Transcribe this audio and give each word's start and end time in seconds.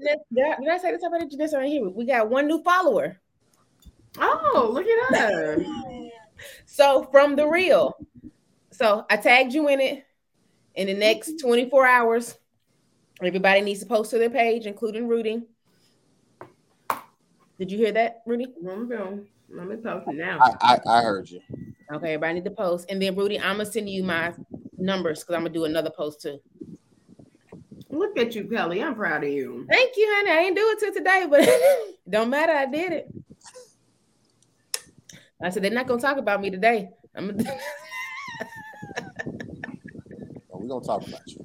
Did 0.00 0.44
I, 0.44 0.56
did 0.60 0.68
I 0.68 0.78
say 0.78 0.92
this 0.92 1.02
about 1.02 1.20
Janessa 1.28 1.58
right 1.58 1.68
here? 1.68 1.88
We 1.88 2.04
got 2.04 2.30
one 2.30 2.46
new 2.46 2.62
follower. 2.62 3.20
Oh, 4.18 4.70
look 4.72 4.86
at 4.86 5.18
her. 5.18 5.64
so 6.66 7.08
from 7.10 7.36
the 7.36 7.46
real. 7.46 7.94
So 8.70 9.04
I 9.10 9.16
tagged 9.16 9.52
you 9.52 9.68
in 9.68 9.80
it. 9.80 10.06
In 10.74 10.86
the 10.86 10.94
next 10.94 11.30
mm-hmm. 11.30 11.48
24 11.48 11.86
hours, 11.86 12.38
everybody 13.22 13.60
needs 13.60 13.80
to 13.80 13.86
post 13.86 14.10
to 14.12 14.18
their 14.18 14.30
page, 14.30 14.66
including 14.66 15.08
Rudy. 15.08 15.42
Did 17.58 17.70
you 17.70 17.76
hear 17.76 17.92
that, 17.92 18.22
Rudy? 18.24 18.46
Let 19.52 19.66
me 19.66 19.76
post 19.76 20.06
now. 20.08 20.38
I, 20.40 20.54
I, 20.60 20.98
I 20.98 21.02
heard 21.02 21.28
you. 21.28 21.40
Okay, 21.92 22.14
everybody 22.14 22.34
need 22.34 22.44
to 22.44 22.52
post. 22.52 22.86
And 22.88 23.02
then 23.02 23.16
Rudy, 23.16 23.38
I'm 23.38 23.56
gonna 23.56 23.66
send 23.66 23.90
you 23.90 24.04
my 24.04 24.32
numbers 24.78 25.20
because 25.20 25.34
I'm 25.34 25.42
gonna 25.42 25.52
do 25.52 25.64
another 25.64 25.90
post 25.90 26.22
too. 26.22 26.40
Look 28.10 28.26
at 28.26 28.34
you, 28.34 28.42
Kelly. 28.48 28.82
I'm 28.82 28.96
proud 28.96 29.22
of 29.22 29.30
you. 29.30 29.64
Thank 29.70 29.96
you, 29.96 30.04
honey. 30.16 30.30
I 30.32 30.38
ain't 30.40 30.56
do 30.56 30.62
it 30.70 30.80
till 30.80 30.92
today, 30.92 31.26
but 31.30 31.48
don't 32.10 32.28
matter. 32.28 32.50
I 32.52 32.66
did 32.66 32.92
it. 32.92 33.08
I 35.40 35.50
said 35.50 35.62
they're 35.62 35.70
not 35.70 35.86
gonna 35.86 36.00
talk 36.02 36.16
about 36.16 36.40
me 36.40 36.50
today. 36.50 36.90
I'm 37.14 37.28
gonna. 37.36 37.44
We're 40.50 40.66
gonna 40.66 40.84
talk 40.84 41.06
about 41.06 41.20
you. 41.26 41.38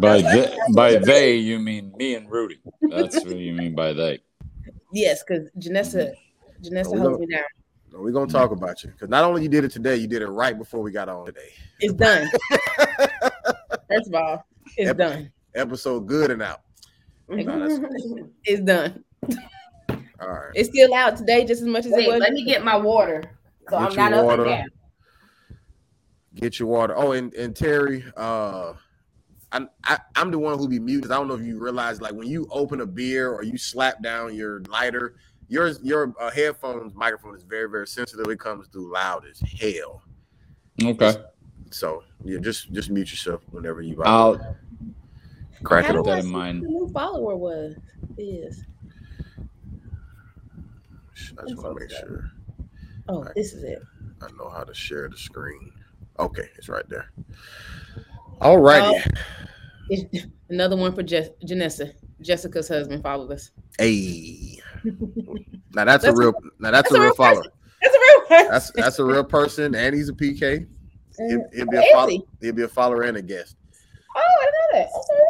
By 0.00 0.22
they, 0.22 0.56
by 0.74 0.96
they, 0.96 1.36
you 1.36 1.60
mean 1.60 1.92
me 1.96 2.16
and 2.16 2.28
Rudy. 2.28 2.58
That's 2.90 3.24
what 3.24 3.36
you 3.36 3.52
mean 3.54 3.76
by 3.76 3.92
they. 3.92 4.18
yes, 4.92 5.22
because 5.22 5.48
Janessa, 5.56 6.12
Janessa 6.64 6.92
we 6.92 6.98
holds 6.98 7.18
don't- 7.18 7.20
me 7.20 7.26
down. 7.26 7.44
No, 7.92 8.00
we're 8.00 8.10
gonna 8.10 8.26
talk 8.26 8.50
about 8.50 8.82
you 8.82 8.90
because 8.90 9.08
not 9.08 9.22
only 9.22 9.42
you 9.44 9.48
did 9.48 9.62
it 9.64 9.70
today, 9.70 9.94
you 9.96 10.08
did 10.08 10.22
it 10.22 10.26
right 10.26 10.58
before 10.58 10.82
we 10.82 10.90
got 10.90 11.08
on 11.08 11.26
today. 11.26 11.52
It's 11.78 11.94
done. 11.94 12.28
First 13.88 14.08
of 14.08 14.14
all, 14.14 14.44
it's 14.76 14.90
Ep- 14.90 14.96
done. 14.96 15.30
Episode 15.54 16.06
good 16.06 16.30
and 16.30 16.42
out. 16.42 16.62
No, 17.28 17.44
that's- 17.44 17.80
It's 18.44 18.62
done. 18.62 19.04
all 20.20 20.28
right. 20.28 20.50
It's 20.54 20.68
still 20.68 20.92
out 20.94 21.16
today 21.16 21.44
just 21.44 21.62
as 21.62 21.68
much 21.68 21.86
as 21.86 21.92
Wait, 21.92 22.06
it 22.06 22.10
was. 22.10 22.20
let 22.20 22.32
me 22.32 22.44
get 22.44 22.64
my 22.64 22.76
water. 22.76 23.22
So 23.70 23.78
Get 23.78 23.80
I'm 23.80 23.92
your 23.92 24.10
not 24.10 24.12
up 24.14 24.24
water. 24.24 24.42
and 24.44 24.50
down. 24.50 24.68
Get 26.34 26.58
your 26.58 26.68
water. 26.68 26.94
Oh, 26.96 27.12
and, 27.12 27.32
and 27.34 27.54
Terry, 27.54 28.04
uh 28.16 28.74
I'm 29.54 29.68
I, 29.84 29.98
I'm 30.16 30.30
the 30.30 30.38
one 30.38 30.58
who 30.58 30.66
be 30.66 30.78
muted. 30.80 31.04
'cause 31.04 31.10
I 31.10 31.16
don't 31.16 31.28
know 31.28 31.34
if 31.34 31.42
you 31.42 31.58
realize, 31.58 32.00
like 32.00 32.14
when 32.14 32.26
you 32.26 32.46
open 32.50 32.80
a 32.80 32.86
beer 32.86 33.30
or 33.30 33.42
you 33.44 33.58
slap 33.58 34.02
down 34.02 34.34
your 34.34 34.62
lighter, 34.62 35.16
your 35.48 35.68
your 35.82 36.14
uh, 36.18 36.30
headphones 36.30 36.94
microphone 36.94 37.36
is 37.36 37.42
very 37.42 37.68
very 37.68 37.86
sensitive. 37.86 38.26
It 38.30 38.40
comes 38.40 38.68
through 38.68 38.90
loud 38.92 39.24
as 39.30 39.40
hell. 39.60 40.02
Okay. 40.82 41.16
So 41.70 42.02
yeah, 42.24 42.38
just 42.38 42.72
just 42.72 42.88
mute 42.88 43.10
yourself 43.10 43.42
whenever 43.50 43.82
you 43.82 44.02
I'll 44.02 44.56
crack 45.62 45.84
How 45.84 45.90
it 45.90 45.92
do 45.94 45.98
open. 46.00 46.12
I 46.12 46.16
that 46.16 46.24
in 46.24 46.30
mind. 46.30 46.62
The 46.62 46.68
new 46.68 46.88
follower 46.92 47.36
was 47.36 47.76
is. 48.18 48.64
I 51.38 51.48
just 51.48 51.62
want 51.62 51.76
to 51.78 51.80
make 51.80 51.90
sure 51.90 52.30
Oh, 53.08 53.26
this 53.34 53.52
is 53.52 53.64
it. 53.64 53.82
I 54.20 54.26
know 54.38 54.48
how 54.48 54.64
to 54.64 54.74
share 54.74 55.08
the 55.08 55.16
screen. 55.16 55.72
Okay, 56.18 56.44
it's 56.56 56.68
right 56.68 56.88
there. 56.88 57.10
All 58.40 58.58
righty. 58.58 58.96
Oh, 58.96 59.20
it's 59.88 60.26
another 60.50 60.76
one 60.76 60.94
for 60.94 61.02
Jess, 61.02 61.28
Janessa. 61.44 61.92
Jessica's 62.20 62.68
husband 62.68 63.02
followed 63.02 63.32
us. 63.32 63.50
Hey. 63.78 64.60
Now 65.74 65.86
that's, 65.86 66.04
That's 66.04 66.18
a 66.18 66.20
real 66.20 66.34
now 66.58 66.70
that's, 66.70 66.90
that's 66.90 66.92
a 66.92 66.96
a 66.96 66.98
real 66.98 67.06
real 67.06 67.14
follower. 67.14 67.44
That's 67.80 67.94
a 67.94 67.98
real 67.98 68.20
person. 68.26 68.50
That's 68.50 68.70
that's 68.72 68.98
a 68.98 69.04
real 69.04 69.24
person, 69.24 69.74
and 69.74 69.94
he's 69.94 70.10
a 70.10 70.12
PK. 70.12 70.66
He'll, 71.16 71.44
he'll 71.54 71.66
be 71.66 71.76
a 71.78 71.80
Is 71.80 71.92
follow, 71.92 72.08
he? 72.08 72.22
he'll 72.42 72.52
be 72.52 72.62
a 72.62 72.68
follower 72.68 73.02
and 73.02 73.16
a 73.16 73.22
guest. 73.22 73.56
Oh, 74.14 74.20
I 74.20 74.44
know 74.44 74.78
that. 74.80 74.88
Okay. 74.88 75.21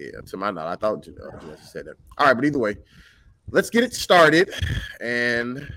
Yeah, 0.00 0.22
to 0.22 0.36
my 0.38 0.50
knowledge, 0.50 0.78
I 0.78 0.80
thought 0.80 1.06
you 1.06 1.14
uh, 1.22 1.38
Jesse 1.40 1.62
said 1.62 1.84
that. 1.84 1.96
All 2.16 2.26
right, 2.26 2.32
but 2.32 2.46
either 2.46 2.58
way, 2.58 2.76
let's 3.50 3.68
get 3.68 3.84
it 3.84 3.92
started, 3.92 4.50
and 4.98 5.70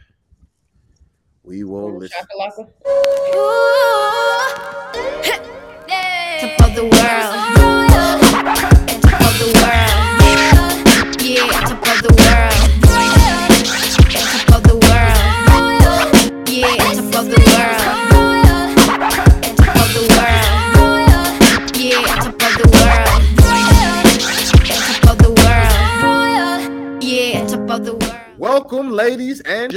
we 1.43 1.65
will 1.65 1.97
listen. 1.97 2.25
Chakalaka. 2.25 3.82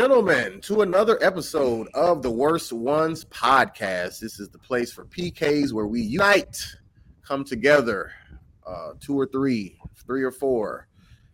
Gentlemen, 0.07 0.61
to 0.61 0.83
another 0.83 1.19
episode 1.21 1.89
of 1.93 2.23
the 2.23 2.31
Worst 2.31 2.73
Ones 2.73 3.25
podcast. 3.25 4.21
This 4.21 4.39
is 4.39 4.49
the 4.49 4.59
place 4.59 4.93
for 4.93 5.05
PKs 5.07 5.73
where 5.73 5.89
we 5.89 6.01
unite, 6.01 6.65
come 7.23 7.43
together, 7.43 8.13
uh, 8.65 8.93
two 9.01 9.19
or 9.19 9.27
three, 9.27 9.77
three 10.07 10.23
or 10.23 10.31
four, 10.31 10.87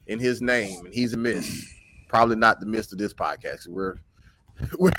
in 0.07 0.19
His 0.19 0.41
name, 0.41 0.87
and 0.87 0.95
He's 0.95 1.13
a 1.13 1.19
miss. 1.19 1.67
Probably 2.09 2.37
not 2.37 2.61
the 2.61 2.67
miss 2.67 2.91
of 2.93 2.99
this 2.99 3.13
podcast. 3.13 3.69
We're 3.69 3.97
we're, 4.79 4.91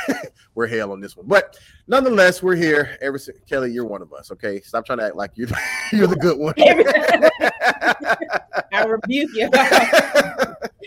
we're 0.54 0.68
hell 0.68 0.92
on 0.92 1.02
this 1.02 1.18
one, 1.18 1.26
but 1.26 1.58
nonetheless, 1.88 2.44
we're 2.44 2.56
here. 2.56 2.96
Every 3.02 3.20
Kelly, 3.50 3.72
you're 3.72 3.86
one 3.86 4.04
of 4.04 4.14
us. 4.14 4.32
Okay, 4.32 4.62
stop 4.62 4.86
trying 4.86 5.00
to 5.00 5.06
act 5.06 5.16
like 5.16 5.32
you're 5.34 5.50
you're 5.92 6.06
the 6.06 6.16
good 6.16 6.38
one. 6.38 6.54
I 8.72 8.84
rebuke 8.84 9.32
you. 9.34 9.50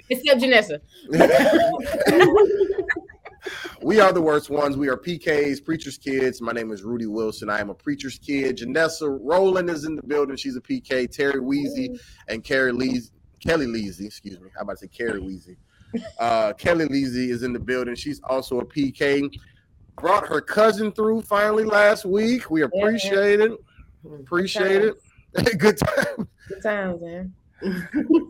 Except 0.09 0.41
Janessa. 0.41 0.81
we 3.83 4.01
are 4.01 4.13
the 4.13 4.21
worst 4.21 4.51
ones. 4.51 4.77
We 4.77 4.89
are 4.89 4.97
PKs, 4.97 5.65
preacher's 5.65 5.99
kids. 5.99 6.41
My 6.41 6.53
name 6.53 6.71
is 6.71 6.83
Rudy 6.83 7.07
Wilson. 7.07 7.51
I 7.51 7.61
am 7.61 7.71
a 7.71 7.75
preacher's 7.75 8.19
kid. 8.19 8.59
Janessa 8.59 9.19
Rowland 9.21 9.71
is 9.71 9.85
in 9.85 9.97
the 9.97 10.03
building. 10.03 10.37
She's 10.37 10.57
a 10.57 10.61
PK. 10.61 11.11
Terry 11.11 11.41
Weezy 11.41 11.99
and 12.29 12.45
Carrie 12.45 12.73
Leezy, 12.73 13.11
Kelly 13.41 13.67
Leezy, 13.67 14.07
excuse 14.07 14.41
me. 14.41 14.49
How 14.55 14.63
about 14.63 14.79
to 14.79 14.79
say 14.79 14.89
Carrie 14.89 15.21
Weezy? 15.21 15.57
Uh, 16.19 16.53
Kelly 16.55 16.87
Leezy 16.87 17.31
is 17.31 17.43
in 17.43 17.53
the 17.53 17.61
building. 17.61 17.95
She's 17.95 18.21
also 18.25 18.61
a 18.61 18.65
PK. 18.65 19.31
Brought 19.99 20.29
her 20.29 20.41
cousin 20.41 20.93
through 20.93 21.23
finally 21.23 21.65
last 21.65 22.05
week. 22.05 22.51
We 22.51 22.63
appreciate 22.63 23.41
it. 23.41 23.53
Appreciate 24.05 24.83
it. 24.83 24.95
Good 25.59 25.79
time. 25.79 26.29
Good 26.49 26.63
times, 26.63 27.01
man. 27.01 27.35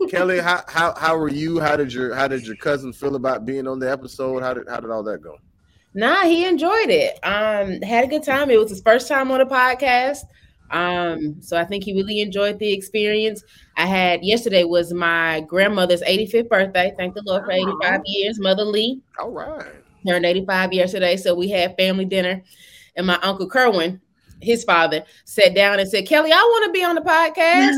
Kelly, 0.08 0.38
how, 0.38 0.62
how 0.68 0.94
how 0.94 1.16
were 1.18 1.28
you? 1.28 1.58
How 1.58 1.76
did 1.76 1.92
your 1.92 2.14
how 2.14 2.28
did 2.28 2.46
your 2.46 2.56
cousin 2.56 2.92
feel 2.92 3.16
about 3.16 3.44
being 3.44 3.66
on 3.66 3.78
the 3.78 3.90
episode? 3.90 4.42
How 4.42 4.54
did 4.54 4.68
how 4.68 4.80
did 4.80 4.90
all 4.90 5.02
that 5.04 5.20
go? 5.22 5.36
Nah, 5.94 6.24
he 6.24 6.44
enjoyed 6.44 6.90
it. 6.90 7.18
Um, 7.24 7.80
had 7.80 8.04
a 8.04 8.06
good 8.06 8.22
time. 8.22 8.50
It 8.50 8.58
was 8.58 8.70
his 8.70 8.82
first 8.82 9.08
time 9.08 9.30
on 9.30 9.40
a 9.40 9.46
podcast. 9.46 10.18
Um, 10.70 11.40
so 11.40 11.56
I 11.56 11.64
think 11.64 11.84
he 11.84 11.94
really 11.94 12.20
enjoyed 12.20 12.58
the 12.58 12.72
experience. 12.72 13.42
I 13.76 13.86
had 13.86 14.24
yesterday 14.24 14.64
was 14.64 14.92
my 14.92 15.40
grandmother's 15.42 16.02
85th 16.02 16.48
birthday. 16.48 16.92
Thank 16.96 17.14
the 17.14 17.22
Lord 17.24 17.44
for 17.44 17.52
85 17.52 18.02
years. 18.04 18.38
Mother 18.38 18.64
Lee 18.64 19.00
All 19.18 19.30
right. 19.30 19.64
turned 20.06 20.26
85 20.26 20.72
yesterday. 20.72 21.16
So 21.16 21.34
we 21.34 21.48
had 21.48 21.76
family 21.76 22.04
dinner, 22.04 22.42
and 22.96 23.06
my 23.06 23.18
uncle 23.22 23.48
Kerwin, 23.48 24.00
his 24.40 24.64
father, 24.64 25.02
sat 25.24 25.54
down 25.54 25.80
and 25.80 25.88
said, 25.88 26.06
Kelly, 26.06 26.30
I 26.32 26.36
want 26.36 26.64
to 26.66 26.72
be 26.72 26.84
on 26.84 26.94
the 26.94 27.00
podcast. 27.00 27.74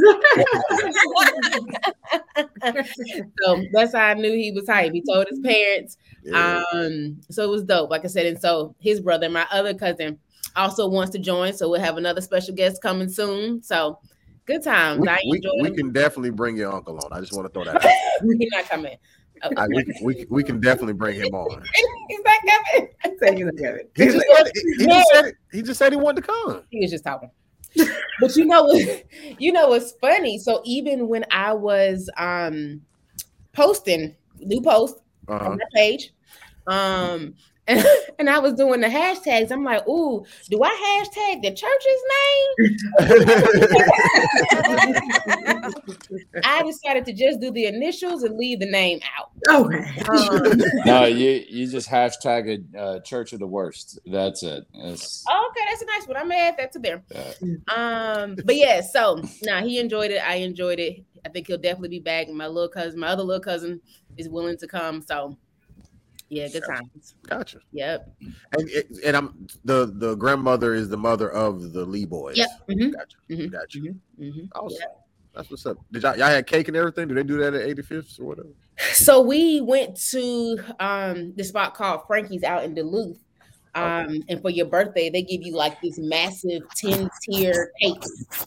so 3.42 3.64
that's 3.72 3.94
how 3.94 4.06
I 4.06 4.14
knew 4.14 4.32
he 4.32 4.52
was 4.52 4.68
hype. 4.68 4.92
He 4.92 5.02
told 5.08 5.26
his 5.28 5.40
parents. 5.40 5.96
Yeah. 6.24 6.62
Um, 6.72 7.20
so 7.30 7.44
it 7.44 7.50
was 7.50 7.64
dope, 7.64 7.90
like 7.90 8.04
I 8.04 8.08
said. 8.08 8.26
And 8.26 8.40
so 8.40 8.74
his 8.78 9.00
brother, 9.00 9.28
my 9.30 9.46
other 9.50 9.74
cousin, 9.74 10.18
also 10.56 10.88
wants 10.88 11.12
to 11.12 11.18
join. 11.18 11.52
So 11.52 11.68
we'll 11.68 11.80
have 11.80 11.96
another 11.96 12.20
special 12.20 12.54
guest 12.54 12.82
coming 12.82 13.08
soon. 13.08 13.62
So 13.62 13.98
good 14.44 14.62
times. 14.62 15.00
we, 15.00 15.08
I 15.08 15.20
we, 15.28 15.36
enjoyed 15.36 15.62
we 15.62 15.68
it. 15.68 15.76
can 15.76 15.92
definitely 15.92 16.30
bring 16.30 16.56
your 16.56 16.72
uncle 16.72 16.98
on. 16.98 17.12
I 17.12 17.20
just 17.20 17.34
want 17.34 17.46
to 17.46 17.52
throw 17.52 17.64
that 17.64 17.76
out. 17.84 17.90
He's 18.22 18.50
not 18.52 18.64
coming. 18.68 18.96
I, 19.42 19.66
we, 19.68 19.84
we, 20.02 20.26
we 20.28 20.42
can 20.44 20.60
definitely 20.60 20.94
bring 20.94 21.16
him 21.16 21.34
on. 21.34 21.62
He's 22.08 22.20
not 22.24 22.40
coming. 22.40 22.88
I 23.04 23.12
said 23.18 23.36
he's 23.36 23.50
good. 23.52 23.88
He 23.94 24.04
just, 24.06 24.26
said, 24.34 24.50
he, 24.54 24.86
just 24.86 25.08
said, 25.12 25.32
he 25.52 25.62
just 25.62 25.78
said 25.78 25.92
he 25.92 25.98
wanted 25.98 26.22
to 26.22 26.26
come. 26.26 26.62
He 26.70 26.80
was 26.80 26.90
just 26.90 27.04
talking. 27.04 27.30
but 28.20 28.34
you 28.34 28.46
know 28.46 28.64
what? 28.64 29.04
You 29.38 29.52
know 29.52 29.68
what's 29.68 29.92
funny? 30.00 30.38
So 30.38 30.62
even 30.64 31.06
when 31.08 31.24
I 31.30 31.52
was 31.52 32.08
um 32.16 32.80
posting 33.52 34.16
new 34.38 34.60
post 34.60 34.96
Uh-huh. 35.28 35.50
on 35.50 35.58
my 35.58 35.64
page, 35.74 36.12
um, 36.66 37.34
and, 37.66 37.84
and 38.18 38.28
I 38.28 38.38
was 38.38 38.54
doing 38.54 38.80
the 38.80 38.88
hashtags, 38.88 39.50
I'm 39.52 39.64
like, 39.64 39.86
ooh, 39.88 40.24
do 40.50 40.60
I 40.62 41.04
hashtag 41.06 41.42
the 41.42 41.52
church's 41.54 42.02
name? 42.14 43.78
I 46.44 46.62
decided 46.62 47.04
to 47.06 47.12
just 47.12 47.40
do 47.40 47.50
the 47.50 47.66
initials 47.66 48.22
and 48.22 48.36
leave 48.36 48.60
the 48.60 48.66
name 48.70 49.00
out. 49.18 49.30
Okay. 49.48 49.84
Um, 50.08 50.60
No, 50.84 51.04
you 51.04 51.44
you 51.48 51.66
just 51.66 51.88
hashtag 51.88 52.64
uh, 52.76 53.00
Church 53.00 53.32
of 53.32 53.38
the 53.40 53.46
Worst. 53.46 53.98
That's 54.06 54.42
it. 54.42 54.64
It's, 54.74 55.24
okay, 55.28 55.60
that's 55.68 55.82
a 55.82 55.86
nice 55.86 56.06
one. 56.06 56.16
I'm 56.16 56.28
gonna 56.28 56.40
add 56.40 56.56
that 56.58 56.72
to 56.72 56.78
there. 56.78 57.02
uh, 57.14 57.32
Um, 57.74 58.36
but 58.44 58.56
yeah, 58.56 58.80
so 58.80 59.22
now 59.42 59.62
he 59.62 59.78
enjoyed 59.78 60.10
it. 60.10 60.22
I 60.26 60.36
enjoyed 60.36 60.78
it. 60.78 61.04
I 61.24 61.28
think 61.28 61.46
he'll 61.46 61.58
definitely 61.58 61.88
be 61.90 62.00
back. 62.00 62.28
My 62.28 62.46
little 62.46 62.68
cousin, 62.68 63.00
my 63.00 63.08
other 63.08 63.22
little 63.22 63.42
cousin, 63.42 63.80
is 64.16 64.28
willing 64.28 64.56
to 64.58 64.66
come. 64.66 65.02
So, 65.02 65.36
yeah, 66.28 66.48
good 66.48 66.64
times. 66.64 67.14
Gotcha. 67.26 67.58
Yep. 67.72 68.08
And 68.52 68.70
and 69.04 69.16
I'm 69.16 69.46
the 69.64 69.92
the 69.94 70.14
grandmother 70.14 70.74
is 70.74 70.88
the 70.88 70.96
mother 70.96 71.30
of 71.30 71.72
the 71.72 71.84
Lee 71.84 72.04
boys. 72.04 72.36
Yep. 72.36 72.48
hmm 72.68 72.90
Gotcha. 72.90 73.16
Mhm. 73.30 73.52
Gotcha. 73.52 73.78
hmm 73.78 74.44
Awesome. 74.54 74.88
That's 75.34 75.50
what's 75.50 75.66
up. 75.66 75.76
Did 75.92 76.02
y'all, 76.02 76.16
y'all 76.16 76.26
had 76.26 76.46
cake 76.46 76.68
and 76.68 76.76
everything? 76.76 77.06
Do 77.06 77.14
they 77.14 77.22
do 77.22 77.38
that 77.38 77.54
at 77.54 77.66
85th 77.76 78.18
or 78.20 78.24
whatever? 78.24 78.48
So 78.92 79.20
we 79.22 79.60
went 79.60 79.96
to 80.10 80.58
um 80.78 81.34
this 81.36 81.48
spot 81.48 81.74
called 81.74 82.02
Frankie's 82.06 82.44
out 82.44 82.64
in 82.64 82.74
Duluth. 82.74 83.18
Um, 83.74 84.22
and 84.28 84.40
for 84.40 84.50
your 84.50 84.66
birthday, 84.66 85.10
they 85.10 85.22
give 85.22 85.42
you 85.42 85.54
like 85.54 85.80
this 85.80 85.98
massive 85.98 86.62
10 86.76 87.08
tier 87.22 87.70
cake 87.80 88.02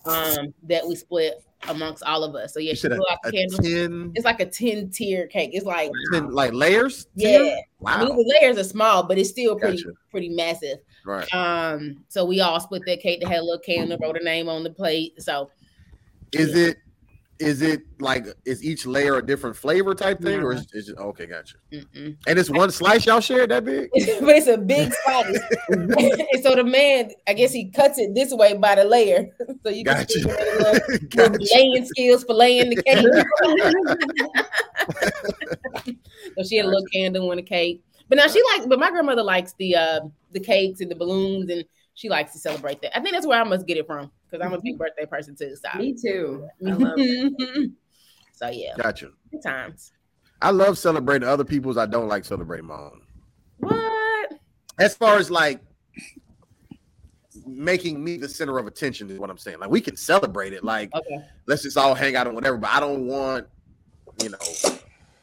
um 0.06 0.54
that 0.64 0.88
we 0.88 0.96
split 0.96 1.36
amongst 1.70 2.04
all 2.04 2.24
of 2.24 2.36
us. 2.36 2.54
So 2.54 2.60
yeah, 2.60 2.74
she 2.74 2.88
blew 2.88 2.98
a, 2.98 3.12
out 3.12 3.20
the 3.24 3.32
candle. 3.32 3.60
10, 3.60 4.12
It's 4.16 4.26
like 4.26 4.40
a 4.40 4.46
10 4.46 4.90
tier 4.90 5.28
cake. 5.28 5.52
It's 5.54 5.66
like 5.66 5.92
10 6.14 6.32
like 6.32 6.54
layers? 6.54 7.08
yeah. 7.16 7.38
Tier? 7.38 7.54
I 7.56 7.62
Wow. 7.80 8.06
mean 8.06 8.16
the 8.18 8.36
layers 8.42 8.58
are 8.58 8.64
small, 8.64 9.04
but 9.04 9.18
it's 9.18 9.30
still 9.30 9.58
pretty 9.58 9.78
Gotcha. 9.78 9.90
pretty 10.12 10.30
massive. 10.30 10.80
Right. 11.06 11.28
Um, 11.34 12.04
so 12.10 12.26
we 12.26 12.42
all 12.42 12.60
split 12.60 12.84
that 12.86 13.00
cake. 13.02 13.22
They 13.22 13.28
had 13.28 13.40
a 13.40 13.44
little 13.44 13.60
candle, 13.60 13.98
wrote 14.00 14.18
a 14.20 14.24
name 14.24 14.48
on 14.50 14.64
the 14.64 14.70
plate. 14.70 15.22
So 15.22 15.50
Is 16.34 16.56
it 16.56 16.78
is 17.42 17.62
it 17.62 17.82
like 18.00 18.26
is 18.46 18.64
each 18.64 18.86
layer 18.86 19.18
a 19.18 19.26
different 19.26 19.56
flavor 19.56 19.96
type 19.96 20.22
thing, 20.22 20.42
or 20.42 20.54
is, 20.54 20.68
is 20.74 20.90
it 20.90 20.98
okay? 20.98 21.26
Gotcha. 21.26 21.56
mm-mm. 21.72 22.16
And 22.28 22.40
it's 22.40 22.50
one 22.50 22.70
slice 22.72 23.06
y'all 23.06 23.20
shared 23.20 23.50
that 23.50 23.66
big. 23.66 23.90
but 23.94 24.04
it's 24.04 24.48
a 24.48 24.58
big 24.58 24.94
slice. 25.04 25.40
and 25.70 26.20
so 26.44 26.56
the 26.56 26.64
man, 26.64 27.12
I 27.28 27.34
guess 27.34 27.52
he 27.52 27.70
cuts 27.70 27.98
it 27.98 28.14
this 28.14 28.32
way 28.34 28.56
by 28.56 28.76
the 28.76 28.84
layer. 28.86 29.28
So 29.64 29.70
you 29.72 29.84
can 29.84 29.98
Gotcha. 29.98 30.14
see 30.14 30.22
the 30.22 30.28
little, 31.10 31.18
little 31.18 31.38
gotcha. 31.38 31.56
laying 31.56 31.86
skills 31.86 32.24
for 32.24 32.34
laying 32.34 32.70
the 32.70 32.82
cake. 32.84 33.06
so 36.38 36.44
she 36.44 36.58
had 36.58 36.66
a 36.66 36.70
little 36.70 36.86
candle 36.94 37.32
and 37.32 37.40
a 37.40 37.44
cake. 37.44 37.84
But 38.08 38.18
now 38.18 38.28
she 38.28 38.42
likes, 38.54 38.68
but 38.68 38.80
my 38.80 38.92
grandmother 38.92 39.24
likes 39.24 39.54
the 39.58 39.76
uh 39.76 40.02
the 40.32 40.40
cakes 40.40 40.82
and 40.82 40.92
the 40.92 40.96
balloons, 40.96 41.50
and 41.50 41.66
she 41.94 42.10
likes 42.10 42.34
to 42.34 42.40
celebrate 42.40 42.82
that. 42.82 42.98
I 42.98 43.02
think 43.02 43.14
that's 43.14 43.28
where 43.28 43.40
I 43.40 43.44
must 43.44 43.68
get 43.68 43.78
it 43.78 43.86
from 43.86 44.12
because 44.30 44.46
I'm 44.46 44.54
a 44.54 44.62
big 44.62 44.74
mm-hmm. 44.74 44.84
birthday 44.84 45.06
person 45.06 45.36
too. 45.36 45.56
So, 45.56 45.78
Me 45.78 45.94
too. 45.94 46.48
I 46.66 46.72
love 46.72 46.94
it. 46.98 47.72
so 48.34 48.50
yeah, 48.50 48.74
Gotcha. 48.78 49.10
good 49.32 49.44
times. 49.44 49.92
I 50.42 50.52
love 50.52 50.78
celebrating 50.78 51.28
other 51.28 51.44
people's. 51.44 51.78
I 51.78 51.86
don't 51.86 52.08
like 52.08 52.26
celebrating 52.26 52.68
my 52.68 52.76
own. 52.76 53.02
What? 53.60 54.34
As 54.80 54.96
far 54.96 55.18
as 55.18 55.30
like 55.30 55.62
making 57.46 58.04
me 58.04 58.18
the 58.18 58.28
center 58.28 58.58
of 58.58 58.68
attention 58.68 59.10
is 59.10 59.20
what 59.20 59.30
I'm 59.30 59.38
saying. 59.38 59.60
Like 59.60 59.70
we 59.70 59.82
can 59.82 59.96
celebrate 59.96 60.54
it. 60.54 60.64
Like 60.64 60.94
Okay. 60.96 61.24
let's 61.46 61.64
just 61.64 61.78
all 61.78 61.94
hang 61.94 62.16
out 62.16 62.28
and 62.28 62.36
whatever. 62.36 62.58
But 62.58 62.72
I 62.72 62.80
don't 62.80 63.06
want, 63.06 63.48
you 64.24 64.30
know, 64.30 64.38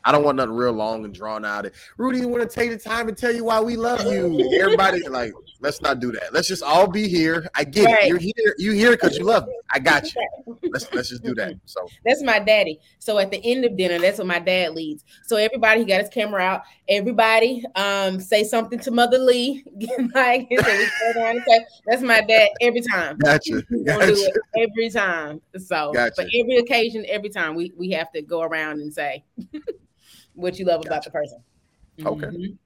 I 0.04 0.12
don't 0.12 0.24
want 0.24 0.36
nothing 0.36 0.54
real 0.54 0.72
long 0.72 1.04
and 1.04 1.12
drawn 1.12 1.44
out. 1.44 1.66
Rudy, 1.96 2.20
you 2.20 2.28
want 2.28 2.48
to 2.48 2.48
take 2.48 2.70
the 2.70 2.78
time 2.78 3.08
and 3.08 3.16
tell 3.16 3.34
you 3.34 3.44
why 3.44 3.60
we 3.60 3.76
love 3.76 4.04
you. 4.10 4.58
Everybody, 4.60 5.06
like, 5.08 5.32
let's 5.60 5.80
not 5.80 6.00
do 6.00 6.12
that. 6.12 6.32
Let's 6.32 6.48
just 6.48 6.62
all 6.62 6.86
be 6.86 7.08
here. 7.08 7.48
I 7.54 7.64
get 7.64 7.86
Right. 7.86 8.04
it. 8.04 8.08
You're 8.08 8.18
here. 8.18 8.54
You 8.58 8.72
here 8.72 8.90
because 8.92 9.16
you 9.16 9.24
love 9.24 9.46
me. 9.46 9.54
I 9.72 9.78
got 9.78 10.04
you. 10.14 10.22
Let's 10.70 10.92
let's 10.92 11.08
just 11.08 11.22
do 11.22 11.34
that. 11.34 11.54
So 11.66 11.86
That's 12.04 12.22
my 12.22 12.38
daddy. 12.38 12.80
So 12.98 13.18
at 13.18 13.30
the 13.30 13.40
end 13.44 13.64
of 13.64 13.76
dinner, 13.76 13.98
that's 13.98 14.18
what 14.18 14.26
my 14.26 14.38
dad 14.38 14.74
leads. 14.74 15.04
So 15.24 15.36
everybody, 15.36 15.80
he 15.80 15.86
got 15.86 16.00
his 16.00 16.08
camera 16.08 16.40
out. 16.42 16.62
Everybody, 16.88 17.64
um, 17.74 18.20
say 18.20 18.44
something 18.44 18.78
to 18.80 18.90
Mother 18.90 19.18
Lee. 19.18 19.64
like, 20.14 20.48
so 20.50 20.56
we 20.56 20.56
go 20.56 21.12
down 21.14 21.36
and 21.36 21.42
say, 21.46 21.66
that's 21.86 22.02
my 22.02 22.20
dad 22.22 22.48
every 22.60 22.80
time. 22.80 23.16
gotcha. 23.22 23.62
Gotcha. 23.84 24.12
it 24.14 24.36
every 24.56 24.90
time. 24.90 25.40
So 25.58 25.92
Gotcha. 25.92 26.14
for 26.14 26.22
every 26.22 26.56
occasion, 26.56 27.04
every 27.08 27.28
time 27.30 27.54
we 27.54 27.72
we 27.76 27.90
have 27.90 28.10
to 28.12 28.22
go 28.22 28.42
around 28.42 28.80
and 28.80 28.92
say 28.92 29.24
what 30.34 30.58
you 30.58 30.64
love 30.64 30.82
about 30.86 31.04
the 31.04 31.10
person. 31.10 31.42
Okay. 32.04 32.26
Mhm. 32.26 32.56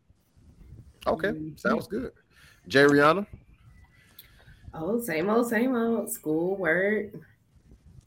Okay. 1.06 1.29
Mhm. 1.29 1.59
Sounds 1.59 1.87
good. 1.88 2.12
Jay 2.69 2.85
Rihanna. 2.85 3.26
Oh, 4.75 5.00
same 5.00 5.29
old, 5.29 5.49
same 5.49 5.75
old. 5.75 6.11
School 6.11 6.56
work. 6.56 7.06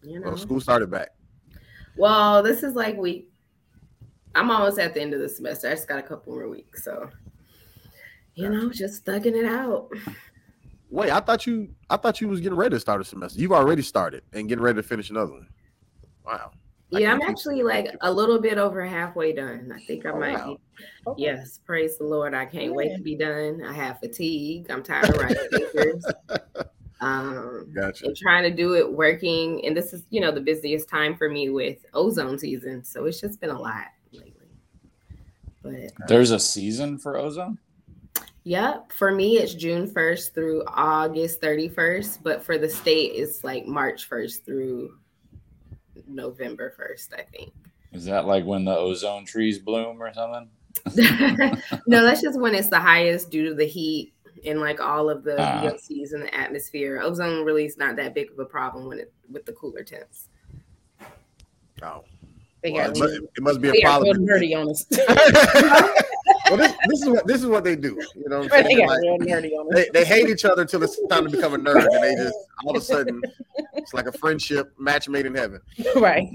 You 0.02 0.18
oh, 0.18 0.20
know. 0.20 0.28
Well, 0.30 0.38
school 0.38 0.62
started 0.62 0.90
back. 0.90 1.10
Well, 1.98 2.44
this 2.44 2.64
is 2.64 2.76
like 2.76 2.98
week. 2.98 3.32
I'm 4.34 4.52
almost 4.52 4.80
at 4.80 4.94
the 4.94 5.02
end 5.02 5.14
of 5.14 5.22
the 5.22 5.30
semester. 5.30 5.70
I 5.70 5.72
just 5.72 5.88
got 5.88 6.00
a 6.00 6.04
couple 6.04 6.34
more 6.34 6.50
weeks, 6.50 6.84
so 6.84 7.10
you 8.36 8.50
know, 8.50 8.70
just 8.70 9.06
thugging 9.06 9.36
it 9.36 9.46
out. 9.46 9.90
Wait, 10.90 11.10
I 11.10 11.20
thought 11.22 11.48
you 11.48 11.74
I 11.90 11.98
thought 11.98 12.20
you 12.20 12.28
was 12.28 12.42
getting 12.42 12.58
ready 12.58 12.76
to 12.76 12.80
start 12.80 13.02
a 13.02 13.04
semester. 13.04 13.40
You've 13.40 13.54
already 13.54 13.82
started 13.82 14.24
and 14.34 14.50
getting 14.50 14.64
ready 14.64 14.76
to 14.78 14.84
finish 14.84 15.10
another 15.10 15.32
one. 15.32 15.48
Wow. 16.26 16.52
I 16.94 17.00
Yeah, 17.00 17.14
I'm 17.14 17.22
actually 17.24 17.64
like 17.64 17.88
a 18.02 18.12
little 18.12 18.40
bit 18.40 18.58
over 18.58 18.86
halfway 18.86 19.34
done. 19.34 19.72
I 19.76 19.80
think 19.82 20.06
I 20.06 20.10
Oh, 20.12 20.20
might. 20.20 20.34
wow. 20.34 20.58
Be, 21.16 21.24
yes, 21.24 21.60
praise 21.66 21.98
the 21.98 22.04
Lord. 22.06 22.34
I 22.34 22.46
can't 22.46 22.74
wait 22.74 22.96
to 22.96 23.02
be 23.02 23.16
done. 23.16 23.64
I 23.64 23.74
have 23.74 24.00
fatigue. 24.00 24.70
I'm 24.70 24.84
tired 24.84 25.10
of 25.10 25.18
writing 25.18 25.48
papers. 25.52 26.06
Um, 27.02 27.68
Gotcha. 27.76 28.06
and 28.06 28.16
trying 28.16 28.44
to 28.44 28.50
do 28.56 28.76
it 28.76 28.90
working, 28.92 29.64
and 29.66 29.76
this 29.76 29.92
is 29.92 30.04
you 30.12 30.22
know 30.22 30.32
the 30.32 30.40
busiest 30.40 30.88
time 30.88 31.16
for 31.18 31.30
me 31.30 31.50
with 31.50 31.86
ozone 31.94 32.40
season, 32.40 32.86
so 32.86 33.04
it's 33.06 33.20
just 33.20 33.42
been 33.42 33.50
a 33.50 33.60
lot 33.60 33.88
lately. 34.14 34.32
But 35.62 35.92
There's 36.08 36.32
a 36.32 36.40
season 36.40 36.98
for 36.98 37.18
ozone. 37.18 37.60
Yep. 38.46 38.94
For 38.94 39.12
me, 39.12 39.38
it's 39.40 39.54
June 39.54 39.90
1st 39.92 40.34
through 40.34 40.64
August 40.68 41.42
31st, 41.42 42.20
but 42.24 42.42
for 42.42 42.58
the 42.58 42.70
state, 42.70 43.12
it's 43.16 43.44
like 43.44 43.68
March 43.68 44.10
1st 44.10 44.46
through 44.46 44.98
November 46.08 46.74
1st, 46.80 47.14
I 47.20 47.24
think. 47.24 47.52
Is 47.94 48.06
that 48.06 48.26
like 48.26 48.46
when 48.46 48.66
the 48.66 48.76
ozone 48.76 49.26
trees 49.26 49.60
bloom 49.60 50.02
or 50.02 50.14
something? 50.14 50.50
no, 51.88 52.04
that's 52.04 52.22
just 52.22 52.40
when 52.40 52.54
it's 52.54 52.70
the 52.70 52.80
highest 52.80 53.32
due 53.32 53.48
to 53.50 53.56
the 53.56 53.66
heat 53.66 54.14
and 54.46 54.60
like 54.60 54.82
all 54.82 55.10
of 55.10 55.24
the 55.24 55.36
Ah. 55.42 55.62
VOCs 55.64 56.14
in 56.14 56.20
the 56.22 56.36
atmosphere. 56.36 57.00
Ozone 57.02 57.46
really 57.46 57.66
is 57.66 57.78
not 57.78 57.96
that 57.96 58.14
big 58.14 58.32
of 58.32 58.40
a 58.40 58.46
problem 58.46 58.88
when 58.88 59.00
it 59.00 59.14
with 59.32 59.46
the 59.46 59.54
cooler 59.54 59.84
temps. 59.84 60.28
Oh. 61.82 62.04
Well, 62.64 62.90
it, 62.92 62.98
must, 62.98 63.14
it 63.14 63.44
must 63.44 63.62
be 63.62 63.70
a 63.70 63.72
they 63.74 63.82
got 63.82 64.02
real 64.02 64.14
problem. 64.16 64.28
nerdy 64.28 64.56
on 64.60 64.70
us. 64.72 64.86
well, 66.50 66.58
this, 66.58 66.74
this 66.88 67.02
is 67.04 67.10
what 67.10 67.28
this 67.28 67.42
is 67.42 67.46
what 67.48 67.64
they 67.64 67.76
do. 67.76 68.02
You 68.16 68.28
know 68.28 68.40
what 68.40 68.54
I'm 68.54 68.64
they 68.64 68.76
Like, 68.86 69.02
real 69.02 69.18
nerdy 69.20 69.52
on 69.52 69.68
us. 69.68 69.74
they, 69.76 69.90
they 69.94 70.04
hate 70.06 70.30
each 70.30 70.46
other 70.46 70.64
until 70.64 70.82
it's 70.84 71.00
time 71.08 71.26
to 71.26 71.30
become 71.30 71.54
a 71.54 71.58
nerd, 71.60 71.86
and 71.94 72.04
they 72.04 72.16
just 72.16 72.36
all 72.66 72.76
of 72.76 72.82
a 72.82 72.86
sudden 72.86 73.22
it's 73.86 73.94
like 73.94 74.08
a 74.08 74.12
friendship 74.12 74.74
match 74.80 75.08
made 75.08 75.28
in 75.28 75.36
heaven. 75.36 75.62
right. 75.96 76.28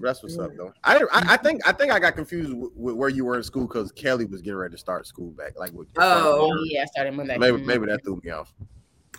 That's 0.00 0.22
what's 0.22 0.38
up, 0.38 0.50
though. 0.56 0.72
I, 0.82 0.96
I 0.96 1.04
I 1.12 1.36
think 1.36 1.66
I 1.68 1.72
think 1.72 1.92
I 1.92 1.98
got 1.98 2.16
confused 2.16 2.54
with, 2.54 2.70
with 2.74 2.94
where 2.96 3.10
you 3.10 3.24
were 3.24 3.36
in 3.36 3.42
school 3.42 3.66
because 3.66 3.92
Kelly 3.92 4.24
was 4.24 4.40
getting 4.40 4.56
ready 4.58 4.72
to 4.72 4.78
start 4.78 5.06
school 5.06 5.30
back. 5.32 5.58
Like, 5.58 5.72
with, 5.72 5.88
Oh. 5.98 6.50
Oh 6.50 6.64
yeah, 6.64 6.82
I 6.82 6.84
started 6.86 7.12
Monday. 7.14 7.36
maybe 7.38 7.58
Mhm. 7.58 7.66
maybe 7.66 7.86
that 7.86 8.02
threw 8.02 8.20
me 8.24 8.30
off. 8.30 8.52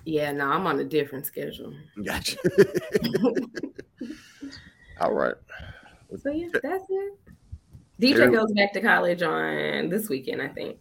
Yeah, 0.05 0.31
no, 0.31 0.47
I'm 0.47 0.65
on 0.65 0.79
a 0.79 0.83
different 0.83 1.27
schedule. 1.27 1.73
Gotcha. 2.03 2.37
all 4.99 5.13
right. 5.13 5.35
So 6.21 6.31
yeah, 6.31 6.47
that's 6.61 6.83
it. 6.89 7.13
DJ 8.01 8.31
goes 8.33 8.51
back 8.53 8.73
to 8.73 8.81
college 8.81 9.21
on 9.21 9.89
this 9.89 10.09
weekend, 10.09 10.41
I 10.41 10.47
think. 10.47 10.77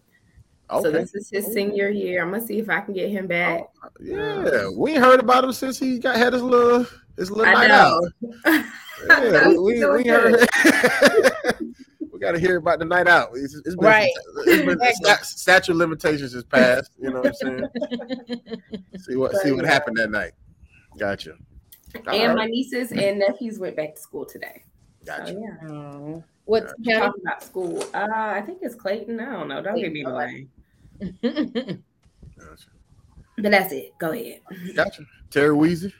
Okay. 0.72 0.82
So 0.82 0.90
this 0.90 1.14
is 1.14 1.30
his 1.30 1.52
senior 1.52 1.88
year. 1.88 2.22
I'm 2.22 2.30
gonna 2.30 2.46
see 2.46 2.58
if 2.58 2.68
I 2.70 2.80
can 2.80 2.94
get 2.94 3.10
him 3.10 3.26
back. 3.26 3.62
yeah, 4.00 4.68
we 4.76 4.92
ain't 4.92 5.02
heard 5.02 5.20
about 5.20 5.44
him 5.44 5.52
since 5.52 5.78
he 5.78 5.98
got 5.98 6.16
had 6.16 6.32
his 6.32 6.42
little 6.42 6.86
his 7.16 7.30
little 7.30 7.46
I 7.46 7.66
night 7.66 7.70
out. 7.70 8.02
Yeah, 9.08 9.48
we, 9.48 9.58
we, 9.58 9.86
we 9.86 10.06
heard. 10.06 10.34
we 12.12 12.18
got 12.18 12.32
to 12.32 12.38
hear 12.38 12.56
about 12.56 12.80
the 12.80 12.84
night 12.84 13.08
out. 13.08 13.30
It's, 13.34 13.54
it's 13.54 13.74
been, 13.74 13.78
Right. 13.78 14.10
It's 14.46 14.62
been 14.62 14.78
Exactly. 14.82 15.24
statute 15.24 15.72
of 15.72 15.78
limitations 15.78 16.34
is 16.34 16.44
passed. 16.44 16.90
You 17.00 17.10
know 17.10 17.20
what 17.22 17.28
I'm 17.28 17.34
saying? 17.34 18.42
see 18.98 19.16
what 19.16 19.34
see 19.36 19.52
what 19.52 19.64
happened 19.64 19.96
that 19.96 20.10
night. 20.10 20.32
Gotcha. 20.98 21.34
All 22.06 22.14
and 22.14 22.34
my 22.34 22.44
nieces 22.44 22.92
and 22.92 23.18
nephews 23.20 23.58
went 23.58 23.76
back 23.76 23.94
to 23.94 24.00
school 24.02 24.26
today. 24.26 24.64
Gotcha. 25.06 25.32
So 25.32 25.40
yeah. 25.40 25.68
Oh. 25.70 26.24
What 26.44 26.66
Talking 26.84 27.22
about 27.22 27.42
school. 27.42 27.82
Uh, 27.94 28.06
I 28.12 28.42
think 28.42 28.58
it's 28.62 28.74
Clayton. 28.74 29.20
I 29.20 29.32
don't 29.32 29.48
know. 29.48 29.62
Don't 29.62 29.76
give 29.76 29.92
me 29.92 30.02
the 30.02 30.10
Okay. 30.10 30.32
name. 30.32 30.50
Gotcha. 31.00 32.66
But 33.38 33.50
that's 33.52 33.72
it. 33.72 33.92
Go 33.98 34.10
ahead. 34.12 34.40
Gotcha. 34.74 35.02
Terry 35.30 35.54
Weezy. 35.54 35.92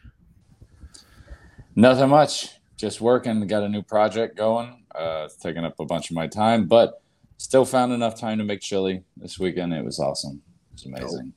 Nothing 1.76 2.08
much. 2.10 2.50
Just 2.76 3.00
working. 3.00 3.46
Got 3.46 3.62
a 3.62 3.68
new 3.68 3.82
project 3.82 4.36
going. 4.36 4.84
Uh, 4.94 5.22
it's 5.26 5.36
taking 5.36 5.64
up 5.64 5.78
a 5.80 5.84
bunch 5.84 6.10
of 6.10 6.16
my 6.16 6.26
time, 6.26 6.66
but 6.66 7.02
still 7.38 7.64
found 7.64 7.92
enough 7.92 8.18
time 8.18 8.38
to 8.38 8.44
make 8.44 8.60
chili 8.60 9.02
this 9.16 9.38
weekend. 9.38 9.72
It 9.72 9.84
was 9.84 9.98
awesome. 9.98 10.42
It's 10.74 10.84
amazing. 10.86 11.32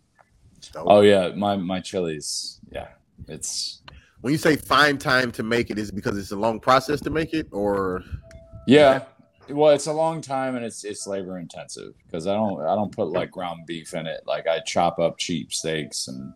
Dope. 0.71 0.85
Oh 0.87 1.01
yeah, 1.01 1.29
my 1.35 1.55
my 1.57 1.79
chilies. 1.79 2.59
Yeah, 2.71 2.87
it's 3.27 3.81
When 4.21 4.31
you 4.31 4.37
say 4.37 4.55
find 4.55 4.99
time 4.99 5.31
to 5.33 5.43
make 5.43 5.69
it, 5.69 5.77
is 5.77 5.89
it 5.89 5.95
because 5.95 6.17
it's 6.17 6.31
a 6.31 6.35
long 6.35 6.59
process 6.59 7.01
to 7.01 7.09
make 7.09 7.33
it, 7.33 7.47
or 7.51 8.03
yeah. 8.67 9.03
Well, 9.49 9.73
it's 9.73 9.87
a 9.87 9.93
long 9.93 10.21
time 10.21 10.55
and 10.55 10.65
it's 10.65 10.83
it's 10.83 11.07
labor 11.07 11.37
intensive 11.37 11.93
because 12.05 12.27
I 12.27 12.33
don't 12.33 12.61
I 12.61 12.75
don't 12.75 12.91
put 12.91 13.09
like 13.09 13.31
ground 13.31 13.65
beef 13.65 13.93
in 13.93 14.07
it. 14.07 14.21
Like 14.25 14.47
I 14.47 14.59
chop 14.61 14.99
up 14.99 15.17
cheap 15.17 15.53
steaks 15.53 16.07
and 16.07 16.33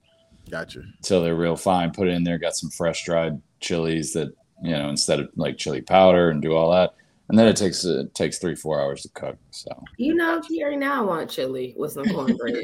gotcha? 0.49 0.83
till 1.01 1.21
they're 1.21 1.35
real 1.35 1.55
fine. 1.55 1.91
Put 1.91 2.07
it 2.07 2.11
in 2.11 2.23
there. 2.23 2.37
Got 2.37 2.55
some 2.55 2.69
fresh 2.69 3.05
dried 3.05 3.41
chilies 3.59 4.13
that 4.13 4.33
you 4.61 4.71
know, 4.71 4.89
instead 4.89 5.19
of 5.19 5.29
like 5.35 5.57
chili 5.57 5.81
powder 5.81 6.29
and 6.29 6.41
do 6.41 6.53
all 6.53 6.71
that. 6.71 6.93
And 7.29 7.37
then 7.37 7.47
it 7.47 7.57
takes 7.57 7.83
it 7.83 8.13
takes 8.15 8.37
three 8.37 8.55
four 8.55 8.81
hours 8.81 9.01
to 9.03 9.09
cook. 9.09 9.37
So 9.51 9.69
You 9.97 10.15
know, 10.15 10.41
Jerry, 10.41 10.77
now 10.77 11.01
I 11.01 11.05
want 11.05 11.29
chili 11.29 11.73
with 11.77 11.91
some 11.91 12.05
cornbread. 12.05 12.55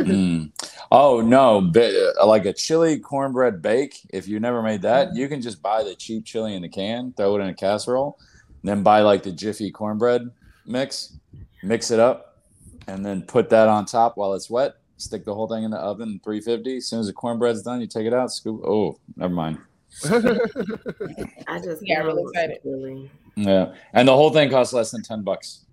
Mm. 0.00 0.52
Oh 0.90 1.20
no, 1.20 1.60
Bi- 1.60 1.94
uh, 2.20 2.26
like 2.26 2.46
a 2.46 2.52
chili 2.52 2.98
cornbread 2.98 3.62
bake. 3.62 4.00
If 4.10 4.26
you 4.26 4.40
never 4.40 4.62
made 4.62 4.82
that, 4.82 5.14
you 5.14 5.28
can 5.28 5.40
just 5.40 5.62
buy 5.62 5.84
the 5.84 5.94
cheap 5.94 6.24
chili 6.24 6.54
in 6.54 6.62
the 6.62 6.68
can, 6.68 7.12
throw 7.16 7.36
it 7.36 7.40
in 7.40 7.48
a 7.48 7.54
casserole, 7.54 8.18
then 8.62 8.82
buy 8.82 9.00
like 9.00 9.22
the 9.22 9.32
Jiffy 9.32 9.70
cornbread 9.70 10.30
mix, 10.66 11.18
mix 11.62 11.90
it 11.90 12.00
up, 12.00 12.38
and 12.86 13.04
then 13.04 13.22
put 13.22 13.50
that 13.50 13.68
on 13.68 13.84
top 13.86 14.16
while 14.16 14.34
it's 14.34 14.50
wet. 14.50 14.74
Stick 14.96 15.24
the 15.24 15.34
whole 15.34 15.48
thing 15.48 15.64
in 15.64 15.70
the 15.70 15.78
oven, 15.78 16.20
350. 16.22 16.76
As 16.76 16.86
soon 16.86 17.00
as 17.00 17.06
the 17.06 17.12
cornbread's 17.12 17.62
done, 17.62 17.80
you 17.80 17.86
take 17.86 18.06
it 18.06 18.12
out, 18.12 18.30
scoop. 18.30 18.62
Oh, 18.64 18.98
never 19.16 19.32
mind. 19.32 19.58
I 20.04 21.58
just 21.58 21.82
Yeah, 21.82 21.98
now 22.00 22.06
really 22.06 22.22
want 22.22 22.36
some 22.36 22.50
excited. 22.50 23.10
Yeah, 23.36 23.74
and 23.92 24.06
the 24.06 24.12
whole 24.12 24.30
thing 24.30 24.50
costs 24.50 24.72
less 24.72 24.90
than 24.90 25.02
ten 25.02 25.22
bucks. 25.22 25.64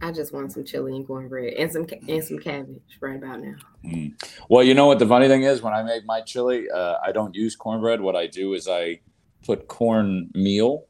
I 0.00 0.12
just 0.12 0.32
want 0.32 0.52
some 0.52 0.64
chili 0.64 0.94
and 0.94 1.06
cornbread 1.06 1.54
and 1.54 1.72
some 1.72 1.86
and 2.08 2.22
some 2.22 2.38
cabbage 2.38 2.80
right 3.00 3.16
about 3.16 3.40
now. 3.40 3.56
Mm. 3.84 4.12
Well, 4.48 4.62
you 4.62 4.74
know 4.74 4.86
what 4.86 4.98
the 4.98 5.06
funny 5.06 5.26
thing 5.26 5.42
is 5.42 5.62
when 5.62 5.72
I 5.74 5.82
make 5.82 6.04
my 6.04 6.20
chili, 6.20 6.66
uh, 6.70 6.96
I 7.04 7.12
don't 7.12 7.34
use 7.34 7.56
cornbread. 7.56 8.00
What 8.00 8.14
I 8.14 8.26
do 8.26 8.54
is 8.54 8.68
I 8.68 9.00
put 9.44 9.68
corn 9.68 10.30
meal 10.34 10.84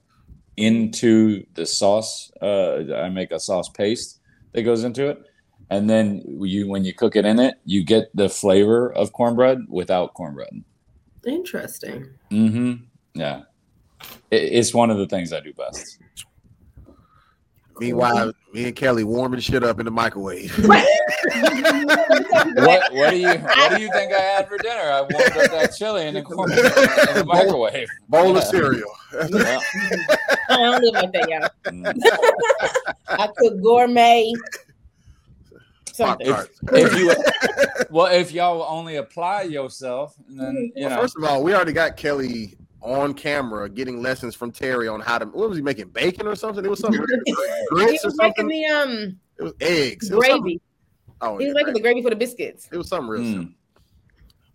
into 0.56 1.44
the 1.54 1.66
sauce. 1.66 2.30
Uh, 2.40 2.94
I 2.94 3.08
make 3.08 3.30
a 3.30 3.40
sauce 3.40 3.68
paste 3.68 4.20
that 4.52 4.62
goes 4.62 4.84
into 4.84 5.08
it, 5.08 5.22
and 5.70 5.88
then 5.88 6.22
you 6.40 6.68
when 6.68 6.84
you 6.84 6.94
cook 6.94 7.16
it 7.16 7.24
in 7.24 7.38
it, 7.38 7.56
you 7.64 7.84
get 7.84 8.14
the 8.14 8.28
flavor 8.28 8.92
of 8.92 9.12
cornbread 9.12 9.66
without 9.68 10.14
cornbread. 10.14 10.64
Interesting. 11.26 12.08
Mm-hmm. 12.30 12.84
Yeah, 13.14 13.42
it, 14.30 14.42
it's 14.42 14.74
one 14.74 14.90
of 14.90 14.98
the 14.98 15.06
things 15.06 15.32
I 15.32 15.40
do 15.40 15.52
best. 15.52 15.98
Meanwhile, 17.78 18.32
me 18.54 18.64
and 18.68 18.76
Kelly 18.76 19.04
warming 19.04 19.40
shit 19.40 19.62
up 19.62 19.78
in 19.78 19.84
the 19.84 19.90
microwave. 19.90 20.52
What 22.56 22.92
what 22.92 23.10
do 23.10 23.16
you 23.16 23.28
what 23.28 23.76
do 23.76 23.82
you 23.82 23.90
think 23.92 24.12
I 24.12 24.18
had 24.20 24.48
for 24.48 24.58
dinner? 24.58 24.80
I 24.80 25.00
warmed 25.00 25.36
up 25.36 25.50
that 25.50 25.74
chili 25.76 26.06
and 26.06 26.16
then 26.16 26.24
cornbread 26.24 26.58
in 26.58 27.14
the 27.18 27.24
microwave. 27.26 27.88
Bowl 28.08 28.30
of 28.30 28.36
Yeah. 28.36 28.50
cereal. 28.50 28.90
Yeah. 29.12 29.60
I 30.48 30.56
don't 30.56 30.82
live 30.82 30.94
like 30.94 31.12
that, 31.12 31.28
y'all. 31.28 31.72
Mm. 31.72 32.00
I 33.08 33.28
cook 33.36 33.62
gourmet 33.62 34.32
Pop 35.96 36.20
something. 36.20 36.26
tarts. 36.26 36.58
if 36.72 36.98
you 36.98 37.14
well 37.90 38.06
if 38.12 38.32
y'all 38.32 38.64
only 38.68 38.96
apply 38.96 39.42
yourself 39.42 40.14
and 40.28 40.38
then 40.40 40.72
you 40.76 40.88
know 40.88 41.00
First 41.00 41.16
of 41.16 41.24
all, 41.24 41.42
we 41.42 41.54
already 41.54 41.72
got 41.72 41.96
Kelly 41.96 42.56
on 42.86 43.12
camera 43.14 43.68
getting 43.68 44.00
lessons 44.02 44.34
from 44.34 44.52
Terry 44.52 44.88
on 44.88 45.00
how 45.00 45.18
to. 45.18 45.26
What 45.26 45.48
was 45.50 45.58
he 45.58 45.62
making? 45.62 45.88
Bacon 45.88 46.26
or 46.26 46.34
something? 46.36 46.64
It 46.64 46.68
was 46.68 46.80
something. 46.80 47.04
He 47.26 47.34
grits 47.68 48.04
or 48.04 48.08
was 48.08 48.16
making 48.16 48.34
something. 48.36 48.48
the 48.48 48.64
um 48.66 49.20
It 49.38 49.42
was 49.42 49.52
eggs. 49.60 50.10
It 50.10 50.14
was 50.16 50.26
gravy. 50.26 50.60
Oh, 51.20 51.38
He 51.38 51.44
yeah, 51.44 51.48
was 51.50 51.54
making 51.56 51.74
the 51.74 51.80
gravy 51.80 52.02
for 52.02 52.10
the 52.10 52.16
biscuits. 52.16 52.68
it 52.72 52.76
was 52.76 52.88
something 52.88 53.08
real 53.08 53.22
Mm. 53.22 53.32
simple. 53.32 53.54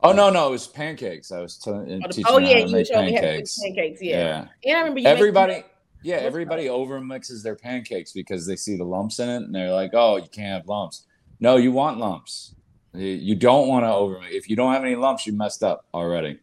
oh 0.03 0.11
no 0.13 0.29
no 0.29 0.47
it 0.47 0.51
was 0.51 0.67
pancakes 0.67 1.31
i 1.31 1.39
was 1.39 1.57
t- 1.57 1.69
Oh, 1.69 1.83
the- 1.85 2.00
teaching 2.09 2.23
oh 2.27 2.38
yeah, 2.39 2.47
how 2.47 2.53
to 2.53 2.67
you 2.69 2.75
make 2.75 2.88
showed 2.88 3.05
me 3.05 3.11
how 3.13 3.21
to 3.21 3.21
make 3.21 3.21
pancakes 3.21 3.59
pancakes. 3.63 4.01
yeah. 4.01 4.17
Yeah. 4.17 4.47
And 4.65 4.75
I 4.77 4.79
remember 4.79 5.00
you 5.01 5.07
everybody 5.07 5.53
making- 5.53 5.69
yeah 6.03 6.15
everybody 6.15 6.69
over 6.69 7.00
mixes 7.01 7.43
their 7.43 7.55
pancakes 7.55 8.11
because 8.11 8.45
they 8.47 8.55
see 8.55 8.77
the 8.77 8.83
lumps 8.83 9.19
in 9.19 9.29
it 9.29 9.35
and 9.43 9.53
they're 9.53 9.71
like 9.71 9.91
oh 9.93 10.17
you 10.17 10.27
can't 10.31 10.53
have 10.53 10.67
lumps 10.67 11.05
no 11.39 11.55
you 11.57 11.71
want 11.71 11.97
lumps 12.00 12.55
you 12.93 13.07
you 13.07 13.35
don't 13.35 13.67
want 13.67 13.83
to 13.85 13.91
over 13.93 14.19
if 14.29 14.50
you 14.50 14.55
don't 14.55 14.73
have 14.73 14.83
any 14.83 14.95
lumps 14.95 15.25
you 15.27 15.33
messed 15.33 15.61
up 15.63 15.85
already 15.93 16.39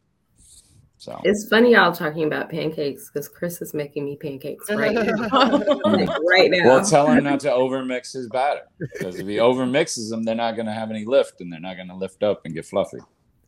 so 0.98 1.20
It's 1.24 1.48
funny 1.48 1.72
y'all 1.72 1.92
talking 1.92 2.24
about 2.24 2.50
pancakes 2.50 3.08
because 3.10 3.28
Chris 3.28 3.62
is 3.62 3.72
making 3.72 4.04
me 4.04 4.16
pancakes 4.16 4.68
right 4.70 4.94
now. 4.94 5.28
Like, 5.84 6.08
right 6.28 6.50
now. 6.50 6.64
well 6.66 6.84
tell 6.84 7.06
him 7.10 7.24
not 7.24 7.40
to 7.40 7.48
overmix 7.50 8.12
his 8.12 8.28
batter 8.28 8.62
because 8.78 9.16
if 9.18 9.26
he 9.26 9.36
overmixes 9.36 10.10
them 10.10 10.24
they're 10.24 10.34
not 10.34 10.54
going 10.56 10.66
to 10.66 10.72
have 10.72 10.90
any 10.90 11.04
lift 11.04 11.40
and 11.40 11.52
they're 11.52 11.60
not 11.60 11.76
going 11.76 11.88
to 11.88 11.94
lift 11.94 12.22
up 12.22 12.42
and 12.44 12.54
get 12.54 12.66
fluffy 12.66 12.98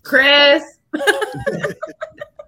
Chris, 0.02 0.62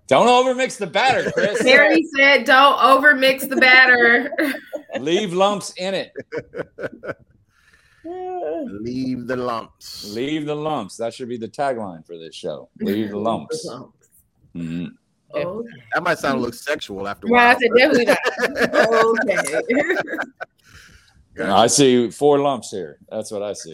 Don't 0.09 0.27
overmix 0.27 0.77
the 0.79 0.87
batter, 0.87 1.31
Chris. 1.31 1.59
Terry 1.63 2.05
said 2.17 2.45
don't 2.45 2.77
overmix 2.79 3.49
the 3.49 3.57
batter. 3.57 4.31
Leave 4.99 5.33
lumps 5.33 5.73
in 5.79 5.95
it. 5.95 6.13
Leave 8.05 9.27
the 9.27 9.37
lumps. 9.37 10.13
Leave 10.13 10.45
the 10.45 10.55
lumps. 10.55 10.97
That 10.97 11.15
should 11.15 11.29
be 11.29 11.37
the 11.39 11.49
tagline 11.49 12.05
for 12.07 12.19
this 12.19 12.35
show. 12.35 12.69
Leave 12.81 13.11
the 13.11 13.17
lumps. 13.19 13.67
Mhm. 14.55 14.89
Okay. 15.35 15.69
That 15.95 16.03
might 16.03 16.19
sound 16.19 16.39
a 16.39 16.41
little 16.41 16.53
sexual 16.53 17.09
after 17.09 17.27
a 17.27 17.31
Right, 17.31 17.57
I 17.57 17.59
said 17.59 17.71
definitely 17.77 18.05
not. 18.07 18.19
Okay. 21.35 21.49
I 21.49 21.67
see 21.67 22.11
four 22.11 22.39
lumps 22.39 22.71
here. 22.71 22.99
That's 23.09 23.31
what 23.31 23.43
I 23.43 23.55
see. 23.55 23.73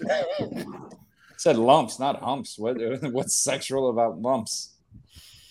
said 1.36 1.56
lumps, 1.56 2.00
not 2.00 2.20
humps. 2.20 2.58
What, 2.58 2.76
what's 3.12 3.36
sexual 3.36 3.90
about 3.90 4.20
lumps? 4.20 4.74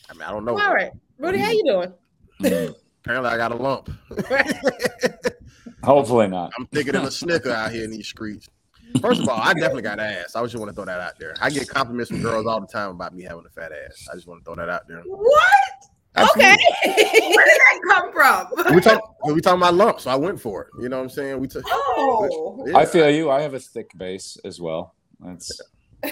I 0.09 0.13
mean, 0.15 0.23
I 0.23 0.31
don't 0.31 0.43
know. 0.43 0.59
All 0.59 0.73
right, 0.73 0.91
Rudy, 1.17 1.37
how 1.37 1.51
you 1.51 1.63
doing? 1.63 1.93
Mhm. 2.41 2.75
Apparently, 3.05 3.29
I 3.29 3.37
got 3.37 3.53
a 3.53 3.55
lump. 3.55 3.89
Hopefully 5.81 6.27
not. 6.27 6.51
I'm 6.59 6.65
thicker 6.67 6.91
than 6.91 7.05
a 7.05 7.11
snicker 7.11 7.51
out 7.51 7.71
here 7.71 7.85
in 7.85 7.91
these 7.91 8.07
streets. 8.07 8.49
First 9.01 9.21
of 9.21 9.29
all, 9.29 9.39
I 9.39 9.53
definitely 9.53 9.81
got 9.83 9.99
ass. 9.99 10.35
I 10.35 10.43
just 10.43 10.55
want 10.55 10.69
to 10.69 10.75
throw 10.75 10.85
that 10.85 10.99
out 10.99 11.19
there. 11.19 11.35
I 11.41 11.49
get 11.49 11.67
compliments 11.69 12.09
from 12.11 12.21
girls 12.21 12.45
all 12.45 12.59
the 12.59 12.67
time 12.67 12.91
about 12.91 13.15
me 13.15 13.23
having 13.23 13.45
a 13.45 13.49
fat 13.49 13.71
ass. 13.71 14.07
I 14.11 14.15
just 14.15 14.27
want 14.27 14.41
to 14.41 14.45
throw 14.45 14.55
that 14.55 14.69
out 14.69 14.87
there. 14.87 15.01
What? 15.05 15.43
Absolutely. 16.15 16.53
Okay. 16.53 16.57
Where 17.35 17.45
did 17.45 17.59
that 17.59 17.79
come 17.87 18.11
from? 18.11 18.75
We 18.75 18.81
talk 18.81 19.15
we 19.25 19.41
talking 19.41 19.59
about 19.59 19.75
lumps, 19.75 20.03
so 20.03 20.11
I 20.11 20.15
went 20.15 20.41
for 20.41 20.63
it. 20.63 20.81
You 20.81 20.89
know 20.89 20.97
what 20.97 21.03
I'm 21.03 21.09
saying? 21.09 21.39
We 21.39 21.47
took. 21.47 21.63
oh. 21.67 22.65
Yeah. 22.67 22.77
I 22.77 22.85
feel 22.85 23.09
you. 23.09 23.29
I 23.29 23.41
have 23.41 23.53
a 23.53 23.59
thick 23.59 23.91
base 23.97 24.37
as 24.43 24.59
well. 24.59 24.95
That's 25.19 25.61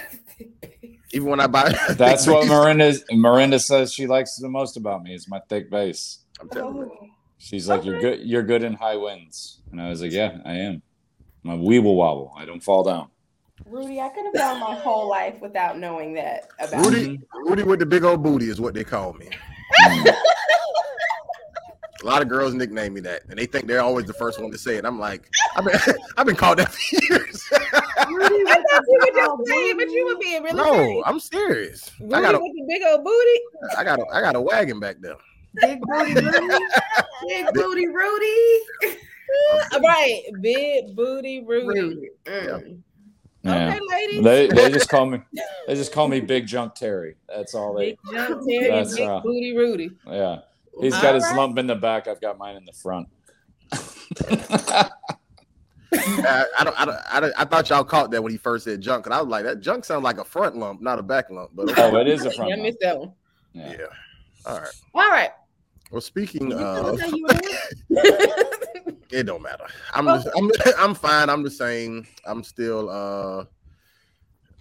even 1.13 1.29
when 1.29 1.39
I 1.39 1.47
buy. 1.47 1.73
that's 1.97 2.27
what 2.27 2.47
Miranda 2.47 2.93
Miranda 3.11 3.59
says 3.59 3.93
she 3.93 4.07
likes 4.07 4.35
the 4.37 4.49
most 4.49 4.77
about 4.77 5.03
me 5.03 5.13
is 5.15 5.27
my 5.27 5.41
thick 5.49 5.71
base. 5.71 6.19
I'm 6.39 6.49
telling 6.49 6.77
you. 6.77 6.91
Oh. 7.01 7.07
She's 7.39 7.67
like, 7.67 7.85
"You're 7.85 7.99
good. 7.99 8.21
You're 8.21 8.43
good 8.43 8.63
in 8.63 8.73
high 8.73 8.97
winds," 8.97 9.61
and 9.71 9.79
I 9.79 9.89
was 9.89 10.01
like, 10.01 10.11
"Yeah, 10.11 10.39
I 10.43 10.53
am. 10.53 10.81
I'm 11.49 11.61
a 11.61 11.63
weeble 11.63 11.95
wobble. 11.95 12.33
I 12.35 12.45
don't 12.45 12.61
fall 12.61 12.83
down." 12.83 13.09
Rudy, 13.65 13.99
I 13.99 14.09
could 14.09 14.25
have 14.25 14.33
gone 14.33 14.59
my 14.59 14.75
whole 14.75 15.09
life 15.09 15.41
without 15.41 15.77
knowing 15.79 16.13
that 16.13 16.47
about 16.59 16.85
Rudy, 16.85 17.11
you. 17.11 17.27
Rudy 17.45 17.63
with 17.63 17.79
the 17.79 17.85
big 17.85 18.03
old 18.03 18.23
booty 18.23 18.49
is 18.49 18.61
what 18.61 18.73
they 18.73 18.83
call 18.83 19.13
me. 19.13 19.29
A 22.03 22.05
lot 22.05 22.21
of 22.21 22.29
girls 22.29 22.53
nickname 22.53 22.93
me 22.93 23.01
that, 23.01 23.23
and 23.27 23.39
they 23.39 23.47
think 23.47 23.65
they're 23.65 23.81
always 23.81 24.05
the 24.05 24.13
first 24.13 24.39
one 24.39 24.51
to 24.51 24.57
say 24.57 24.75
it. 24.75 24.85
I'm 24.85 24.99
like, 24.99 25.27
I've 25.55 25.65
been, 25.65 25.79
I've 26.17 26.27
been 26.27 26.35
called 26.35 26.59
that 26.59 26.71
for 26.71 26.95
years. 27.11 27.43
I 27.51 27.57
thought 27.57 28.09
you 28.09 28.19
were 28.19 29.13
just 29.15 29.47
saying, 29.47 29.77
but 29.77 29.89
you 29.89 30.05
were 30.05 30.19
being 30.19 30.43
really 30.43 30.55
no, 30.55 30.73
serious. 30.73 31.03
I'm 31.07 31.19
serious. 31.19 31.91
Rudy 31.99 32.13
I 32.13 32.21
got 32.21 32.35
a, 32.35 32.39
with 32.39 32.53
the 32.53 32.65
big 32.69 32.83
old 32.85 33.03
booty. 33.03 33.39
I 33.75 33.83
got 33.83 33.99
a, 33.99 34.05
I 34.13 34.21
got 34.21 34.35
a 34.35 34.41
wagon 34.41 34.79
back 34.79 34.97
there. 35.01 35.15
Big 35.55 35.81
booty 35.81 36.13
Rudy. 36.13 36.65
Big 37.27 37.47
booty 37.53 37.87
Rudy. 37.87 38.97
All 39.73 39.79
right, 39.81 40.21
big 40.41 40.95
booty 40.95 41.43
Rudy. 41.43 41.67
Rudy. 41.79 42.09
Mm. 42.25 42.81
Yeah. 43.43 43.67
Okay, 43.69 43.79
ladies. 43.89 44.23
They 44.23 44.47
they 44.47 44.71
just 44.71 44.89
call 44.89 45.05
me 45.05 45.21
they 45.67 45.75
just 45.75 45.93
call 45.93 46.07
me 46.07 46.19
Big 46.19 46.47
Junk 46.47 46.75
Terry. 46.75 47.15
That's 47.29 47.55
all 47.55 47.73
they. 47.73 47.91
Big 47.91 47.99
jump 48.11 48.41
Terry 48.47 48.69
That's 48.69 48.95
big 48.95 49.07
right. 49.07 49.23
booty 49.23 49.55
Rudy. 49.55 49.91
Yeah, 50.05 50.39
he's 50.81 50.93
All 50.95 51.01
got 51.01 51.15
his 51.15 51.23
right. 51.23 51.35
lump 51.35 51.57
in 51.57 51.67
the 51.67 51.75
back. 51.75 52.07
I've 52.07 52.19
got 52.19 52.37
mine 52.37 52.55
in 52.55 52.65
the 52.65 52.73
front. 52.73 53.07
I, 55.93 56.45
I 56.59 56.63
don't, 56.63 56.79
I 56.81 56.85
don't, 56.85 56.97
I 57.11 57.19
don't, 57.21 57.33
I 57.37 57.45
thought 57.45 57.69
y'all 57.69 57.83
caught 57.83 58.11
that 58.11 58.21
when 58.21 58.31
he 58.31 58.37
first 58.37 58.65
said 58.65 58.81
junk, 58.81 59.05
and 59.05 59.13
I 59.13 59.21
was 59.21 59.29
like, 59.29 59.45
that 59.45 59.61
junk 59.61 59.85
sounds 59.85 60.03
like 60.03 60.17
a 60.17 60.25
front 60.25 60.57
lump, 60.57 60.81
not 60.81 60.99
a 60.99 61.03
back 61.03 61.29
lump. 61.29 61.51
But 61.53 61.69
okay. 61.71 61.83
oh, 61.83 61.95
it 61.97 62.07
is 62.07 62.25
a 62.25 62.29
Yeah, 62.29 62.35
front. 62.35 62.51
I 62.51 62.55
lump. 62.55 62.63
missed 62.63 62.77
that 62.81 62.99
one. 62.99 63.13
Yeah. 63.53 63.71
yeah. 63.71 63.85
All 64.45 64.59
right. 64.59 64.73
All 64.93 65.09
right. 65.09 65.29
Well, 65.91 66.01
speaking 66.01 66.53
of, 66.53 66.99
how 66.99 67.07
you 67.07 67.23
were? 67.23 67.39
it 69.11 69.23
don't 69.25 69.41
matter. 69.41 69.65
I'm 69.93 70.05
just, 70.05 70.27
I'm, 70.35 70.51
I'm 70.77 70.93
fine. 70.93 71.29
I'm 71.29 71.43
the 71.43 71.51
same. 71.51 72.05
I'm 72.25 72.43
still. 72.43 72.89
uh 72.89 73.45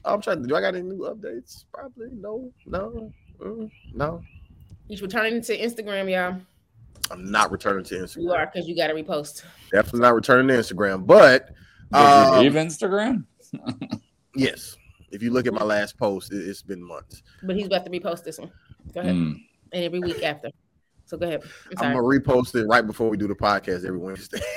I'm 0.04 0.20
trying 0.20 0.42
to. 0.42 0.48
Do 0.48 0.54
I 0.54 0.60
got 0.60 0.74
any 0.74 0.82
new 0.82 1.00
updates? 1.00 1.64
Probably 1.72 2.08
no, 2.12 2.52
no, 2.64 3.12
mm, 3.40 3.70
no. 3.92 4.22
He's 4.88 5.02
returning 5.02 5.42
to 5.42 5.58
Instagram, 5.58 6.10
y'all. 6.10 6.40
I'm 7.10 7.30
not 7.30 7.50
returning 7.50 7.84
to 7.84 7.94
Instagram. 7.96 8.22
You 8.22 8.32
are 8.32 8.46
because 8.46 8.68
you 8.68 8.76
got 8.76 8.88
to 8.88 8.94
repost. 8.94 9.42
Definitely 9.72 10.00
not 10.00 10.14
returning 10.14 10.48
to 10.48 10.54
Instagram. 10.54 11.06
But 11.06 11.48
Did 11.48 11.54
uh, 11.94 12.40
leave 12.40 12.52
Instagram? 12.52 13.24
yes, 14.36 14.76
if 15.10 15.22
you 15.22 15.32
look 15.32 15.46
at 15.46 15.52
my 15.52 15.64
last 15.64 15.98
post, 15.98 16.32
it, 16.32 16.36
it's 16.36 16.62
been 16.62 16.82
months. 16.82 17.22
But 17.42 17.56
he's 17.56 17.66
about 17.66 17.84
to 17.84 17.90
repost 17.90 18.22
this 18.22 18.38
one. 18.38 18.52
Go 18.94 19.00
ahead. 19.00 19.14
Mm. 19.14 19.40
And 19.72 19.84
every 19.84 19.98
week 19.98 20.22
after. 20.22 20.50
So 21.06 21.16
go 21.16 21.26
ahead. 21.26 21.42
I'm 21.78 21.86
I'm 21.86 21.92
gonna 21.94 22.02
repost 22.02 22.54
it 22.56 22.66
right 22.66 22.86
before 22.86 23.08
we 23.08 23.16
do 23.16 23.28
the 23.28 23.34
podcast 23.34 23.86
every 23.86 23.98
Wednesday. 23.98 24.40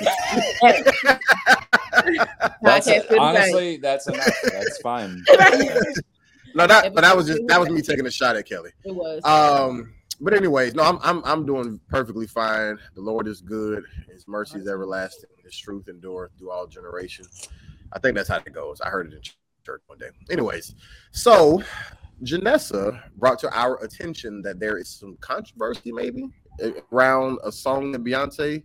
That's 2.62 2.88
Podcast 2.88 3.08
good 3.08 3.18
honestly 3.18 3.76
that's 3.76 4.08
enough. 4.08 4.28
That's 4.44 4.78
fine. 4.80 5.22
no, 6.54 6.66
that 6.66 6.94
but 6.94 7.02
that 7.02 7.16
was 7.16 7.26
just 7.26 7.46
that 7.46 7.60
was 7.60 7.68
me 7.68 7.82
taking 7.82 8.06
a 8.06 8.10
shot 8.10 8.36
at 8.36 8.48
Kelly. 8.48 8.70
It 8.84 8.94
was. 8.94 9.22
Um, 9.24 9.92
but 10.20 10.34
anyways, 10.34 10.74
no, 10.74 10.82
I'm 10.82 10.98
I'm 11.02 11.22
I'm 11.24 11.46
doing 11.46 11.80
perfectly 11.88 12.26
fine. 12.26 12.78
The 12.94 13.00
Lord 13.00 13.26
is 13.26 13.40
good. 13.40 13.84
His 14.12 14.26
mercy 14.28 14.58
is 14.58 14.68
everlasting. 14.68 15.30
His 15.44 15.56
truth 15.56 15.88
endureth 15.88 16.32
through 16.38 16.50
all 16.50 16.66
generations. 16.66 17.48
I 17.92 17.98
think 17.98 18.16
that's 18.16 18.28
how 18.28 18.36
it 18.36 18.52
goes. 18.52 18.80
I 18.80 18.88
heard 18.88 19.12
it 19.12 19.16
in 19.16 19.22
church 19.64 19.82
one 19.86 19.98
day. 19.98 20.10
Anyways, 20.30 20.74
so 21.12 21.62
Janessa 22.22 23.00
brought 23.16 23.38
to 23.40 23.58
our 23.58 23.82
attention 23.82 24.42
that 24.42 24.60
there 24.60 24.76
is 24.78 24.88
some 24.88 25.16
controversy, 25.20 25.92
maybe 25.92 26.28
around 26.92 27.38
a 27.44 27.50
song 27.52 27.92
that 27.92 28.04
Beyonce 28.04 28.62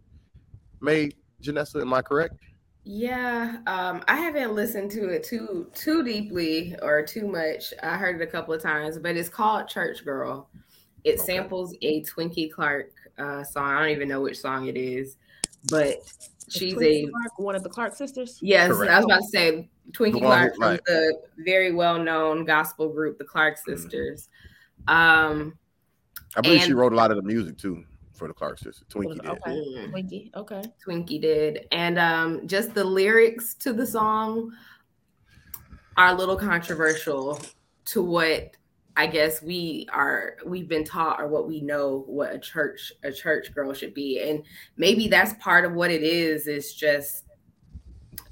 made. 0.82 1.16
Janessa, 1.42 1.82
am 1.82 1.94
I 1.94 2.02
correct? 2.02 2.36
Yeah, 2.84 3.58
um, 3.68 4.04
I 4.08 4.16
haven't 4.18 4.54
listened 4.54 4.92
to 4.92 5.10
it 5.10 5.24
too 5.24 5.70
too 5.74 6.04
deeply 6.04 6.76
or 6.82 7.04
too 7.04 7.28
much. 7.28 7.74
I 7.82 7.98
heard 7.98 8.22
it 8.22 8.24
a 8.24 8.28
couple 8.28 8.54
of 8.54 8.62
times, 8.62 9.00
but 9.00 9.16
it's 9.16 9.30
called 9.30 9.68
Church 9.68 10.04
Girl. 10.06 10.50
It 11.04 11.16
Okay. 11.20 11.24
samples 11.26 11.76
a 11.82 12.04
Twinkie 12.04 12.52
Clark 12.52 12.92
uh, 13.18 13.44
song. 13.44 13.72
I 13.74 13.80
don't 13.80 13.90
even 13.90 14.08
know 14.08 14.22
which 14.22 14.40
song 14.40 14.68
it 14.68 14.78
is, 14.78 15.18
but 15.70 15.98
she's 16.50 16.80
a 16.82 17.08
Clark, 17.08 17.40
one 17.40 17.56
of 17.56 17.64
the 17.64 17.70
Clark 17.70 17.96
sisters. 17.96 18.38
yes. 18.42 18.72
Correct. 18.72 18.92
I 18.92 18.98
was 18.98 19.06
about 19.06 19.22
to 19.22 19.28
say 19.28 19.70
Twinkie 19.92 20.14
The 20.14 20.20
Clark 20.20 20.54
who- 20.54 20.58
from 20.60 20.70
right. 20.72 20.82
the 20.86 21.22
very 21.38 21.72
well 21.72 21.98
known 22.02 22.44
gospel 22.46 22.90
group, 22.90 23.18
the 23.18 23.26
Clark 23.26 23.56
Mhm. 23.56 23.78
Sisters. 23.78 24.30
Um, 24.88 25.58
I 26.36 26.42
believe 26.42 26.62
she 26.64 26.74
wrote 26.74 26.94
a 26.94 26.96
lot 26.96 27.12
of 27.12 27.18
the 27.18 27.24
music 27.24 27.58
too 27.58 27.84
for 28.14 28.28
the 28.28 28.34
Clark 28.34 28.60
sisters. 28.60 28.84
Twinkie 28.90 29.22
did. 29.22 29.30
Okay. 29.30 29.52
mm, 29.52 29.92
Twinkie. 29.92 30.36
Okay. 30.36 30.62
Twinkie 30.86 31.22
did, 31.22 31.68
and 31.72 31.98
um, 32.00 32.48
just 32.48 32.74
the 32.74 32.84
lyrics 32.84 33.54
to 33.56 33.74
the 33.74 33.86
song 33.86 34.52
are 35.98 36.10
a 36.10 36.14
little 36.14 36.36
controversial 36.36 37.40
to 37.86 38.02
what 38.02 38.52
I 38.98 39.08
guess 39.08 39.42
we 39.42 39.88
are 39.92 40.38
we've 40.46 40.70
been 40.70 40.86
taught 40.86 41.22
or 41.22 41.28
what 41.28 41.48
we 41.48 41.60
know 41.62 42.04
what 42.08 42.34
a 42.34 42.40
church 42.40 42.94
a 43.04 43.12
church 43.12 43.54
girl 43.54 43.74
should 43.74 43.94
be, 43.94 44.22
and 44.22 44.44
maybe 44.78 45.08
that's 45.10 45.34
part 45.44 45.66
of 45.66 45.74
what 45.74 45.92
it 45.92 46.02
is. 46.04 46.48
Is 46.48 46.74
just 46.74 47.25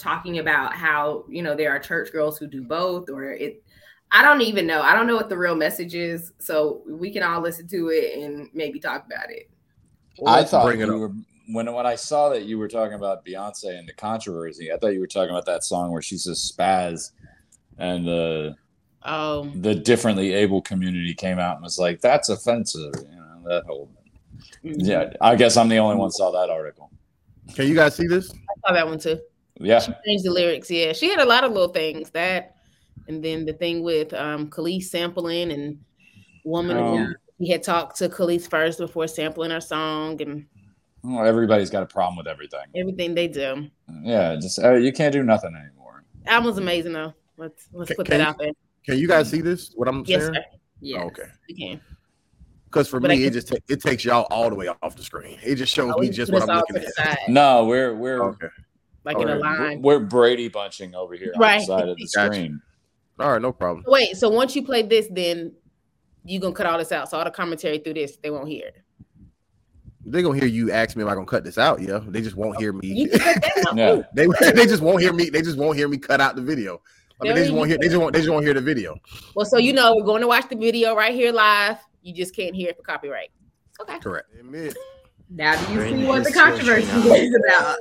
talking 0.04 0.40
about 0.40 0.74
how 0.74 1.24
you 1.30 1.42
know 1.42 1.56
there 1.56 1.72
are 1.72 1.80
church 1.80 2.12
girls 2.12 2.38
who 2.38 2.48
do 2.48 2.64
both, 2.64 3.10
or 3.10 3.32
it. 3.32 3.64
I 4.12 4.22
don't 4.22 4.42
even 4.42 4.68
know. 4.68 4.82
I 4.82 4.94
don't 4.94 5.08
know 5.08 5.16
what 5.16 5.30
the 5.30 5.38
real 5.38 5.56
message 5.56 5.96
is, 5.96 6.34
so 6.38 6.84
we 6.88 7.12
can 7.12 7.24
all 7.24 7.42
listen 7.42 7.68
to 7.70 7.90
it 7.90 8.20
and 8.20 8.50
maybe 8.54 8.80
talk 8.80 9.06
about 9.06 9.32
it. 9.32 9.50
Well, 10.20 10.36
I 10.36 10.44
thought 10.44 10.66
bring 10.66 10.82
it 10.82 10.88
you 10.88 11.00
were 11.00 11.12
when 11.48 11.72
when 11.72 11.86
I 11.86 11.96
saw 11.96 12.30
that 12.30 12.44
you 12.44 12.58
were 12.58 12.68
talking 12.68 12.94
about 12.94 13.26
Beyonce 13.26 13.78
and 13.78 13.88
the 13.88 13.94
controversy. 13.94 14.72
I 14.72 14.78
thought 14.78 14.94
you 14.94 15.00
were 15.00 15.08
talking 15.08 15.32
about 15.32 15.46
that 15.46 15.64
song 15.64 15.92
where 15.92 16.02
she 16.02 16.18
says 16.18 16.54
spaz, 16.56 17.12
and 17.78 18.06
the 18.06 18.56
oh 19.04 19.50
the 19.56 19.74
differently 19.74 20.34
able 20.34 20.62
community 20.62 21.14
came 21.14 21.40
out 21.40 21.56
and 21.56 21.64
was 21.64 21.80
like, 21.80 22.02
"That's 22.02 22.30
offensive." 22.30 22.94
You 22.96 23.16
know 23.16 23.50
that 23.50 23.64
whole. 23.66 23.90
Mm-hmm. 24.64 24.80
Yeah, 24.80 25.14
I 25.22 25.36
guess 25.36 25.58
I'm 25.58 25.70
the 25.70 25.78
only 25.78 25.96
one 25.96 26.12
saw 26.12 26.32
that 26.32 26.50
article. 26.50 26.92
Can 27.56 27.68
you 27.68 27.76
guys 27.76 27.96
see 27.96 28.08
this? 28.08 28.32
I 28.32 28.68
saw 28.68 28.74
that 28.74 28.88
one 28.88 29.00
too. 29.00 29.20
Yeah, 29.60 29.80
She 29.80 29.92
changed 30.06 30.26
the 30.26 30.32
lyrics. 30.32 30.70
Yeah, 30.72 30.94
she 30.94 31.10
had 31.10 31.20
a 31.20 31.26
lot 31.26 31.44
of 31.44 31.52
little 31.52 31.68
things 31.74 32.10
that, 32.12 32.56
and 33.08 33.24
then 33.24 33.46
the 33.46 33.54
thing 33.54 33.84
with 33.84 34.14
um 34.14 34.50
Kelis 34.50 34.84
sampling 34.86 35.52
and 35.52 35.80
woman. 36.44 36.78
Um, 36.78 37.16
he 37.40 37.50
had 37.50 37.64
talked 37.64 37.98
to 37.98 38.08
Kelis 38.10 38.50
first 38.50 38.80
before 38.80 39.08
sampling 39.08 39.52
her 39.52 39.60
song 39.62 40.22
and 40.22 40.46
well, 41.04 41.26
everybody's 41.26 41.70
got 41.70 41.84
a 41.84 41.86
problem 41.86 42.16
with 42.16 42.28
everything. 42.28 42.62
everything 42.76 43.14
they 43.14 43.28
do. 43.28 43.68
Yeah, 44.04 44.36
just 44.36 44.60
uh, 44.60 44.74
you 44.76 44.94
can't 44.94 45.12
do 45.12 45.22
nothing 45.24 45.54
anymore. 45.56 46.04
Album's 46.26 46.58
amazing 46.58 46.94
though. 46.94 47.14
Let's 47.38 47.68
let's 47.74 47.90
Can- 47.90 47.98
put 47.98 48.08
that 48.08 48.20
you- 48.20 48.26
out 48.26 48.38
there. 48.40 48.52
Can 48.86 48.98
you 48.98 49.08
guys 49.08 49.30
see 49.30 49.42
this? 49.42 49.72
What 49.76 49.88
I'm 49.88 50.06
saying? 50.06 50.20
Yes, 50.20 50.22
sharing? 50.22 50.34
sir. 50.36 50.58
Yeah. 50.82 51.00
Oh, 51.04 51.08
okay. 51.08 51.24
We 51.50 51.56
can. 51.56 51.82
Because 52.66 52.88
for 52.90 53.00
But 53.00 53.12
I 53.12 53.16
me, 53.16 53.24
it 53.26 53.34
just 53.34 53.48
ta- 53.50 53.56
it 53.70 53.82
takes 53.82 54.04
y'all 54.04 54.26
all 54.32 54.50
the 54.50 54.56
way 54.56 54.68
off 54.82 54.96
the 54.96 55.04
screen. 55.04 55.38
It 55.44 55.56
just 55.56 55.74
shows 55.74 55.94
me 55.98 56.10
just 56.10 56.32
what 56.32 56.50
I'm 56.50 56.58
looking 56.58 56.84
at. 56.98 57.20
No, 57.30 57.66
we're 57.66 57.96
we're 57.96 58.22
Okay. 58.24 58.48
Like 59.06 59.18
in 59.18 59.30
a 59.30 59.36
line. 59.36 59.82
we're 59.82 60.00
Brady 60.00 60.48
bunching 60.50 60.96
over 60.96 61.16
here 61.16 61.32
on 61.36 61.42
Right. 61.42 61.60
the 61.60 61.66
side 61.66 61.90
of 61.90 61.98
the 61.98 62.10
Gotcha. 62.16 62.34
screen. 62.34 62.62
All 63.20 63.32
right, 63.32 63.42
no 63.42 63.52
problem. 63.52 63.84
Wait, 63.88 64.16
so 64.18 64.30
once 64.30 64.56
you 64.56 64.64
play 64.66 64.82
this, 64.82 65.08
then 65.12 65.54
you 66.26 66.40
gonna 66.40 66.54
cut 66.56 66.66
all 66.66 66.78
this 66.78 66.92
out. 66.92 67.10
So 67.10 67.18
all 67.18 67.24
the 67.26 67.32
commentary 67.32 67.78
through 67.80 67.96
this, 67.96 68.18
they 68.18 68.30
won't 68.32 68.48
hear. 68.48 68.72
They're 70.06 70.22
gonna 70.22 70.38
hear 70.38 70.48
you 70.48 70.72
ask 70.72 70.96
me 70.98 71.04
if 71.04 71.10
I 71.10 71.14
gonna 71.14 71.26
cut 71.26 71.44
this 71.44 71.58
out. 71.58 71.82
Yeah, 71.82 72.00
they 72.06 72.22
just 72.22 72.36
won't 72.36 72.58
hear 72.60 72.74
me. 72.74 72.88
You 72.88 73.10
can 73.10 73.20
cut 73.20 73.42
that 73.42 73.68
out. 73.70 73.78
Yeah. 73.78 74.02
they 74.14 74.28
they 74.54 74.66
just 74.66 74.82
won't 74.82 75.02
hear 75.02 75.14
me. 75.14 75.30
They 75.30 75.42
just 75.42 75.58
won't 75.58 75.78
hear 75.78 75.88
me 75.88 75.98
cut 75.98 76.20
out 76.22 76.36
the 76.36 76.42
video. 76.42 76.82
I 77.22 77.26
mean, 77.26 77.36
they 77.36 77.42
just 77.44 77.54
won't 77.54 77.70
hear. 77.70 77.78
They 77.80 77.88
just 77.88 77.98
won't. 78.00 78.14
They 78.14 78.20
just 78.20 78.32
won't 78.32 78.44
hear 78.44 78.54
the 78.54 78.62
video. 78.62 78.98
Well, 79.36 79.46
so 79.46 79.58
you 79.58 79.72
know 79.72 79.94
we're 79.96 80.04
going 80.04 80.22
to 80.22 80.28
watch 80.28 80.50
the 80.50 80.58
video 80.58 80.94
right 80.96 81.14
here 81.14 81.32
live. 81.32 81.78
You 82.02 82.14
just 82.14 82.36
can't 82.36 82.54
hear 82.56 82.70
it 82.70 82.76
for 82.76 82.82
copyright. 82.84 83.30
Okay. 83.80 84.00
Correct. 84.00 84.28
Admit. 85.34 85.46
Now 85.46 85.66
do 85.66 85.74
you 85.74 85.80
Bring 85.80 85.98
see 86.00 86.06
what 86.06 86.24
the 86.24 86.32
controversy 86.32 86.88
now. 86.88 87.16
is 87.16 87.36
about? 87.46 87.78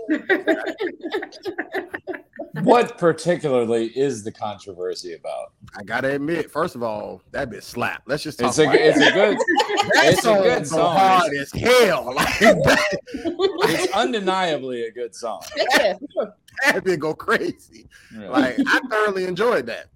What 2.63 2.99
particularly 2.99 3.87
is 3.87 4.23
the 4.25 4.31
controversy 4.31 5.15
about? 5.15 5.53
I 5.75 5.83
gotta 5.85 6.15
admit. 6.15 6.51
First 6.51 6.75
of 6.75 6.83
all, 6.83 7.23
that 7.31 7.49
bit 7.49 7.65
slap. 7.65 8.03
Let's 8.07 8.23
just 8.23 8.39
talk. 8.39 8.51
It's 8.51 8.59
a 8.59 8.65
about 8.65 8.75
it's 8.77 8.99
a 8.99 9.11
good 9.11 9.39
that 9.39 10.05
it's 10.05 10.19
a 10.19 10.23
song 10.23 10.43
good 10.43 10.59
go 10.59 10.65
song. 10.65 10.97
hard 10.97 11.33
as 11.33 11.51
hell. 11.53 12.15
Like, 12.15 13.71
it's 13.71 13.93
undeniably 13.95 14.83
a 14.85 14.91
good 14.93 15.15
song. 15.15 15.43
Yeah, 15.57 15.95
for 15.95 16.07
sure. 16.13 16.35
that 16.67 16.85
bitch 16.85 16.99
go 16.99 17.15
crazy. 17.15 17.87
Yeah. 18.15 18.29
Like 18.29 18.57
I 18.67 18.81
thoroughly 18.91 19.25
enjoyed 19.25 19.67
that. 19.67 19.87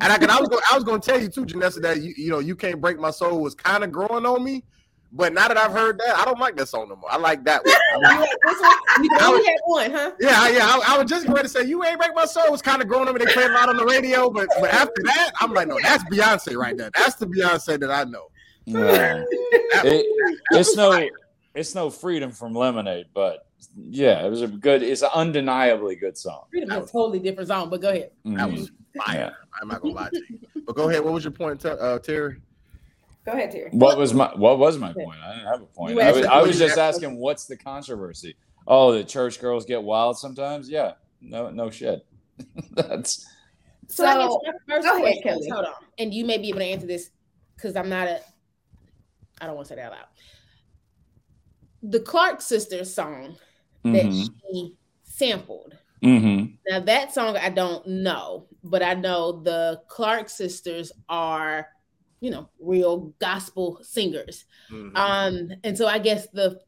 And 0.00 0.10
I, 0.12 0.16
and 0.16 0.30
I 0.30 0.40
was 0.40 0.48
going, 0.48 0.62
I 0.70 0.74
was 0.74 0.84
going 0.84 1.00
to 1.00 1.10
tell 1.10 1.20
you 1.20 1.28
too, 1.28 1.44
Janessa, 1.44 1.82
that 1.82 2.00
you, 2.00 2.14
you 2.16 2.30
know, 2.30 2.38
you 2.38 2.56
can't 2.56 2.80
break 2.80 2.98
my 2.98 3.10
soul 3.10 3.40
was 3.42 3.54
kind 3.54 3.84
of 3.84 3.92
growing 3.92 4.24
on 4.24 4.42
me. 4.42 4.64
But 5.14 5.34
now 5.34 5.46
that 5.46 5.58
I've 5.58 5.72
heard 5.72 5.98
that, 5.98 6.16
I 6.18 6.24
don't 6.24 6.38
like 6.40 6.56
that 6.56 6.68
song 6.68 6.88
no 6.88 6.96
more. 6.96 7.12
I 7.12 7.18
like 7.18 7.44
that 7.44 7.62
one. 7.64 7.74
I 8.06 8.18
like- 8.20 8.30
This 8.46 8.60
one, 8.60 9.04
you 9.04 9.10
only 9.20 9.44
had 9.46 9.58
one, 9.66 9.90
huh? 9.90 10.12
yeah, 10.18 10.48
yeah. 10.48 10.60
I, 10.66 10.94
I 10.94 10.98
was 11.02 11.10
just 11.10 11.26
ready 11.28 11.42
to 11.42 11.48
say 11.50 11.64
you 11.64 11.84
ain't 11.84 11.98
break 11.98 12.14
my 12.14 12.24
soul 12.24 12.50
was 12.50 12.62
kind 12.62 12.80
of 12.80 12.88
growing 12.88 13.08
on 13.08 13.14
me. 13.14 13.22
They 13.24 13.30
played 13.32 13.50
a 13.50 13.52
lot 13.54 13.68
on 13.68 13.76
the 13.76 13.84
radio, 13.84 14.30
but 14.30 14.48
but 14.58 14.70
after 14.72 15.02
that, 15.04 15.32
I'm 15.40 15.52
like, 15.52 15.68
no, 15.68 15.78
that's 15.82 16.02
Beyonce 16.04 16.56
right 16.56 16.76
there. 16.76 16.90
That's 16.96 17.16
the 17.16 17.26
Beyonce 17.26 17.78
that 17.80 17.90
I 17.90 18.04
know. 18.04 18.28
Yeah. 18.64 19.24
It- 19.84 20.06
it's 20.52 20.76
no 20.76 21.08
it's 21.54 21.74
no 21.74 21.90
freedom 21.90 22.30
from 22.30 22.54
lemonade, 22.54 23.06
but 23.12 23.44
yeah, 23.76 24.24
it 24.24 24.30
was 24.30 24.40
a 24.40 24.48
good. 24.48 24.82
It's 24.82 25.02
an 25.02 25.10
undeniably 25.14 25.96
good 25.96 26.16
song. 26.16 26.44
Freedom 26.50 26.70
is 26.72 26.88
a 26.88 26.92
totally 26.92 27.18
different 27.18 27.48
song, 27.48 27.68
but 27.68 27.80
go 27.82 27.90
ahead. 27.90 28.10
That 28.24 28.50
was 28.50 28.70
fire. 28.96 29.14
Yeah. 29.18 29.30
I'm 29.60 29.68
not 29.68 29.82
gonna 29.82 29.94
lie 29.94 30.08
to 30.08 30.22
you. 30.30 30.38
But 30.66 30.74
go 30.74 30.88
ahead. 30.88 31.04
What 31.04 31.12
was 31.12 31.24
your 31.24 31.32
point, 31.32 31.60
Ter- 31.60 31.78
uh, 31.78 31.98
Terry? 31.98 32.36
Go 33.24 33.32
ahead, 33.32 33.52
Terry. 33.52 33.70
What 33.70 33.98
was 33.98 34.12
my 34.14 34.32
What 34.34 34.58
was 34.58 34.78
my 34.78 34.92
point? 34.94 35.18
I 35.24 35.34
didn't 35.34 35.46
have 35.48 35.62
a 35.62 35.66
point. 35.66 35.98
I 36.00 36.12
was, 36.12 36.24
a 36.24 36.32
I 36.32 36.42
was 36.42 36.58
just 36.58 36.78
asking, 36.78 37.16
what's 37.18 37.46
the 37.46 37.56
controversy? 37.56 38.36
Oh, 38.66 38.92
the 38.92 39.04
church 39.04 39.40
girls 39.40 39.64
get 39.64 39.82
wild 39.82 40.18
sometimes. 40.18 40.68
Yeah, 40.68 40.92
no, 41.20 41.50
no 41.50 41.70
shit. 41.70 42.04
That's 42.72 43.26
So, 43.88 44.04
I 44.06 44.14
guess 44.18 44.32
So, 44.32 44.40
first 44.68 44.86
go 44.88 44.90
ahead, 44.96 45.02
question 45.02 45.22
Kelly. 45.22 45.50
hold 45.50 45.66
on, 45.66 45.72
and 45.98 46.12
you 46.14 46.24
may 46.24 46.38
be 46.38 46.48
able 46.48 46.60
to 46.60 46.64
answer 46.64 46.86
this 46.86 47.10
because 47.56 47.76
I'm 47.76 47.88
not 47.88 48.08
a. 48.08 48.20
I 49.40 49.46
don't 49.46 49.56
want 49.56 49.66
to 49.68 49.74
say 49.74 49.76
that 49.76 49.86
out 49.86 49.92
loud. 49.92 50.06
The 51.82 52.00
Clark 52.00 52.40
sisters 52.40 52.94
song 52.94 53.36
that 53.84 54.06
mhm, 54.06 54.28
she 54.52 54.74
sampled. 55.04 55.76
mhm. 56.02 56.58
Now 56.68 56.80
that 56.80 57.12
song 57.12 57.36
I 57.36 57.50
don't 57.50 57.84
know, 57.86 58.46
but 58.62 58.82
I 58.82 58.94
know 58.94 59.42
the 59.42 59.82
Clark 59.88 60.28
sisters 60.28 60.92
are, 61.08 61.66
you 62.22 62.30
know, 62.30 62.48
real 62.60 63.12
gospel 63.18 63.80
singers. 63.82 64.44
Mhm. 64.70 64.96
Um, 64.96 65.50
and 65.64 65.76
so 65.76 65.88
I 65.88 65.98
guess 65.98 66.28
the, 66.28 66.60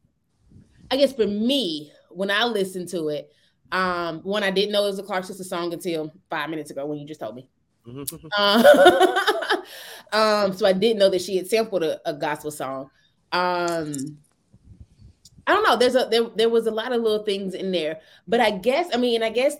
I 0.91 0.97
guess 0.97 1.13
for 1.13 1.25
me, 1.25 1.91
when 2.11 2.29
I 2.29 2.43
listened 2.43 2.89
to 2.89 3.07
it, 3.07 3.31
um, 3.71 4.19
one 4.19 4.43
I 4.43 4.51
didn't 4.51 4.73
know 4.73 4.83
it 4.83 4.89
was 4.89 4.99
a 4.99 5.03
Clark 5.03 5.23
sister 5.23 5.45
song 5.45 5.71
until 5.71 6.11
five 6.29 6.49
minutes 6.49 6.71
ago 6.71 6.85
when 6.85 6.99
you 6.99 7.07
just 7.07 7.21
told 7.21 7.35
me. 7.35 7.47
Mhm. 7.87 8.29
Um, 8.37 9.63
um, 10.11 10.53
so 10.53 10.65
I 10.65 10.73
didn't 10.73 10.99
know 10.99 11.09
that 11.09 11.21
she 11.21 11.37
had 11.37 11.47
sampled 11.47 11.83
a, 11.83 12.01
a 12.07 12.13
gospel 12.13 12.51
song. 12.51 12.89
Um, 13.31 13.93
I 15.47 15.53
don't 15.53 15.63
know. 15.63 15.77
There's 15.77 15.95
a 15.95 16.07
there 16.11 16.23
there 16.35 16.49
was 16.49 16.67
a 16.67 16.71
lot 16.71 16.91
of 16.91 17.01
little 17.01 17.23
things 17.23 17.53
in 17.53 17.71
there, 17.71 18.01
but 18.27 18.41
I 18.41 18.51
guess 18.51 18.89
I 18.93 18.97
mean 18.97 19.23
I 19.23 19.29
guess 19.29 19.55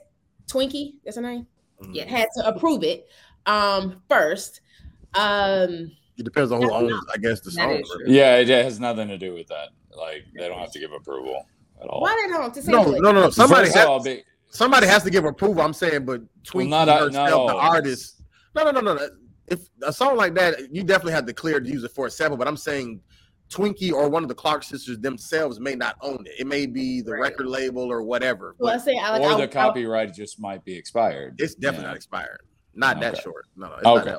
Twinkie, 0.48 0.96
that's 1.06 1.16
her 1.16 1.22
name, 1.22 1.48
Yeah. 1.90 2.04
had 2.06 2.28
to 2.36 2.48
approve 2.48 2.84
it 2.84 3.08
um 3.46 4.02
first. 4.10 4.60
Um, 5.18 5.92
It 6.18 6.24
depends 6.24 6.52
on 6.52 6.62
who 6.62 6.72
owns, 6.72 6.94
I 7.14 7.18
guess, 7.18 7.40
the 7.42 7.52
song. 7.52 7.84
Yeah, 8.06 8.38
it 8.38 8.48
has 8.48 8.80
nothing 8.80 9.08
to 9.10 9.18
do 9.18 9.34
with 9.34 9.48
that. 9.48 9.70
Like 9.96 10.26
they 10.38 10.48
don't 10.48 10.60
have 10.60 10.72
to 10.74 10.80
give 10.80 10.92
approval 10.92 11.46
at 11.82 11.88
all. 11.88 12.02
why 12.02 12.16
they 12.26 12.32
don't 12.32 12.54
to 12.54 12.60
Oh. 12.60 12.72
No, 12.72 12.84
sample 12.84 13.02
no, 13.02 13.12
no, 13.12 13.22
no. 13.22 13.30
Somebody 13.30 13.68
has, 13.70 13.86
all, 13.86 14.04
be- 14.04 14.24
somebody 14.50 14.88
has 14.88 15.04
to 15.04 15.10
give 15.10 15.26
approval. 15.26 15.62
I'm 15.62 15.74
saying, 15.74 16.06
but 16.06 16.22
Twinkie 16.44 16.70
not, 16.70 16.90
uh, 16.90 17.06
herself, 17.06 17.48
not 17.48 17.48
the 17.48 17.56
artist. 17.56 18.22
No, 18.56 18.64
no, 18.64 18.72
no, 18.72 18.82
no, 18.82 18.96
no. 18.96 19.08
If 19.48 19.68
a 19.84 19.94
song 19.94 20.18
like 20.18 20.34
that, 20.36 20.74
you 20.74 20.84
definitely 20.84 21.14
have 21.14 21.26
to 21.28 21.34
clear 21.34 21.60
to 21.60 21.70
use 21.70 21.84
it 21.84 21.92
for 21.92 22.08
a 22.08 22.12
sample. 22.12 22.36
But 22.38 22.48
I'm 22.48 22.58
saying 22.58 23.00
Twinkie 23.50 23.92
or 23.94 24.10
one 24.10 24.24
of 24.24 24.30
the 24.30 24.36
Clark 24.36 24.64
sisters 24.64 24.98
themselves 25.00 25.60
may 25.60 25.76
not 25.76 25.96
own 26.02 26.26
it. 26.26 26.34
It 26.40 26.48
may 26.48 26.66
be 26.66 27.02
the 27.02 27.12
Right. 27.14 27.22
record 27.22 27.48
label 27.48 27.84
or 27.92 28.02
whatever. 28.02 28.56
Well, 28.58 28.74
I 28.74 28.78
But 28.78 28.84
say 28.86 28.96
like 28.96 29.22
or 29.22 29.32
I- 29.34 29.38
the 29.38 29.44
I- 29.44 29.48
copyright 29.48 30.14
just 30.14 30.40
might 30.40 30.64
be 30.66 30.76
expired. 30.76 31.36
it's 31.40 31.56
definitely 31.56 31.84
Yeah. 31.84 31.88
not 31.90 31.96
expired. 31.98 32.40
Not 32.74 33.00
that 33.02 33.18
short. 33.18 33.46
No, 33.56 33.68
no, 33.68 33.74
it's 33.76 33.84
not 33.84 33.98
Okay. 34.00 34.10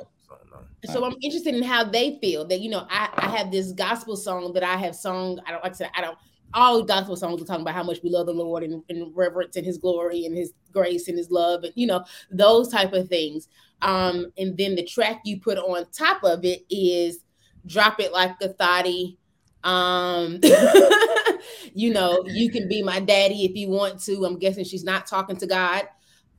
So. 0.85 0.93
So 0.93 1.05
I'm 1.05 1.17
interested 1.23 1.55
in 1.55 1.63
how 1.63 1.85
they 1.85 2.19
feel 2.21 2.47
that 2.47 2.61
you 2.61 2.71
know 2.71 2.87
I, 2.91 3.09
I 3.17 3.37
have 3.37 3.51
this 3.51 3.73
gospel 3.73 4.17
song 4.17 4.53
that 4.53 4.63
I 4.63 4.77
have 4.77 4.95
sung. 4.95 5.41
I 5.47 5.51
don't 5.51 5.63
like 5.63 5.73
I 5.73 5.77
said 5.77 5.91
I 5.97 6.01
don't 6.01 6.19
all 6.55 6.83
gospel 6.83 7.17
songs 7.17 7.43
are 7.43 7.45
talking 7.45 7.63
about 7.63 7.75
how 7.75 7.83
much 7.83 7.99
we 8.03 8.11
love 8.11 8.27
the 8.27 8.33
Lord 8.33 8.63
and, 8.63 8.83
and 8.89 9.15
reverence 9.17 9.57
and 9.57 9.67
His 9.67 9.79
glory 9.79 10.27
and 10.27 10.37
His 10.37 10.53
grace 10.73 11.09
and 11.09 11.19
His 11.19 11.31
love 11.31 11.65
and 11.65 11.73
you 11.75 11.87
know 11.87 12.05
those 12.31 12.69
type 12.69 12.93
of 12.93 13.09
things. 13.09 13.49
Um, 13.83 14.33
and 14.39 14.57
then 14.57 14.75
the 14.75 14.85
track 14.85 15.21
you 15.25 15.41
put 15.41 15.59
on 15.59 15.87
top 15.91 16.25
of 16.25 16.45
it 16.45 16.65
is 16.71 17.19
"Drop 17.67 18.01
It 18.01 18.13
Like 18.13 18.37
a 18.41 18.49
Thotty." 18.49 19.19
Um, 19.65 20.39
you 21.75 21.93
know, 21.93 22.25
you 22.27 22.51
can 22.51 22.69
be 22.69 22.83
my 22.83 23.01
daddy 23.01 23.45
if 23.45 23.57
you 23.57 23.69
want 23.69 24.01
to. 24.05 24.25
I'm 24.25 24.39
guessing 24.39 24.65
she's 24.65 24.85
not 24.85 25.07
talking 25.07 25.37
to 25.39 25.47
God. 25.47 25.89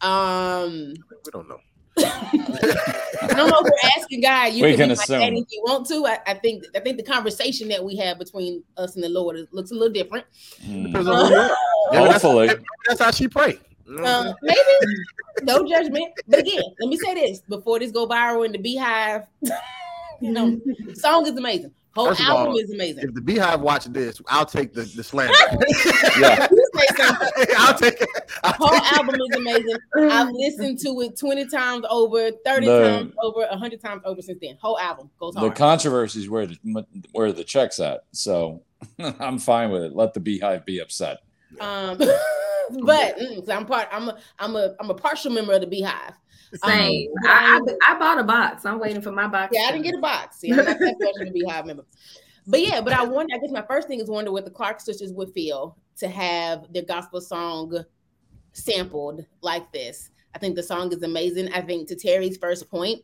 Um, 0.02 0.94
We 1.26 1.32
don't 1.32 1.50
know. 1.50 1.60
I 3.22 3.28
don't 3.28 3.50
know 3.50 3.60
if 3.60 3.64
we're 3.66 4.02
asking 4.02 4.22
God. 4.22 4.54
You 4.54 4.64
We 4.64 4.72
can, 4.72 4.78
can 4.80 4.90
be 4.90 4.96
my 4.96 5.04
assume. 5.04 5.20
daddy 5.20 5.40
if 5.40 5.48
you 5.52 5.64
want 5.66 5.88
to. 5.88 6.06
I, 6.06 6.20
I 6.28 6.34
think 6.36 6.64
I 6.76 6.80
think 6.80 6.98
the 6.98 7.04
conversation 7.04 7.68
that 7.70 7.84
we 7.84 7.96
have 7.98 8.18
between 8.20 8.64
us 8.78 8.96
and 8.96 9.04
the 9.04 9.10
Lord 9.10 9.38
is, 9.38 9.48
looks 9.52 9.72
a 9.72 9.74
little 9.74 9.94
different. 9.94 10.26
Mm. 10.66 10.88
Depends 10.88 11.08
on 11.08 11.26
who 11.28 11.32
you 11.34 11.40
are. 11.40 11.50
Yeah, 11.94 12.04
that's, 12.04 12.22
Hopefully. 12.22 12.50
that's 12.86 13.00
how 13.00 13.12
she 13.12 13.30
pray. 13.30 13.58
You 13.86 13.96
know 13.96 14.02
what 14.02 14.12
I'm 14.12 14.28
Uh, 14.28 14.34
maybe 14.42 14.96
no 15.44 15.66
judgment. 15.66 16.12
But 16.28 16.40
again, 16.40 16.62
let 16.82 16.90
me 16.90 16.98
say 16.98 17.14
this 17.14 17.40
before 17.48 17.80
this 17.80 17.92
go 17.92 18.06
viral 18.06 18.46
in 18.46 18.52
the 18.52 18.58
beehive. 18.58 19.24
you 20.22 20.32
know, 20.32 20.60
song 20.96 21.26
is 21.28 21.38
amazing. 21.38 21.72
Whole 21.98 22.10
First 22.10 22.22
of 22.22 22.28
album 22.28 22.48
all, 22.50 22.58
is 22.60 22.70
amazing. 22.72 23.06
If 23.06 23.16
the 23.16 23.22
Beehive 23.22 23.60
watch 23.60 23.86
this, 23.86 24.22
I'll 24.28 24.46
take 24.46 24.72
the, 24.72 24.84
the 24.84 25.04
slander. 25.04 25.34
Yeah. 26.20 26.48
You 26.52 26.70
say 26.76 26.86
something. 26.96 27.30
I'll 27.58 27.74
take 27.76 28.02
it. 28.02 28.10
I'll 28.44 28.54
Whole 28.54 28.70
take 28.70 28.94
album 28.98 29.16
is 29.16 29.36
amazing. 29.36 29.78
I've 30.12 30.30
listened 30.32 30.78
to 30.82 31.02
it 31.02 31.18
20 31.18 31.48
times 31.48 31.86
over, 31.90 32.30
30 32.46 32.66
The- 32.68 32.80
times 33.00 33.14
over, 33.24 33.40
100 33.50 33.82
times 33.82 34.04
over 34.06 34.22
since 34.22 34.38
then. 34.40 34.58
Whole 34.62 34.78
album 34.78 35.10
goes 35.20 35.36
on. 35.36 35.44
The 35.44 35.50
controversy 35.50 36.20
is 36.20 36.30
where 36.30 36.46
the 36.46 36.58
where 37.14 37.32
the 37.32 37.44
check's 37.44 37.80
at. 37.80 38.04
So 38.12 38.62
I'm 39.00 39.40
fine 39.40 39.72
with 39.72 39.82
it. 39.82 39.96
Let 39.96 40.14
the 40.14 40.20
beehive 40.20 40.66
be 40.66 40.78
upset. 40.80 41.22
Um, 41.60 41.98
but 42.84 43.18
mm, 43.18 43.36
'cause 43.36 43.50
I'm 43.50 43.66
part. 43.66 43.88
I'm 43.92 44.10
a. 44.10 44.18
I'm 44.40 44.56
a. 44.56 44.76
I'm 44.80 44.90
a 44.90 44.94
partial 44.94 45.32
member 45.32 45.54
of 45.54 45.62
the 45.62 45.68
Beehive. 45.68 46.14
Same. 46.64 47.10
Um, 47.10 47.30
I, 47.30 47.60
I 47.88 47.94
I 47.94 48.00
bought 48.00 48.20
a 48.20 48.24
box. 48.24 48.66
I'm 48.66 48.80
waiting 48.80 49.02
for 49.02 49.12
my 49.12 49.28
box. 49.28 49.52
Yeah, 49.54 49.68
I 49.68 49.72
didn't 49.72 49.84
get 49.84 49.96
a 49.96 50.02
box. 50.02 50.40
See, 50.40 50.52
I'm 50.52 50.58
not 50.58 50.66
that 50.66 50.96
much 51.00 51.22
of 51.22 51.28
a 51.28 51.32
Beehive 51.32 51.66
member. 51.66 51.86
But 52.46 52.62
yeah, 52.62 52.80
but 52.82 52.94
I 52.94 53.04
wonder. 53.04 53.36
I 53.36 53.40
guess 53.40 53.52
my 53.52 53.66
first 53.68 53.88
thing 53.88 54.00
is 54.00 54.10
wonder 54.10 54.32
what 54.32 54.46
the 54.46 54.52
Clark 54.52 54.80
sisters 54.80 55.12
would 55.14 55.34
feel 55.34 55.78
to 55.98 56.08
have 56.08 56.72
their 56.72 56.84
gospel 56.84 57.20
song 57.20 57.84
sampled 58.54 59.26
like 59.42 59.72
this. 59.72 60.10
I 60.36 60.40
think 60.40 60.56
the 60.56 60.64
song 60.64 60.92
is 60.94 61.04
amazing. 61.04 61.52
I 61.52 61.62
think 61.62 61.88
to 61.90 61.96
Terry's 61.96 62.38
first 62.38 62.70
point, 62.70 63.02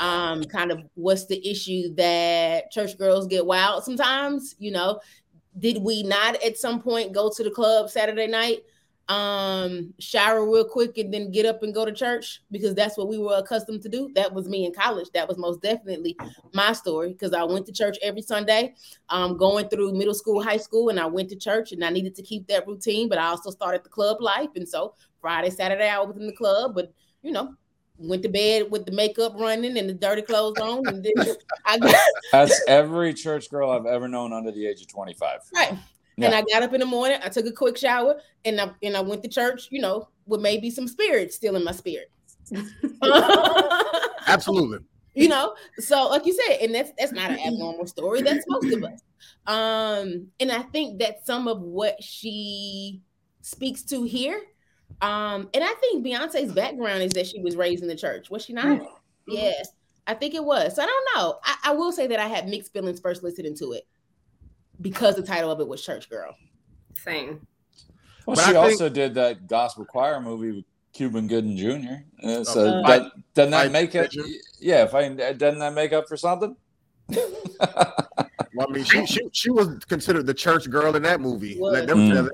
um, 0.00 0.44
kind 0.44 0.70
of 0.70 0.82
what's 0.94 1.26
the 1.26 1.48
issue 1.48 1.94
that 1.94 2.70
church 2.70 2.98
girls 2.98 3.26
get 3.26 3.46
wild 3.46 3.84
sometimes? 3.84 4.56
You 4.58 4.72
know, 4.72 5.00
did 5.58 5.78
we 5.82 6.02
not 6.02 6.42
at 6.42 6.56
some 6.56 6.82
point 6.82 7.12
go 7.12 7.30
to 7.30 7.42
the 7.42 7.50
club 7.50 7.90
Saturday 7.90 8.26
night, 8.26 8.60
um, 9.08 9.92
shower 9.98 10.44
real 10.44 10.64
quick, 10.64 10.98
and 10.98 11.12
then 11.12 11.30
get 11.30 11.46
up 11.46 11.62
and 11.62 11.74
go 11.74 11.84
to 11.84 11.92
church 11.92 12.42
because 12.50 12.74
that's 12.74 12.96
what 12.96 13.08
we 13.08 13.18
were 13.18 13.36
accustomed 13.36 13.82
to 13.82 13.88
do? 13.88 14.10
That 14.14 14.32
was 14.32 14.48
me 14.48 14.64
in 14.64 14.72
college. 14.72 15.08
That 15.14 15.28
was 15.28 15.38
most 15.38 15.60
definitely 15.60 16.16
my 16.52 16.72
story 16.72 17.12
because 17.12 17.32
I 17.32 17.42
went 17.42 17.66
to 17.66 17.72
church 17.72 17.98
every 18.02 18.22
Sunday, 18.22 18.74
um, 19.08 19.36
going 19.36 19.68
through 19.68 19.92
middle 19.94 20.14
school, 20.14 20.42
high 20.42 20.56
school, 20.56 20.88
and 20.88 21.00
I 21.00 21.06
went 21.06 21.28
to 21.30 21.36
church 21.36 21.72
and 21.72 21.84
I 21.84 21.90
needed 21.90 22.14
to 22.16 22.22
keep 22.22 22.46
that 22.48 22.66
routine. 22.66 23.08
But 23.08 23.18
I 23.18 23.26
also 23.26 23.50
started 23.50 23.84
the 23.84 23.90
club 23.90 24.20
life, 24.20 24.50
and 24.56 24.68
so 24.68 24.94
Friday, 25.20 25.50
Saturday, 25.50 25.88
I 25.88 26.00
was 26.00 26.16
in 26.16 26.26
the 26.26 26.32
club, 26.32 26.74
but 26.74 26.92
you 27.22 27.32
know. 27.32 27.54
Went 27.98 28.22
to 28.22 28.28
bed 28.28 28.68
with 28.68 28.84
the 28.84 28.90
makeup 28.90 29.34
running 29.36 29.78
and 29.78 29.88
the 29.88 29.94
dirty 29.94 30.22
clothes 30.22 30.58
on, 30.58 30.88
and 30.88 31.04
then 31.04 31.12
I 31.64 31.78
got 31.78 31.94
That's 32.32 32.60
every 32.66 33.14
church 33.14 33.48
girl 33.48 33.70
I've 33.70 33.86
ever 33.86 34.08
known 34.08 34.32
under 34.32 34.50
the 34.50 34.66
age 34.66 34.80
of 34.80 34.88
25. 34.88 35.40
Right. 35.54 35.78
And 36.18 36.34
I 36.34 36.42
got 36.42 36.62
up 36.62 36.74
in 36.74 36.80
the 36.80 36.86
morning, 36.86 37.18
I 37.24 37.28
took 37.28 37.46
a 37.46 37.52
quick 37.52 37.76
shower, 37.76 38.20
and 38.44 38.60
I 38.60 38.70
and 38.82 38.96
I 38.96 39.00
went 39.00 39.22
to 39.22 39.28
church, 39.28 39.68
you 39.70 39.80
know, 39.80 40.08
with 40.26 40.40
maybe 40.40 40.70
some 40.70 40.86
spirit 40.86 41.32
still 41.32 41.56
in 41.56 41.64
my 41.64 41.72
spirit. 41.72 42.10
Absolutely. 44.26 44.78
you 45.14 45.28
know, 45.28 45.54
so 45.78 46.08
like 46.08 46.26
you 46.26 46.34
said, 46.46 46.58
and 46.62 46.74
that's 46.74 46.92
that's 46.98 47.12
not 47.12 47.30
an 47.30 47.38
abnormal 47.38 47.86
story. 47.86 48.22
That's 48.22 48.44
most 48.48 48.72
of 48.72 48.84
us. 48.84 49.00
Um, 49.46 50.28
and 50.40 50.52
I 50.52 50.62
think 50.62 50.98
that 51.00 51.26
some 51.26 51.48
of 51.48 51.60
what 51.60 52.02
she 52.02 53.00
speaks 53.40 53.82
to 53.84 54.04
here, 54.04 54.42
um, 55.00 55.48
and 55.54 55.64
I 55.64 55.72
think 55.80 56.04
Beyonce's 56.04 56.52
background 56.52 57.02
is 57.02 57.12
that 57.12 57.26
she 57.26 57.40
was 57.40 57.56
raised 57.56 57.82
in 57.82 57.88
the 57.88 57.96
church. 57.96 58.30
Was 58.30 58.44
she 58.44 58.52
not? 58.52 58.82
Yes, 59.26 59.68
I 60.06 60.14
think 60.14 60.34
it 60.34 60.44
was. 60.44 60.76
So 60.76 60.82
I 60.82 60.86
don't 60.86 61.08
know. 61.16 61.38
I, 61.44 61.56
I 61.64 61.72
will 61.72 61.92
say 61.92 62.06
that 62.08 62.20
I 62.20 62.28
had 62.28 62.48
mixed 62.48 62.72
feelings 62.72 63.00
first 63.00 63.22
listening 63.22 63.56
to 63.56 63.72
it 63.72 63.86
because 64.82 65.16
the 65.16 65.22
title 65.22 65.50
of 65.50 65.60
it 65.60 65.66
was 65.68 65.82
Church 65.82 66.10
Girl. 66.10 66.34
Same. 66.98 67.46
Well, 68.26 68.36
But 68.36 68.44
she 68.44 68.50
I 68.50 68.52
think- 68.52 68.56
also 68.72 68.88
did 68.88 69.14
that 69.14 69.46
gospel 69.46 69.84
choir 69.84 70.20
movie 70.20 70.52
with 70.52 70.64
Cuba 70.92 71.22
Gooding 71.22 71.56
Jr. 71.56 72.04
Uh, 72.26 72.44
so 72.44 72.66
Uh, 72.66 72.86
that, 72.86 73.12
doesn't 73.34 73.50
that 73.52 73.62
Fight 73.64 73.72
make 73.72 73.94
it? 73.94 74.14
Yeah, 74.60 74.84
if 74.84 74.94
I 74.94 75.08
doesn't 75.08 75.58
that 75.60 75.72
make 75.74 75.92
up 75.92 76.06
for 76.08 76.16
something? 76.16 76.54
Well, 78.54 78.66
I 78.68 78.72
mean, 78.72 78.84
she, 78.84 79.06
she 79.06 79.20
she 79.32 79.50
was 79.50 79.78
considered 79.88 80.26
the 80.26 80.34
church 80.34 80.68
girl 80.68 80.94
in 80.94 81.02
that 81.04 81.20
movie. 81.22 81.58
Was. 81.58 81.72
Let 81.72 81.86
them 81.86 81.98
Mm. 82.00 82.12
tell 82.12 82.26
it. 82.26 82.32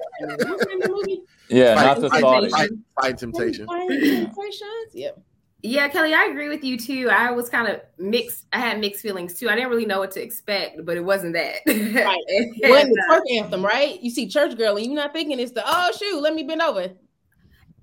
What's 0.49 0.65
the 0.65 0.69
name 0.71 0.83
of 0.83 0.89
the 0.89 0.89
movie? 0.95 1.21
yeah, 1.49 1.75
Fight- 1.77 1.85
not 1.87 2.01
the 2.01 2.11
fight- 2.11 2.21
thought. 2.21 2.51
fight- 2.51 2.71
fight 3.01 3.19
temptation. 3.19 3.67
Temptations. 3.69 4.95
Yep. 4.95 5.21
Yeah, 5.62 5.88
Kelly, 5.88 6.14
I 6.14 6.27
agree 6.27 6.49
with 6.49 6.62
you 6.62 6.79
too. 6.79 7.09
I 7.11 7.33
was 7.33 7.49
kind 7.49 7.66
of 7.66 7.81
mixed. 7.99 8.47
I 8.53 8.61
had 8.61 8.79
mixed 8.79 9.03
feelings 9.03 9.35
too. 9.35 9.49
I 9.49 9.57
didn't 9.57 9.71
really 9.71 9.87
know 9.87 9.99
what 9.99 10.12
to 10.12 10.23
expect, 10.23 10.85
but 10.85 10.97
it 10.97 11.05
wasn't 11.05 11.33
that. 11.35 11.57
Right. 11.66 12.18
And, 12.62 12.71
Wasn't 12.71 12.94
the 12.94 13.05
uh, 13.11 13.18
twerk 13.18 13.37
anthem, 13.37 13.64
right? 13.64 14.01
You 14.01 14.11
see 14.11 14.29
Church 14.29 14.57
Girl, 14.57 14.77
and 14.77 14.87
you're 14.87 14.94
not 14.94 15.12
thinking 15.12 15.40
it's 15.40 15.53
the 15.53 15.64
oh 15.66 15.90
shoot, 15.99 16.21
let 16.21 16.35
me 16.35 16.44
bend 16.44 16.62
over. 16.62 16.88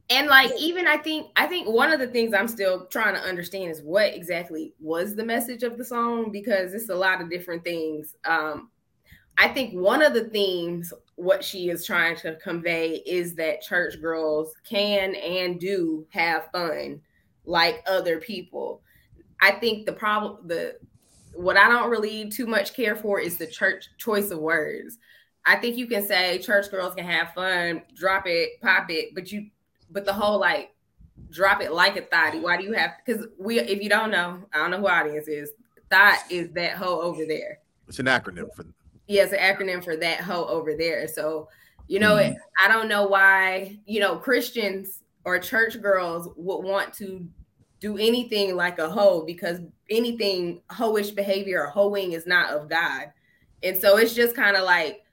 and 0.09 0.27
like 0.27 0.51
even 0.57 0.87
I 0.87 0.97
think 0.97 1.27
I 1.35 1.47
think 1.47 1.67
one 1.67 1.91
of 1.91 1.99
the 1.99 2.07
things 2.07 2.33
I'm 2.33 2.47
still 2.47 2.85
trying 2.87 3.15
to 3.15 3.21
understand 3.21 3.71
is 3.71 3.81
what 3.81 4.13
exactly 4.13 4.73
was 4.79 5.15
the 5.15 5.25
message 5.25 5.63
of 5.63 5.77
the 5.77 5.83
song 5.85 6.31
because 6.31 6.73
it's 6.73 6.89
a 6.89 6.95
lot 6.95 7.21
of 7.21 7.29
different 7.29 7.63
things. 7.63 8.15
Um, 8.25 8.69
I 9.37 9.49
think 9.49 9.73
one 9.73 10.01
of 10.01 10.13
the 10.13 10.25
themes 10.25 10.93
what 11.15 11.43
she 11.43 11.69
is 11.69 11.85
trying 11.85 12.15
to 12.17 12.35
convey 12.37 13.01
is 13.05 13.35
that 13.35 13.61
church 13.61 13.99
girls 14.01 14.53
can 14.69 15.15
and 15.15 15.59
do 15.59 16.05
have 16.11 16.49
fun 16.51 17.01
like 17.45 17.83
other 17.87 18.19
people. 18.19 18.81
I 19.41 19.51
think 19.51 19.85
the 19.85 19.93
problem 19.93 20.47
the 20.47 20.77
what 21.33 21.57
I 21.57 21.67
don't 21.67 21.89
really 21.89 22.29
too 22.29 22.47
much 22.47 22.73
care 22.73 22.95
for 22.95 23.19
is 23.19 23.37
the 23.37 23.47
church 23.47 23.85
choice 23.97 24.31
of 24.31 24.39
words. 24.39 24.97
I 25.45 25.57
think 25.57 25.77
you 25.77 25.85
can 25.87 26.05
say 26.05 26.39
church 26.39 26.71
girls 26.71 26.95
can 26.95 27.05
have 27.05 27.33
fun, 27.33 27.83
drop 27.93 28.23
it, 28.25 28.61
pop 28.61 28.89
it, 28.89 29.13
but 29.13 29.31
you 29.31 29.47
but 29.91 30.05
the 30.05 30.13
whole 30.13 30.39
like 30.39 30.71
drop 31.29 31.61
it 31.61 31.71
like 31.71 31.97
a 31.97 32.01
thotty. 32.01 32.39
Why 32.39 32.57
do 32.57 32.63
you 32.63 32.73
have 32.73 32.91
because 33.05 33.27
we 33.37 33.59
if 33.59 33.81
you 33.81 33.89
don't 33.89 34.11
know, 34.11 34.39
I 34.53 34.57
don't 34.57 34.71
know 34.71 34.79
who 34.79 34.87
audience 34.87 35.27
is, 35.27 35.51
thought 35.89 36.19
is 36.29 36.51
that 36.53 36.73
hoe 36.73 37.01
over 37.01 37.25
there. 37.25 37.59
It's 37.87 37.99
an 37.99 38.07
acronym 38.07 38.53
for 38.55 38.65
Yeah, 39.07 39.23
it's 39.23 39.33
an 39.33 39.39
acronym 39.39 39.83
for 39.83 39.95
that 39.97 40.21
hoe 40.21 40.45
over 40.45 40.75
there. 40.75 41.07
So, 41.07 41.47
you 41.87 41.99
know, 41.99 42.17
it, 42.17 42.35
I 42.63 42.67
don't 42.67 42.87
know 42.87 43.05
why, 43.05 43.77
you 43.85 43.99
know, 43.99 44.15
Christians 44.15 45.03
or 45.25 45.39
church 45.39 45.81
girls 45.81 46.29
would 46.37 46.63
want 46.63 46.93
to 46.95 47.27
do 47.81 47.97
anything 47.97 48.55
like 48.55 48.79
a 48.79 48.89
hoe 48.89 49.23
because 49.25 49.59
anything 49.89 50.61
hoish 50.71 51.13
behavior 51.15 51.63
or 51.63 51.69
hoeing 51.69 52.13
is 52.13 52.25
not 52.25 52.51
of 52.51 52.69
God. 52.69 53.11
And 53.63 53.77
so 53.77 53.97
it's 53.97 54.13
just 54.15 54.35
kind 54.35 54.55
of 54.55 54.63
like 54.63 55.03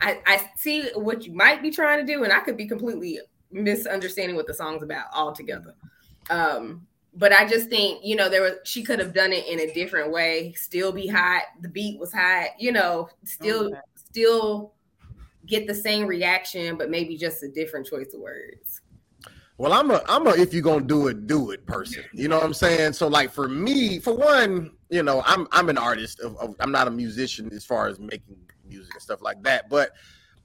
I, 0.00 0.20
I 0.26 0.50
see 0.56 0.90
what 0.94 1.26
you 1.26 1.34
might 1.34 1.62
be 1.62 1.70
trying 1.70 2.04
to 2.04 2.12
do, 2.12 2.24
and 2.24 2.32
I 2.32 2.40
could 2.40 2.56
be 2.56 2.68
completely 2.68 3.20
misunderstanding 3.50 4.36
what 4.36 4.46
the 4.46 4.54
song's 4.54 4.82
about 4.82 5.06
altogether. 5.14 5.74
Um, 6.30 6.86
but 7.14 7.32
I 7.32 7.46
just 7.48 7.68
think, 7.70 8.00
you 8.04 8.16
know, 8.16 8.28
there 8.28 8.42
was 8.42 8.54
she 8.64 8.82
could 8.84 9.00
have 9.00 9.14
done 9.14 9.32
it 9.32 9.46
in 9.46 9.60
a 9.60 9.72
different 9.74 10.12
way, 10.12 10.52
still 10.54 10.92
be 10.92 11.06
hot, 11.08 11.44
the 11.60 11.68
beat 11.68 12.00
was 12.00 12.12
hot, 12.12 12.50
you 12.58 12.72
know, 12.72 13.10
still 13.24 13.70
Okay. 13.72 13.80
still 13.96 14.74
get 15.46 15.66
the 15.66 15.74
same 15.74 16.06
reaction, 16.06 16.78
but 16.78 16.90
maybe 16.90 17.16
just 17.16 17.42
a 17.42 17.48
different 17.48 17.86
choice 17.86 18.14
of 18.14 18.20
words. 18.20 18.81
Well, 19.62 19.74
I'm 19.74 19.92
a 19.92 20.02
I'm 20.08 20.26
a 20.26 20.30
if 20.30 20.52
you're 20.52 20.60
gonna 20.60 20.84
do 20.84 21.06
it, 21.06 21.28
do 21.28 21.52
it 21.52 21.64
person. 21.66 22.02
You 22.12 22.26
know 22.26 22.34
what 22.34 22.44
I'm 22.44 22.52
saying? 22.52 22.94
So 22.94 23.06
like 23.06 23.30
for 23.30 23.48
me, 23.48 24.00
for 24.00 24.12
one, 24.12 24.72
you 24.90 25.04
know, 25.04 25.22
I'm 25.24 25.46
I'm 25.52 25.68
an 25.68 25.78
artist 25.78 26.18
of, 26.18 26.36
of 26.38 26.56
I'm 26.58 26.72
not 26.72 26.88
a 26.88 26.90
musician 26.90 27.48
as 27.52 27.64
far 27.64 27.86
as 27.86 28.00
making 28.00 28.38
music 28.68 28.92
and 28.94 29.00
stuff 29.00 29.22
like 29.22 29.40
that, 29.44 29.70
but 29.70 29.92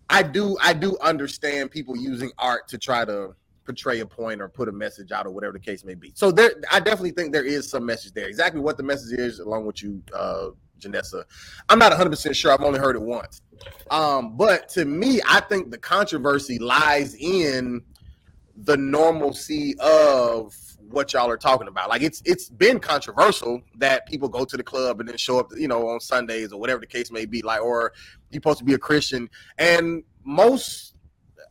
I 0.08 0.22
do 0.22 0.56
I 0.62 0.74
do 0.74 1.00
understand 1.02 1.72
people 1.72 1.98
using 1.98 2.32
art 2.38 2.68
to 2.68 2.78
try 2.78 3.06
to 3.06 3.34
portray 3.66 4.02
a 4.02 4.06
point 4.06 4.40
or 4.40 4.50
put 4.50 4.70
a 4.70 4.72
message 4.72 5.12
out 5.12 5.26
or 5.26 5.32
whatever 5.32 5.54
the 5.54 5.60
case 5.62 5.84
may 5.84 5.96
be. 5.96 6.12
So 6.14 6.32
there 6.32 6.52
I 6.72 6.80
definitely 6.80 7.10
think 7.10 7.34
there 7.34 7.44
is 7.44 7.68
some 7.68 7.88
message 7.88 8.14
there. 8.14 8.28
Exactly 8.28 8.62
what 8.62 8.78
the 8.78 8.84
message 8.84 9.18
is, 9.18 9.40
along 9.40 9.66
with 9.66 9.82
you, 9.82 10.00
uh 10.14 10.50
Janessa. 10.80 11.24
I'm 11.70 11.80
not 11.80 11.90
100 11.90 12.12
percent 12.12 12.36
sure. 12.36 12.52
I've 12.52 12.62
only 12.62 12.80
heard 12.80 12.96
it 12.96 13.02
once. 13.02 13.42
Um, 13.90 14.38
but 14.38 14.70
to 14.70 14.86
me, 14.86 15.22
I 15.28 15.40
think 15.40 15.72
the 15.72 15.80
controversy 15.80 16.60
lies 16.60 17.16
in 17.16 17.82
the 18.64 18.78
normalcy 18.78 19.76
of 19.80 20.56
what 20.90 21.14
y'all 21.14 21.30
are 21.30 21.38
talking 21.38 21.68
about. 21.68 21.90
Like 21.90 22.02
it's 22.02 22.22
it's 22.26 22.50
been 22.50 22.80
controversial 22.80 23.62
that 23.78 24.08
people 24.08 24.30
go 24.30 24.46
to 24.46 24.58
the 24.58 24.64
club 24.64 25.00
and 25.00 25.08
then 25.08 25.18
show 25.18 25.40
up, 25.40 25.52
you 25.56 25.68
know, 25.68 25.90
on 25.90 26.00
Sundays 26.00 26.52
or 26.52 26.60
whatever 26.60 26.80
the 26.80 26.88
case 26.88 27.12
may 27.12 27.26
be. 27.26 27.42
Like, 27.42 27.62
or 27.62 27.94
you're 28.32 28.38
supposed 28.38 28.60
to 28.60 28.66
be 28.66 28.74
a 28.74 28.78
Christian, 28.80 29.30
and 29.58 30.04
most, 30.24 30.96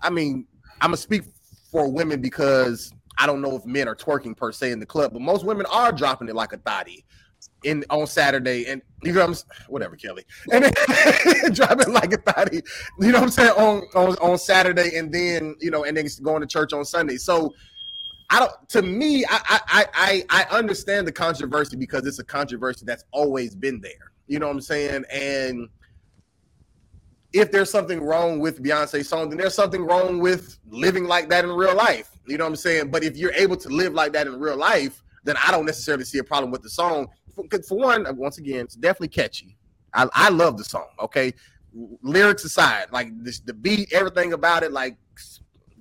I 0.00 0.10
mean, 0.10 0.46
I'm 0.80 0.88
gonna 0.88 0.96
speak 0.96 1.24
for 1.70 1.90
women 1.90 2.20
because 2.20 2.92
I 3.18 3.26
don't 3.26 3.40
know 3.40 3.56
if 3.56 3.64
men 3.64 3.88
are 3.88 3.96
twerking 3.96 4.36
per 4.36 4.52
se 4.52 4.72
in 4.72 4.80
the 4.80 4.86
club, 4.86 5.12
but 5.12 5.22
most 5.22 5.44
women 5.44 5.66
are 5.66 5.92
dropping 5.92 6.28
it 6.28 6.34
like 6.34 6.52
a 6.52 6.58
thotty 6.58 7.04
in 7.66 7.84
on 7.90 8.06
Saturday, 8.06 8.66
and 8.66 8.80
you 9.02 9.12
know 9.12 9.26
what 9.26 9.44
I'm 9.44 9.70
whatever, 9.70 9.96
Kelly, 9.96 10.24
and 10.52 10.64
then 10.64 11.52
dropping 11.52 11.92
like 11.92 12.12
a 12.12 12.18
thotty, 12.18 12.62
you 13.00 13.12
know 13.12 13.18
what 13.18 13.24
I'm 13.24 13.30
saying 13.30 13.50
on, 13.50 13.82
on 13.94 14.16
on 14.16 14.38
Saturday, 14.38 14.96
and 14.96 15.12
then 15.12 15.56
you 15.60 15.70
know, 15.70 15.84
and 15.84 15.96
then 15.96 16.06
going 16.22 16.40
to 16.40 16.46
church 16.46 16.72
on 16.72 16.84
Sunday. 16.84 17.16
So 17.16 17.52
I 18.30 18.40
don't. 18.40 18.68
To 18.70 18.82
me, 18.82 19.24
I 19.28 19.60
I 19.68 19.86
I 19.94 20.24
I 20.30 20.56
understand 20.56 21.06
the 21.06 21.12
controversy 21.12 21.76
because 21.76 22.06
it's 22.06 22.18
a 22.18 22.24
controversy 22.24 22.84
that's 22.86 23.04
always 23.10 23.54
been 23.54 23.80
there. 23.80 24.12
You 24.28 24.38
know 24.38 24.46
what 24.46 24.54
I'm 24.54 24.60
saying? 24.60 25.04
And 25.12 25.68
if 27.32 27.52
there's 27.52 27.70
something 27.70 28.00
wrong 28.00 28.38
with 28.38 28.62
Beyonce's 28.62 29.08
song, 29.08 29.28
then 29.28 29.38
there's 29.38 29.54
something 29.54 29.84
wrong 29.84 30.20
with 30.20 30.58
living 30.68 31.04
like 31.04 31.28
that 31.28 31.44
in 31.44 31.50
real 31.50 31.74
life. 31.74 32.10
You 32.26 32.38
know 32.38 32.44
what 32.44 32.50
I'm 32.50 32.56
saying? 32.56 32.90
But 32.90 33.04
if 33.04 33.16
you're 33.16 33.32
able 33.32 33.56
to 33.56 33.68
live 33.68 33.92
like 33.92 34.12
that 34.14 34.26
in 34.26 34.38
real 34.40 34.56
life, 34.56 35.02
then 35.24 35.36
I 35.44 35.50
don't 35.50 35.66
necessarily 35.66 36.04
see 36.04 36.18
a 36.18 36.24
problem 36.24 36.50
with 36.50 36.62
the 36.62 36.70
song. 36.70 37.08
For, 37.36 37.44
for 37.62 37.78
one, 37.78 38.16
once 38.16 38.38
again, 38.38 38.64
it's 38.64 38.74
definitely 38.74 39.08
catchy. 39.08 39.56
I, 39.94 40.08
I 40.12 40.28
love 40.30 40.58
the 40.58 40.64
song. 40.64 40.88
Okay, 41.00 41.32
lyrics 42.02 42.44
aside, 42.44 42.86
like 42.90 43.08
this, 43.22 43.38
the 43.40 43.54
beat, 43.54 43.92
everything 43.92 44.32
about 44.32 44.62
it, 44.62 44.72
like 44.72 44.96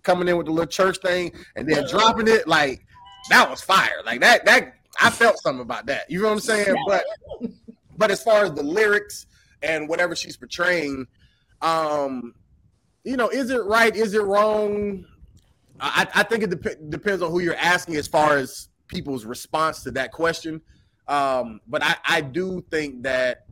coming 0.04 0.28
in 0.28 0.38
with 0.38 0.46
the 0.46 0.52
little 0.52 0.68
church 0.68 1.00
thing 1.00 1.32
and 1.56 1.68
then 1.68 1.88
dropping 1.90 2.28
it, 2.28 2.48
like 2.48 2.86
that 3.30 3.50
was 3.50 3.62
fire. 3.62 4.02
Like 4.06 4.22
that, 4.22 4.46
that 4.46 4.76
I 5.02 5.10
felt 5.10 5.40
something 5.40 5.62
about 5.62 5.88
that. 5.88 6.10
You 6.10 6.22
know 6.22 6.28
what 6.28 6.34
I'm 6.34 6.40
saying? 6.40 6.76
But 6.88 7.04
but 7.98 8.12
as 8.12 8.22
far 8.22 8.46
as 8.46 8.54
the 8.54 8.64
lyrics 8.64 9.26
and 9.62 9.90
whatever 9.90 10.16
she's 10.16 10.38
portraying, 10.38 11.08
um, 11.62 12.36
you 13.04 13.18
know, 13.18 13.30
is 13.30 13.50
it 13.50 13.64
right? 13.64 13.96
Is 13.96 14.14
it 14.14 14.24
wrong? 14.24 15.06
I, 15.80 16.08
I 16.14 16.24
think 16.24 16.44
it 16.44 16.62
dep- 16.62 16.90
depends 16.90 17.22
on 17.22 17.32
who 17.32 17.40
you're 17.40 17.56
asking 17.56 17.96
as 17.96 18.08
far 18.08 18.38
as 18.38 18.70
people's 18.88 19.26
response 19.26 19.84
to 19.84 19.92
that 19.92 20.12
question. 20.12 20.62
Um, 21.08 21.62
but 21.68 21.84
I, 21.84 21.96
I 22.06 22.22
do 22.22 22.64
think 22.72 23.04
that 23.04 23.46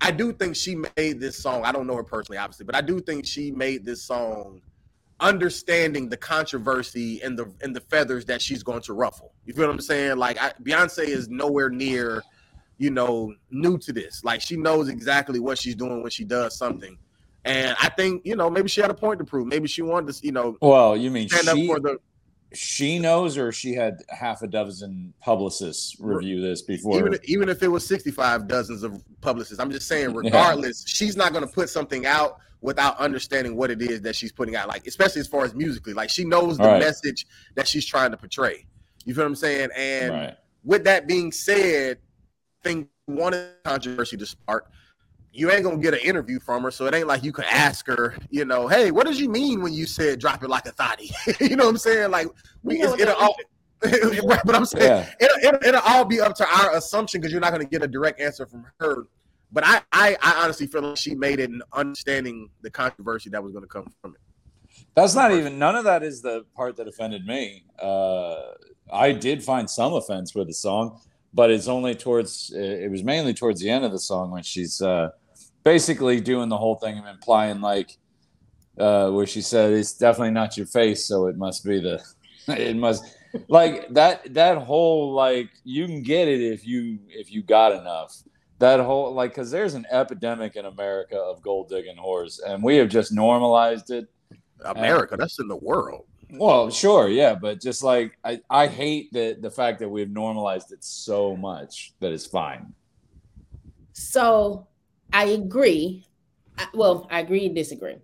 I 0.00 0.10
do 0.10 0.32
think 0.32 0.56
she 0.56 0.76
made 0.96 1.20
this 1.20 1.38
song. 1.38 1.64
I 1.64 1.72
don't 1.72 1.86
know 1.86 1.96
her 1.96 2.04
personally, 2.04 2.38
obviously, 2.38 2.66
but 2.66 2.74
I 2.74 2.80
do 2.80 3.00
think 3.00 3.26
she 3.26 3.50
made 3.50 3.84
this 3.84 4.02
song 4.02 4.60
understanding 5.20 6.08
the 6.08 6.16
controversy 6.16 7.22
and 7.22 7.38
the 7.38 7.50
and 7.62 7.74
the 7.74 7.80
feathers 7.80 8.24
that 8.26 8.42
she's 8.42 8.62
going 8.62 8.82
to 8.82 8.92
ruffle. 8.92 9.32
You 9.44 9.54
feel 9.54 9.66
what 9.66 9.72
I'm 9.72 9.80
saying? 9.80 10.18
Like 10.18 10.40
I, 10.40 10.52
Beyonce 10.62 11.04
is 11.06 11.28
nowhere 11.28 11.70
near, 11.70 12.22
you 12.78 12.90
know, 12.90 13.34
new 13.50 13.78
to 13.78 13.92
this. 13.92 14.22
Like 14.24 14.42
she 14.42 14.56
knows 14.56 14.88
exactly 14.88 15.40
what 15.40 15.58
she's 15.58 15.74
doing 15.74 16.02
when 16.02 16.10
she 16.10 16.24
does 16.24 16.56
something. 16.56 16.98
And 17.44 17.76
I 17.80 17.88
think 17.90 18.26
you 18.26 18.36
know 18.36 18.50
maybe 18.50 18.68
she 18.68 18.80
had 18.80 18.90
a 18.90 18.94
point 18.94 19.18
to 19.20 19.24
prove. 19.24 19.46
Maybe 19.46 19.68
she 19.68 19.80
wanted 19.80 20.12
to, 20.14 20.26
you 20.26 20.32
know, 20.32 20.56
Well, 20.60 20.96
you 20.96 21.10
mean 21.10 21.28
stand 21.28 21.48
up 21.48 21.56
she 21.56 21.66
for 21.66 21.80
the 21.80 21.98
she 22.56 22.98
knows, 22.98 23.36
or 23.38 23.52
she 23.52 23.74
had 23.74 24.02
half 24.08 24.42
a 24.42 24.46
dozen 24.46 25.12
publicists 25.20 25.96
review 26.00 26.40
this 26.40 26.62
before? 26.62 26.98
even 26.98 27.18
even 27.24 27.48
if 27.48 27.62
it 27.62 27.68
was 27.68 27.86
65 27.86 28.48
dozens 28.48 28.82
of 28.82 29.02
publicists. 29.20 29.58
I'm 29.58 29.70
just 29.70 29.88
saying, 29.88 30.14
regardless, 30.14 30.84
she's 30.86 31.16
not 31.16 31.32
going 31.32 31.46
to 31.46 31.52
put 31.52 31.68
something 31.68 32.06
out 32.06 32.38
without 32.60 32.98
understanding 32.98 33.56
what 33.56 33.70
it 33.70 33.82
is 33.82 34.00
that 34.02 34.16
she's 34.16 34.32
putting 34.32 34.56
out. 34.56 34.68
Like 34.68 34.86
especially 34.86 35.20
as 35.20 35.28
far 35.28 35.44
as 35.44 35.54
musically, 35.54 35.92
like 35.92 36.10
she 36.10 36.24
knows 36.24 36.58
the 36.58 36.64
Right. 36.64 36.80
message 36.80 37.26
that 37.54 37.68
she's 37.68 37.86
trying 37.86 38.10
to 38.10 38.16
portray. 38.16 38.66
You 39.04 39.14
feel 39.14 39.24
what 39.24 39.28
I'm 39.28 39.36
saying? 39.36 39.68
And 39.76 40.12
right. 40.12 40.36
with 40.64 40.84
that 40.84 41.06
being 41.06 41.30
said, 41.30 41.98
of 42.66 42.86
the 43.04 43.50
controversy 43.64 44.16
to 44.16 44.26
spark. 44.26 44.70
You 45.36 45.50
ain't 45.50 45.62
gonna 45.64 45.76
get 45.78 45.94
an 45.94 46.00
interview 46.00 46.40
from 46.40 46.62
her, 46.62 46.70
so 46.70 46.86
it 46.86 46.94
ain't 46.94 47.06
like 47.06 47.22
you 47.22 47.32
can 47.32 47.44
ask 47.44 47.86
her, 47.86 48.16
you 48.30 48.44
know, 48.44 48.68
hey, 48.68 48.90
what 48.90 49.06
did 49.06 49.18
you 49.18 49.28
mean 49.28 49.60
when 49.60 49.72
you 49.74 49.86
said 49.86 50.18
drop 50.18 50.42
it 50.42 50.48
like 50.48 50.66
a 50.66 50.72
thotty? 50.72 51.10
you 51.40 51.56
know 51.56 51.64
what 51.64 51.70
I'm 51.70 51.78
saying? 51.78 52.10
Like 52.10 52.28
we, 52.62 52.78
You 52.78 52.84
know 52.84 52.92
it's, 52.94 53.02
it'll 53.02 53.14
all, 53.16 53.36
right, 54.28 54.40
but 54.44 54.54
I'm 54.54 54.64
saying 54.64 54.84
Yeah. 54.84 55.06
it'll, 55.20 55.54
it'll, 55.54 55.68
it'll 55.68 55.82
all 55.82 56.04
be 56.04 56.20
up 56.20 56.34
to 56.36 56.46
our 56.46 56.74
assumption 56.76 57.20
because 57.20 57.32
you're 57.32 57.40
not 57.40 57.52
gonna 57.52 57.64
get 57.66 57.82
a 57.82 57.88
direct 57.88 58.20
answer 58.20 58.46
from 58.46 58.66
her. 58.80 59.06
But 59.52 59.64
I, 59.64 59.82
I, 59.92 60.16
I 60.22 60.42
honestly 60.42 60.66
feel 60.66 60.82
like 60.82 60.96
she 60.96 61.14
made 61.14 61.38
it 61.38 61.50
in 61.50 61.62
understanding 61.72 62.48
the 62.62 62.70
controversy 62.70 63.30
that 63.30 63.42
was 63.42 63.52
gonna 63.52 63.66
come 63.66 63.92
from 64.00 64.14
it. 64.14 64.20
That's 64.94 65.14
not 65.14 65.32
even 65.32 65.58
none 65.58 65.76
of 65.76 65.84
that 65.84 66.02
is 66.02 66.22
the 66.22 66.44
part 66.54 66.76
that 66.76 66.88
offended 66.88 67.26
me. 67.26 67.64
Uh, 67.78 68.40
I 68.92 69.12
did 69.12 69.44
find 69.44 69.68
some 69.68 69.92
offense 69.92 70.34
with 70.34 70.46
the 70.46 70.54
song, 70.54 71.00
but 71.34 71.50
it's 71.50 71.68
only 71.68 71.94
towards 71.94 72.52
it 72.54 72.90
was 72.90 73.04
mainly 73.04 73.34
towards 73.34 73.60
the 73.60 73.68
end 73.68 73.84
of 73.84 73.92
the 73.92 73.98
song 73.98 74.30
when 74.30 74.42
she's 74.42 74.80
uh, 74.80 75.10
basically 75.66 76.20
doing 76.20 76.48
the 76.48 76.56
whole 76.56 76.76
thing 76.76 76.96
and 76.96 77.08
implying 77.08 77.60
like 77.60 77.98
uh, 78.78 79.10
where 79.10 79.26
she 79.26 79.42
said 79.42 79.72
it's 79.72 79.94
definitely 79.94 80.30
not 80.30 80.56
your 80.56 80.66
face, 80.66 81.04
so 81.04 81.26
it 81.26 81.36
must 81.36 81.64
be 81.64 81.80
the 81.80 82.00
it 82.48 82.76
must 82.76 83.04
like 83.48 83.88
that 83.92 84.32
that 84.32 84.58
whole 84.58 85.12
like 85.12 85.50
you 85.64 85.86
can 85.86 86.02
get 86.02 86.28
it 86.28 86.40
if 86.40 86.64
you 86.64 87.00
if 87.08 87.32
you 87.32 87.42
got 87.42 87.72
enough. 87.72 88.14
That 88.60 88.78
whole 88.78 89.12
like 89.12 89.32
because 89.32 89.50
there's 89.50 89.74
an 89.74 89.86
epidemic 89.90 90.54
in 90.54 90.66
America 90.66 91.18
of 91.18 91.42
gold 91.42 91.68
digging 91.68 91.96
whores, 91.96 92.38
and 92.46 92.62
we 92.62 92.76
have 92.76 92.88
just 92.88 93.12
normalized 93.12 93.90
it. 93.90 94.06
America, 94.64 95.16
that's 95.16 95.40
in 95.40 95.48
the 95.48 95.56
world. 95.56 96.06
Well, 96.30 96.70
sure, 96.70 97.08
yeah, 97.08 97.34
but 97.34 97.60
just 97.60 97.82
like 97.82 98.16
I, 98.24 98.40
I 98.48 98.68
hate 98.68 99.12
the 99.12 99.36
the 99.40 99.50
fact 99.50 99.80
that 99.80 99.88
we've 99.88 100.10
normalized 100.10 100.70
it 100.70 100.84
so 100.84 101.36
much 101.36 101.92
that 101.98 102.12
it's 102.12 102.24
fine. 102.24 102.72
So 103.94 104.68
I 105.12 105.24
agree. 105.26 106.06
I, 106.58 106.66
well, 106.74 107.06
I 107.10 107.20
agree 107.20 107.46
and 107.46 107.54
disagree. 107.54 107.96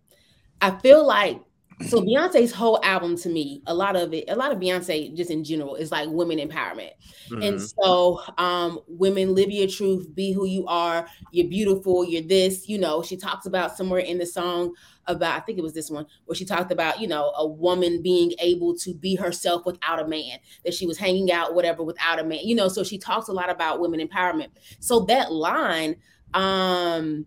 I 0.60 0.72
feel 0.78 1.06
like 1.06 1.42
so 1.80 2.00
Beyonce's 2.02 2.52
whole 2.52 2.80
album 2.84 3.16
to 3.18 3.28
me, 3.30 3.62
a 3.66 3.74
lot 3.74 3.96
of 3.96 4.14
it, 4.14 4.26
a 4.30 4.36
lot 4.36 4.52
of 4.52 4.58
Beyonce 4.58 5.16
just 5.16 5.30
in 5.30 5.44
general 5.44 5.76
is 5.76 5.92
like 5.92 6.08
women 6.10 6.38
empowerment. 6.38 6.92
And 7.40 7.60
Mhm. 7.60 7.72
so 7.82 8.20
um 8.38 8.80
women 8.88 9.34
live 9.34 9.50
your 9.50 9.68
truth, 9.68 10.14
be 10.14 10.32
who 10.32 10.46
you 10.46 10.66
are, 10.66 11.08
you're 11.30 11.48
beautiful, 11.48 12.04
you're 12.04 12.22
this, 12.22 12.68
you 12.68 12.78
know, 12.78 13.02
she 13.02 13.16
talks 13.16 13.46
about 13.46 13.76
somewhere 13.76 14.00
in 14.00 14.18
the 14.18 14.26
song 14.26 14.74
about 15.06 15.36
I 15.36 15.40
think 15.40 15.58
it 15.58 15.62
was 15.62 15.74
this 15.74 15.90
one 15.90 16.06
where 16.26 16.36
she 16.36 16.44
talked 16.44 16.72
about, 16.72 17.00
you 17.00 17.08
know, 17.08 17.32
a 17.36 17.46
woman 17.46 18.02
being 18.02 18.32
able 18.40 18.76
to 18.78 18.94
be 18.94 19.16
herself 19.16 19.66
without 19.66 20.00
a 20.00 20.08
man, 20.08 20.38
that 20.64 20.74
she 20.74 20.86
was 20.86 20.98
hanging 20.98 21.32
out 21.32 21.54
whatever 21.54 21.82
without 21.82 22.18
a 22.20 22.24
man. 22.24 22.40
You 22.44 22.54
know, 22.56 22.68
so 22.68 22.84
she 22.84 22.98
talks 22.98 23.28
a 23.28 23.32
lot 23.32 23.50
about 23.50 23.80
women 23.80 24.00
empowerment. 24.06 24.48
So 24.80 25.00
that 25.06 25.32
line 25.32 25.96
um 26.34 27.26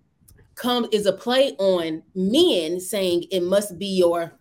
come 0.55 0.87
is 0.91 1.05
a 1.05 1.13
play 1.13 1.51
on 1.59 2.01
men 2.15 2.79
saying 2.79 3.25
it 3.31 3.43
must 3.43 3.77
be 3.77 3.87
your 3.87 4.39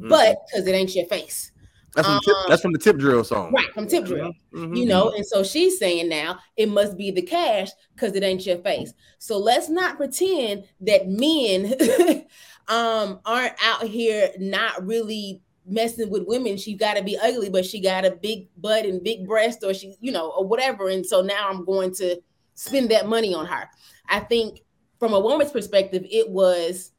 Mhm. 0.00 0.08
butt 0.10 0.36
because 0.46 0.66
it 0.66 0.72
ain't 0.72 0.94
your 0.94 1.06
face. 1.06 1.52
that's 1.94 2.06
from, 2.06 2.20
tip, 2.20 2.36
um, 2.36 2.44
that's 2.48 2.62
from 2.62 2.72
the 2.72 2.78
tip 2.78 2.98
drill 2.98 3.24
song. 3.24 3.52
Right, 3.54 3.72
from 3.72 3.86
Tip 3.86 4.04
Drill. 4.04 4.30
Mhm. 4.52 4.76
You 4.76 4.84
know, 4.84 5.10
and 5.10 5.24
so 5.26 5.42
she's 5.42 5.78
saying 5.78 6.10
now 6.10 6.38
it 6.56 6.68
must 6.68 6.94
be 6.98 7.10
the 7.10 7.22
cash 7.22 7.70
because 7.94 8.14
it 8.14 8.22
ain't 8.22 8.44
your 8.44 8.58
face. 8.58 8.92
So 9.18 9.38
let's 9.38 9.70
not 9.70 9.96
pretend 9.96 10.64
that 10.82 11.08
men 11.08 11.74
um 12.68 13.20
aren't 13.24 13.54
out 13.64 13.84
here 13.84 14.30
not 14.38 14.84
really 14.86 15.40
messing 15.64 16.10
with 16.10 16.26
women. 16.26 16.58
She 16.58 16.74
got 16.74 16.98
to 16.98 17.02
be 17.02 17.16
ugly, 17.16 17.48
but 17.48 17.64
she 17.64 17.80
got 17.80 18.04
a 18.04 18.10
big 18.10 18.48
butt 18.58 18.84
and 18.84 19.02
big 19.02 19.26
breast, 19.26 19.64
or 19.64 19.72
she, 19.72 19.96
you 20.00 20.12
know, 20.12 20.30
or 20.30 20.46
whatever. 20.46 20.88
And 20.88 21.04
so 21.04 21.22
now 21.22 21.48
I'm 21.48 21.64
going 21.64 21.94
to 21.94 22.20
spend 22.54 22.90
that 22.90 23.08
money 23.08 23.34
on 23.34 23.46
her. 23.46 23.68
I 24.08 24.20
think 24.20 24.60
from 24.98 25.12
a 25.12 25.20
woman's 25.20 25.52
perspective, 25.52 26.04
it 26.10 26.28
was 26.28 26.92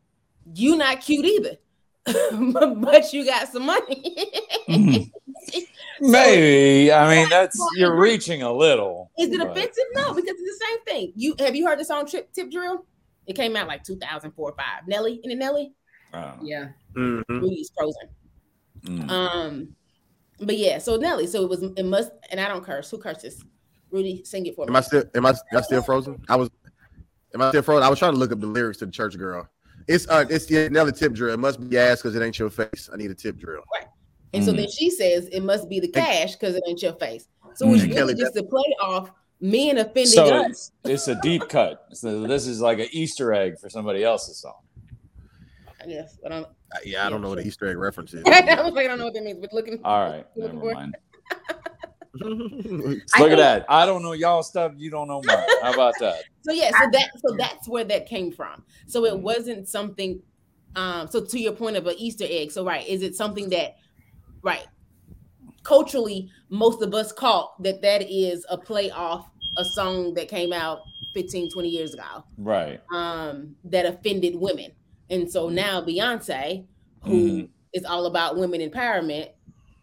you 0.54 0.76
not 0.76 1.02
cute 1.02 1.26
either. 1.26 1.58
but 2.06 3.12
you 3.12 3.26
got 3.26 3.50
some 3.50 3.66
money. 3.66 4.32
Maybe 6.00 6.92
I 6.92 7.16
mean 7.16 7.30
that's 7.30 7.60
you're 7.76 7.96
reaching 7.96 8.44
a 8.44 8.52
little. 8.52 9.12
Is 9.18 9.30
it 9.30 9.40
but- 9.40 9.52
offensive? 9.52 9.84
No, 9.94 10.14
because 10.14 10.36
it's 10.38 10.60
the 10.60 10.66
same 10.66 10.80
thing. 10.86 11.14
You 11.16 11.36
have 11.40 11.56
you 11.56 11.66
heard 11.68 11.80
the 11.80 11.86
song 11.86 12.08
Trip 12.08 12.32
Tip 12.34 12.52
Drill? 12.52 12.86
It 13.26 13.36
came 13.36 13.56
out 13.58 13.68
like 13.68 13.84
2004 13.84 14.50
or 14.50 14.56
5. 14.56 14.66
Nelly, 14.88 15.20
in 15.24 15.32
it 15.32 15.38
Nelly? 15.38 15.74
I 16.14 16.22
don't 16.22 16.44
know. 16.44 16.48
Yeah. 16.48 16.68
Mhm. 16.96 17.24
Rudy's 17.28 17.72
frozen. 17.78 18.10
Mm. 18.84 19.12
Um, 19.12 19.76
but 20.40 20.58
yeah, 20.58 20.78
so 20.78 20.96
Nelly, 20.96 21.28
so 21.28 21.44
it 21.44 21.50
was 21.50 21.62
it 21.62 21.86
must 21.86 22.12
and 22.30 22.40
I 22.40 22.48
don't 22.48 22.64
curse. 22.64 22.90
Who 22.92 23.00
curses? 23.00 23.44
Rudy, 23.90 24.24
sing 24.24 24.46
it 24.46 24.56
for 24.56 24.66
me. 24.66 24.70
Am 24.70 24.76
I 24.76 24.82
still 24.82 25.04
am 25.16 25.26
I, 25.26 25.30
am 25.32 25.36
I 25.58 25.62
still 25.62 25.82
frozen? 25.82 26.22
I 26.30 26.36
was 26.36 26.50
am 27.38 27.48
I 27.48 27.50
still 27.50 27.62
frozen? 27.62 27.84
I 27.84 27.90
was 27.90 28.00
trying 28.00 28.14
to 28.14 28.18
look 28.18 28.32
up 28.32 28.40
the 28.40 28.48
lyrics 28.48 28.80
to 28.80 28.86
the 28.86 28.92
church 28.92 29.18
girl. 29.18 29.48
It's 29.88 30.08
uh 30.10 30.26
it's 30.30 30.50
another 30.52 30.92
tip 30.92 31.14
drill. 31.14 31.34
It 31.34 31.40
must 31.40 31.70
be 31.70 31.78
ass 31.78 32.02
because 32.02 32.16
it 32.16 32.22
ain't 32.22 32.38
your 32.38 32.50
face. 32.50 32.90
I 32.92 32.98
need 32.98 33.12
a 33.12 33.16
tip 33.16 33.38
drill. 33.38 33.62
Right. 33.74 33.88
And 34.34 34.44
so 34.44 34.52
Mm. 34.52 34.58
then 34.58 34.70
she 34.70 34.90
says 34.90 35.28
it 35.32 35.44
must 35.44 35.70
be 35.70 35.80
the 35.80 35.88
cash 35.88 36.34
because 36.34 36.56
it 36.56 36.64
ain't 36.68 36.82
your 36.82 36.94
face. 36.94 37.28
So 37.56 37.66
Mm. 37.68 37.74
it's 37.74 37.84
And 37.84 37.94
really 37.94 38.14
Kelly, 38.14 38.16
just 38.16 38.36
a 38.36 38.44
play 38.44 38.76
off 38.82 39.12
men 39.40 39.78
offending 39.78 40.12
So 40.12 40.34
us. 40.34 40.50
it's, 40.50 40.72
it's 40.84 41.08
a 41.08 41.16
deep 41.22 41.48
cut. 41.48 41.86
So 41.94 42.28
this 42.28 42.48
is 42.48 42.60
like 42.60 42.80
an 42.80 42.88
Easter 42.92 43.34
egg 43.34 43.60
for 43.60 43.70
somebody 43.70 44.04
else's 44.04 44.40
song. 44.40 44.56
I 45.82 45.88
guess 45.88 46.18
I 46.26 46.30
don't. 46.30 46.46
Uh, 46.46 46.80
yeah, 46.84 47.06
I 47.06 47.10
don't 47.10 47.22
know 47.22 47.30
what 47.30 47.40
an 47.40 47.48
Easter 47.48 47.68
egg 47.68 47.78
reference 47.78 48.14
is. 48.14 48.24
I 48.28 48.62
was 48.62 48.74
like, 48.74 48.86
I 48.86 48.88
don't 48.90 48.98
know 48.98 49.06
what 49.06 49.14
that 49.14 49.24
means, 49.24 49.40
but 49.40 49.54
looking. 49.54 49.80
All 49.86 50.10
right, 50.10 50.26
looking 50.36 50.60
never 50.60 50.74
mind. 50.74 50.98
I 52.24 52.28
Look 52.28 53.02
think- 53.16 53.32
at 53.32 53.38
that. 53.38 53.66
I 53.70 53.86
don't 53.86 54.02
know 54.02 54.14
y'all 54.14 54.44
stuff. 54.44 54.74
You 54.78 54.90
don't 54.90 55.08
know 55.08 55.22
mine. 55.26 55.38
How 55.62 55.74
about 55.74 55.94
that? 56.00 56.24
So 56.44 56.54
yeah, 56.54 56.72
so 56.80 56.90
that 56.94 57.10
so 57.18 57.36
that's 57.38 57.68
where 57.68 57.84
that 57.84 58.06
came 58.08 58.32
from. 58.32 58.64
So 58.88 59.02
Mm-hmm. 59.02 59.18
it 59.18 59.22
wasn't 59.22 59.68
something. 59.68 60.22
Um. 60.78 61.08
So 61.10 61.24
to 61.26 61.40
your 61.40 61.52
point 61.52 61.76
of 61.76 61.86
an 61.88 61.96
Easter 61.98 62.26
egg. 62.28 62.52
So 62.52 62.64
right, 62.64 62.88
is 62.88 63.02
it 63.02 63.16
something 63.16 63.50
that, 63.50 63.76
right, 64.44 64.66
culturally 65.64 66.30
most 66.50 66.82
of 66.82 66.94
us 66.94 67.12
caught 67.12 67.62
that 67.64 67.82
that 67.82 68.02
is 68.10 68.46
a 68.50 68.58
play 68.58 68.90
off 68.92 69.30
a 69.58 69.66
song 69.66 70.14
that 70.14 70.30
came 70.30 70.54
out 70.54 70.80
15, 71.14 71.52
20 71.52 71.68
years 71.68 71.94
ago. 71.94 72.24
Right. 72.38 72.80
um, 72.94 73.56
that 73.66 73.86
offended 73.86 74.36
women. 74.36 74.72
And 75.10 75.30
so 75.30 75.50
now 75.50 75.82
Beyonce, 75.82 76.66
who 77.04 77.50
is 77.74 77.84
Mhm. 77.84 77.90
all 77.90 78.06
about 78.06 78.38
women 78.38 78.62
empowerment, 78.62 79.30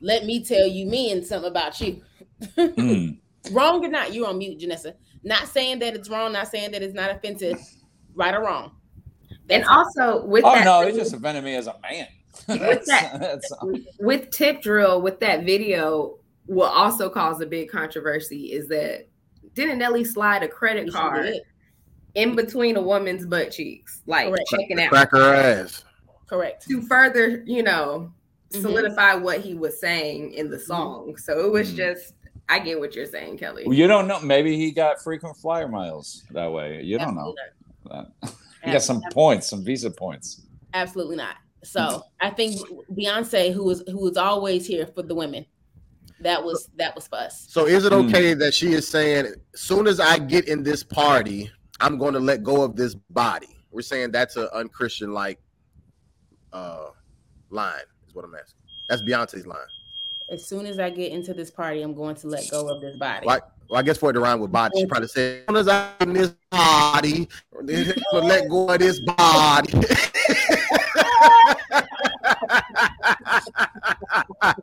let 0.00 0.24
me 0.24 0.44
tell 0.44 0.66
you 0.66 0.86
men 0.86 1.22
something 1.24 1.50
about 1.50 1.80
you. 1.80 2.00
Mm. 2.42 3.18
wrong 3.52 3.84
or 3.84 3.88
not, 3.88 4.12
you're 4.14 4.26
on 4.28 4.38
mute, 4.38 4.58
Janessa. 4.58 4.94
Not 5.22 5.48
saying 5.48 5.78
that 5.80 5.94
it's 5.94 6.08
wrong, 6.10 6.32
not 6.32 6.48
saying 6.48 6.72
that 6.72 6.82
it's 6.82 6.94
not 6.94 7.10
offensive, 7.10 7.58
right 8.14 8.34
or 8.34 8.42
wrong. 8.42 8.72
And 9.50 9.64
also 9.64 10.24
with 10.26 10.44
Oh 10.44 10.54
that 10.54 10.64
no, 10.64 10.82
it 10.86 10.94
just 10.94 11.12
offended 11.14 11.44
me 11.44 11.54
as 11.54 11.66
a 11.66 11.76
man. 11.82 12.06
That's- 12.46 12.86
that- 12.86 13.20
that's- 13.20 13.50
with 14.00 14.30
tip 14.30 14.60
drill 14.62 15.00
with 15.02 15.20
that 15.20 15.44
video 15.44 16.18
will 16.46 16.64
also 16.68 17.08
cause 17.08 17.40
a 17.40 17.46
big 17.46 17.70
controversy 17.70 18.52
is 18.52 18.68
that 18.68 19.06
didn't 19.54 19.78
Nelly 19.78 20.04
slide 20.04 20.42
a 20.42 20.48
credit 20.48 20.92
card 20.92 21.26
did. 21.26 21.42
in 22.14 22.34
between 22.36 22.76
a 22.76 22.82
woman's 22.82 23.24
butt 23.24 23.50
cheeks, 23.50 24.02
like 24.06 24.28
Correct. 24.28 24.44
checking 24.50 24.80
out 24.80 24.90
Crack 24.90 25.10
her 25.12 25.32
ass. 25.34 25.84
correct. 26.26 26.66
to 26.68 26.82
further, 26.82 27.42
you 27.46 27.62
know, 27.62 28.12
Mhm. 28.52 28.62
solidify 28.62 29.14
what 29.14 29.40
he 29.40 29.54
was 29.54 29.80
saying 29.80 30.32
in 30.34 30.50
the 30.50 30.58
song. 30.58 31.16
So 31.16 31.46
it 31.46 31.50
was 31.50 31.72
Mhm. 31.72 31.76
just, 31.76 32.14
I 32.48 32.58
get 32.58 32.78
what 32.78 32.94
you're 32.94 33.06
saying, 33.06 33.38
Kelly. 33.38 33.64
Well, 33.66 33.76
you 33.76 33.86
don't 33.86 34.06
know. 34.06 34.20
Maybe 34.20 34.56
he 34.56 34.70
got 34.70 35.02
frequent 35.02 35.36
flyer 35.36 35.68
miles 35.68 36.24
that 36.30 36.50
way. 36.50 36.82
You 36.82 36.98
don't 36.98 37.14
know. 37.14 37.34
Absolutely 37.90 38.10
That. 38.22 38.34
He 38.64 38.72
got 38.72 38.80
some 38.80 39.02
points, 39.12 39.50
some 39.50 39.62
visa 39.62 39.90
points. 39.90 40.40
Absolutely 40.72 41.16
not. 41.16 41.36
So 41.64 42.02
I 42.22 42.30
think 42.30 42.58
Beyonce, 42.92 43.52
who 43.52 43.64
was 43.64 43.82
who 43.86 44.00
was 44.00 44.16
always 44.16 44.66
here 44.66 44.86
for 44.86 45.02
the 45.02 45.14
women, 45.14 45.44
that 46.20 46.42
was 46.42 46.70
that 46.76 46.94
was 46.94 47.06
for 47.06 47.16
us. 47.16 47.46
So 47.50 47.66
is 47.66 47.84
it 47.84 47.92
Hmm. 47.92 48.06
okay 48.06 48.32
that 48.32 48.54
she 48.54 48.72
is 48.72 48.88
saying, 48.88 49.34
soon 49.54 49.86
as 49.86 50.00
I 50.00 50.18
get 50.18 50.48
in 50.48 50.62
this 50.62 50.82
party, 50.82 51.50
I'm 51.80 51.98
going 51.98 52.14
to 52.14 52.20
let 52.20 52.42
go 52.42 52.62
of 52.62 52.74
this 52.74 52.94
body? 52.94 53.48
We're 53.70 53.82
saying 53.82 54.12
that's 54.12 54.36
an 54.36 54.48
unchristian 54.54 55.12
like 55.12 55.40
uh 56.54 56.86
line, 57.50 57.80
is 58.08 58.14
what 58.14 58.24
I'm 58.24 58.34
asking. 58.34 58.60
That's 58.88 59.02
Beyonce's 59.02 59.46
line. 59.46 59.58
As 60.34 60.48
soon 60.48 60.66
as 60.66 60.80
I 60.80 60.90
get 60.90 61.12
into 61.12 61.32
this 61.32 61.48
party, 61.48 61.80
I'm 61.80 61.94
going 61.94 62.16
to 62.16 62.26
let 62.26 62.50
go 62.50 62.68
of 62.68 62.80
this 62.80 62.96
body. 62.96 63.24
Like, 63.24 63.44
well, 63.70 63.78
I 63.78 63.84
guess 63.84 63.98
for 63.98 64.10
it 64.10 64.14
to 64.14 64.20
rhyme 64.20 64.40
with 64.40 64.50
body, 64.50 64.80
she 64.80 64.86
probably 64.86 65.06
said, 65.06 65.42
as 65.42 65.46
soon 65.46 65.56
as 65.56 65.68
I 65.68 65.92
get 66.00 66.08
in 66.08 66.14
this 66.14 66.34
body, 66.50 67.28
I'm 67.56 67.66
gonna 68.12 68.26
let 68.26 68.48
go 68.48 68.68
of 68.68 68.80
this 68.80 68.98
body. 68.98 69.74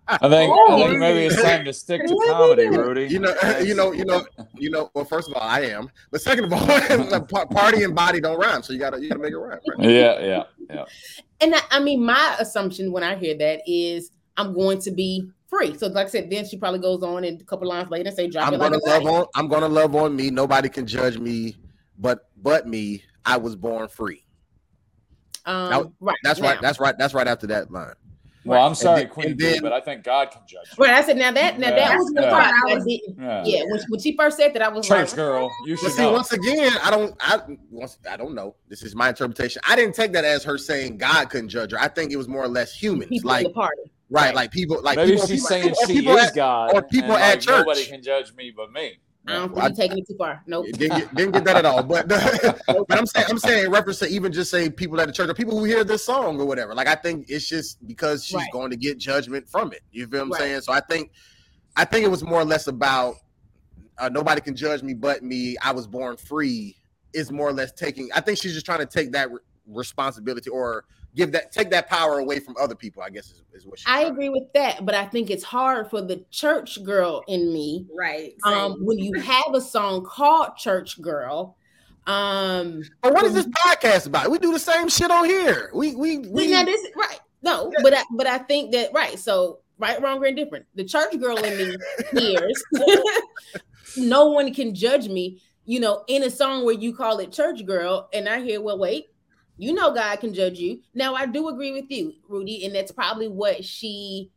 I 0.08 0.28
think. 0.28 0.54
Oh, 0.54 0.84
I 0.84 0.88
think 0.88 1.00
maybe 1.00 1.26
it's 1.26 1.42
time 1.42 1.64
to 1.64 1.72
stick 1.72 2.06
to 2.06 2.16
comedy, 2.28 2.68
Rudy. 2.68 3.08
you 3.08 3.20
know, 3.20 3.34
you 3.64 3.74
know, 3.74 3.94
you 3.94 4.04
know, 4.04 4.26
you 4.56 4.70
know. 4.70 4.92
Well, 4.94 5.06
first 5.06 5.30
of 5.30 5.36
all, 5.36 5.42
I 5.42 5.62
am, 5.62 5.90
but 6.12 6.22
second 6.22 6.52
of 6.52 6.54
all, 6.54 7.46
party 7.48 7.86
and 7.86 7.96
body 7.96 8.20
don't 8.20 8.38
rhyme, 8.38 8.62
so 8.62 8.74
you 8.74 8.80
gotta, 8.80 9.02
you 9.02 9.08
gotta 9.08 9.22
make 9.22 9.32
it 9.32 9.38
rhyme. 9.38 9.60
Right? 9.70 9.90
Yeah, 9.90 10.20
yeah, 10.20 10.44
yeah. 10.70 10.84
And 11.40 11.56
I, 11.56 11.62
I 11.72 11.80
mean, 11.80 12.04
my 12.04 12.36
assumption 12.40 12.92
when 12.92 13.04
I 13.04 13.16
hear 13.16 13.38
that 13.38 13.62
is 13.66 14.12
I'm 14.38 14.54
going 14.54 14.82
to 14.82 14.92
be 14.92 15.30
free. 15.52 15.78
So, 15.78 15.88
like 15.88 16.08
I 16.08 16.10
said, 16.10 16.32
then 16.32 16.48
she 16.48 16.58
probably 16.58 16.80
goes 16.80 17.04
on 17.04 17.24
and 17.26 17.40
a 17.40 17.44
couple 17.44 17.68
lines 17.68 17.92
later 17.92 18.08
and 18.08 18.16
say, 18.18 18.28
"Drop 18.28 18.48
I'm 18.48 18.56
it 18.56 18.58
gonna 18.60 18.78
a 18.78 18.90
love 18.90 19.06
on. 19.06 19.26
I'm 19.36 19.48
gonna 19.48 19.68
love 19.68 19.96
on 19.96 20.16
me. 20.16 20.32
Nobody 20.32 20.70
can 20.70 20.88
judge 20.88 21.20
me, 21.20 21.58
but 22.00 22.30
but 22.42 22.68
me. 22.68 23.04
I 23.24 23.38
was 23.38 23.56
born 23.56 23.88
free. 23.88 24.26
Um, 25.46 25.70
Now, 25.70 25.94
right. 26.00 26.18
That's 26.24 26.40
now. 26.40 26.48
right. 26.50 26.62
That's 26.62 26.80
right. 26.80 26.98
That's 26.98 27.14
right 27.14 27.28
after 27.28 27.46
that 27.48 27.70
line. 27.72 27.94
Well, 28.44 28.66
I'm 28.66 28.74
sorry, 28.74 29.02
then- 29.02 29.10
Queen 29.10 29.28
and 29.28 29.38
Bee, 29.38 29.44
then- 29.52 29.62
but 29.62 29.72
I 29.72 29.80
think 29.82 30.04
God 30.04 30.32
can 30.32 30.42
judge. 30.48 30.66
you. 30.76 30.84
Right. 30.84 30.96
I 30.96 31.04
said, 31.04 31.16
now 31.18 31.32
that 31.32 31.60
now 31.60 31.70
Yeah, 31.70 31.76
that 31.76 31.98
was 32.00 32.12
the 32.16 32.22
yeah. 32.24 32.30
part 32.32 32.46
I 32.46 32.72
I 32.72 32.74
was- 32.76 32.86
Yeah. 32.88 33.44
Yeah, 33.46 33.64
when, 33.66 33.80
when 33.90 34.00
she 34.00 34.18
first 34.18 34.38
said 34.38 34.56
that, 34.56 34.64
I 34.64 34.70
was 34.70 34.88
Church 34.88 35.10
like, 35.10 35.16
girl, 35.16 35.52
you 35.68 35.78
should 35.78 35.92
see, 35.92 36.02
know. 36.02 36.14
once 36.14 36.32
again, 36.32 36.72
I 36.84 36.90
don't. 36.90 37.16
I 37.20 37.40
once 37.70 38.00
I 38.10 38.18
don't 38.18 38.34
know. 38.34 38.56
This 38.68 38.82
is 38.82 38.96
my 38.96 39.10
interpretation. 39.10 39.62
I 39.70 39.76
didn't 39.76 39.94
take 39.94 40.12
that 40.14 40.26
as 40.26 40.44
her 40.44 40.58
saying 40.58 40.98
God 40.98 41.30
couldn't 41.30 41.50
judge 41.50 41.72
her. 41.74 41.80
I 41.80 41.88
think 41.88 42.12
it 42.12 42.18
was 42.18 42.28
more 42.28 42.44
or 42.44 42.48
less 42.48 42.74
humans, 42.74 43.10
people 43.10 43.30
like 43.30 43.46
in 43.46 43.52
the 43.52 43.54
party. 43.54 43.82
Right, 44.12 44.26
right. 44.26 44.36
like 44.36 44.52
people, 44.52 44.80
like 44.84 44.98
Maybe 44.98 45.14
people, 45.14 45.28
she's 45.28 45.42
people- 45.42 45.48
saying 45.48 45.72
or 45.72 45.88
she 45.88 45.94
people 45.94 46.18
is 46.18 46.28
at- 46.28 46.36
God, 46.36 46.74
or 46.74 46.84
people 46.84 47.14
and, 47.14 47.24
at 47.24 47.46
like, 47.48 47.60
Nobody 47.60 47.86
can 47.86 48.04
judge 48.04 48.34
me 48.36 48.52
but 48.56 48.72
me. 48.72 49.00
I 49.28 49.34
don't 49.34 49.54
think 49.54 49.64
you're 49.68 49.76
taking 49.76 49.98
it 50.00 50.08
too 50.08 50.16
far. 50.18 50.42
Nope. 50.48 50.66
Didn't 50.74 50.98
get, 50.98 51.16
didn't 51.16 51.32
get 51.34 51.44
that 51.46 51.56
at 51.58 51.66
all. 51.66 51.84
But 51.84 52.08
but 52.08 52.98
I'm 52.98 53.06
saying 53.06 53.26
I'm 53.30 53.38
saying 53.38 53.70
reference 53.70 54.00
to 54.00 54.08
even 54.08 54.32
just 54.32 54.50
say 54.50 54.68
people 54.70 55.00
at 55.00 55.06
the 55.06 55.14
church 55.14 55.30
or 55.30 55.36
people 55.36 55.58
who 55.60 55.64
hear 55.64 55.84
this 55.84 56.04
song 56.04 56.40
or 56.42 56.46
whatever. 56.46 56.74
Like 56.74 56.88
I 56.88 56.96
think 56.96 57.26
it's 57.30 57.48
just 57.48 57.86
because 57.88 58.26
she's 58.26 58.38
Right. 58.38 58.52
going 58.52 58.72
to 58.72 58.78
get 58.78 58.98
judgment 58.98 59.48
from 59.48 59.74
it. 59.74 59.82
You 59.92 60.08
feel 60.08 60.22
what 60.22 60.26
I'm 60.26 60.32
Right. 60.32 60.40
saying? 60.40 60.62
So 60.62 60.74
I 60.74 60.80
think 60.80 61.12
I 61.76 61.86
think 61.86 62.04
it 62.04 62.10
was 62.10 62.24
more 62.24 62.42
or 62.42 62.46
less 62.46 62.66
about 62.66 63.18
uh, 64.00 64.10
nobody 64.10 64.42
can 64.42 64.56
judge 64.56 64.82
me 64.82 64.96
but 64.96 65.22
me. 65.22 65.56
I 65.62 65.72
was 65.72 65.86
born 65.86 66.18
free. 66.18 66.78
Is 67.14 67.32
more 67.32 67.50
or 67.50 67.54
less 67.54 67.72
taking. 67.74 68.10
I 68.16 68.22
think 68.22 68.40
she's 68.40 68.54
just 68.54 68.66
trying 68.66 68.80
to 68.80 68.86
take 68.88 69.12
that 69.12 69.30
re- 69.32 69.40
responsibility 69.68 70.50
or 70.50 70.86
give 71.16 71.32
that 71.32 71.52
take 71.52 71.70
that 71.72 71.90
power 71.90 72.20
away 72.20 72.40
from 72.40 72.56
other 72.60 72.76
people. 72.76 73.04
I 73.04 73.10
guess 73.10 73.32
is, 73.32 73.44
is 73.54 73.66
what 73.66 73.80
she's 73.80 73.86
I 73.88 74.02
trying 74.02 74.06
to 74.06 74.12
agree 74.12 74.30
with 74.30 74.54
that, 74.54 74.86
but 74.86 74.96
I 74.96 75.06
think 75.06 75.30
it's 75.30 75.44
hard 75.44 75.90
for 75.90 76.02
the 76.02 76.24
church 76.32 76.84
girl 76.84 77.24
in 77.28 77.52
me 77.54 77.88
right. 77.98 78.34
um 78.46 78.78
when 78.82 78.98
you 78.98 79.20
have 79.20 79.54
a 79.54 79.62
song 79.62 80.04
called 80.04 80.58
church 80.58 81.02
girl 81.02 81.58
um 82.08 82.84
But 83.02 83.14
what 83.14 83.26
is 83.26 83.34
this 83.34 83.48
podcast 83.48 84.08
about? 84.08 84.32
We 84.32 84.40
do 84.40 84.52
the 84.52 84.60
same 84.60 84.90
shit 84.90 85.12
on 85.12 85.26
here. 85.26 85.72
We 85.74 85.96
we 85.96 86.20
we, 86.20 86.30
we. 86.30 86.52
now 86.52 86.64
this 86.64 86.86
right 86.96 87.20
no 87.42 87.72
but 87.82 87.94
I, 87.94 88.04
but 88.12 88.28
I 88.28 88.38
think 88.40 88.72
that 88.74 88.94
right 88.94 89.18
so 89.18 89.60
right 89.78 90.02
wrong 90.02 90.20
or 90.20 90.28
indifferent 90.28 90.66
the 90.76 90.86
church 90.86 91.20
girl 91.20 91.38
in 91.38 91.58
me 91.58 91.78
hears 92.12 92.64
no 93.98 94.28
one 94.28 94.54
can 94.54 94.76
judge 94.76 95.08
me 95.08 95.42
you 95.66 95.80
know 95.80 96.04
in 96.08 96.24
a 96.24 96.30
song 96.30 96.66
where 96.66 96.76
you 96.76 96.96
call 96.96 97.20
it 97.20 97.32
church 97.32 97.66
girl 97.66 98.10
and 98.14 98.30
I 98.30 98.42
hear 98.42 98.62
well 98.62 98.78
wait 98.78 99.08
you 99.62 99.74
know 99.74 99.94
God 99.94 100.20
can 100.20 100.34
judge 100.34 100.58
you. 100.58 100.82
Now 100.96 101.14
I 101.14 101.28
do 101.28 101.48
agree 101.50 101.72
with 101.72 101.90
you 101.90 102.14
Rudy 102.28 102.66
and 102.66 102.74
that's 102.74 102.92
probably 102.92 103.28
what 103.28 103.64
she 103.64 104.32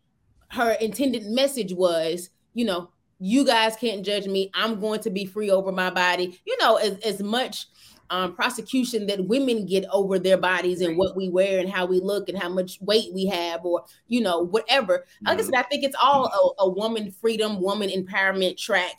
her 0.49 0.73
intended 0.73 1.25
message 1.27 1.73
was 1.73 2.29
you 2.53 2.67
know 2.67 2.91
you 3.19 3.47
guys 3.47 3.75
can't 3.77 4.05
judge 4.05 4.27
me. 4.27 4.51
I'm 4.53 4.81
going 4.81 5.01
to 5.01 5.11
be 5.11 5.25
free 5.25 5.51
over 5.51 5.73
my 5.73 5.89
body. 5.89 6.39
You 6.45 6.57
know 6.61 6.77
as, 6.77 6.99
as 6.99 7.23
much 7.23 7.67
um, 8.11 8.35
prosecution 8.35 9.07
that 9.07 9.27
women 9.27 9.65
get 9.65 9.87
over 9.91 10.19
their 10.19 10.37
bodies 10.37 10.83
and 10.83 10.99
what 10.99 11.17
we 11.17 11.31
wear 11.31 11.59
and 11.59 11.71
how 11.71 11.87
we 11.87 12.01
look 12.01 12.29
and 12.29 12.37
how 12.37 12.51
much 12.51 12.79
weight 12.83 13.09
we 13.15 13.25
have 13.25 13.65
or 13.65 13.83
you 14.09 14.21
know 14.21 14.41
whatever. 14.41 15.07
Like 15.25 15.39
i 15.39 15.43
said 15.43 15.55
i 15.55 15.63
think 15.63 15.85
it's 15.85 15.97
all 15.99 16.55
a, 16.59 16.65
a 16.65 16.69
woman 16.69 17.11
freedom 17.11 17.63
woman 17.63 17.89
empowerment 17.89 18.59
track 18.59 18.97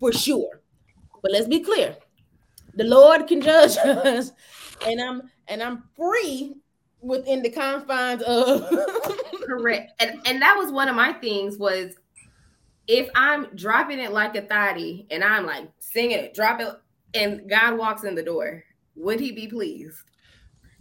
for 0.00 0.12
sure. 0.12 0.62
But 1.22 1.32
let's 1.32 1.46
be 1.46 1.60
clear 1.60 1.94
the 2.74 2.84
lord 2.84 3.26
can 3.26 3.42
judge 3.42 3.76
us. 3.84 4.32
And 4.86 4.98
i'm 4.98 5.30
and 5.52 5.62
i'm 5.62 5.84
free 5.96 6.54
within 7.00 7.42
the 7.42 7.50
confines 7.50 8.22
of 8.22 8.68
Correct. 9.46 9.92
And 10.00 10.20
and 10.24 10.40
that 10.40 10.56
was 10.56 10.70
one 10.72 10.88
of 10.88 10.94
my 10.96 11.12
things 11.14 11.58
was 11.58 11.94
if 12.86 13.08
I'm 13.14 13.46
dropping 13.56 13.98
it 13.98 14.12
like 14.12 14.36
a 14.36 14.42
thotty 14.42 15.06
and 15.10 15.22
I'm 15.22 15.44
like 15.46 15.68
singing 15.78 16.18
it, 16.18 16.34
drop 16.34 16.60
it, 16.60 16.68
and 17.14 17.48
God 17.50 17.76
walks 17.76 18.04
in 18.04 18.14
the 18.14 18.22
door, 18.22 18.64
would 18.96 19.20
he 19.20 19.32
be 19.32 19.46
pleased? 19.48 19.98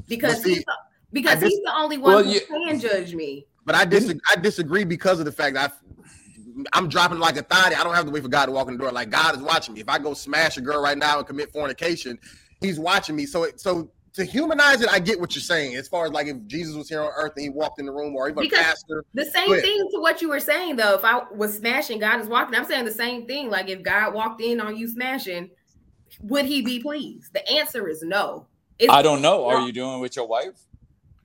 Because 0.08 0.44
see, 0.44 0.56
he's 0.56 0.64
the, 0.64 0.74
because 1.12 1.40
dis- 1.40 1.50
he's 1.50 1.64
the 1.64 1.76
only 1.76 1.98
one 1.98 2.14
Well, 2.14 2.24
who 2.24 2.32
you- 2.32 2.42
can 2.42 2.80
judge 2.80 3.14
me. 3.14 3.48
But 3.66 3.76
I 3.76 3.86
disagree. 3.86 4.22
I 4.36 4.40
disagree 4.40 4.84
because 4.84 5.20
of 5.20 5.26
the 5.26 5.32
fact 5.32 5.56
that 5.56 5.74
I, 5.74 6.64
I'm 6.74 6.88
dropping 6.88 7.20
like 7.20 7.38
a 7.38 7.44
thotty. 7.44 7.76
I 7.76 7.84
don't 7.84 7.96
have 7.96 8.06
to 8.06 8.12
wait 8.12 8.24
for 8.24 8.30
God 8.30 8.46
to 8.46 8.52
walk 8.52 8.68
in 8.68 8.74
the 8.78 8.80
door. 8.80 8.92
Like 8.92 9.10
God 9.10 9.36
is 9.36 9.42
watching 9.42 9.74
me. 9.74 9.82
If 9.82 9.90
I 9.90 10.00
go 10.00 10.14
smash 10.14 10.58
a 10.58 10.62
girl 10.62 10.82
right 10.82 10.98
now 10.98 11.18
and 11.18 11.28
commit 11.28 11.52
fornication, 11.52 12.18
He's 12.62 12.80
watching 12.80 13.16
me. 13.16 13.26
So, 13.26 13.44
it, 13.44 13.60
so 13.60 13.92
to 14.14 14.26
humanize 14.26 14.82
it, 14.82 14.90
I 14.90 15.00
get 15.00 15.20
what 15.20 15.36
you're 15.36 15.42
saying. 15.42 15.76
As 15.76 15.88
far 15.88 16.06
as 16.06 16.12
like 16.12 16.28
if 16.28 16.46
Jesus 16.48 16.76
was 16.76 16.90
here 16.90 17.02
on 17.02 17.12
earth 17.16 17.34
and 17.38 17.44
he 17.44 17.50
walked 17.50 17.80
in 17.80 17.86
the 17.86 17.92
room, 17.92 18.16
or 18.16 18.30
even 18.30 18.42
Because- 18.44 18.60
a 18.60 18.64
pastor. 18.64 19.06
The 19.14 19.26
same 19.26 19.48
Go 19.48 19.54
ahead. 19.54 19.64
thing 19.64 19.90
to 19.94 20.00
what 20.02 20.22
you 20.22 20.30
were 20.30 20.40
saying 20.40 20.76
though. 20.76 20.96
If 20.96 21.06
I 21.06 21.22
was 21.34 21.58
smashing, 21.58 22.00
God 22.00 22.20
is 22.22 22.28
walking. 22.28 22.56
I'm 22.56 22.66
saying 22.66 22.86
the 22.86 22.92
same 22.92 23.26
thing. 23.26 23.50
Like 23.50 23.70
if 23.70 23.82
God 23.84 24.14
walked 24.14 24.42
in 24.42 24.60
on 24.60 24.76
you 24.78 24.88
smashing, 24.88 25.50
would 26.22 26.46
he 26.46 26.62
be 26.62 26.80
pleased? 26.80 27.34
The 27.34 27.48
answer 27.50 27.88
is 27.88 28.02
no. 28.04 28.48
It's, 28.80 28.92
I 28.92 29.02
don't 29.02 29.22
know. 29.22 29.46
Are 29.46 29.62
you 29.62 29.72
doing 29.72 30.00
with 30.02 30.16
your 30.16 30.28
wife? 30.28 30.60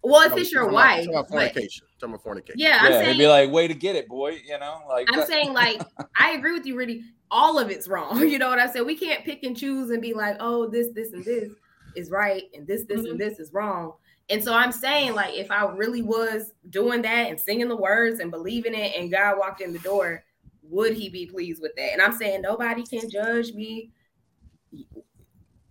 well, 0.03 0.23
if 0.31 0.37
it's 0.37 0.53
your 0.53 0.63
Talking 0.71 0.77
about- 0.77 0.85
wife, 0.87 0.97
talking 0.99 1.11
about 1.15 1.23
but- 1.29 1.31
fornication. 1.31 1.87
Talking 1.99 2.15
about 2.15 2.23
fornication. 2.23 2.59
yeah, 2.61 2.79
I'm 2.83 2.93
yeah, 2.93 2.99
saying 3.01 3.13
he'd 3.15 3.19
be 3.23 3.27
like, 3.27 3.51
"Way 3.51 3.67
to 3.69 3.75
get 3.75 3.97
it, 3.97 4.07
boy." 4.07 4.39
You 4.47 4.59
know, 4.59 4.83
like 4.89 5.09
I'm 5.11 5.19
that- 5.21 5.27
saying 5.29 5.53
like 5.55 5.81
I 6.21 6.33
agree 6.33 6.53
with 6.53 6.67
you, 6.67 6.77
Rudy. 6.77 7.03
All 7.31 7.59
of 7.59 7.71
it's 7.71 7.89
wrong. 7.89 8.21
You 8.29 8.39
know 8.39 8.49
what 8.49 8.59
I 8.61 8.71
said? 8.71 8.83
We 8.87 8.95
can't 8.97 9.25
pick 9.25 9.43
and 9.43 9.57
choose 9.57 9.91
and 9.91 10.01
be 10.01 10.13
like, 10.15 10.37
oh, 10.39 10.69
this, 10.69 10.89
this, 10.95 11.13
and 11.13 11.25
this 11.25 11.51
is 11.97 12.11
right, 12.11 12.45
and 12.55 12.67
this, 12.67 12.85
this, 12.85 13.01
Mhm. 13.03 13.13
and 13.13 13.21
this 13.21 13.39
is 13.39 13.53
wrong. 13.53 13.95
And 14.29 14.43
so 14.43 14.53
I'm 14.53 14.73
saying, 14.73 15.15
like, 15.15 15.35
if 15.35 15.51
I 15.51 15.67
really 15.67 16.03
was 16.03 16.53
doing 16.71 17.03
that 17.03 17.29
and 17.31 17.39
singing 17.39 17.69
the 17.69 17.77
words 17.77 18.21
and 18.21 18.31
believing 18.31 18.75
it, 18.75 18.93
and 18.97 19.11
God 19.11 19.39
walked 19.39 19.61
in 19.61 19.73
the 19.73 19.79
door, 19.79 20.25
would 20.63 20.95
He 20.95 21.09
be 21.09 21.27
pleased 21.27 21.63
with 21.63 21.75
that? 21.77 21.93
And 21.93 22.03
I'm 22.03 22.13
saying 22.13 22.43
nobody 22.43 22.83
can 22.85 23.09
judge 23.09 23.53
me. 23.53 23.91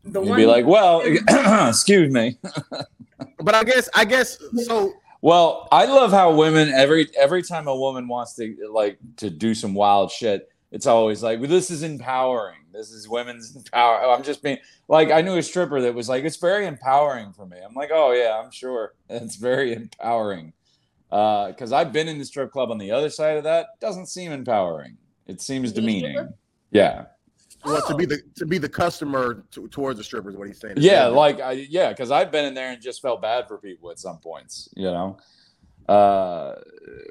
The 0.04 0.22
You'd 0.22 0.36
be 0.36 0.46
like, 0.46 0.66
well, 0.66 1.02
excuse 1.70 2.12
me. 2.12 2.38
But 3.40 3.56
I 3.56 3.64
guess 3.64 3.90
I 3.94 4.06
guess 4.06 4.38
so. 4.66 4.94
Well, 5.22 5.68
I 5.72 5.86
love 5.86 6.12
how 6.12 6.36
women 6.36 6.70
every 6.70 7.10
every 7.18 7.42
time 7.42 7.68
a 7.68 7.76
woman 7.76 8.08
wants 8.08 8.36
to 8.36 8.56
like 8.72 9.00
to 9.18 9.30
do 9.30 9.56
some 9.56 9.74
wild 9.74 10.12
shit, 10.12 10.48
it's 10.72 10.86
always 10.86 11.24
like, 11.24 11.40
well, 11.40 11.50
this 11.50 11.72
is 11.72 11.82
empowering. 11.84 12.60
This 12.76 12.92
is 12.92 13.08
women's 13.10 13.58
power. 13.72 14.00
I'm 14.10 14.24
just 14.24 14.44
being 14.44 14.58
like, 14.88 15.12
I 15.12 15.22
knew 15.22 15.38
a 15.38 15.44
stripper 15.44 15.82
that 15.82 15.94
was 15.96 16.10
like, 16.10 16.24
it's 16.26 16.38
very 16.38 16.66
empowering 16.68 17.32
for 17.34 17.46
me. 17.46 17.58
I'm 17.66 17.74
like, 17.74 17.90
oh 17.94 18.12
yeah, 18.12 18.40
I'm 18.44 18.52
sure 18.52 18.94
it's 19.10 19.36
very 19.38 19.74
empowering. 19.74 20.54
Because 21.10 21.72
I've 21.72 21.94
been 21.94 22.08
in 22.08 22.18
the 22.18 22.26
strip 22.26 22.52
club 22.52 22.72
on 22.72 22.78
the 22.78 22.92
other 22.92 23.10
side 23.10 23.38
of 23.38 23.44
that. 23.46 23.80
Doesn't 23.80 24.08
seem 24.08 24.32
empowering. 24.32 24.98
It 25.28 25.40
seems 25.42 25.72
demeaning. 25.72 26.34
Yeah, 26.72 27.06
Well, 27.64 27.82
to 27.88 27.94
Oh. 27.94 27.98
be 27.98 28.06
the 28.06 28.20
to 28.36 28.46
be 28.46 28.58
the 28.58 28.68
customer 28.68 29.46
to, 29.52 29.68
towards 29.70 29.98
the 29.98 30.04
stripper 30.04 30.30
is 30.30 30.36
what 30.36 30.48
he's 30.48 30.60
saying. 30.60 30.76
yeah, 30.78 31.06
like 31.06 31.40
I, 31.40 31.52
yeah, 31.54 31.90
because 31.90 32.12
I've 32.12 32.32
been 32.32 32.44
in 32.46 32.54
there 32.54 32.72
and 32.72 32.82
just 32.82 33.02
felt 33.02 33.22
bad 33.22 33.48
for 33.48 33.58
people 33.58 33.90
at 33.92 33.98
some 34.00 34.18
points. 34.18 34.68
You 34.76 34.92
know, 34.92 35.18
uh, 35.88 36.56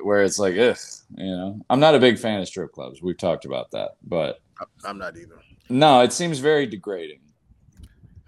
where 0.03 0.23
it's 0.23 0.39
like, 0.39 0.55
ugh, 0.59 0.77
you 1.17 1.31
know, 1.35 1.61
I'm 1.71 1.81
not 1.81 1.95
a 1.95 1.99
big 1.99 2.19
fan 2.19 2.41
of 2.41 2.47
strip 2.49 2.73
clubs. 2.73 3.01
We've 3.03 3.17
talked 3.17 3.47
about 3.47 3.71
that, 3.71 3.93
but 4.03 4.43
I'm 4.85 4.99
not 4.99 5.17
either. 5.17 5.39
No, 5.69 6.01
it 6.03 6.13
seems 6.13 6.39
very 6.39 6.67
degrading. 6.67 7.21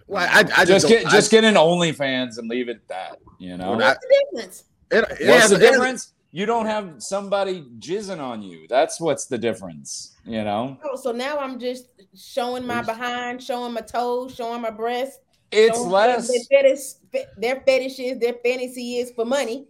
Well, 0.06 0.26
I, 0.30 0.40
I 0.40 0.42
just, 0.64 0.66
just 0.68 0.88
don't- 0.88 0.90
get 1.02 1.06
I- 1.06 1.10
just 1.10 1.30
get 1.30 1.44
an 1.44 1.54
OnlyFans 1.54 2.38
and 2.38 2.48
leave 2.48 2.68
it 2.68 2.76
at 2.76 2.88
that. 2.88 3.18
You 3.38 3.56
know, 3.56 3.70
Well, 3.76 3.78
What's 3.80 4.00
the 4.00 4.14
difference? 4.32 4.64
it- 4.90 4.96
it 4.96 5.08
what's 5.28 5.40
has- 5.42 5.50
the 5.50 5.56
it 5.56 5.62
has- 5.62 5.70
difference? 5.70 6.12
You 6.32 6.44
don't 6.44 6.66
have 6.66 6.96
somebody 7.02 7.64
jizzing 7.78 8.20
on 8.20 8.42
you. 8.42 8.66
That's 8.68 9.00
what's 9.00 9.24
the 9.26 9.38
difference. 9.38 10.16
You 10.26 10.44
know, 10.44 10.76
Oh, 10.84 10.94
so 10.96 11.10
now 11.12 11.38
I'm 11.38 11.58
just 11.58 11.86
showing 12.14 12.66
my 12.66 12.82
behind, 12.82 13.42
showing 13.42 13.72
my 13.72 13.80
toes, 13.80 14.34
showing 14.34 14.60
my 14.60 14.70
breasts. 14.70 15.18
it's 15.50 15.78
less. 15.78 16.28
Their 16.28 16.40
fetish, 16.62 16.80
fe- 17.12 17.26
their 17.38 17.60
fetishes, 17.66 18.18
their 18.18 18.34
fantasy 18.44 18.98
is 18.98 19.12
for 19.12 19.24
money. 19.24 19.66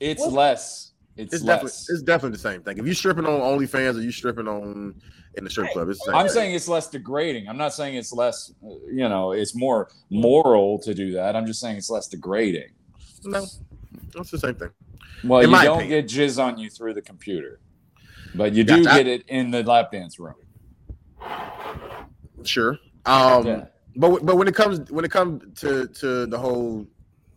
It's 0.00 0.20
What- 0.22 0.32
less. 0.32 0.92
It's, 1.16 1.34
It's 1.34 1.42
definitely 1.44 1.66
less. 1.66 1.90
it's 1.90 2.02
definitely 2.02 2.36
the 2.36 2.42
same 2.42 2.62
thing. 2.62 2.78
If 2.78 2.86
you're 2.86 2.94
stripping 2.94 3.26
on 3.26 3.40
OnlyFans 3.40 3.96
or 3.98 4.00
you 4.00 4.10
stripping 4.10 4.48
on 4.48 4.94
in 5.34 5.44
the 5.44 5.50
strip 5.50 5.70
club, 5.72 5.88
it's 5.88 6.04
the 6.04 6.12
I'm 6.12 6.26
thing. 6.26 6.34
saying 6.34 6.54
it's 6.54 6.68
less 6.68 6.88
degrading. 6.88 7.48
I'm 7.48 7.56
not 7.56 7.72
saying 7.72 7.94
it's 7.94 8.12
less, 8.12 8.52
uh, 8.64 8.68
you 8.90 9.08
know, 9.08 9.32
it's 9.32 9.54
more 9.54 9.88
moral 10.10 10.78
to 10.80 10.94
do 10.94 11.12
that. 11.12 11.36
I'm 11.36 11.46
just 11.46 11.60
saying 11.60 11.76
it's 11.76 11.90
less 11.90 12.08
degrading. 12.08 12.70
no, 13.24 13.46
it's 14.16 14.30
the 14.30 14.38
same 14.38 14.54
thing. 14.54 14.70
Well, 15.22 15.42
In 15.42 15.50
you 15.50 15.60
don't 15.60 15.78
opinion. 15.78 15.88
get 15.88 16.06
jizz 16.06 16.42
on 16.42 16.58
you 16.58 16.70
through 16.70 16.94
the 16.94 17.02
computer, 17.02 17.60
but 18.34 18.54
you 18.54 18.64
do 18.64 18.82
Gotcha. 18.82 18.96
get 18.96 19.06
it 19.06 19.24
in 19.28 19.50
the 19.50 19.62
lap 19.62 19.92
dance 19.92 20.18
room. 20.18 20.34
Sure. 22.44 22.78
Um, 23.06 23.46
Yeah. 23.46 23.64
but 23.96 24.24
but 24.24 24.36
when 24.36 24.48
it 24.48 24.54
comes 24.54 24.90
when 24.90 25.04
it 25.04 25.10
comes 25.10 25.42
to 25.60 25.86
to 25.88 26.26
the 26.26 26.38
whole 26.38 26.86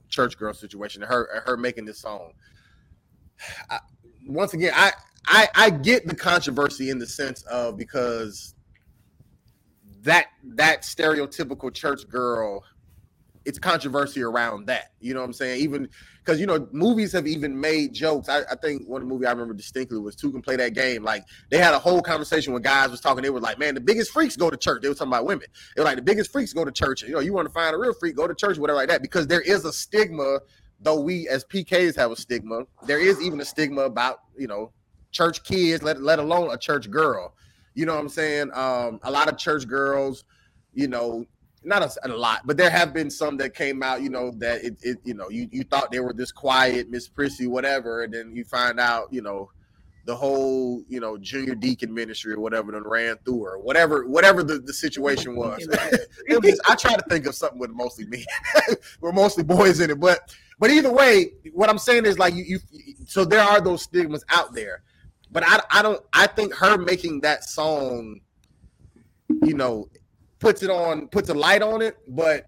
church 0.09 0.37
girl 0.37 0.53
situation, 0.53 1.01
her 1.01 1.43
her 1.45 1.57
making 1.57 1.85
this 1.85 1.99
song, 1.99 2.31
I, 3.69 3.79
once 4.27 4.53
again, 4.53 4.71
I, 4.75 4.91
I 5.27 5.47
I 5.55 5.69
get 5.69 6.07
the 6.07 6.15
controversy 6.15 6.89
in 6.89 6.99
the 6.99 7.07
sense 7.07 7.43
of 7.43 7.77
because 7.77 8.55
that 10.03 10.27
that 10.55 10.81
stereotypical 10.81 11.73
church 11.73 12.07
girl, 12.09 12.63
it's 13.45 13.57
controversy 13.57 14.21
around 14.21 14.67
that. 14.67 14.91
You 14.99 15.13
know 15.13 15.21
what 15.21 15.27
I'm 15.27 15.33
saying? 15.33 15.61
Even 15.61 15.89
because 16.23 16.39
you 16.39 16.45
know 16.45 16.67
movies 16.71 17.13
have 17.13 17.25
even 17.25 17.59
made 17.59 17.93
jokes. 17.93 18.27
I, 18.27 18.41
I 18.51 18.55
think 18.55 18.87
one 18.87 19.07
movie 19.07 19.25
I 19.25 19.31
remember 19.31 19.53
distinctly 19.53 19.99
was 19.99 20.15
Two 20.15 20.31
Can 20.31 20.41
Play 20.41 20.57
That 20.57 20.73
Game. 20.73 21.03
Like 21.03 21.25
they 21.49 21.57
had 21.57 21.73
a 21.73 21.79
whole 21.79 22.01
conversation 22.01 22.53
when 22.53 22.61
guys 22.61 22.89
was 22.89 22.99
talking. 22.99 23.23
They 23.23 23.29
were 23.29 23.39
like, 23.39 23.57
"Man, 23.59 23.75
the 23.75 23.81
biggest 23.81 24.11
freaks 24.11 24.35
go 24.35 24.49
to 24.49 24.57
church." 24.57 24.81
They 24.81 24.89
were 24.89 24.95
talking 24.95 25.13
about 25.13 25.25
women. 25.25 25.47
They 25.75 25.81
were 25.81 25.85
like, 25.85 25.97
"The 25.97 26.03
biggest 26.03 26.31
freaks 26.31 26.53
go 26.53 26.65
to 26.65 26.71
church." 26.71 27.03
You 27.03 27.13
know, 27.13 27.19
you 27.19 27.33
want 27.33 27.47
to 27.47 27.53
find 27.53 27.73
a 27.73 27.77
real 27.77 27.93
freak, 27.93 28.15
go 28.15 28.27
to 28.27 28.35
church, 28.35 28.57
whatever 28.57 28.77
like 28.77 28.89
that. 28.89 29.01
Because 29.01 29.27
there 29.27 29.41
is 29.41 29.63
a 29.63 29.71
stigma, 29.71 30.39
though 30.81 30.99
we 30.99 31.29
as 31.29 31.45
PKs 31.45 31.95
have 31.95 32.11
a 32.11 32.15
stigma. 32.15 32.65
There 32.85 32.99
is 32.99 33.21
even 33.21 33.39
a 33.39 33.45
stigma 33.45 33.81
about 33.81 34.19
you 34.37 34.47
know 34.47 34.73
church 35.13 35.43
kids, 35.43 35.81
let 35.81 36.01
let 36.01 36.19
alone 36.19 36.51
a 36.51 36.57
church 36.57 36.91
girl. 36.91 37.33
You 37.75 37.85
know 37.85 37.93
what 37.93 38.01
I'm 38.01 38.09
saying? 38.09 38.51
Um, 38.53 38.99
a 39.03 39.11
lot 39.11 39.29
of 39.29 39.37
church 39.37 39.67
girls, 39.67 40.25
you 40.73 40.87
know, 40.87 41.25
not 41.63 41.81
a, 41.81 42.07
a 42.07 42.09
lot, 42.09 42.41
but 42.45 42.57
there 42.57 42.69
have 42.69 42.93
been 42.93 43.09
some 43.09 43.37
that 43.37 43.55
came 43.55 43.81
out, 43.81 44.01
you 44.01 44.09
know, 44.09 44.31
that 44.37 44.63
it, 44.63 44.77
it 44.81 44.97
you 45.03 45.13
know, 45.13 45.29
you, 45.29 45.47
you 45.51 45.63
thought 45.63 45.91
they 45.91 45.99
were 45.99 46.13
this 46.13 46.31
quiet, 46.31 46.89
Miss 46.89 47.07
Prissy, 47.07 47.47
whatever, 47.47 48.03
and 48.03 48.13
then 48.13 48.35
you 48.35 48.43
find 48.43 48.79
out, 48.79 49.11
you 49.11 49.21
know, 49.21 49.49
the 50.05 50.15
whole, 50.15 50.83
you 50.89 50.99
know, 50.99 51.17
junior 51.17 51.55
deacon 51.55 51.93
ministry 51.93 52.33
or 52.33 52.39
whatever 52.41 52.73
that 52.73 52.85
ran 52.85 53.15
through 53.23 53.41
her, 53.43 53.57
whatever, 53.57 54.05
whatever 54.05 54.43
the, 54.43 54.59
the 54.59 54.73
situation 54.73 55.35
was. 55.35 55.65
was 56.29 56.61
I 56.67 56.75
try 56.75 56.95
to 56.95 57.03
think 57.09 57.25
of 57.25 57.35
something 57.35 57.59
with 57.59 57.71
mostly 57.71 58.05
me. 58.07 58.25
We're 59.01 59.13
mostly 59.13 59.43
boys 59.43 59.79
in 59.79 59.89
it, 59.89 59.99
but 59.99 60.35
but 60.59 60.69
either 60.71 60.91
way, 60.91 61.33
what 61.53 61.69
I'm 61.69 61.77
saying 61.77 62.05
is 62.05 62.19
like 62.19 62.33
you, 62.33 62.43
you 62.43 62.59
so 63.05 63.25
there 63.25 63.41
are 63.41 63.61
those 63.61 63.81
stigmas 63.81 64.23
out 64.29 64.53
there. 64.53 64.83
But 65.33 65.43
I 65.45 65.59
I 65.71 65.81
don't 65.81 66.01
I 66.13 66.27
think 66.27 66.53
her 66.53 66.77
making 66.77 67.21
that 67.21 67.43
song, 67.43 68.21
you 69.43 69.55
know, 69.55 69.89
puts 70.39 70.61
it 70.63 70.69
on 70.69 71.07
puts 71.07 71.27
a 71.29 71.33
light 71.33 71.61
on 71.63 71.81
it, 71.81 71.97
but 72.07 72.45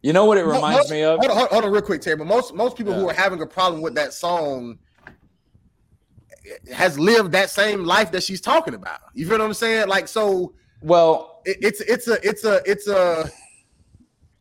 You 0.00 0.12
know 0.12 0.26
what 0.26 0.38
it 0.38 0.44
reminds 0.44 0.78
most- 0.78 0.90
me 0.90 1.02
of? 1.02 1.18
Hold 1.18 1.30
on, 1.32 1.48
hold, 1.48 1.64
on, 1.64 1.70
real 1.72 1.82
quick, 1.82 2.00
Terry. 2.02 2.16
But 2.16 2.26
most 2.28 2.54
most 2.54 2.76
people 2.76 2.92
who 2.94 3.08
are 3.08 3.14
having 3.14 3.42
a 3.42 3.46
problem 3.46 3.82
with 3.82 3.94
that 3.96 4.12
song 4.12 4.78
eh, 5.08 6.72
has 6.72 6.98
lived 6.98 7.32
that 7.32 7.50
same 7.50 7.84
life 7.84 8.12
that 8.12 8.22
she's 8.22 8.40
talking 8.40 8.74
about. 8.74 9.00
You 9.14 9.26
feel 9.26 9.38
what 9.38 9.44
I'm 9.44 9.54
saying? 9.54 9.88
Like 9.88 10.06
so, 10.06 10.54
Well, 10.82 11.40
it, 11.44 11.56
it's 11.62 11.80
it's 11.80 12.06
a 12.06 12.18
it's 12.26 12.44
a 12.44 12.62
it's 12.64 12.86
a 12.86 13.28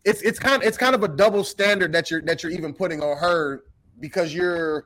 it's 0.05 0.21
it's 0.21 0.37
kind 0.37 0.61
of, 0.61 0.67
it's 0.67 0.77
kind 0.77 0.93
of 0.93 1.01
a 1.03 1.07
double 1.07 1.43
standard 1.43 1.91
that 1.93 2.11
you're 2.11 2.21
that 2.23 2.43
you're 2.43 2.51
even 2.51 2.71
putting 2.73 3.01
on 3.01 3.17
her 3.17 3.63
because 3.99 4.31
you're 4.35 4.75
you- 4.75 4.83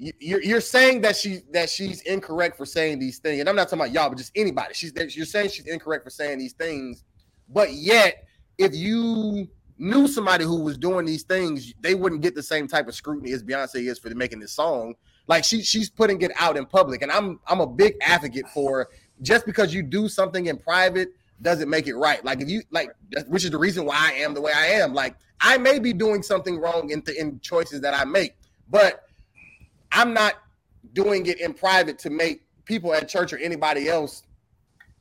you're 0.00 0.42
you're 0.42 0.60
saying 0.62 1.02
that 1.02 1.14
she 1.14 1.40
that 1.52 1.68
she's 1.68 2.00
incorrect 2.02 2.56
for 2.56 2.64
saying 2.64 2.98
these 2.98 3.18
things, 3.18 3.40
and 3.40 3.48
I'm 3.48 3.56
not 3.56 3.64
talking 3.64 3.80
about 3.80 3.92
y'all, 3.92 4.08
but 4.08 4.16
just 4.16 4.32
anybody. 4.34 4.72
She's 4.72 4.92
you're 5.14 5.26
saying 5.26 5.50
she's 5.50 5.66
incorrect 5.66 6.04
for 6.04 6.10
saying 6.10 6.38
these 6.38 6.54
things, 6.54 7.04
but 7.48 7.72
yet 7.72 8.24
if 8.56 8.74
you 8.74 9.46
knew 9.76 10.08
somebody 10.08 10.44
who 10.44 10.60
was 10.62 10.78
doing 10.78 11.04
these 11.04 11.22
things, 11.22 11.72
they 11.80 11.94
wouldn't 11.94 12.22
get 12.22 12.34
the 12.34 12.42
same 12.42 12.66
type 12.66 12.88
of 12.88 12.94
scrutiny 12.94 13.32
as 13.32 13.42
Beyonce 13.42 13.88
is 13.88 13.98
for 13.98 14.08
making 14.10 14.40
this 14.40 14.52
song. 14.52 14.94
Like 15.28 15.44
she 15.44 15.62
she's 15.62 15.90
putting 15.90 16.22
it 16.22 16.32
out 16.38 16.56
in 16.56 16.64
public, 16.64 17.02
and 17.02 17.12
I'm 17.12 17.38
I'm 17.46 17.60
a 17.60 17.66
big 17.66 17.96
advocate 18.00 18.48
for 18.48 18.88
just 19.20 19.44
because 19.44 19.74
you 19.74 19.82
do 19.82 20.08
something 20.08 20.46
in 20.46 20.56
private 20.56 21.10
doesn't 21.42 21.68
make 21.68 21.86
it 21.86 21.94
right. 21.94 22.24
Like 22.24 22.40
if 22.40 22.48
you 22.48 22.62
like, 22.70 22.90
which 23.26 23.44
is 23.44 23.50
the 23.50 23.58
reason 23.58 23.84
why 23.84 23.96
I 23.96 24.12
am 24.14 24.32
the 24.32 24.40
way 24.40 24.52
I 24.54 24.66
am. 24.66 24.94
Like 24.94 25.16
I 25.42 25.58
may 25.58 25.78
be 25.78 25.92
doing 25.92 26.22
something 26.22 26.58
wrong 26.58 26.90
in 26.90 27.02
the 27.04 27.18
in 27.18 27.38
choices 27.40 27.82
that 27.82 27.92
I 27.92 28.04
make, 28.06 28.36
but 28.70 29.04
I'm 29.92 30.14
not 30.14 30.34
doing 30.92 31.26
it 31.26 31.40
in 31.40 31.52
private 31.52 31.98
to 32.00 32.10
make 32.10 32.42
people 32.64 32.94
at 32.94 33.08
church 33.08 33.32
or 33.32 33.38
anybody 33.38 33.88
else 33.88 34.22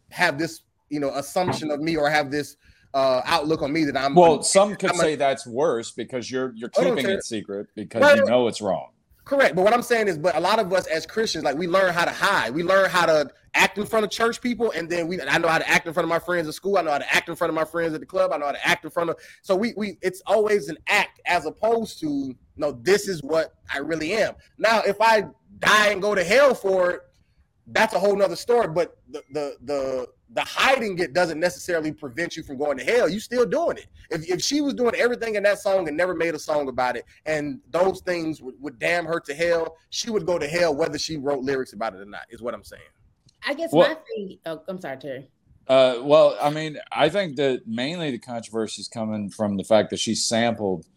have 0.10 0.38
this 0.38 0.62
you 0.90 1.00
know 1.00 1.10
assumption 1.12 1.72
of 1.72 1.80
me 1.80 1.96
or 1.96 2.10
have 2.10 2.32
this 2.32 2.58
uh 2.94 3.22
outlook 3.26 3.62
on 3.62 3.72
me 3.72 3.86
that 3.86 3.96
I'm 3.96 4.16
well, 4.16 4.42
some 4.42 4.76
could 4.76 4.90
I'm 4.92 5.00
a- 5.00 5.04
say 5.04 5.16
that's 5.16 5.46
worse 5.46 5.92
because 5.92 6.30
you're 6.32 6.54
you're 6.56 6.70
keeping 6.70 7.08
it 7.08 7.24
secret 7.24 7.68
because 7.76 8.04
Right, 8.04 8.18
you 8.18 8.26
know 8.26 8.48
it's 8.48 8.62
wrong. 8.62 8.90
Correct. 9.30 9.56
But 9.56 9.64
what 9.64 9.76
I'm 9.76 9.84
saying 9.84 10.08
is, 10.08 10.18
but 10.18 10.36
a 10.36 10.40
lot 10.40 10.58
of 10.58 10.74
us 10.74 10.88
as 10.88 11.06
Christians, 11.06 11.44
like 11.44 11.56
we 11.56 11.68
learn 11.68 11.94
how 11.94 12.04
to 12.04 12.10
hide. 12.10 12.52
We 12.52 12.64
learn 12.64 12.90
how 12.90 13.06
to 13.06 13.30
act 13.54 13.78
in 13.78 13.86
front 13.86 14.04
of 14.04 14.10
church 14.10 14.42
people, 14.42 14.72
and 14.72 14.90
then 14.90 15.08
we 15.08 15.22
I 15.22 15.38
know 15.38 15.48
how 15.48 15.60
to 15.60 15.70
act 15.70 15.86
in 15.86 15.94
front 15.94 16.06
of 16.06 16.10
my 16.10 16.18
friends 16.18 16.48
at 16.48 16.56
school. 16.56 16.80
I 16.80 16.82
know 16.82 16.90
how 16.90 16.98
to 16.98 17.14
act 17.14 17.30
in 17.30 17.36
front 17.36 17.50
of 17.50 17.56
my 17.56 17.64
friends 17.64 17.94
at 17.94 18.00
the 18.00 18.08
club. 18.08 18.32
I 18.34 18.38
know 18.38 18.48
how 18.48 18.54
to 18.54 18.68
act 18.68 18.86
in 18.86 18.90
front 18.90 19.12
of 19.12 19.18
so 19.44 19.56
we 19.56 19.76
we 19.78 20.00
it's 20.02 20.24
always 20.26 20.68
an 20.68 20.78
act 20.88 21.22
as 21.28 21.46
opposed 21.46 22.00
to 22.00 22.34
no, 22.58 22.72
this 22.72 23.08
is 23.08 23.22
what 23.22 23.54
I 23.72 23.78
really 23.78 24.14
am. 24.14 24.34
Now, 24.58 24.82
if 24.82 25.00
I 25.00 25.26
die 25.60 25.90
and 25.90 26.02
go 26.02 26.16
to 26.16 26.24
hell 26.24 26.56
for 26.56 26.90
it, 26.90 27.02
that's 27.68 27.94
a 27.94 28.00
whole 28.00 28.16
nother 28.16 28.36
story. 28.36 28.68
But 28.70 28.98
the 29.12 29.22
the 29.32 29.58
the 29.62 30.08
the 30.34 30.42
hiding 30.42 30.98
it 31.00 31.14
doesn't 31.14 31.40
necessarily 31.40 31.92
prevent 31.92 32.38
you 32.38 32.44
from 32.44 32.58
going 32.58 32.78
to 32.78 32.84
hell. 32.84 33.10
You 33.10 33.20
still 33.20 33.46
doing 33.46 33.78
it. 33.78 33.88
If, 34.12 34.30
if 34.30 34.42
she 34.42 34.62
was 34.62 34.74
doing 34.74 34.94
everything 34.96 35.36
in 35.36 35.44
that 35.44 35.60
song 35.60 35.88
and 35.88 35.98
never 35.98 36.14
made 36.14 36.36
a 36.36 36.40
song 36.40 36.70
about 36.70 36.96
it, 36.96 37.06
and 37.26 37.60
those 37.72 38.02
things 38.02 38.42
would, 38.42 38.56
would 38.60 38.78
damn 38.80 39.06
her 39.06 39.20
to 39.22 39.34
hell, 39.34 39.76
she 39.90 40.12
would 40.12 40.26
go 40.26 40.38
to 40.38 40.48
hell 40.48 40.76
whether 40.76 40.98
she 40.98 41.18
wrote 41.18 41.44
lyrics 41.44 41.74
about 41.74 41.96
it 41.96 42.02
or 42.02 42.06
not. 42.06 42.22
Is 42.30 42.42
what 42.42 42.54
I'm 42.54 42.64
saying. 42.64 42.82
I 43.46 43.54
guess 43.54 43.72
Well- 43.72 43.88
my 43.88 43.96
thing. 43.96 44.38
Oh, 44.46 44.62
I'm 44.68 44.80
sorry, 44.80 44.98
Terry. 44.98 45.30
Uh, 45.68 46.00
well, 46.02 46.36
I 46.42 46.50
mean, 46.50 46.80
I 46.92 47.10
think 47.10 47.36
that 47.36 47.68
mainly 47.68 48.10
the 48.10 48.18
controversy 48.18 48.82
is 48.82 48.88
coming 48.88 49.30
from 49.30 49.56
the 49.56 49.64
fact 49.64 49.92
that 49.92 50.00
she 50.00 50.16
sampled 50.16 50.88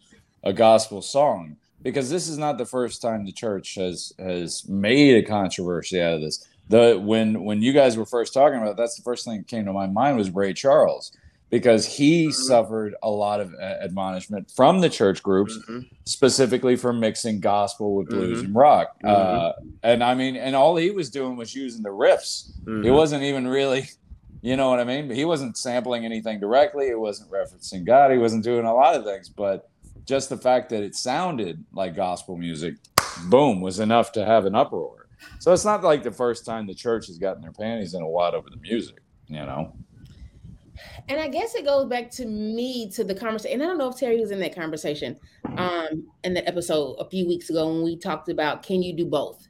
a 0.43 0.51
gospel 0.51 1.03
song 1.03 1.57
because 1.83 2.09
this 2.09 2.27
is 2.27 2.39
not 2.39 2.57
the 2.57 2.65
first 2.65 2.99
time 2.99 3.23
the 3.23 3.31
church 3.31 3.75
has 3.75 4.13
has 4.17 4.67
made 4.67 5.23
a 5.23 5.27
controversy 5.27 6.01
out 6.01 6.13
of 6.13 6.21
this. 6.21 6.47
The 6.69 6.99
when 7.03 7.43
when 7.43 7.61
you 7.61 7.73
guys 7.73 7.97
were 7.97 8.05
first 8.05 8.33
talking 8.33 8.57
about 8.57 8.71
it, 8.71 8.77
that's 8.77 8.95
the 8.95 9.03
first 9.03 9.25
thing 9.25 9.37
that 9.39 9.47
came 9.47 9.65
to 9.65 9.73
my 9.73 9.87
mind 9.87 10.17
was 10.17 10.29
Ray 10.31 10.53
Charles 10.53 11.11
because 11.49 11.85
he 11.85 12.31
suffered 12.31 12.95
a 13.03 13.09
lot 13.09 13.39
of 13.39 13.53
admonishment 13.59 14.49
from 14.49 14.79
the 14.81 14.89
church 14.89 15.21
groups, 15.21 15.55
Mhm. 15.69 15.85
specifically 16.05 16.75
for 16.75 16.91
mixing 16.91 17.39
gospel 17.41 17.95
with 17.95 18.09
blues 18.09 18.41
Mhm. 18.41 18.45
and 18.45 18.55
rock. 18.55 18.95
Mhm. 19.03 19.09
Uh, 19.09 19.53
and 19.83 20.03
I 20.03 20.15
mean, 20.15 20.35
and 20.35 20.55
all 20.55 20.75
he 20.77 20.89
was 20.89 21.11
doing 21.11 21.35
was 21.35 21.53
using 21.53 21.83
the 21.83 21.89
riffs. 21.89 22.47
He 22.65 22.71
Mhm. 22.89 22.95
wasn't 22.95 23.21
even 23.23 23.47
really, 23.47 23.83
you 24.41 24.55
know 24.57 24.69
what 24.71 24.79
I 24.79 24.83
mean? 24.83 25.07
But 25.07 25.15
he 25.15 25.25
wasn't 25.25 25.55
sampling 25.57 26.05
anything 26.05 26.39
directly. 26.39 26.87
It 26.87 26.99
wasn't 26.99 27.29
referencing 27.29 27.85
God. 27.85 28.11
He 28.11 28.17
wasn't 28.17 28.43
doing 28.43 28.65
a 28.65 28.73
lot 28.73 28.95
of 28.95 29.03
things. 29.03 29.29
But 29.29 29.69
just 30.05 30.29
the 30.29 30.37
fact 30.37 30.69
that 30.69 30.81
it 30.81 30.95
sounded 30.95 31.63
like 31.71 31.95
gospel 31.95 32.35
music, 32.35 32.75
boom, 33.29 33.61
was 33.61 33.79
enough 33.79 34.11
to 34.13 34.25
have 34.25 34.45
an 34.47 34.55
uproar. 34.55 35.02
So 35.39 35.51
it's 35.53 35.65
not 35.65 35.83
like 35.83 36.03
the 36.03 36.11
first 36.11 36.45
time 36.45 36.67
the 36.67 36.73
church 36.73 37.07
has 37.07 37.17
gotten 37.17 37.41
their 37.41 37.51
panties 37.51 37.93
in 37.93 38.01
a 38.01 38.07
wad 38.07 38.33
over 38.33 38.49
the 38.49 38.57
music, 38.57 38.99
you 39.27 39.37
know? 39.37 39.75
And 41.07 41.19
I 41.19 41.27
guess 41.27 41.53
it 41.55 41.65
goes 41.65 41.87
back 41.87 42.09
to 42.11 42.25
me 42.25 42.89
to 42.91 43.03
the 43.03 43.13
conversation. 43.13 43.53
And 43.55 43.63
I 43.63 43.67
don't 43.67 43.77
know 43.77 43.89
if 43.89 43.97
Terry 43.97 44.19
was 44.19 44.31
in 44.31 44.39
that 44.39 44.55
conversation 44.55 45.17
um 45.57 46.07
in 46.23 46.33
that 46.33 46.47
episode 46.47 46.95
a 46.95 47.07
few 47.09 47.27
weeks 47.27 47.49
ago 47.51 47.67
when 47.71 47.83
we 47.83 47.95
talked 47.95 48.29
about 48.29 48.63
can 48.63 48.81
you 48.81 48.95
do 48.95 49.05
both? 49.05 49.47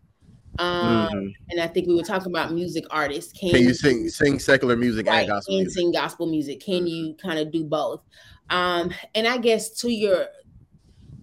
Um 0.60 1.08
Mhm. 1.08 1.34
and 1.52 1.62
I 1.62 1.68
think 1.68 1.88
we 1.88 1.96
were 1.96 2.04
talking 2.04 2.32
about 2.32 2.52
music 2.54 2.84
artists. 2.90 3.32
Can, 3.40 3.52
Can 3.52 3.64
you 3.64 3.74
sing 3.74 4.10
sing 4.10 4.40
secular 4.40 4.76
music 4.76 5.08
right, 5.08 5.20
and 5.20 5.30
gospel 5.30 5.56
and 5.56 5.64
music? 5.64 5.80
sing 5.80 5.92
gospel 5.92 6.26
music? 6.26 6.60
Can 6.62 6.88
you 6.88 7.16
kind 7.16 7.40
of 7.40 7.52
do 7.52 7.64
both? 7.64 8.04
Um 8.50 8.92
and 9.16 9.28
I 9.28 9.38
guess 9.38 9.70
to 9.82 9.90
your 9.90 10.26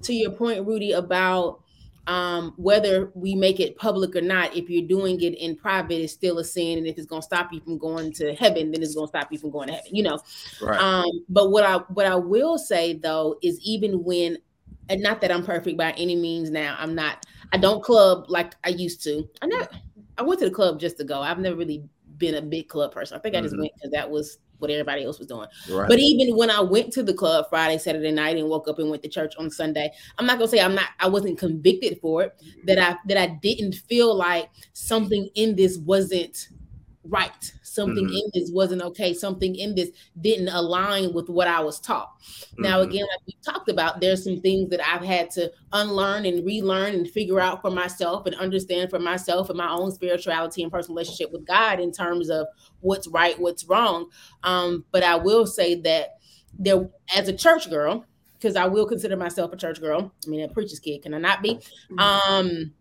to 0.04 0.14
your 0.14 0.30
point, 0.30 0.66
Rudy, 0.66 0.92
about 0.92 1.60
um, 2.10 2.54
whether 2.56 3.12
we 3.14 3.36
make 3.36 3.60
it 3.60 3.76
public 3.76 4.16
or 4.16 4.20
not, 4.20 4.56
if 4.56 4.68
you're 4.68 4.88
doing 4.88 5.20
it 5.20 5.34
in 5.34 5.54
private, 5.54 6.02
it's 6.02 6.12
still 6.12 6.40
a 6.40 6.44
sin. 6.44 6.76
And 6.76 6.86
if 6.88 6.98
it's 6.98 7.06
going 7.06 7.22
to 7.22 7.24
stop 7.26 7.52
you 7.52 7.60
from 7.60 7.78
going 7.78 8.12
to 8.14 8.34
heaven, 8.34 8.72
then 8.72 8.82
it's 8.82 8.96
going 8.96 9.06
to 9.06 9.10
stop 9.16 9.30
you 9.30 9.38
from 9.38 9.52
going 9.52 9.68
to 9.68 9.74
heaven, 9.74 9.94
you 9.94 10.02
know? 10.02 10.18
Right. 10.60 10.80
Um, 10.80 11.24
but 11.28 11.52
what 11.52 11.62
I 11.62 11.76
what 11.94 12.06
I 12.06 12.16
will 12.16 12.58
say 12.58 12.94
though 12.94 13.38
is 13.44 13.60
even 13.60 14.02
when 14.02 14.38
and 14.88 15.00
not 15.00 15.20
that 15.20 15.30
I'm 15.30 15.44
perfect 15.44 15.78
by 15.78 15.92
any 15.92 16.16
means 16.16 16.50
now. 16.50 16.74
I'm 16.80 16.96
not 16.96 17.24
I 17.52 17.58
don't 17.58 17.80
club 17.80 18.24
like 18.28 18.56
I 18.64 18.70
used 18.70 19.04
to. 19.04 19.24
I 19.40 19.46
never 19.46 19.68
I 20.18 20.22
went 20.22 20.40
to 20.40 20.46
the 20.48 20.54
club 20.54 20.80
just 20.80 20.98
to 20.98 21.04
go. 21.04 21.20
I've 21.20 21.38
never 21.38 21.54
really 21.54 21.84
been 22.18 22.34
a 22.34 22.42
big 22.42 22.68
club 22.68 22.90
person. 22.90 23.16
I 23.16 23.20
think 23.20 23.36
I 23.36 23.40
just 23.40 23.54
Mhm. 23.54 23.60
went 23.60 23.72
because 23.76 23.92
that 23.92 24.10
was 24.10 24.38
what 24.60 24.70
everybody 24.70 25.04
else 25.04 25.18
was 25.18 25.26
doing. 25.28 25.48
right. 25.70 25.88
But 25.88 25.98
even 25.98 26.36
when 26.36 26.50
I 26.50 26.60
went 26.60 26.92
to 26.94 27.02
the 27.02 27.14
club 27.14 27.46
Friday, 27.50 27.78
Saturday 27.78 28.12
night, 28.12 28.36
and 28.36 28.48
woke 28.48 28.68
up 28.68 28.78
and 28.78 28.90
went 28.90 29.02
to 29.02 29.08
church 29.08 29.34
on 29.38 29.50
Sunday, 29.50 29.90
I'm 30.18 30.26
not 30.26 30.38
gonna 30.38 30.48
say 30.48 30.60
I'm 30.60 30.74
not. 30.74 30.90
I 30.98 31.08
wasn't 31.08 31.38
convicted 31.38 31.98
for 32.00 32.24
it. 32.24 32.42
That 32.64 32.78
I 32.78 32.96
that 33.06 33.16
I 33.16 33.38
didn't 33.42 33.74
feel 33.74 34.14
like 34.14 34.50
something 34.72 35.28
in 35.34 35.56
this 35.56 35.78
wasn't 35.78 36.48
right. 37.04 37.52
Something 37.70 38.08
Mhm. 38.08 38.14
in 38.14 38.30
this 38.34 38.50
wasn't 38.50 38.82
okay. 38.82 39.14
Something 39.14 39.54
in 39.54 39.76
this 39.76 39.90
didn't 40.20 40.48
align 40.48 41.12
with 41.12 41.28
what 41.28 41.46
I 41.46 41.60
was 41.60 41.78
taught. 41.78 42.10
Now, 42.58 42.80
Mhm. 42.80 42.88
again, 42.88 43.02
like 43.02 43.26
we 43.28 43.36
talked 43.44 43.68
about, 43.68 44.00
there's 44.00 44.24
some 44.24 44.40
things 44.40 44.70
that 44.70 44.80
I've 44.84 45.04
had 45.04 45.30
to 45.32 45.52
unlearn 45.72 46.26
and 46.26 46.44
relearn 46.44 46.94
and 46.94 47.08
figure 47.08 47.38
out 47.38 47.62
for 47.62 47.70
myself 47.70 48.26
and 48.26 48.34
understand 48.34 48.90
for 48.90 48.98
myself 48.98 49.50
and 49.50 49.56
my 49.56 49.70
own 49.70 49.92
spirituality 49.92 50.64
and 50.64 50.72
personal 50.72 50.96
relationship 50.96 51.30
with 51.30 51.46
God 51.46 51.78
in 51.78 51.92
terms 51.92 52.28
of 52.28 52.48
what's 52.80 53.06
right, 53.06 53.38
what's 53.38 53.64
wrong. 53.64 54.06
Um, 54.42 54.84
but 54.90 55.04
I 55.04 55.14
will 55.14 55.46
say 55.46 55.76
that 55.76 56.16
there, 56.58 56.90
as 57.14 57.28
a 57.28 57.32
church 57.32 57.70
girl, 57.70 58.04
because 58.32 58.56
I 58.56 58.66
will 58.66 58.86
consider 58.86 59.16
myself 59.16 59.52
a 59.52 59.56
church 59.56 59.80
girl. 59.80 60.12
I 60.26 60.28
mean, 60.28 60.40
a 60.40 60.48
preacher's 60.48 60.80
kid, 60.80 61.02
can 61.02 61.14
I 61.14 61.18
not 61.18 61.40
be? 61.40 61.60
Um, 61.98 62.72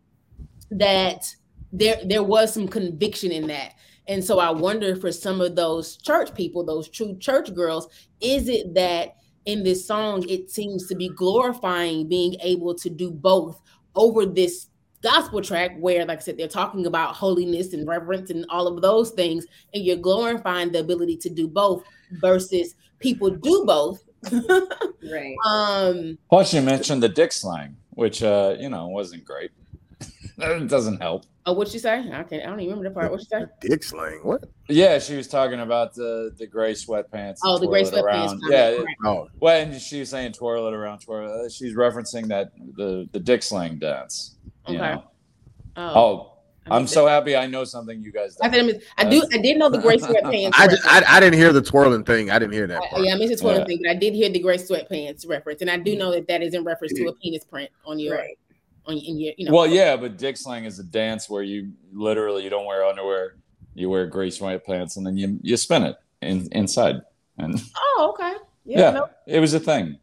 that 0.72 1.36
there 1.72 2.00
there 2.04 2.24
was 2.24 2.52
some 2.54 2.68
conviction 2.68 3.32
in 3.32 3.46
that. 3.48 3.74
And 4.10 4.24
so 4.24 4.40
I 4.40 4.50
wonder 4.50 4.96
for 4.96 5.12
some 5.12 5.40
of 5.40 5.56
those 5.56 5.96
church 5.96 6.34
people, 6.34 6.66
those 6.66 6.90
true 6.90 7.16
church 7.20 7.54
girls, 7.54 7.88
is 8.20 8.50
it 8.50 8.74
that 8.74 9.16
in 9.46 9.64
this 9.64 9.86
song 9.86 10.28
it 10.28 10.52
seems 10.52 10.88
to 10.88 10.96
be 10.96 11.10
glorifying 11.10 12.10
being 12.10 12.36
able 12.42 12.76
to 12.76 12.90
do 12.90 13.12
both 13.12 13.62
over 13.96 14.26
this 14.26 14.68
gospel 15.02 15.42
track 15.42 15.72
where 15.80 16.06
like 16.06 16.18
I 16.18 16.22
said 16.22 16.38
they're 16.38 16.50
talking 16.50 16.86
about 16.86 17.16
holiness 17.16 17.72
and 17.72 17.88
reverence 17.88 18.30
and 18.32 18.46
all 18.50 18.68
of 18.68 18.82
those 18.82 19.12
things 19.12 19.46
and 19.74 19.84
you're 19.84 19.96
glorifying 19.96 20.74
the 20.74 20.80
ability 20.82 21.16
to 21.18 21.30
do 21.30 21.48
both 21.48 21.84
versus 22.20 22.76
people 23.00 23.30
do 23.30 23.64
both 23.66 24.04
Right. 24.32 25.36
um 25.46 26.18
Plus, 26.30 26.54
you 26.54 26.62
mentioned 26.62 27.02
the 27.02 27.10
dick 27.10 27.32
slang, 27.32 27.78
which, 27.92 28.22
uh, 28.22 28.56
you 28.60 28.70
know, 28.70 28.88
wasn't 28.88 29.26
great. 29.26 29.52
that 30.38 30.68
doesn't 30.68 31.02
help. 31.02 31.26
Oh 31.50 31.54
what'd 31.54 31.74
you 31.74 31.80
say 31.80 32.00
I 32.12 32.24
can 32.24 32.42
I 32.42 32.46
don't 32.46 32.60
even 32.60 32.78
remember 32.78 32.90
the 32.90 32.94
part 32.94 33.12
what'd 33.12 33.26
you 33.32 33.40
say 33.40 33.46
Dick 33.62 33.84
slang. 33.84 34.20
What? 34.24 34.46
Yeah, 34.68 35.00
she 35.00 35.16
was 35.16 35.28
talking 35.28 35.60
about 35.62 35.94
the 35.96 36.32
the 36.38 36.46
gray 36.48 36.74
sweatpants. 36.74 37.38
Oh, 37.44 37.58
the 37.58 37.68
gray 37.68 37.84
sweatpants 37.84 38.04
around. 38.04 38.42
Yeah, 38.50 38.70
right. 38.78 38.86
Oh, 39.06 39.28
well, 39.40 39.62
and 39.62 39.82
she 39.82 40.00
was 40.02 40.10
saying 40.10 40.34
twirl 40.34 40.68
it 40.68 40.74
around, 40.74 41.00
twirl. 41.00 41.46
it. 41.46 41.52
She's 41.52 41.76
referencing 41.76 42.28
that 42.28 42.52
the 42.76 43.08
the 43.12 43.20
dick 43.20 43.44
slang 43.44 43.78
dance. 43.80 44.36
you 44.68 44.76
Okay. 44.78 44.94
know. 44.96 45.04
oh, 45.78 45.94
Oh, 45.96 46.34
I 46.68 46.76
I'm 46.76 46.84
missed 46.84 46.94
so 46.94 47.08
happy 47.08 47.36
I 47.36 47.48
know 47.48 47.64
something 47.64 48.02
you 48.02 48.12
guys. 48.12 48.38
I 48.42 48.50
Don't. 48.50 48.70
said 48.70 48.82
I, 48.98 49.06
I 49.06 49.10
do. 49.10 49.24
I 49.34 49.38
did 49.38 49.58
know 49.58 49.70
the 49.70 49.80
gray 49.80 49.98
sweatpants. 50.08 50.52
I, 50.56 50.68
just. 50.68 50.86
I 50.86 51.04
I 51.08 51.20
didn't 51.20 51.40
hear 51.40 51.52
the 51.52 51.62
twirling 51.64 52.04
thing. 52.04 52.30
I 52.30 52.38
didn't 52.38 52.54
hear 52.54 52.68
that. 52.68 52.82
I- 52.96 53.00
yeah, 53.00 53.14
I 53.14 53.18
missed 53.18 53.34
the 53.34 53.40
twirling 53.42 53.62
Yeah. 53.62 53.66
thing, 53.66 53.80
but 53.84 53.90
I 53.92 53.96
did 53.96 54.14
hear 54.14 54.30
the 54.30 54.40
gray 54.40 54.58
sweatpants 54.58 55.28
reference, 55.28 55.62
and 55.62 55.70
I 55.70 55.78
do 55.78 55.96
mm. 55.96 56.00
know 56.00 56.12
that 56.12 56.28
that 56.28 56.44
is 56.44 56.54
in 56.54 56.64
reference 56.64 56.94
to 56.94 57.08
a 57.08 57.14
penis 57.16 57.44
print 57.44 57.72
on 57.86 57.98
your, 57.98 58.18
Right. 58.18 58.38
On 58.86 58.98
your, 58.98 59.04
in 59.06 59.20
your, 59.20 59.34
you 59.38 59.46
know. 59.46 59.54
Well, 59.54 59.68
yeah, 59.68 59.96
but 59.98 60.18
dick 60.18 60.38
slang 60.38 60.66
is 60.66 60.80
a 60.80 60.84
dance 60.84 61.30
where 61.30 61.44
you 61.44 61.72
literally 61.94 62.44
you 62.44 62.50
don't 62.50 62.66
wear 62.66 62.84
underwear, 62.86 63.36
you 63.74 63.90
wear 63.90 64.06
gray 64.08 64.30
sweatpants, 64.30 64.98
and 64.98 65.06
then 65.06 65.18
you 65.18 65.40
you 65.42 65.58
spin 65.58 65.84
it 65.84 65.96
in, 66.22 66.48
inside. 66.52 67.02
And 67.38 67.62
Oh, 67.78 68.14
okay. 68.14 68.34
Yeah. 68.66 68.80
yeah, 68.80 68.92
no- 68.92 69.10
it 69.28 69.40
was 69.40 69.54
a 69.54 69.60
thing. 69.60 69.98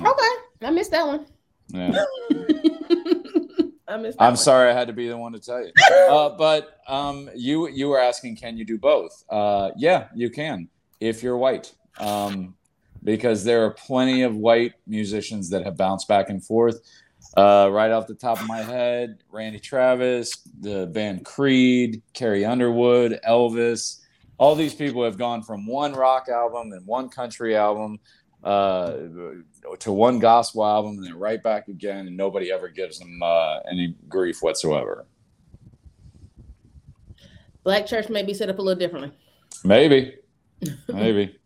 okay. 0.00 0.32
I 0.62 0.70
missed 0.70 0.90
that 0.92 1.06
one. 1.06 1.26
Yeah. 1.68 2.04
I 3.88 3.96
missed 3.98 4.16
I'm 4.20 4.30
one. 4.30 4.36
sorry 4.36 4.70
I 4.70 4.74
had 4.74 4.88
to 4.88 4.92
be 4.92 5.08
the 5.08 5.16
one 5.16 5.32
to 5.32 5.38
tell 5.40 5.64
you. 5.64 5.72
Uh, 6.06 6.28
but 6.30 6.78
um, 6.86 7.28
you 7.34 7.68
you 7.68 7.88
were 7.88 7.98
asking, 7.98 8.36
can 8.36 8.56
you 8.56 8.64
do 8.64 8.78
both? 8.78 9.24
Uh, 9.28 9.70
yeah, 9.76 10.06
you 10.14 10.30
can 10.30 10.68
if 11.00 11.20
you're 11.22 11.36
white, 11.36 11.74
um, 11.98 12.54
because 13.02 13.42
there 13.44 13.64
are 13.64 13.70
plenty 13.72 14.22
of 14.22 14.36
white 14.36 14.72
musicians 14.86 15.50
that 15.50 15.64
have 15.64 15.76
bounced 15.76 16.06
back 16.08 16.30
and 16.30 16.44
forth. 16.44 16.80
Uh, 17.36 17.68
right 17.70 17.90
off 17.90 18.06
the 18.06 18.14
top 18.14 18.40
of 18.40 18.46
my 18.46 18.62
head, 18.62 19.18
Randy 19.30 19.58
Travis, 19.58 20.36
the 20.60 20.86
band 20.86 21.24
Creed, 21.26 22.02
Carrie 22.14 22.46
Underwood, 22.46 23.20
Elvis. 23.28 24.00
All 24.38 24.54
these 24.54 24.74
people 24.74 25.04
have 25.04 25.18
gone 25.18 25.42
from 25.42 25.66
one 25.66 25.92
rock 25.92 26.28
album 26.30 26.72
and 26.72 26.86
one 26.86 27.10
country 27.10 27.54
album 27.54 27.98
uh, 28.42 28.96
to 29.80 29.92
one 29.92 30.18
gospel 30.18 30.64
album 30.64 30.92
and 30.96 31.04
then 31.04 31.18
right 31.18 31.42
back 31.42 31.68
again, 31.68 32.06
and 32.06 32.16
nobody 32.16 32.50
ever 32.50 32.68
gives 32.68 32.98
them 32.98 33.20
uh, 33.22 33.58
any 33.70 33.94
grief 34.08 34.42
whatsoever. 34.42 35.06
Black 37.64 37.86
church 37.86 38.08
may 38.08 38.22
be 38.22 38.32
set 38.32 38.48
up 38.48 38.58
a 38.58 38.62
little 38.62 38.78
differently. 38.78 39.12
Maybe, 39.62 40.14
maybe 40.88 41.36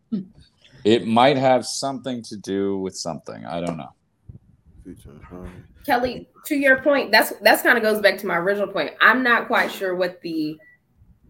it 0.85 1.07
might 1.07 1.37
have 1.37 1.67
something 1.67 2.23
to 2.25 2.37
do 2.37 2.79
with 2.79 2.97
something. 2.97 3.45
I 3.45 3.61
don't 3.61 3.77
know. 3.77 3.93
Kelly, 5.87 6.29
to 6.47 6.57
your 6.57 6.83
point, 6.83 7.11
that's 7.11 7.33
that's 7.43 7.63
kind 7.63 7.77
of 7.77 7.83
goes 7.83 8.01
back 8.01 8.19
to 8.19 8.27
my 8.27 8.37
original 8.39 8.69
point. 8.69 8.93
I'm 9.01 9.23
not 9.23 9.47
quite 9.47 9.71
sure 9.71 9.95
what 9.95 10.21
the 10.23 10.59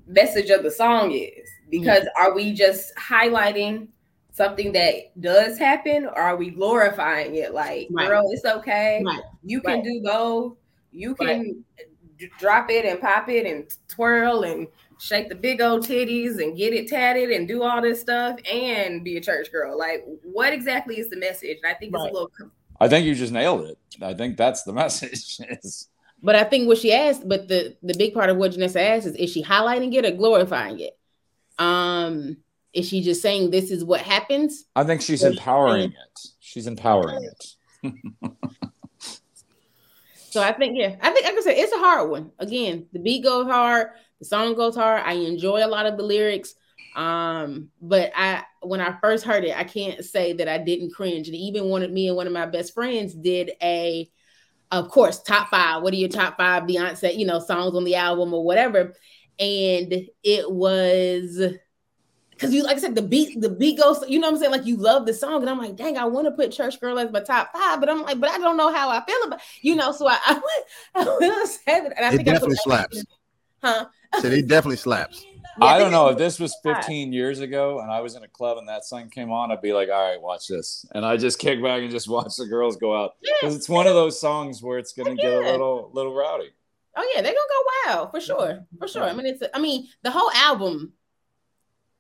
message 0.07 0.51
of 0.51 0.62
the 0.62 0.70
song 0.70 1.12
is 1.12 1.48
because 1.70 2.01
mm-hmm. 2.01 2.22
are 2.22 2.34
we 2.34 2.53
just 2.53 2.94
highlighting 2.96 3.88
something 4.32 4.72
that 4.72 5.20
does 5.20 5.59
happen 5.59 6.07
or 6.07 6.18
are 6.18 6.36
we 6.36 6.51
glorifying 6.51 7.36
it 7.36 7.55
like 7.55 7.88
Right. 7.90 8.09
girl 8.09 8.28
it's 8.30 8.44
okay 8.44 9.03
Right. 9.05 9.20
you 9.42 9.61
can 9.61 9.76
Right. 9.76 9.84
do 9.84 10.01
both 10.03 10.57
you 10.92 11.14
can 11.14 11.64
d- 12.18 12.30
drop 12.38 12.70
it 12.70 12.84
and 12.84 13.01
pop 13.01 13.28
it 13.28 13.46
and 13.46 13.72
twirl 13.88 14.42
and 14.42 14.66
shake 14.98 15.28
the 15.28 15.34
big 15.34 15.61
old 15.61 15.86
titties 15.86 16.42
and 16.42 16.57
get 16.57 16.72
it 16.72 16.88
tatted 16.88 17.30
and 17.30 17.46
do 17.48 17.62
all 17.62 17.80
this 17.80 18.01
stuff 18.01 18.38
and 18.51 19.03
be 19.05 19.16
a 19.16 19.20
church 19.20 19.51
girl 19.53 19.78
like 19.78 20.05
what 20.22 20.53
exactly 20.53 20.98
is 20.98 21.09
the 21.09 21.16
message 21.16 21.59
and 21.62 21.72
i 21.72 21.74
think 21.74 21.94
it's 21.94 22.03
a 22.03 22.12
little 22.12 22.30
I 22.81 22.89
think 22.89 23.07
you 23.07 23.14
just 23.14 23.33
nailed 23.33 23.66
it. 23.66 23.78
I 24.03 24.14
think 24.14 24.37
that's 24.37 24.62
the 24.62 24.72
message. 24.83 25.39
But 26.22 26.37
I 26.37 26.45
think 26.45 26.68
what 26.68 26.78
she 26.78 26.93
asked, 26.93 27.28
but 27.28 27.49
the 27.49 27.76
the 27.83 27.95
big 27.97 28.14
part 28.14 28.31
of 28.31 28.37
what 28.37 28.53
Janessa 28.53 28.81
asked 28.81 29.07
is, 29.07 29.14
is 29.16 29.31
she 29.31 29.43
highlighting 29.43 29.95
it 29.95 30.05
or 30.05 30.11
glorifying 30.11 30.81
it? 30.81 30.99
Um, 31.59 32.39
is 32.72 32.89
she 32.89 33.03
just 33.03 33.22
saying 33.22 33.51
this 33.51 33.70
is 33.70 33.85
what 33.85 34.01
happens? 34.01 34.64
I 34.74 34.85
think 34.85 35.03
she's 35.03 35.22
empowering 35.22 35.93
it. 35.93 36.20
She's 36.41 36.66
empowering 36.66 37.24
it. 37.24 37.57
So 40.31 40.41
I 40.41 40.53
think, 40.53 40.78
yeah, 40.78 40.95
I 41.01 41.11
think, 41.11 41.26
like 41.26 41.35
I 41.35 41.41
said, 41.41 41.59
it's 41.59 41.72
a 41.72 41.78
hard 41.78 42.09
one. 42.09 42.31
Again, 42.39 42.87
the 42.93 43.01
beat 43.01 43.24
goes 43.24 43.47
hard, 43.47 43.89
the 44.20 44.24
song 44.24 44.55
goes 44.55 44.76
hard. 44.76 45.03
I 45.05 45.14
enjoy 45.14 45.64
a 45.64 45.66
lot 45.66 45.87
of 45.87 45.97
the 45.97 46.05
lyrics. 46.05 46.55
Um, 46.97 47.70
but 47.80 48.12
I, 48.16 48.45
when 48.62 48.80
I 48.80 48.99
first 49.01 49.24
heard 49.24 49.45
it, 49.45 49.57
I 49.57 49.64
can't 49.64 50.05
say 50.05 50.32
that 50.34 50.49
I 50.49 50.59
didn't 50.59 50.93
cringe. 50.95 51.28
And 51.28 51.36
even 51.36 51.66
one 51.66 51.82
of 51.82 51.91
me 51.91 52.09
and 52.09 52.16
one 52.16 52.26
of 52.26 52.32
my 52.32 52.47
best 52.47 52.74
friends 52.74 53.14
did 53.14 53.53
a, 53.62 54.11
of 54.70 54.88
course, 54.88 55.22
top 55.22 55.49
five. 55.51 55.82
What 55.82 55.93
are 55.93 55.97
your 55.97 56.09
top 56.09 56.36
five 56.36 56.64
Beyonce, 56.64 57.16
you 57.16 57.26
know, 57.26 57.38
songs 57.41 57.74
on 57.74 57.84
the 57.84 57.95
album 57.97 58.34
or 58.34 58.45
whatever? 58.45 58.95
And 59.38 60.09
it 60.22 60.51
was 60.51 61.41
because 62.30 62.55
you 62.55 62.62
like 62.62 62.78
I 62.78 62.80
said, 62.80 62.95
the 62.95 63.03
beat, 63.03 63.38
the 63.41 63.51
beat 63.51 63.78
goes, 63.78 64.03
you 64.09 64.18
know 64.18 64.28
what 64.28 64.34
I'm 64.34 64.41
saying? 64.41 64.53
Like 64.53 64.64
you 64.66 64.76
love 64.76 65.05
the 65.05 65.12
song, 65.12 65.43
and 65.43 65.51
I'm 65.51 65.59
like, 65.59 65.76
dang, 65.76 65.99
I 65.99 66.05
want 66.07 66.26
to 66.26 66.30
put 66.30 66.53
Church 66.53 66.80
Girl 66.80 66.99
as 66.99 67.12
my 67.12 67.20
top 67.20 67.53
five, 67.53 67.80
but 67.80 67.91
I'm 67.91 68.03
like, 68.03 68.18
but 68.18 68.30
I 68.30 68.38
don't 68.38 68.57
know 68.57 68.72
how 68.72 68.88
I 68.88 69.05
feel 69.05 69.22
about, 69.26 69.41
you 69.61 69.76
know. 69.76 69.93
So 69.93 70.09
I, 70.09 70.18
I 70.26 70.32
went, 70.32 71.07
I 71.09 71.16
went 71.20 71.32
on 71.34 71.47
seven, 71.47 71.93
and 71.97 72.07
I 72.07 72.09
It 72.12 72.16
think 72.16 72.28
I 72.28 72.32
definitely 72.32 72.57
put- 72.57 72.62
slaps. 72.64 73.05
huh? 73.62 73.86
So 74.20 74.28
it 74.28 74.47
definitely 74.49 74.76
slaps. 74.76 75.24
Yeah, 75.61 75.66
I 75.66 75.78
don't 75.78 75.90
know 75.90 76.08
if 76.08 76.18
this 76.18 76.40
was 76.40 76.56
15 76.62 77.12
years 77.12 77.40
ago 77.40 77.80
and 77.80 77.90
I 77.90 78.00
was 78.00 78.14
in 78.16 78.22
a 78.22 78.28
club 78.28 78.58
and 78.58 78.68
that 78.68 78.84
song 78.84 79.11
came 79.11 79.30
on, 79.30 79.50
I'd 79.50 79.61
be 79.61 79.72
like, 79.72 79.88
all 79.90 80.11
right, 80.11 80.20
watch 80.20 80.48
this. 80.48 80.86
And 80.92 81.04
I 81.04 81.16
just 81.16 81.38
kick 81.38 81.62
back 81.62 81.82
and 81.82 81.90
just 81.90 82.08
watch 82.08 82.36
the 82.36 82.46
girls 82.46 82.76
go 82.76 82.96
out. 82.96 83.12
Because 83.20 83.54
it's 83.56 83.68
one 83.68 83.86
of 83.86 83.94
those 83.94 84.20
songs 84.20 84.62
where 84.62 84.78
it's 84.78 84.92
gonna 84.92 85.14
get 85.14 85.32
a 85.32 85.40
little 85.40 85.90
little 85.92 86.14
rowdy. 86.14 86.50
Oh 86.96 87.12
yeah, 87.14 87.22
they're 87.22 87.32
gonna 87.32 87.44
go 87.48 87.94
wild 87.94 88.11
for 88.11 88.20
sure, 88.20 88.66
for 88.78 88.88
sure. 88.88 89.04
I 89.04 89.12
mean, 89.12 89.26
it's 89.26 89.42
I 89.54 89.61
mean 89.61 89.86
the 90.02 90.11
whole 90.11 90.30
album, 90.32 90.92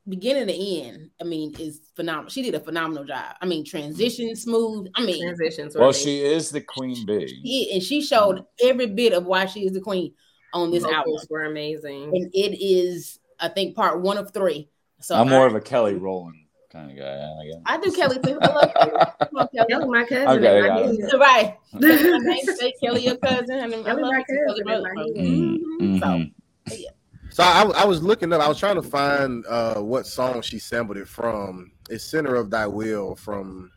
beginning 0.08 0.46
to 0.46 0.54
end, 0.54 1.10
I 1.20 1.24
mean, 1.24 1.54
is 1.58 1.80
phenomenal. 1.94 2.30
She 2.30 2.42
did 2.42 2.54
a 2.54 2.60
phenomenal 2.60 3.04
job. 3.04 3.36
I 3.40 3.46
mean, 3.46 3.64
transition 3.64 4.26
mm-hmm. 4.26 4.34
smooth. 4.34 4.88
I 4.94 5.04
mean, 5.04 5.22
Transitions. 5.22 5.74
were 5.74 5.82
Well, 5.82 5.92
she 5.92 6.20
is 6.22 6.50
the 6.50 6.60
queen 6.60 7.06
bee. 7.06 7.28
she- 7.28 7.70
and 7.74 7.82
she 7.82 8.02
showed 8.02 8.36
mm-hmm. 8.36 8.68
every 8.68 8.86
bit 8.86 9.12
of 9.12 9.26
why 9.26 9.46
she 9.46 9.66
is 9.66 9.72
the 9.72 9.80
queen 9.80 10.14
on 10.52 10.70
this 10.70 10.84
album, 10.84 10.98
vocals 10.98 11.26
were 11.30 11.44
amazing. 11.44 12.04
and 12.14 12.30
it 12.34 12.60
is, 12.60 13.18
I 13.40 13.48
think, 13.48 13.74
part 13.76 14.00
one 14.00 14.18
of 14.18 14.32
three. 14.32 14.68
So 15.00 15.14
I'm 15.14 15.28
more 15.28 15.44
I, 15.44 15.46
of 15.46 15.54
a 15.54 15.60
Kelly 15.60 15.94
Rowland 15.94 16.36
kind 16.70 16.90
of 16.90 16.96
guy. 16.96 17.04
I 17.04 17.46
guess. 17.46 17.62
I 17.66 17.78
do 17.80 17.92
Kelly 17.92 18.18
too. 18.18 18.38
I 18.40 18.46
love 18.46 18.74
Kelly. 18.74 19.48
Kelly. 19.54 19.66
Kelly, 19.68 19.88
my 19.88 20.04
cousin. 20.04 20.28
Okay, 20.28 20.60
my 20.60 20.66
got 20.66 20.86
niece. 20.90 21.14
Right. 21.14 21.56
Kelly, 21.72 22.20
my 22.20 22.72
Kelly, 22.82 23.04
your 23.04 23.16
cousin. 23.16 23.50
And 23.58 23.74
I 23.74 23.82
Kelly, 23.82 24.02
love 24.02 24.12
my 24.12 24.24
cousin, 24.24 24.66
Kelly 24.66 25.12
and 25.16 25.60
Mm-hmm. 25.80 25.98
So, 25.98 26.06
Mhm. 26.06 26.84
So 27.32 27.44
I, 27.44 27.62
I 27.76 27.84
was 27.84 28.02
looking 28.02 28.32
up. 28.32 28.40
I 28.40 28.48
was 28.48 28.58
trying 28.58 28.74
to 28.74 28.82
find 28.82 29.46
uh, 29.46 29.80
what 29.80 30.06
song 30.06 30.42
she 30.42 30.58
sampled 30.58 30.98
it 30.98 31.06
from. 31.08 31.70
It's 31.88 32.04
"Center 32.04 32.34
of 32.34 32.50
Thy 32.50 32.66
Will" 32.66 33.14
from 33.14 33.70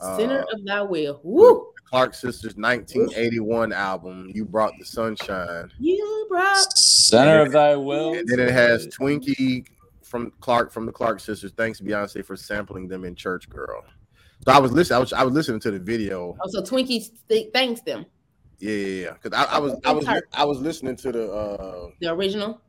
uh, 0.00 0.16
Center 0.16 0.44
of 0.52 0.64
thy 0.64 0.82
will. 0.82 1.20
Woo! 1.22 1.69
Clark 1.90 2.14
Sisters' 2.14 2.54
1981 2.56 3.72
album. 3.72 4.30
You 4.32 4.44
brought 4.44 4.72
the 4.78 4.84
sunshine, 4.84 5.70
You 5.78 6.26
brought 6.28 6.78
Center 6.78 7.42
of 7.42 7.52
thy 7.52 7.74
will. 7.76 8.14
and 8.14 8.26
then 8.28 8.38
it 8.38 8.52
has 8.52 8.86
Twinkie 8.88 9.66
from 10.02 10.32
Clark 10.40 10.70
from 10.72 10.86
the 10.86 10.92
Clark 10.92 11.18
Sisters. 11.20 11.52
Thanks 11.56 11.80
Beyonce 11.80 12.24
for 12.24 12.36
sampling 12.36 12.86
them 12.86 13.04
in 13.04 13.14
Church 13.16 13.48
Girl. 13.48 13.82
So 14.46 14.52
I 14.52 14.58
was 14.58 14.70
listening. 14.72 14.96
I 14.96 15.00
was, 15.00 15.12
I 15.12 15.22
was 15.24 15.34
listening 15.34 15.60
to 15.60 15.70
the 15.72 15.80
video. 15.80 16.36
So 16.48 16.62
Twinkie 16.62 17.10
th- 17.28 17.50
thanks 17.52 17.80
them. 17.82 18.06
Yeah, 18.60 18.72
yeah, 18.72 19.02
yeah. 19.06 19.12
Because 19.20 19.32
I, 19.38 19.56
I 19.56 19.58
was 19.58 19.74
I 19.84 19.92
was 19.92 20.06
I 20.32 20.44
was 20.44 20.60
listening 20.60 20.94
to 20.96 21.10
the 21.12 21.32
uh 21.32 21.88
The 22.00 22.12
original. 22.12 22.60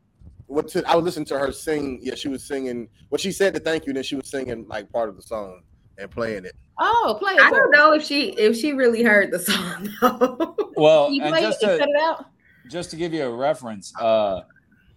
what 0.48 0.68
to, 0.70 0.84
I 0.90 0.96
was 0.96 1.06
listening 1.06 1.26
to 1.28 1.38
her 1.40 1.52
sing. 1.52 2.00
Yeah, 2.02 2.16
she 2.16 2.28
was 2.28 2.44
singing. 2.44 2.88
What 3.10 3.22
she 3.22 3.32
said 3.32 3.54
to 3.54 3.60
thank 3.60 3.86
you, 3.86 3.94
then 3.94 4.04
she 4.04 4.16
was 4.16 4.30
singing 4.30 4.66
like 4.68 4.92
part 4.92 5.10
of 5.10 5.16
the 5.16 5.22
song 5.22 5.62
and 6.02 6.12
playing 6.12 6.46
it. 6.46 6.56
Oh, 6.80 7.16
play 7.20 7.34
it. 7.34 7.42
I 7.42 7.52
don't 7.52 7.72
know 7.72 7.94
if 7.94 8.04
she 8.04 8.30
if 8.32 8.58
she 8.58 8.74
really 8.74 9.04
heard 9.04 9.32
the 9.32 9.40
song 9.40 9.90
though. 10.02 10.56
Well, 10.76 11.12
you 11.12 11.22
and 11.22 11.32
play 11.32 11.42
just 11.42 11.62
it 11.64 11.70
and 11.70 11.80
to 11.80 11.86
cut 11.86 11.90
it 11.90 12.02
out? 12.02 12.26
just 12.70 12.90
to 12.92 12.96
give 12.96 13.14
you 13.14 13.24
a 13.24 13.32
reference, 13.32 13.94
uh, 14.00 14.42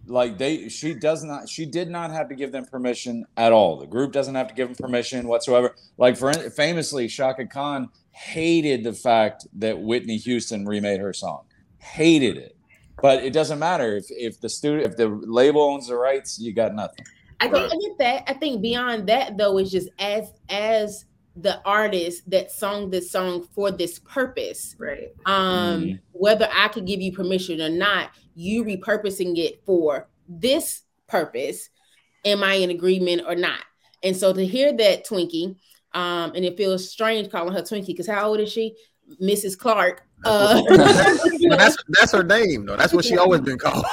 like 0.06 0.38
they, 0.38 0.68
she 0.68 0.94
does 0.94 1.24
not, 1.24 1.48
she 1.48 1.66
did 1.66 1.90
not 1.90 2.10
have 2.10 2.28
to 2.28 2.34
give 2.34 2.52
them 2.52 2.64
permission 2.64 3.24
at 3.36 3.52
all. 3.52 3.78
The 3.78 3.86
group 3.86 4.12
doesn't 4.12 4.34
have 4.34 4.48
to 4.48 4.54
give 4.54 4.68
them 4.68 4.76
permission 4.76 5.26
whatsoever. 5.26 5.74
Like 5.98 6.16
for 6.16 6.32
famously, 6.32 7.08
Chaka 7.08 7.46
Khan 7.46 7.88
hated 8.10 8.84
the 8.84 8.92
fact 8.92 9.46
that 9.54 9.78
Whitney 9.78 10.16
Houston 10.18 10.66
remade 10.66 11.00
her 11.00 11.12
song, 11.12 11.44
hated 11.78 12.36
it. 12.36 12.56
But 13.02 13.24
it 13.24 13.32
doesn't 13.32 13.58
matter 13.58 13.96
if 13.96 14.06
if 14.08 14.40
the 14.40 14.48
studio, 14.48 14.86
if 14.86 14.96
the 14.96 15.08
label 15.08 15.62
owns 15.62 15.88
the 15.88 15.96
rights, 15.96 16.38
you 16.38 16.52
got 16.52 16.74
nothing. 16.74 17.04
I 17.40 17.48
think 17.48 17.72
I 17.72 17.76
get 17.76 17.98
that. 17.98 18.24
I 18.30 18.34
think 18.34 18.62
beyond 18.62 19.08
that 19.08 19.36
though 19.36 19.58
is 19.58 19.70
just 19.70 19.88
as 19.98 20.32
as 20.48 21.04
the 21.36 21.60
artist 21.64 22.28
that 22.30 22.50
sung 22.50 22.90
this 22.90 23.10
song 23.10 23.42
for 23.54 23.70
this 23.70 23.98
purpose. 23.98 24.76
right. 24.78 25.08
Um, 25.26 25.84
Mhm. 25.84 26.00
whether 26.12 26.48
I 26.52 26.68
could 26.68 26.86
give 26.86 27.00
you 27.00 27.12
permission 27.12 27.60
or 27.60 27.68
not, 27.68 28.10
you 28.36 28.64
repurposing 28.64 29.36
it 29.38 29.60
for 29.66 30.08
this 30.28 30.82
purpose, 31.08 31.70
am 32.24 32.42
I 32.44 32.54
in 32.54 32.70
agreement 32.70 33.22
or 33.26 33.34
not? 33.34 33.60
And 34.02 34.16
so 34.16 34.32
to 34.32 34.46
hear 34.46 34.72
that 34.76 35.06
Twinkie, 35.06 35.56
um, 35.92 36.32
and 36.34 36.44
it 36.44 36.56
feels 36.56 36.88
strange 36.88 37.30
calling 37.30 37.54
her 37.54 37.62
Twinkie 37.62 37.86
because 37.88 38.06
how 38.06 38.28
old 38.28 38.40
is 38.40 38.52
she? 38.52 38.76
Mrs. 39.20 39.58
Clark. 39.58 40.06
Uh, 40.24 40.62
you, 41.38 41.50
that's 41.50 41.76
that's 41.88 42.12
her 42.12 42.22
name 42.22 42.64
though. 42.64 42.76
That's 42.76 42.94
what 42.94 43.04
she 43.04 43.18
always 43.18 43.42
been 43.42 43.58
called. 43.58 43.84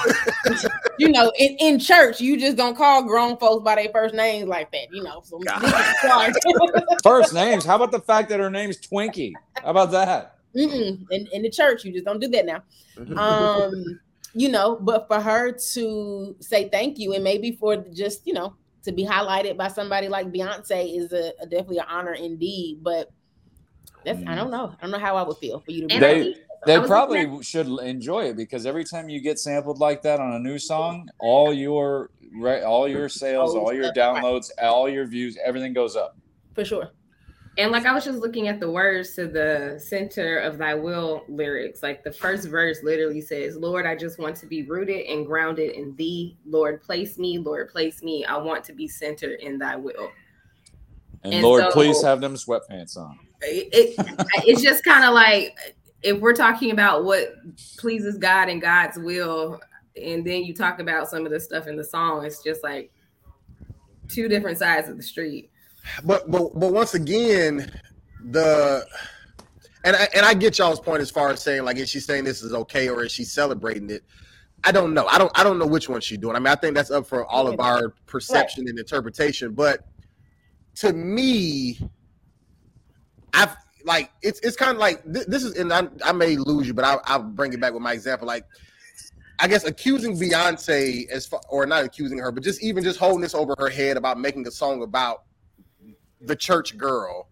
you 0.99 1.09
know, 1.09 1.31
in, 1.37 1.57
in 1.59 1.79
church, 1.79 2.21
you 2.21 2.39
just 2.39 2.55
don't 2.55 2.77
call 2.77 3.03
grown 3.03 3.37
folks 3.37 3.63
by 3.63 3.75
their 3.75 3.89
first 3.91 4.15
names 4.15 4.47
like 4.47 4.71
that, 4.71 4.87
you 4.91 5.03
know. 5.03 5.21
So 5.25 5.39
Clark. 5.39 6.33
First 7.03 7.33
names. 7.33 7.65
How 7.65 7.75
about 7.75 7.91
the 7.91 7.99
fact 7.99 8.29
that 8.29 8.39
her 8.39 8.49
name's 8.49 8.77
Twinkie? 8.77 9.33
How 9.61 9.71
about 9.71 9.91
that? 9.91 10.37
Mm-mm. 10.55 11.05
In, 11.11 11.27
in 11.33 11.41
the 11.41 11.49
church, 11.49 11.83
you 11.83 11.91
just 11.91 12.05
don't 12.05 12.19
do 12.19 12.27
that 12.29 12.45
now. 12.45 12.63
um 13.17 13.99
you 14.33 14.49
know 14.49 14.77
but 14.77 15.07
for 15.07 15.19
her 15.19 15.51
to 15.51 16.35
say 16.39 16.69
thank 16.69 16.97
you 16.97 17.13
and 17.13 17.23
maybe 17.23 17.51
for 17.51 17.77
just 17.93 18.25
you 18.25 18.33
know 18.33 18.55
to 18.83 18.91
be 18.91 19.05
highlighted 19.05 19.57
by 19.57 19.67
somebody 19.67 20.07
like 20.07 20.31
beyonce 20.31 20.97
is 20.97 21.11
a, 21.11 21.33
a 21.41 21.45
definitely 21.45 21.77
an 21.77 21.85
honor 21.89 22.13
indeed 22.13 22.79
but 22.81 23.11
that's 24.05 24.19
i 24.27 24.35
don't 24.35 24.51
know 24.51 24.73
i 24.77 24.81
don't 24.81 24.91
know 24.91 24.99
how 24.99 25.15
i 25.15 25.21
would 25.23 25.37
feel 25.37 25.59
for 25.59 25.71
you 25.71 25.81
to 25.81 25.87
be 25.87 25.99
They- 25.99 26.35
They 26.67 26.79
probably 26.79 27.25
looking 27.25 27.41
should 27.41 27.67
enjoy 27.79 28.25
it 28.25 28.35
because 28.37 28.67
every 28.67 28.83
time 28.83 29.09
you 29.09 29.19
get 29.19 29.39
sampled 29.39 29.79
like 29.79 30.03
that 30.03 30.19
on 30.19 30.33
a 30.33 30.39
new 30.39 30.59
song, 30.59 31.09
all 31.19 31.51
your 31.51 32.11
re- 32.39 32.61
all 32.61 32.87
your 32.87 33.09
sales, 33.09 33.55
all 33.55 33.73
your 33.73 33.91
downloads, 33.93 34.51
all 34.61 34.87
your 34.87 35.07
views, 35.07 35.37
everything 35.43 35.73
goes 35.73 35.95
up. 35.95 36.15
for 36.53 36.63
sure 36.63 36.91
And 37.57 37.71
like 37.71 37.85
I 37.87 37.93
was 37.93 38.05
just 38.05 38.19
looking 38.19 38.47
at 38.47 38.59
the 38.59 38.69
words 38.69 39.15
to 39.15 39.25
the 39.27 39.81
center 39.83 40.37
of 40.37 40.59
thy 40.59 40.75
will 40.75 41.23
lyrics. 41.27 41.81
Like 41.81 42.03
the 42.03 42.11
first 42.11 42.47
verse 42.47 42.77
literally 42.83 43.21
says, 43.21 43.57
Lord, 43.57 43.87
I 43.87 43.95
just 43.95 44.19
want 44.19 44.35
to 44.37 44.45
be 44.45 44.61
rooted 44.63 45.07
and 45.07 45.25
grounded 45.25 45.71
in 45.71 45.95
thee. 45.95 46.37
Lord, 46.45 46.83
place 46.83 47.17
me, 47.17 47.39
Lord, 47.39 47.69
place 47.69 48.03
me. 48.03 48.23
I 48.23 48.37
want 48.37 48.63
to 48.65 48.73
be 48.73 48.87
centered 48.87 49.39
in 49.41 49.57
thy 49.57 49.75
will. 49.77 50.09
And, 51.23 51.33
And 51.33 51.43
Lord, 51.43 51.63
so- 51.63 51.71
please 51.71 52.01
have 52.03 52.21
them 52.21 52.35
sweatpants 52.35 52.95
on. 52.97 53.17
It, 53.41 53.69
it- 53.99 54.25
it's 54.47 54.61
just 54.61 54.83
kind 54.83 55.03
of 55.03 55.13
like 55.13 55.55
if 56.03 56.19
we're 56.19 56.33
talking 56.33 56.71
about 56.71 57.03
what 57.05 57.33
pleases 57.77 58.17
God 58.17 58.49
and 58.49 58.61
God's 58.61 58.97
will, 58.97 59.59
and 60.01 60.25
then 60.25 60.43
you 60.43 60.53
talk 60.53 60.79
about 60.79 61.09
some 61.09 61.25
of 61.25 61.31
the 61.31 61.39
stuff 61.39 61.67
in 61.67 61.75
the 61.75 61.83
song, 61.83 62.25
it's 62.25 62.41
just 62.43 62.63
like 62.63 62.91
two 64.07 64.27
different 64.27 64.57
sides 64.57 64.89
of 64.89 64.97
the 64.97 65.03
street. 65.03 65.49
but 66.03 66.29
but 66.29 66.57
but 66.59 66.73
once 66.73 66.93
again, 66.93 67.71
the 68.29 68.85
and 69.83 69.95
I, 69.95 70.07
and 70.15 70.25
I 70.25 70.33
get 70.33 70.57
y'all's 70.59 70.79
point 70.79 71.01
as 71.01 71.09
far 71.09 71.29
as 71.29 71.41
saying 71.41 71.63
like 71.65 71.77
is 71.77 71.89
she 71.89 71.99
saying 71.99 72.23
this 72.23 72.41
is 72.43 72.53
okay 72.53 72.89
or 72.89 73.03
is 73.03 73.11
she 73.11 73.23
celebrating 73.23 73.89
it? 73.89 74.03
I 74.63 74.71
don't 74.71 74.93
know. 74.93 75.07
I 75.07 75.17
don't 75.17 75.31
I 75.37 75.43
don't 75.43 75.57
know 75.57 75.65
which 75.65 75.89
one 75.89 76.01
she's 76.01 76.19
doing. 76.19 76.35
I 76.35 76.39
mean, 76.39 76.47
I 76.47 76.55
think 76.55 76.75
that's 76.75 76.91
up 76.91 77.07
for 77.07 77.25
all 77.25 77.47
of 77.47 77.59
our 77.59 77.95
perception 78.05 78.67
and 78.67 78.77
interpretation. 78.77 79.53
But 79.53 79.87
to 80.75 80.93
me, 80.93 81.79
I've 83.33 83.55
like 83.85 84.11
it's 84.21 84.39
it's 84.41 84.55
kind 84.55 84.71
of 84.71 84.77
like 84.77 85.03
th- 85.11 85.27
this 85.27 85.43
is 85.43 85.57
and 85.57 85.71
I, 85.71 85.87
I 86.05 86.11
may 86.11 86.37
lose 86.37 86.67
you, 86.67 86.73
but 86.73 86.85
I'll, 86.85 87.01
I'll 87.05 87.23
bring 87.23 87.53
it 87.53 87.59
back 87.59 87.73
with 87.73 87.81
my 87.81 87.93
example. 87.93 88.27
Like 88.27 88.45
I 89.39 89.47
guess 89.47 89.65
accusing 89.65 90.17
Beyonce 90.17 91.09
as 91.09 91.25
far 91.25 91.41
or 91.49 91.65
not 91.65 91.83
accusing 91.83 92.19
her, 92.19 92.31
but 92.31 92.43
just 92.43 92.63
even 92.63 92.83
just 92.83 92.99
holding 92.99 93.21
this 93.21 93.33
over 93.33 93.55
her 93.57 93.69
head 93.69 93.97
about 93.97 94.19
making 94.19 94.45
a 94.47 94.51
song 94.51 94.83
about 94.83 95.23
the 96.21 96.35
church 96.35 96.77
girl. 96.77 97.27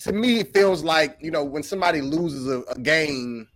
To 0.00 0.12
me, 0.12 0.40
it 0.40 0.52
feels 0.52 0.84
like 0.84 1.16
you 1.20 1.30
know 1.30 1.44
when 1.44 1.62
somebody 1.62 2.00
loses 2.00 2.46
a, 2.46 2.60
a 2.70 2.78
game, 2.78 3.48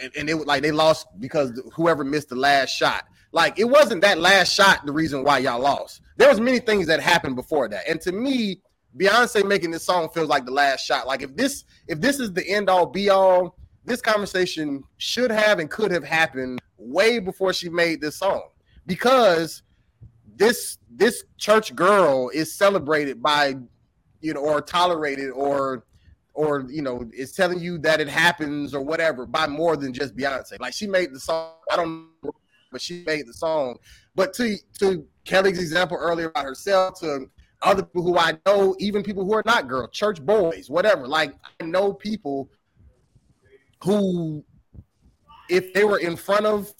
and, 0.00 0.12
and 0.16 0.30
it 0.30 0.36
like 0.46 0.62
they 0.62 0.70
lost 0.70 1.06
because 1.20 1.60
whoever 1.74 2.04
missed 2.04 2.30
the 2.30 2.36
last 2.36 2.70
shot. 2.70 3.04
Like 3.32 3.58
it 3.58 3.64
wasn't 3.64 4.02
that 4.02 4.18
last 4.18 4.52
shot 4.52 4.84
the 4.84 4.92
reason 4.92 5.24
why 5.24 5.38
y'all 5.38 5.60
lost. 5.60 6.00
There 6.16 6.28
was 6.28 6.40
many 6.40 6.60
things 6.60 6.86
that 6.86 7.00
happened 7.00 7.36
before 7.36 7.68
that, 7.68 7.88
and 7.88 8.00
to 8.02 8.12
me, 8.12 8.62
Beyonce 8.96 9.46
making 9.46 9.70
this 9.70 9.84
song 9.84 10.08
feels 10.10 10.28
like 10.28 10.44
the 10.44 10.52
last 10.52 10.84
shot. 10.84 11.06
Like 11.06 11.22
if 11.22 11.34
this 11.36 11.64
if 11.88 12.00
this 12.00 12.20
is 12.20 12.32
the 12.32 12.46
end 12.48 12.68
all 12.68 12.86
be 12.86 13.10
all, 13.10 13.56
this 13.84 14.00
conversation 14.00 14.84
should 14.98 15.30
have 15.30 15.58
and 15.58 15.70
could 15.70 15.90
have 15.90 16.04
happened 16.04 16.60
way 16.76 17.18
before 17.18 17.52
she 17.52 17.68
made 17.68 18.00
this 18.00 18.16
song 18.16 18.48
because 18.86 19.62
this 20.36 20.78
this 20.90 21.24
church 21.38 21.74
girl 21.74 22.30
is 22.34 22.54
celebrated 22.54 23.22
by 23.22 23.54
you 24.20 24.34
know 24.34 24.40
or 24.40 24.60
tolerated 24.60 25.30
or 25.30 25.84
or 26.34 26.66
you 26.68 26.82
know 26.82 27.08
is 27.12 27.32
telling 27.32 27.60
you 27.60 27.78
that 27.78 28.00
it 28.00 28.08
happens 28.08 28.74
or 28.74 28.82
whatever 28.82 29.26
by 29.26 29.46
more 29.46 29.76
than 29.76 29.92
just 29.92 30.16
Beyonce. 30.16 30.60
Like 30.60 30.74
she 30.74 30.86
made 30.86 31.12
the 31.12 31.20
song. 31.20 31.52
I 31.70 31.76
don't 31.76 32.08
know, 32.22 32.32
but 32.70 32.80
she 32.80 33.02
made 33.06 33.26
the 33.26 33.34
song. 33.34 33.78
But 34.14 34.32
to 34.34 34.56
to 34.80 35.06
Kelly's 35.24 35.58
example 35.58 35.96
earlier 35.98 36.28
about 36.28 36.44
herself, 36.44 36.98
to 37.00 37.30
other 37.62 37.82
people 37.82 38.02
who 38.02 38.18
I 38.18 38.38
know, 38.46 38.74
even 38.78 39.02
people 39.02 39.24
who 39.24 39.34
are 39.34 39.42
not 39.46 39.68
girl, 39.68 39.88
church 39.88 40.24
boys, 40.24 40.68
whatever. 40.68 41.06
Like 41.06 41.34
I 41.60 41.64
know 41.64 41.92
people 41.92 42.50
who, 43.82 44.44
if 45.48 45.72
they 45.72 45.84
were 45.84 45.98
in 45.98 46.16
front 46.16 46.46
of 46.46 46.72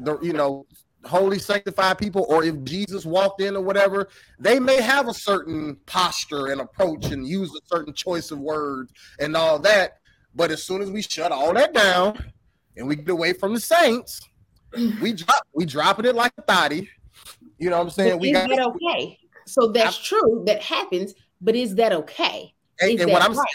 the, 0.00 0.18
you 0.20 0.32
know, 0.32 0.66
holy 1.04 1.38
sanctified 1.38 1.98
people 1.98 2.26
or 2.28 2.44
if 2.44 2.62
Jesus 2.64 3.04
walked 3.04 3.40
in 3.40 3.56
or 3.56 3.62
whatever, 3.62 4.08
they 4.38 4.58
may 4.58 4.80
have 4.80 5.08
a 5.08 5.14
certain 5.14 5.76
posture 5.86 6.48
and 6.48 6.60
approach 6.60 7.06
and 7.06 7.26
use 7.26 7.50
a 7.54 7.60
certain 7.66 7.94
choice 7.94 8.30
of 8.30 8.38
words 8.38 8.92
and 9.20 9.36
all 9.36 9.58
that. 9.60 9.98
But 10.34 10.50
as 10.50 10.62
soon 10.62 10.82
as 10.82 10.90
we 10.90 11.02
shut 11.02 11.32
all 11.32 11.54
that 11.54 11.72
down 11.72 12.32
and 12.76 12.86
we 12.86 12.96
get 12.96 13.08
away 13.08 13.32
from 13.32 13.54
the 13.54 13.60
saints, 13.60 14.20
we 15.00 15.12
drop 15.12 15.42
we 15.54 15.64
dropping 15.64 16.04
it 16.04 16.14
like 16.14 16.32
a 16.36 16.42
thotty. 16.42 16.88
You 17.58 17.70
know 17.70 17.78
what 17.78 17.84
I'm 17.84 17.90
saying? 17.90 18.10
But 18.10 18.20
we 18.20 18.32
got 18.32 18.50
okay? 18.50 19.18
So 19.48 19.68
that's 19.68 19.98
true. 19.98 20.42
That 20.46 20.62
happens. 20.62 21.14
But 21.40 21.56
is 21.56 21.74
that 21.76 21.92
okay? 21.92 22.54
and, 22.80 22.90
Is 22.90 23.00
and 23.00 23.10
that 23.10 23.12
what 23.12 23.22
I'm 23.22 23.36
right? 23.36 23.46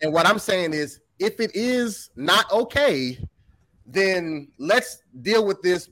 and 0.00 0.12
what 0.12 0.26
I'm 0.26 0.38
saying 0.38 0.74
is 0.74 1.00
if 1.18 1.40
it 1.40 1.54
is 1.54 2.10
not 2.16 2.50
okay, 2.52 3.18
then 3.86 4.48
let's 4.58 5.02
deal 5.22 5.44
with 5.46 5.60
this 5.62 5.88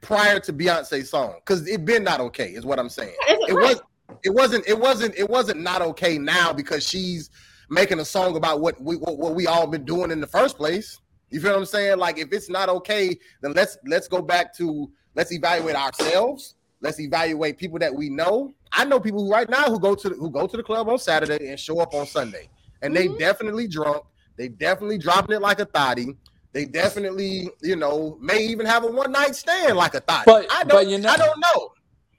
prior 0.00 0.40
to 0.40 0.52
Beyonce's 0.52 1.10
song 1.10 1.34
because 1.44 1.66
it 1.68 1.84
been 1.84 2.02
not 2.04 2.20
okay 2.20 2.48
is 2.50 2.64
what 2.64 2.78
I'm 2.78 2.88
saying. 2.88 3.14
It 3.28 3.50
It 3.50 3.54
right? 3.54 3.76
was 3.76 3.82
it 4.24 4.30
wasn't 4.30 4.66
it 4.68 4.78
wasn't 4.78 5.14
it 5.16 5.28
wasn't 5.28 5.60
not 5.60 5.82
okay 5.82 6.18
now 6.18 6.52
because 6.52 6.86
she's 6.86 7.30
making 7.70 8.00
a 8.00 8.04
song 8.04 8.36
about 8.36 8.60
what 8.60 8.80
we 8.80 8.96
what, 8.96 9.18
what 9.18 9.34
we 9.34 9.46
all 9.46 9.66
been 9.66 9.84
doing 9.84 10.10
in 10.10 10.20
the 10.20 10.26
first 10.26 10.56
place. 10.56 11.00
You 11.30 11.40
feel 11.40 11.52
what 11.52 11.58
I'm 11.58 11.66
saying? 11.66 11.98
Like 11.98 12.18
if 12.18 12.32
it's 12.32 12.50
not 12.50 12.68
okay, 12.68 13.16
then 13.40 13.52
let's 13.52 13.78
let's 13.86 14.08
go 14.08 14.20
back 14.20 14.54
to 14.56 14.90
let's 15.14 15.32
evaluate 15.32 15.76
ourselves. 15.76 16.56
Let's 16.80 16.98
evaluate 17.00 17.58
people 17.58 17.78
that 17.78 17.94
we 17.94 18.10
know. 18.10 18.54
I 18.72 18.84
know 18.84 18.98
people 19.00 19.24
who 19.24 19.30
right 19.30 19.48
now 19.48 19.64
who 19.64 19.78
go 19.78 19.94
to 19.94 20.08
the, 20.08 20.14
who 20.14 20.30
go 20.30 20.46
to 20.46 20.56
the 20.56 20.62
club 20.62 20.88
on 20.88 20.98
Saturday 20.98 21.48
and 21.48 21.58
show 21.60 21.80
up 21.80 21.94
on 21.94 22.06
Sunday, 22.06 22.48
and 22.80 22.94
they 22.96 23.08
Mhm. 23.08 23.18
definitely 23.18 23.68
drunk. 23.68 24.04
They 24.36 24.48
definitely 24.48 24.98
dropping 24.98 25.36
it 25.36 25.42
like 25.42 25.60
a 25.60 25.64
thotty. 25.66 26.16
They 26.52 26.64
definitely, 26.64 27.50
you 27.62 27.76
know, 27.76 28.16
may 28.20 28.44
even 28.46 28.66
have 28.66 28.84
a 28.84 28.86
one 28.90 29.12
night 29.12 29.34
stand 29.34 29.76
like 29.76 29.94
a 29.94 30.00
thotty. 30.00 30.24
But- 30.26 30.50
I 30.52 30.64
don't, 30.64 30.68
but 30.70 30.86
you 30.86 30.98
know- 30.98 31.08
I 31.10 31.16
don't 31.16 31.38
know. 31.40 31.72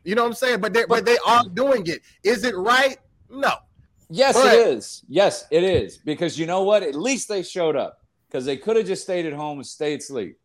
You 0.04 0.16
know 0.16 0.24
what 0.24 0.30
I'm 0.30 0.34
saying? 0.36 0.60
But 0.62 0.74
they 0.74 0.86
but 0.86 1.06
they 1.06 1.18
are 1.26 1.44
doing 1.54 1.88
it. 1.88 2.02
Is 2.24 2.44
it 2.44 2.56
right? 2.56 2.98
No. 3.30 3.54
Yes, 4.10 4.36
But- 4.36 4.54
it 4.54 4.68
is. 4.68 5.04
Yes, 5.08 5.46
it 5.50 5.64
is. 5.64 5.98
Because 5.98 6.38
you 6.38 6.46
know 6.46 6.64
what? 6.64 6.84
At 6.84 6.94
least 6.94 7.30
they 7.30 7.42
showed 7.42 7.76
up. 7.76 8.00
Because 8.28 8.46
they 8.46 8.58
could 8.58 8.76
have 8.78 8.86
just 8.86 9.04
stayed 9.04 9.26
at 9.26 9.34
home 9.34 9.60
and 9.60 9.66
stayed 9.68 10.00
asleep. 10.02 10.38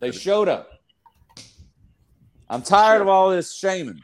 They 0.00 0.12
showed 0.12 0.48
up. 0.48 0.70
I'm 2.48 2.62
tired 2.62 3.02
of 3.02 3.08
all 3.08 3.30
this 3.30 3.54
shaming. 3.54 4.00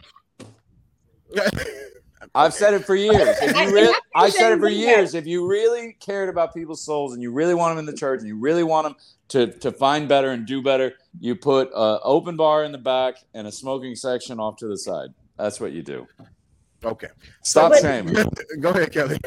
I've 2.34 2.54
said 2.54 2.72
it 2.74 2.84
for 2.86 2.94
years. 2.94 3.36
If 3.42 3.54
I- 3.54 3.64
you 3.66 3.72
really, 3.74 3.94
I 4.14 4.24
I 4.24 4.28
said 4.30 4.52
it 4.52 4.60
for 4.60 4.68
years. 4.68 5.14
If 5.14 5.26
you 5.26 5.46
really 5.46 5.96
cared 6.00 6.28
about 6.28 6.54
people's 6.54 6.82
souls 6.82 7.12
and 7.12 7.22
you 7.22 7.30
really 7.32 7.54
want 7.54 7.72
them 7.72 7.78
in 7.78 7.86
the 7.86 7.96
church 7.96 8.20
and 8.20 8.28
you 8.28 8.38
really 8.38 8.62
want 8.62 8.86
them 8.86 8.96
to 9.28 9.46
to 9.58 9.70
find 9.72 10.08
better 10.08 10.30
and 10.30 10.46
do 10.46 10.62
better, 10.62 10.94
you 11.20 11.34
put 11.36 11.68
an 11.74 11.98
open 12.02 12.36
bar 12.36 12.64
in 12.64 12.72
the 12.72 12.78
back 12.78 13.16
and 13.34 13.46
a 13.46 13.52
smoking 13.52 13.94
section 13.94 14.40
off 14.40 14.56
to 14.58 14.66
the 14.66 14.78
side. 14.78 15.10
That's 15.36 15.60
what 15.60 15.72
you 15.72 15.82
do. 15.82 16.06
okay. 16.84 17.08
Stop 17.42 17.72
But- 17.72 17.82
shaming. 17.82 18.14
Go 18.60 18.70
ahead, 18.70 18.92
Kelly. 18.92 19.18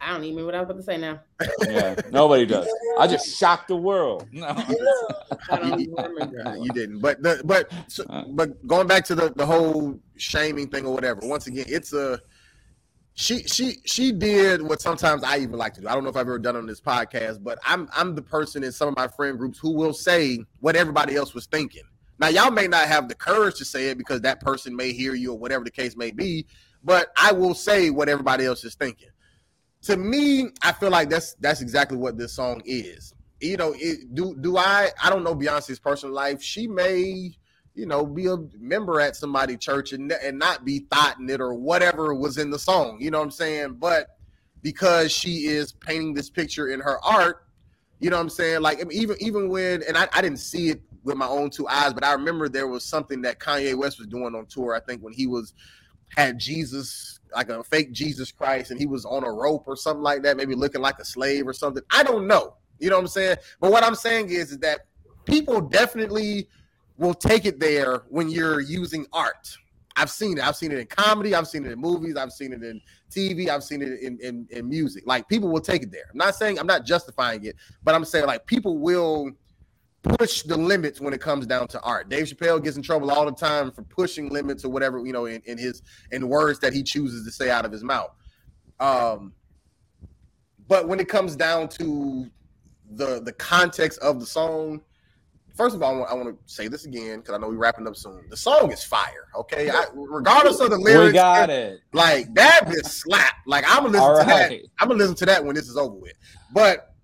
I 0.00 0.12
don't 0.12 0.24
even 0.24 0.36
remember 0.36 0.46
what 0.46 0.54
I 0.54 0.60
was 0.60 0.70
about 0.70 0.76
to 0.76 0.82
say 0.82 0.96
now. 0.96 1.20
Yeah, 1.66 2.00
nobody 2.10 2.46
does. 2.46 2.68
I 2.98 3.06
just 3.06 3.36
shocked 3.38 3.68
the 3.68 3.76
world. 3.76 4.26
No. 4.32 4.46
I 5.50 5.56
don't 5.56 5.80
even 5.80 5.94
remember. 5.94 6.56
you 6.60 6.70
didn't. 6.70 7.00
But 7.00 7.22
the 7.22 7.42
but 7.44 7.70
so, 7.88 8.04
uh. 8.04 8.24
but 8.28 8.66
going 8.66 8.86
back 8.86 9.04
to 9.06 9.14
the 9.14 9.32
the 9.34 9.46
whole 9.46 9.98
shaming 10.16 10.68
thing 10.68 10.86
or 10.86 10.94
whatever. 10.94 11.20
Once 11.22 11.46
again, 11.46 11.66
it's 11.68 11.92
a 11.92 12.20
she 13.14 13.42
she 13.44 13.78
she 13.84 14.12
did 14.12 14.62
what 14.62 14.80
sometimes 14.80 15.24
I 15.24 15.38
even 15.38 15.58
like 15.58 15.74
to 15.74 15.80
do. 15.80 15.88
I 15.88 15.94
don't 15.94 16.04
know 16.04 16.10
if 16.10 16.16
I've 16.16 16.22
ever 16.22 16.38
done 16.38 16.54
on 16.54 16.66
this 16.66 16.80
podcast, 16.80 17.42
but 17.42 17.58
I'm 17.64 17.88
I'm 17.92 18.14
the 18.14 18.22
person 18.22 18.62
in 18.62 18.70
some 18.70 18.88
of 18.88 18.96
my 18.96 19.08
friend 19.08 19.36
groups 19.36 19.58
who 19.58 19.72
will 19.72 19.92
say 19.92 20.38
what 20.60 20.76
everybody 20.76 21.16
else 21.16 21.34
was 21.34 21.46
thinking. 21.46 21.82
Now 22.20 22.28
y'all 22.28 22.50
may 22.50 22.68
not 22.68 22.86
have 22.86 23.08
the 23.08 23.14
courage 23.14 23.56
to 23.56 23.64
say 23.64 23.88
it 23.88 23.98
because 23.98 24.20
that 24.20 24.40
person 24.40 24.74
may 24.74 24.92
hear 24.92 25.14
you 25.14 25.32
or 25.32 25.38
whatever 25.38 25.64
the 25.64 25.70
case 25.70 25.96
may 25.96 26.12
be, 26.12 26.46
but 26.84 27.12
I 27.16 27.32
will 27.32 27.54
say 27.54 27.90
what 27.90 28.08
everybody 28.08 28.44
else 28.44 28.64
is 28.64 28.76
thinking. 28.76 29.08
To 29.82 29.96
me, 29.96 30.50
I 30.62 30.72
feel 30.72 30.90
like 30.90 31.08
that's 31.08 31.34
that's 31.34 31.60
exactly 31.60 31.96
what 31.96 32.18
this 32.18 32.32
song 32.32 32.62
is. 32.64 33.14
You 33.40 33.56
know, 33.56 33.74
it, 33.76 34.14
do 34.14 34.36
do 34.40 34.56
I? 34.56 34.90
I 35.02 35.10
don't 35.10 35.22
know 35.22 35.34
Beyonce's 35.34 35.78
personal 35.78 36.14
life. 36.14 36.42
She 36.42 36.66
may, 36.66 37.30
you 37.74 37.86
know, 37.86 38.04
be 38.04 38.26
a 38.26 38.36
member 38.58 39.00
at 39.00 39.14
somebody 39.16 39.56
church 39.56 39.92
and 39.92 40.10
and 40.10 40.38
not 40.38 40.64
be 40.64 40.80
thoughting 40.90 41.30
it 41.30 41.40
or 41.40 41.54
whatever 41.54 42.12
was 42.14 42.38
in 42.38 42.50
the 42.50 42.58
song. 42.58 42.98
You 43.00 43.10
know 43.10 43.18
what 43.18 43.24
I'm 43.24 43.30
saying? 43.30 43.74
But 43.74 44.18
because 44.62 45.12
she 45.12 45.46
is 45.46 45.72
painting 45.72 46.14
this 46.14 46.28
picture 46.28 46.68
in 46.68 46.80
her 46.80 46.98
art, 47.04 47.44
you 48.00 48.10
know 48.10 48.16
what 48.16 48.22
I'm 48.22 48.30
saying? 48.30 48.62
Like 48.62 48.84
even 48.92 49.16
even 49.20 49.48
when 49.48 49.82
and 49.84 49.96
I, 49.96 50.08
I 50.12 50.20
didn't 50.20 50.40
see 50.40 50.70
it 50.70 50.82
with 51.04 51.16
my 51.16 51.26
own 51.26 51.50
two 51.50 51.68
eyes, 51.68 51.94
but 51.94 52.04
I 52.04 52.12
remember 52.12 52.48
there 52.48 52.66
was 52.68 52.84
something 52.84 53.22
that 53.22 53.38
Kanye 53.38 53.76
West 53.76 53.98
was 53.98 54.08
doing 54.08 54.34
on 54.34 54.46
tour. 54.46 54.74
I 54.74 54.80
think 54.80 55.02
when 55.02 55.12
he 55.12 55.26
was 55.26 55.54
had 56.16 56.38
Jesus 56.38 57.17
like 57.34 57.48
a 57.50 57.62
fake 57.64 57.92
Jesus 57.92 58.32
Christ 58.32 58.70
and 58.70 58.80
he 58.80 58.86
was 58.86 59.04
on 59.04 59.24
a 59.24 59.30
rope 59.32 59.64
or 59.66 59.76
something 59.76 60.02
like 60.02 60.22
that, 60.22 60.36
maybe 60.36 60.54
looking 60.54 60.80
like 60.80 60.98
a 60.98 61.04
slave 61.04 61.46
or 61.46 61.52
something. 61.52 61.82
I 61.90 62.02
don't 62.02 62.26
know. 62.26 62.54
You 62.78 62.90
know 62.90 62.96
what 62.96 63.02
I'm 63.02 63.08
saying? 63.08 63.36
But 63.60 63.72
what 63.72 63.84
I'm 63.84 63.94
saying 63.94 64.30
is, 64.30 64.52
is 64.52 64.58
that 64.58 64.80
people 65.24 65.60
definitely 65.60 66.48
will 66.98 67.14
take 67.14 67.46
it 67.46 67.60
there 67.60 68.02
when 68.08 68.28
you're 68.28 68.60
using 68.60 69.06
art. 69.12 69.56
I've 69.96 70.10
seen 70.10 70.38
it. 70.38 70.46
I've 70.46 70.56
seen 70.56 70.72
it 70.72 70.78
in 70.78 70.86
comedy. 70.86 71.34
I've 71.34 71.48
seen 71.48 71.66
it 71.66 71.72
in 71.72 71.80
movies. 71.80 72.16
I've 72.16 72.32
seen 72.32 72.52
it 72.52 72.62
in 72.62 72.80
TV. 73.10 73.48
I've 73.48 73.64
seen 73.64 73.82
it 73.82 74.00
in, 74.00 74.18
in, 74.20 74.46
in 74.50 74.68
music. 74.68 75.04
Like 75.06 75.28
people 75.28 75.50
will 75.50 75.60
take 75.60 75.82
it 75.82 75.90
there. 75.92 76.04
I'm 76.12 76.18
not 76.18 76.36
saying 76.36 76.58
I'm 76.58 76.66
not 76.68 76.84
justifying 76.84 77.44
it, 77.44 77.56
but 77.82 77.94
I'm 77.94 78.04
saying 78.04 78.26
like 78.26 78.46
people 78.46 78.78
will 78.78 79.32
push 80.02 80.42
the 80.42 80.56
limits 80.56 81.00
when 81.00 81.12
it 81.12 81.20
comes 81.20 81.46
down 81.46 81.68
to 81.68 81.80
art. 81.82 82.08
Dave 82.08 82.26
Chappelle 82.26 82.62
gets 82.62 82.76
in 82.76 82.82
trouble 82.82 83.10
all 83.10 83.24
the 83.26 83.32
time 83.32 83.70
for 83.72 83.82
pushing 83.82 84.28
limits 84.30 84.64
or 84.64 84.70
whatever, 84.70 85.04
you 85.04 85.12
know, 85.12 85.26
in, 85.26 85.42
in 85.44 85.58
his 85.58 85.82
in 86.12 86.28
words 86.28 86.58
that 86.60 86.72
he 86.72 86.82
chooses 86.82 87.24
to 87.24 87.32
say 87.32 87.50
out 87.50 87.64
of 87.64 87.72
his 87.72 87.82
mouth. 87.82 88.10
Um, 88.80 89.32
but 90.68 90.86
when 90.86 91.00
it 91.00 91.08
comes 91.08 91.34
down 91.36 91.68
to 91.70 92.30
the 92.92 93.20
the 93.22 93.32
context 93.32 93.98
of 94.00 94.20
the 94.20 94.26
song, 94.26 94.80
first 95.54 95.74
of 95.74 95.82
all, 95.82 95.94
I 95.94 95.98
want, 95.98 96.10
I 96.10 96.14
want 96.14 96.28
to 96.46 96.52
say 96.52 96.68
this 96.68 96.84
again 96.86 97.20
because 97.20 97.34
I 97.34 97.38
know 97.38 97.48
we're 97.48 97.56
wrapping 97.56 97.86
up 97.86 97.96
soon. 97.96 98.24
The 98.30 98.36
song 98.36 98.70
is 98.70 98.84
fire, 98.84 99.26
okay? 99.34 99.68
I, 99.70 99.86
regardless 99.94 100.60
of 100.60 100.70
the 100.70 100.78
lyrics, 100.78 101.08
We 101.08 101.12
got 101.14 101.50
it. 101.50 101.80
like 101.92 102.32
that 102.34 102.68
is 102.68 102.86
slap. 102.92 103.34
Like 103.46 103.64
I'm 103.66 103.78
gonna 103.84 103.88
listen 103.88 104.08
All 104.08 104.20
to 104.20 104.26
that. 104.26 104.52
I'm 104.78 104.88
gonna 104.88 105.00
listen 105.00 105.16
to 105.16 105.26
that 105.26 105.44
when 105.44 105.54
this 105.56 105.68
is 105.68 105.76
over 105.76 105.96
with. 105.96 106.14
But 106.52 106.94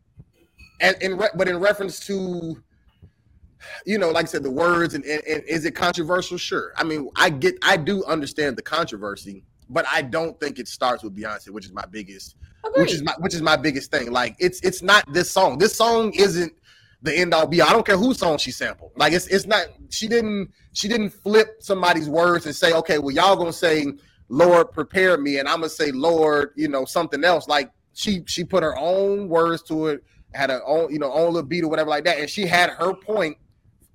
and 0.80 0.96
in 1.02 1.16
re- 1.18 1.30
but 1.34 1.48
in 1.48 1.58
reference 1.58 1.98
to 2.06 2.62
you 3.86 3.98
know, 3.98 4.10
like 4.10 4.26
I 4.26 4.28
said, 4.28 4.42
the 4.42 4.50
words 4.50 4.94
and, 4.94 5.04
and, 5.04 5.22
and 5.24 5.42
is 5.44 5.64
it 5.64 5.72
controversial? 5.72 6.38
Sure. 6.38 6.72
I 6.76 6.84
mean, 6.84 7.08
I 7.16 7.30
get 7.30 7.56
I 7.62 7.76
do 7.76 8.04
understand 8.04 8.56
the 8.56 8.62
controversy, 8.62 9.44
but 9.68 9.86
I 9.90 10.02
don't 10.02 10.38
think 10.40 10.58
it 10.58 10.68
starts 10.68 11.02
with 11.02 11.16
Beyonce, 11.16 11.50
which 11.50 11.66
is 11.66 11.72
my 11.72 11.84
biggest 11.90 12.36
which 12.72 12.92
is 12.92 13.02
my 13.02 13.14
which 13.18 13.34
is 13.34 13.42
my 13.42 13.56
biggest 13.56 13.90
thing. 13.90 14.10
Like 14.10 14.36
it's 14.38 14.60
it's 14.60 14.82
not 14.82 15.10
this 15.12 15.30
song. 15.30 15.58
This 15.58 15.74
song 15.74 16.12
isn't 16.14 16.52
the 17.02 17.14
end 17.16 17.34
all 17.34 17.46
be. 17.46 17.60
all. 17.60 17.68
I 17.68 17.72
don't 17.72 17.86
care 17.86 17.96
whose 17.96 18.18
song 18.18 18.38
she 18.38 18.50
sampled. 18.50 18.92
Like 18.96 19.12
it's 19.12 19.26
it's 19.28 19.46
not. 19.46 19.66
She 19.90 20.08
didn't 20.08 20.50
she 20.72 20.88
didn't 20.88 21.10
flip 21.10 21.56
somebody's 21.60 22.08
words 22.08 22.46
and 22.46 22.54
say, 22.54 22.72
okay, 22.72 22.98
well 22.98 23.14
y'all 23.14 23.36
gonna 23.36 23.52
say, 23.52 23.86
Lord 24.28 24.72
prepare 24.72 25.18
me, 25.18 25.38
and 25.38 25.48
I'm 25.48 25.56
gonna 25.56 25.68
say, 25.68 25.90
Lord, 25.92 26.50
you 26.56 26.68
know 26.68 26.84
something 26.84 27.24
else. 27.24 27.48
Like 27.48 27.70
she 27.92 28.22
she 28.26 28.44
put 28.44 28.62
her 28.62 28.76
own 28.78 29.28
words 29.28 29.62
to 29.64 29.88
it, 29.88 30.04
had 30.32 30.50
her 30.50 30.64
own 30.66 30.92
you 30.92 30.98
know 30.98 31.12
own 31.12 31.32
little 31.34 31.48
beat 31.48 31.64
or 31.64 31.68
whatever 31.68 31.90
like 31.90 32.04
that, 32.04 32.18
and 32.18 32.28
she 32.28 32.46
had 32.46 32.70
her 32.70 32.94
point 32.94 33.36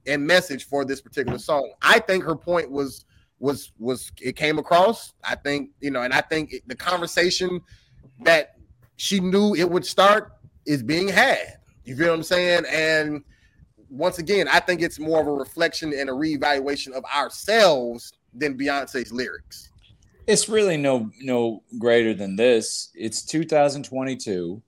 and 0.09 0.25
message 0.25 0.65
for 0.65 0.83
this 0.83 0.99
particular 0.99 1.37
song. 1.37 1.71
I 1.81 1.99
think 1.99 2.23
her 2.23 2.35
point 2.35 2.69
was 2.69 3.05
was 3.39 3.71
was 3.77 4.11
it 4.21 4.35
came 4.35 4.57
across. 4.57 5.13
I 5.23 5.35
think 5.35 5.71
you 5.79 5.91
know, 5.91 6.01
and 6.01 6.13
I 6.13 6.21
think 6.21 6.53
it, 6.53 6.67
the 6.67 6.75
conversation 6.75 7.61
that 8.23 8.55
she 8.97 9.19
knew 9.19 9.55
it 9.55 9.69
would 9.69 9.85
start 9.85 10.33
is 10.65 10.83
being 10.83 11.07
had. 11.07 11.59
You 11.85 11.95
feel 11.95 12.09
what 12.09 12.15
I'm 12.15 12.23
saying? 12.23 12.65
And 12.69 13.23
once 13.89 14.19
again, 14.19 14.47
I 14.47 14.59
think 14.59 14.81
it's 14.81 14.99
more 14.99 15.21
of 15.21 15.27
a 15.27 15.31
reflection 15.31 15.93
and 15.93 16.09
a 16.09 16.13
reevaluation 16.13 16.91
of 16.91 17.03
ourselves 17.05 18.11
than 18.33 18.57
Beyonce's 18.57 19.11
lyrics. 19.11 19.69
It's 20.27 20.49
really 20.49 20.77
no 20.77 21.09
no 21.21 21.63
greater 21.77 22.13
than 22.13 22.35
this. 22.35 22.89
It's 22.93 23.23
2022. 23.23 24.61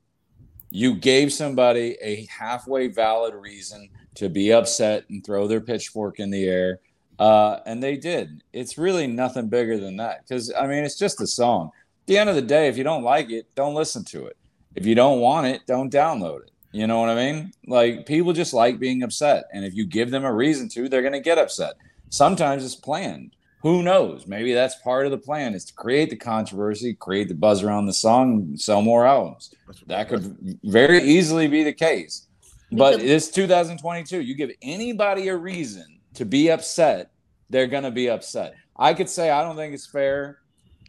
You 0.73 0.95
gave 0.95 1.33
somebody 1.33 1.97
a 2.01 2.25
halfway 2.27 2.87
valid 2.87 3.33
reason 3.33 3.89
to 4.15 4.29
be 4.29 4.51
upset 4.51 5.05
and 5.09 5.25
throw 5.25 5.47
their 5.47 5.61
pitchfork 5.61 6.19
in 6.19 6.29
the 6.29 6.45
air, 6.45 6.79
uh, 7.19 7.59
and 7.65 7.81
they 7.81 7.97
did. 7.97 8.43
It's 8.53 8.77
really 8.77 9.07
nothing 9.07 9.47
bigger 9.47 9.77
than 9.77 9.97
that. 9.97 10.23
Because 10.27 10.53
I 10.53 10.67
mean, 10.67 10.83
it's 10.83 10.97
just 10.97 11.21
a 11.21 11.27
song. 11.27 11.71
At 12.03 12.07
the 12.07 12.17
end 12.17 12.29
of 12.29 12.35
the 12.35 12.41
day, 12.41 12.67
if 12.67 12.77
you 12.77 12.83
don't 12.83 13.03
like 13.03 13.29
it, 13.29 13.47
don't 13.55 13.75
listen 13.75 14.03
to 14.05 14.25
it. 14.25 14.37
If 14.75 14.85
you 14.85 14.95
don't 14.95 15.19
want 15.19 15.47
it, 15.47 15.61
don't 15.67 15.91
download 15.91 16.43
it. 16.43 16.51
You 16.71 16.87
know 16.87 16.99
what 16.99 17.09
I 17.09 17.15
mean? 17.15 17.53
Like 17.67 18.05
people 18.05 18.33
just 18.33 18.53
like 18.53 18.79
being 18.79 19.03
upset, 19.03 19.45
and 19.53 19.65
if 19.65 19.75
you 19.75 19.85
give 19.85 20.09
them 20.09 20.23
a 20.23 20.33
reason 20.33 20.69
to, 20.69 20.87
they're 20.87 21.01
going 21.01 21.13
to 21.13 21.19
get 21.19 21.37
upset. 21.37 21.73
Sometimes 22.09 22.65
it's 22.65 22.75
planned. 22.75 23.35
Who 23.61 23.83
knows? 23.83 24.25
Maybe 24.25 24.53
that's 24.53 24.75
part 24.75 25.05
of 25.05 25.11
the 25.11 25.17
plan 25.17 25.53
is 25.53 25.65
to 25.65 25.73
create 25.73 26.09
the 26.09 26.15
controversy, 26.15 26.95
create 26.95 27.27
the 27.27 27.35
buzz 27.35 27.61
around 27.61 27.85
the 27.85 27.93
song, 27.93 28.57
sell 28.57 28.81
more 28.81 29.05
albums. 29.05 29.53
That 29.85 30.09
could 30.09 30.59
very 30.63 31.03
easily 31.03 31.47
be 31.47 31.63
the 31.63 31.73
case. 31.73 32.25
But 32.71 32.97
Because- 32.97 33.09
it's 33.09 33.27
2022. 33.29 34.21
You 34.21 34.35
give 34.35 34.51
anybody 34.61 35.27
a 35.27 35.35
reason 35.35 35.99
to 36.15 36.25
be 36.25 36.49
upset, 36.49 37.11
they're 37.49 37.67
gonna 37.67 37.91
be 37.91 38.09
upset. 38.09 38.55
I 38.77 38.93
could 38.93 39.09
say 39.09 39.29
I 39.29 39.43
don't 39.43 39.55
think 39.55 39.73
it's 39.73 39.85
fair 39.85 40.39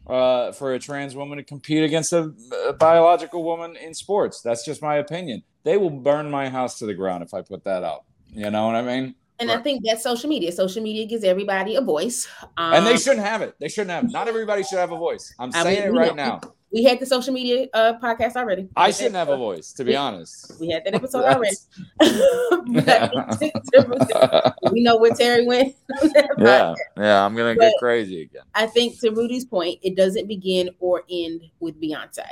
uh, 0.07 0.51
for 0.53 0.73
a 0.73 0.79
trans 0.79 1.15
woman 1.15 1.37
to 1.37 1.43
compete 1.43 1.83
against 1.83 2.11
a, 2.13 2.33
a 2.67 2.73
biological 2.73 3.43
woman 3.43 3.75
in 3.75 3.93
sports. 3.93 4.41
That's 4.41 4.65
just 4.65 4.81
my 4.81 4.95
opinion. 4.97 5.43
They 5.63 5.77
will 5.77 5.89
burn 5.89 6.29
my 6.29 6.49
house 6.49 6.79
to 6.79 6.85
the 6.85 6.93
ground 6.93 7.23
if 7.23 7.33
I 7.33 7.41
put 7.41 7.63
that 7.65 7.83
out. 7.83 8.03
You 8.29 8.49
know 8.49 8.65
what 8.65 8.75
I 8.75 8.81
mean? 8.81 9.15
And 9.39 9.51
I 9.51 9.57
think 9.61 9.83
that's 9.85 10.03
social 10.03 10.29
media. 10.29 10.51
Social 10.51 10.81
media 10.81 11.05
gives 11.05 11.23
everybody 11.23 11.75
a 11.75 11.81
voice. 11.81 12.27
Um, 12.57 12.73
and 12.73 12.85
they 12.85 12.97
shouldn't 12.97 13.25
have 13.25 13.41
it. 13.41 13.55
They 13.59 13.67
shouldn't 13.67 13.91
have. 13.91 14.11
Not 14.11 14.27
everybody 14.27 14.63
should 14.63 14.77
have 14.79 14.91
a 14.91 14.97
voice. 14.97 15.33
I'm 15.39 15.49
I 15.53 15.63
saying 15.63 15.79
mean, 15.91 15.95
it 15.95 15.99
right 15.99 16.15
know- 16.15 16.39
now. 16.41 16.41
We 16.73 16.83
had 16.83 16.99
the 16.99 17.05
social 17.05 17.33
media 17.33 17.67
uh, 17.73 17.93
podcast 18.01 18.35
already. 18.35 18.67
I 18.75 18.89
shouldn't 18.89 19.15
have 19.15 19.29
a 19.29 19.37
voice, 19.37 19.73
to 19.73 19.83
be 19.83 19.95
honest. 19.95 20.59
We 20.59 20.69
had 20.69 20.83
that 20.85 20.95
episode 20.95 21.23
already. 21.23 21.55
But 21.99 22.89
I 22.89 23.35
think 23.35 23.53
to- 23.73 24.55
we 24.71 24.81
know 24.81 24.97
where 24.97 25.13
Terry 25.13 25.45
went. 25.45 25.75
yeah, 26.37 26.73
yeah, 26.97 27.23
I'm 27.23 27.35
gonna 27.35 27.55
get 27.55 27.73
crazy 27.77 28.23
again. 28.23 28.43
I 28.55 28.65
think 28.65 28.99
to 29.01 29.11
Rudy's 29.11 29.45
point, 29.45 29.79
it 29.83 29.95
doesn't 29.95 30.27
begin 30.27 30.69
or 30.79 31.03
end 31.11 31.41
with 31.59 31.79
Beyonce, 31.79 32.25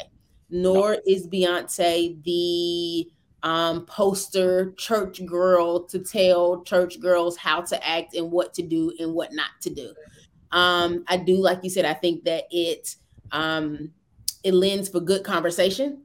nor 0.49 0.97
is 1.05 1.27
Beyonce 1.27 2.23
the 2.23 3.11
um, 3.43 3.85
poster 3.85 4.71
church 4.77 5.23
girl 5.25 5.83
to 5.85 5.99
tell 5.99 6.63
church 6.63 6.99
girls 6.99 7.37
how 7.37 7.61
to 7.61 7.87
act 7.87 8.15
and 8.15 8.31
what 8.31 8.53
to 8.55 8.63
do 8.63 8.91
and 8.99 9.13
what 9.13 9.33
not 9.33 9.49
to 9.61 9.69
do. 9.69 9.93
Um, 10.51 11.03
I 11.07 11.17
do, 11.17 11.37
like 11.37 11.59
you 11.63 11.69
said, 11.69 11.85
I 11.85 11.93
think 11.93 12.23
that 12.25 12.45
it 12.51 12.95
um, 13.31 13.91
it 14.43 14.53
lends 14.53 14.89
for 14.89 14.99
good 14.99 15.23
conversation. 15.23 16.01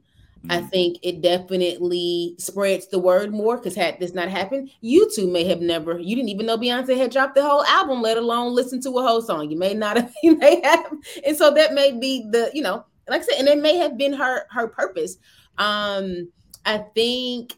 I 0.49 0.61
Mhm. 0.61 0.69
think 0.69 0.97
it 1.01 1.21
definitely 1.21 2.35
spreads 2.37 2.87
the 2.87 2.99
word 2.99 3.33
more 3.33 3.57
because 3.57 3.75
had 3.75 3.99
this 3.99 4.13
not 4.13 4.29
happened, 4.29 4.69
you 4.81 5.09
two 5.13 5.27
may 5.27 5.43
have 5.45 5.61
never, 5.61 5.99
you 5.99 6.15
didn't 6.15 6.29
even 6.29 6.45
know 6.45 6.57
Beyonce 6.57 6.95
had 6.95 7.11
dropped 7.11 7.35
the 7.35 7.43
whole 7.43 7.63
album, 7.65 8.01
let 8.01 8.17
alone 8.17 8.53
listen 8.53 8.79
to 8.81 8.97
a 8.99 9.01
whole 9.01 9.21
song. 9.21 9.49
You 9.49 9.57
may 9.57 9.73
not 9.73 9.97
have, 9.97 10.13
you 10.23 10.37
may 10.37 10.61
have, 10.63 10.93
and 11.25 11.35
so 11.35 11.51
that 11.51 11.73
may 11.73 11.91
be 11.91 12.27
the, 12.29 12.51
you 12.53 12.61
know, 12.61 12.85
like 13.09 13.21
I 13.21 13.25
said, 13.25 13.39
and 13.39 13.47
it 13.47 13.57
may 13.59 13.77
have 13.77 13.97
been 13.97 14.13
her 14.13 14.45
her 14.51 14.67
purpose. 14.67 15.17
Um, 15.57 16.29
I 16.65 16.79
think 16.93 17.53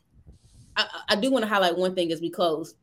I, 0.77 0.85
I 1.09 1.15
do 1.15 1.31
want 1.31 1.43
to 1.43 1.49
highlight 1.49 1.77
one 1.77 1.95
thing 1.95 2.11
as 2.11 2.21
we 2.21 2.29
close. 2.29 2.75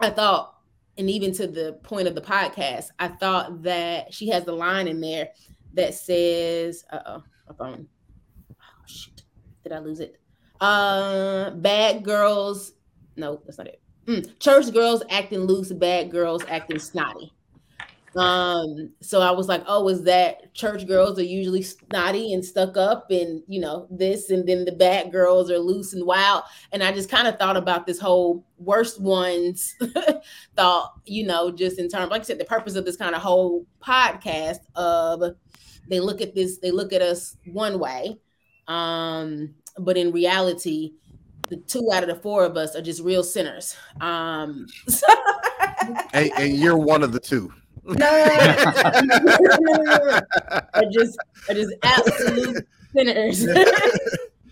I 0.00 0.10
thought, 0.10 0.54
and 0.98 1.08
even 1.08 1.32
to 1.34 1.46
the 1.46 1.74
point 1.84 2.08
of 2.08 2.14
the 2.14 2.20
podcast, 2.20 2.86
I 2.98 3.08
thought 3.08 3.62
that 3.62 4.12
she 4.12 4.28
has 4.30 4.44
the 4.44 4.52
line 4.52 4.88
in 4.88 5.00
there 5.00 5.30
that 5.74 5.94
says, 5.94 6.84
uh 6.90 7.00
oh, 7.06 7.22
my 7.48 7.54
phone. 7.56 7.86
Oh, 8.50 8.84
shit. 8.86 9.22
Did 9.62 9.72
I 9.72 9.78
lose 9.78 10.00
it? 10.00 10.20
Uh, 10.60 11.50
bad 11.50 12.04
girls. 12.04 12.72
No, 13.16 13.40
that's 13.44 13.58
not 13.58 13.66
it. 13.66 13.80
Mm, 14.06 14.38
church 14.38 14.72
girls 14.72 15.02
acting 15.10 15.40
loose, 15.40 15.72
bad 15.72 16.10
girls 16.10 16.42
acting 16.48 16.78
snotty. 16.78 17.32
Um, 18.16 18.92
so 19.00 19.20
I 19.20 19.30
was 19.30 19.46
like, 19.46 19.62
oh, 19.66 19.88
is 19.88 20.02
that 20.04 20.52
church 20.52 20.86
girls 20.86 21.18
are 21.18 21.24
usually 21.24 21.62
snotty 21.62 22.34
and 22.34 22.44
stuck 22.44 22.76
up 22.76 23.10
and 23.10 23.42
you 23.46 23.60
know, 23.60 23.86
this, 23.90 24.30
and 24.30 24.48
then 24.48 24.64
the 24.64 24.72
bad 24.72 25.12
girls 25.12 25.50
are 25.50 25.58
loose 25.58 25.92
and 25.92 26.04
wild. 26.04 26.42
And 26.72 26.82
I 26.82 26.92
just 26.92 27.08
kind 27.08 27.28
of 27.28 27.38
thought 27.38 27.56
about 27.56 27.86
this 27.86 28.00
whole 28.00 28.44
worst 28.58 29.00
ones 29.00 29.76
thought, 30.56 30.94
you 31.04 31.24
know, 31.24 31.52
just 31.52 31.78
in 31.78 31.88
terms, 31.88 32.10
like 32.10 32.22
I 32.22 32.24
said, 32.24 32.40
the 32.40 32.44
purpose 32.44 32.74
of 32.74 32.84
this 32.84 32.96
kind 32.96 33.14
of 33.14 33.22
whole 33.22 33.64
podcast 33.80 34.58
of 34.74 35.36
they 35.90 36.00
look 36.00 36.20
at 36.22 36.34
this, 36.34 36.58
they 36.58 36.70
look 36.70 36.92
at 36.92 37.02
us 37.02 37.36
one 37.44 37.78
way. 37.78 38.18
Um, 38.68 39.54
but 39.78 39.96
in 39.96 40.12
reality, 40.12 40.92
the 41.48 41.56
two 41.56 41.90
out 41.92 42.02
of 42.02 42.08
the 42.08 42.14
four 42.14 42.44
of 42.44 42.56
us 42.56 42.74
are 42.76 42.82
just 42.82 43.02
real 43.02 43.24
sinners. 43.24 43.76
Um, 44.00 44.66
so- 44.88 45.06
and, 46.12 46.30
and 46.38 46.54
you're 46.56 46.78
one 46.78 47.02
of 47.02 47.12
the 47.12 47.20
two. 47.20 47.52
no, 47.84 48.06
are 50.74 50.84
just 50.92 51.18
I 51.48 51.54
just 51.54 51.74
absolute 51.82 52.66
sinners. 52.94 53.46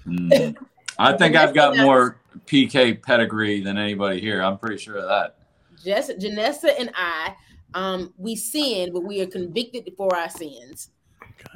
Mm. 0.08 0.56
I 0.98 1.12
think 1.18 1.36
I've 1.36 1.52
got 1.52 1.76
more 1.76 2.16
PK 2.46 3.02
pedigree 3.02 3.60
than 3.60 3.76
anybody 3.76 4.22
here. 4.22 4.40
I'm 4.42 4.56
pretty 4.56 4.78
sure 4.78 4.96
of 4.96 5.06
that. 5.06 5.36
Jess, 5.84 6.10
Janessa 6.10 6.70
and 6.78 6.90
I, 6.94 7.34
um, 7.74 8.14
we 8.16 8.34
sin, 8.34 8.90
but 8.94 9.04
we 9.04 9.20
are 9.20 9.26
convicted 9.26 9.92
for 9.98 10.16
our 10.16 10.30
sins. 10.30 10.88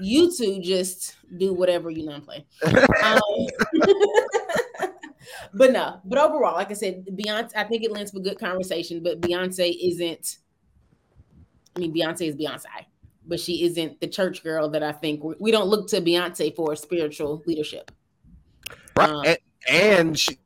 You 0.01 0.33
two 0.35 0.61
just 0.61 1.17
do 1.37 1.53
whatever 1.53 1.91
you 1.91 2.05
know 2.05 2.13
and 2.13 2.25
play. 2.25 2.47
Um, 3.03 3.21
but 5.55 5.73
no, 5.73 6.01
but 6.05 6.19
overall, 6.19 6.55
like 6.55 6.71
I 6.71 6.75
said, 6.75 7.05
Beyonce, 7.07 7.53
I 7.57 7.65
think 7.65 7.83
it 7.83 7.91
lends 7.91 8.13
for 8.13 8.21
good 8.21 8.39
conversation, 8.39 9.03
but 9.03 9.21
Beyonce 9.21 9.77
isn't. 9.83 10.39
I 11.75 11.81
mean, 11.81 11.95
Beyonce 11.95 12.29
is 12.29 12.37
Beyonce, 12.37 12.67
but 13.27 13.41
she 13.41 13.65
isn't 13.65 14.01
the 14.01 14.07
church 14.07 14.43
girl 14.43 14.69
that 14.71 14.83
I 14.83 14.93
think 14.93 15.25
we, 15.25 15.35
we 15.41 15.51
don't 15.51 15.69
look 15.69 15.89
to 15.89 16.01
Beyonce 16.01 16.55
for 16.55 16.77
spiritual 16.77 17.43
leadership. 17.47 17.91
Right. 18.97 19.11
Um, 19.11 19.25
and, 19.25 19.39
and 19.69 20.19
she, 20.19 20.39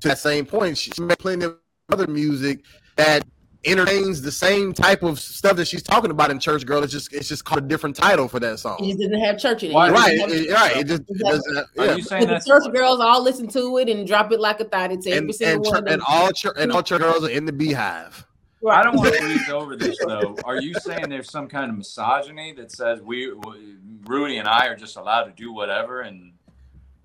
to 0.00 0.08
that 0.08 0.18
same 0.18 0.46
point, 0.46 0.78
she 0.78 0.92
made 0.98 1.18
plenty 1.18 1.44
of 1.46 1.58
other 1.90 2.06
music 2.06 2.64
that 2.96 3.24
entertains 3.64 4.22
the 4.22 4.30
same 4.30 4.72
type 4.72 5.02
of 5.02 5.18
stuff 5.18 5.56
that 5.56 5.66
she's 5.66 5.82
talking 5.82 6.10
about 6.10 6.30
in 6.30 6.38
Church 6.38 6.64
Girl. 6.66 6.82
It's 6.84 6.92
just 6.92 7.12
it's 7.12 7.28
just 7.28 7.44
called 7.44 7.64
a 7.64 7.66
different 7.66 7.96
title 7.96 8.28
for 8.28 8.38
that 8.40 8.54
It 8.54 8.58
song. 8.58 8.78
just 8.84 8.98
didn't 8.98 9.20
have 9.20 9.38
church 9.38 9.62
in 9.64 9.70
it. 9.70 9.74
Why- 9.74 9.88
It 9.88 9.92
Right, 9.92 10.18
doesn't 10.18 10.44
it- 10.46 10.52
right. 10.52 10.76
It 10.76 10.86
just 10.86 11.02
it 11.02 11.06
Exactly. 11.10 11.30
doesn't. 11.32 11.56
Are 11.78 11.84
Yeah. 11.86 11.94
you 11.96 12.02
saying 12.02 12.20
the 12.22 12.26
that's 12.28 12.46
church 12.46 12.72
girls 12.72 13.00
all 13.00 13.22
listen 13.22 13.48
to 13.48 13.78
it 13.78 13.88
and 13.88 14.06
drop 14.06 14.30
it 14.32 14.40
like 14.40 14.60
a 14.60 14.64
thought. 14.64 14.92
It's 14.92 15.06
every 15.06 15.18
And, 15.18 15.34
single 15.34 15.56
and, 15.56 15.66
one. 15.66 15.78
of 15.78 15.84
them. 15.84 15.92
and 15.94 16.02
all 16.06 16.30
church 16.32 16.56
and 16.58 16.70
all 16.72 16.82
church 16.82 17.00
girls 17.00 17.24
are 17.24 17.30
in 17.30 17.44
the 17.46 17.52
beehive. 17.52 18.24
I 18.68 18.82
don't 18.82 18.96
want 18.96 19.14
to 19.14 19.20
breeze 19.20 19.48
over 19.48 19.76
this 19.76 19.96
though. 20.06 20.36
Are 20.44 20.60
you 20.60 20.74
saying 20.74 21.08
there's 21.08 21.30
some 21.30 21.46
kind 21.46 21.70
of 21.70 21.76
misogyny 21.76 22.52
that 22.54 22.72
says 22.72 23.00
we, 23.00 23.32
we 23.32 23.76
Rudy 24.06 24.38
and 24.38 24.48
I 24.48 24.66
are 24.66 24.74
just 24.76 24.96
allowed 24.96 25.24
to 25.24 25.32
do 25.32 25.52
whatever 25.52 26.00
and 26.00 26.32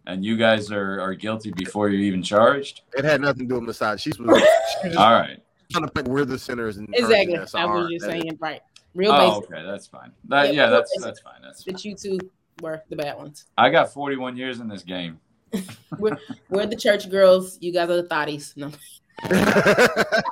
and 0.07 0.25
you 0.25 0.35
guys 0.37 0.71
are, 0.71 0.99
are 0.99 1.13
guilty 1.13 1.51
before 1.51 1.89
you're 1.89 2.01
even 2.01 2.23
charged? 2.23 2.81
It 2.97 3.05
had 3.05 3.21
nothing 3.21 3.43
to 3.43 3.45
do 3.49 3.55
with 3.55 3.63
massage. 3.65 4.01
She's, 4.01 4.15
she 4.15 4.23
was 4.23 4.41
just 4.83 4.97
All 4.97 5.13
right. 5.13 5.39
Trying 5.71 5.85
to 5.85 5.91
put 5.91 6.07
we're 6.07 6.25
the 6.25 6.37
sinners 6.39 6.77
and 6.77 6.87
Exactly. 6.93 7.37
That's 7.37 7.55
I 7.55 7.65
was 7.65 7.85
our- 7.85 7.89
just 7.89 8.05
saying, 8.05 8.37
right. 8.39 8.61
Real 8.93 9.13
Oh, 9.13 9.39
basic 9.39 9.53
okay, 9.55 9.65
that's 9.65 9.87
fine. 9.87 10.11
That, 10.27 10.47
Yeah, 10.53 10.65
yeah, 10.65 10.69
that's 10.69 10.91
basic. 10.91 11.03
that's 11.05 11.19
fine. 11.21 11.41
That's 11.41 11.63
that 11.63 11.79
fine. 11.81 11.91
you 11.91 11.95
two 11.95 12.19
were 12.61 12.83
the 12.89 12.97
bad 12.97 13.15
ones. 13.17 13.45
I 13.57 13.69
got 13.69 13.93
41 13.93 14.35
years 14.35 14.59
in 14.59 14.67
this 14.67 14.83
game. 14.83 15.17
We're 15.97 16.65
the 16.65 16.75
church 16.77 17.09
girls. 17.09 17.57
You 17.61 17.71
guys 17.71 17.89
are 17.89 18.01
the 18.01 18.07
thotties. 18.07 18.55
No. 18.57 18.71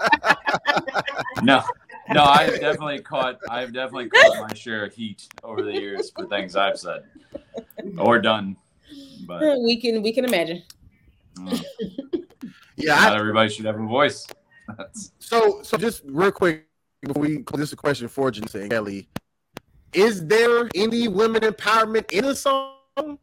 No, 1.43 1.63
no, 2.09 2.23
I've 2.23 2.59
definitely 2.59 2.99
caught 2.99 3.39
I've 3.49 3.71
definitely 3.71 4.09
caught 4.09 4.49
my 4.49 4.53
share 4.55 4.83
of 4.85 4.93
heat 4.93 5.27
over 5.43 5.61
the 5.61 5.71
years 5.71 6.11
for 6.11 6.25
things 6.27 6.55
I've 6.55 6.77
said 6.77 7.03
or 7.97 8.19
done. 8.19 8.57
But 9.25 9.41
We 9.61 9.79
can 9.79 10.01
we 10.01 10.11
can 10.11 10.25
imagine. 10.25 10.63
mm, 11.37 11.63
yeah, 12.75 12.95
not 12.95 13.13
I, 13.13 13.19
everybody 13.19 13.49
should 13.49 13.65
have 13.65 13.79
a 13.79 13.85
voice. 13.85 14.27
That's, 14.77 15.11
So, 15.19 15.61
so 15.63 15.77
just 15.77 16.01
real 16.05 16.31
quick 16.31 16.65
before 17.01 17.21
we 17.21 17.37
this 17.53 17.67
is 17.67 17.73
a 17.73 17.77
question 17.77 18.07
for 18.07 18.31
Janessa 18.31 18.61
and 18.61 18.69
Kelly. 18.71 19.07
Is 19.93 20.25
there 20.27 20.69
any 20.75 21.07
women 21.07 21.41
empowerment 21.41 22.11
in 22.11 22.25
the 22.25 22.35
song? 22.35 23.17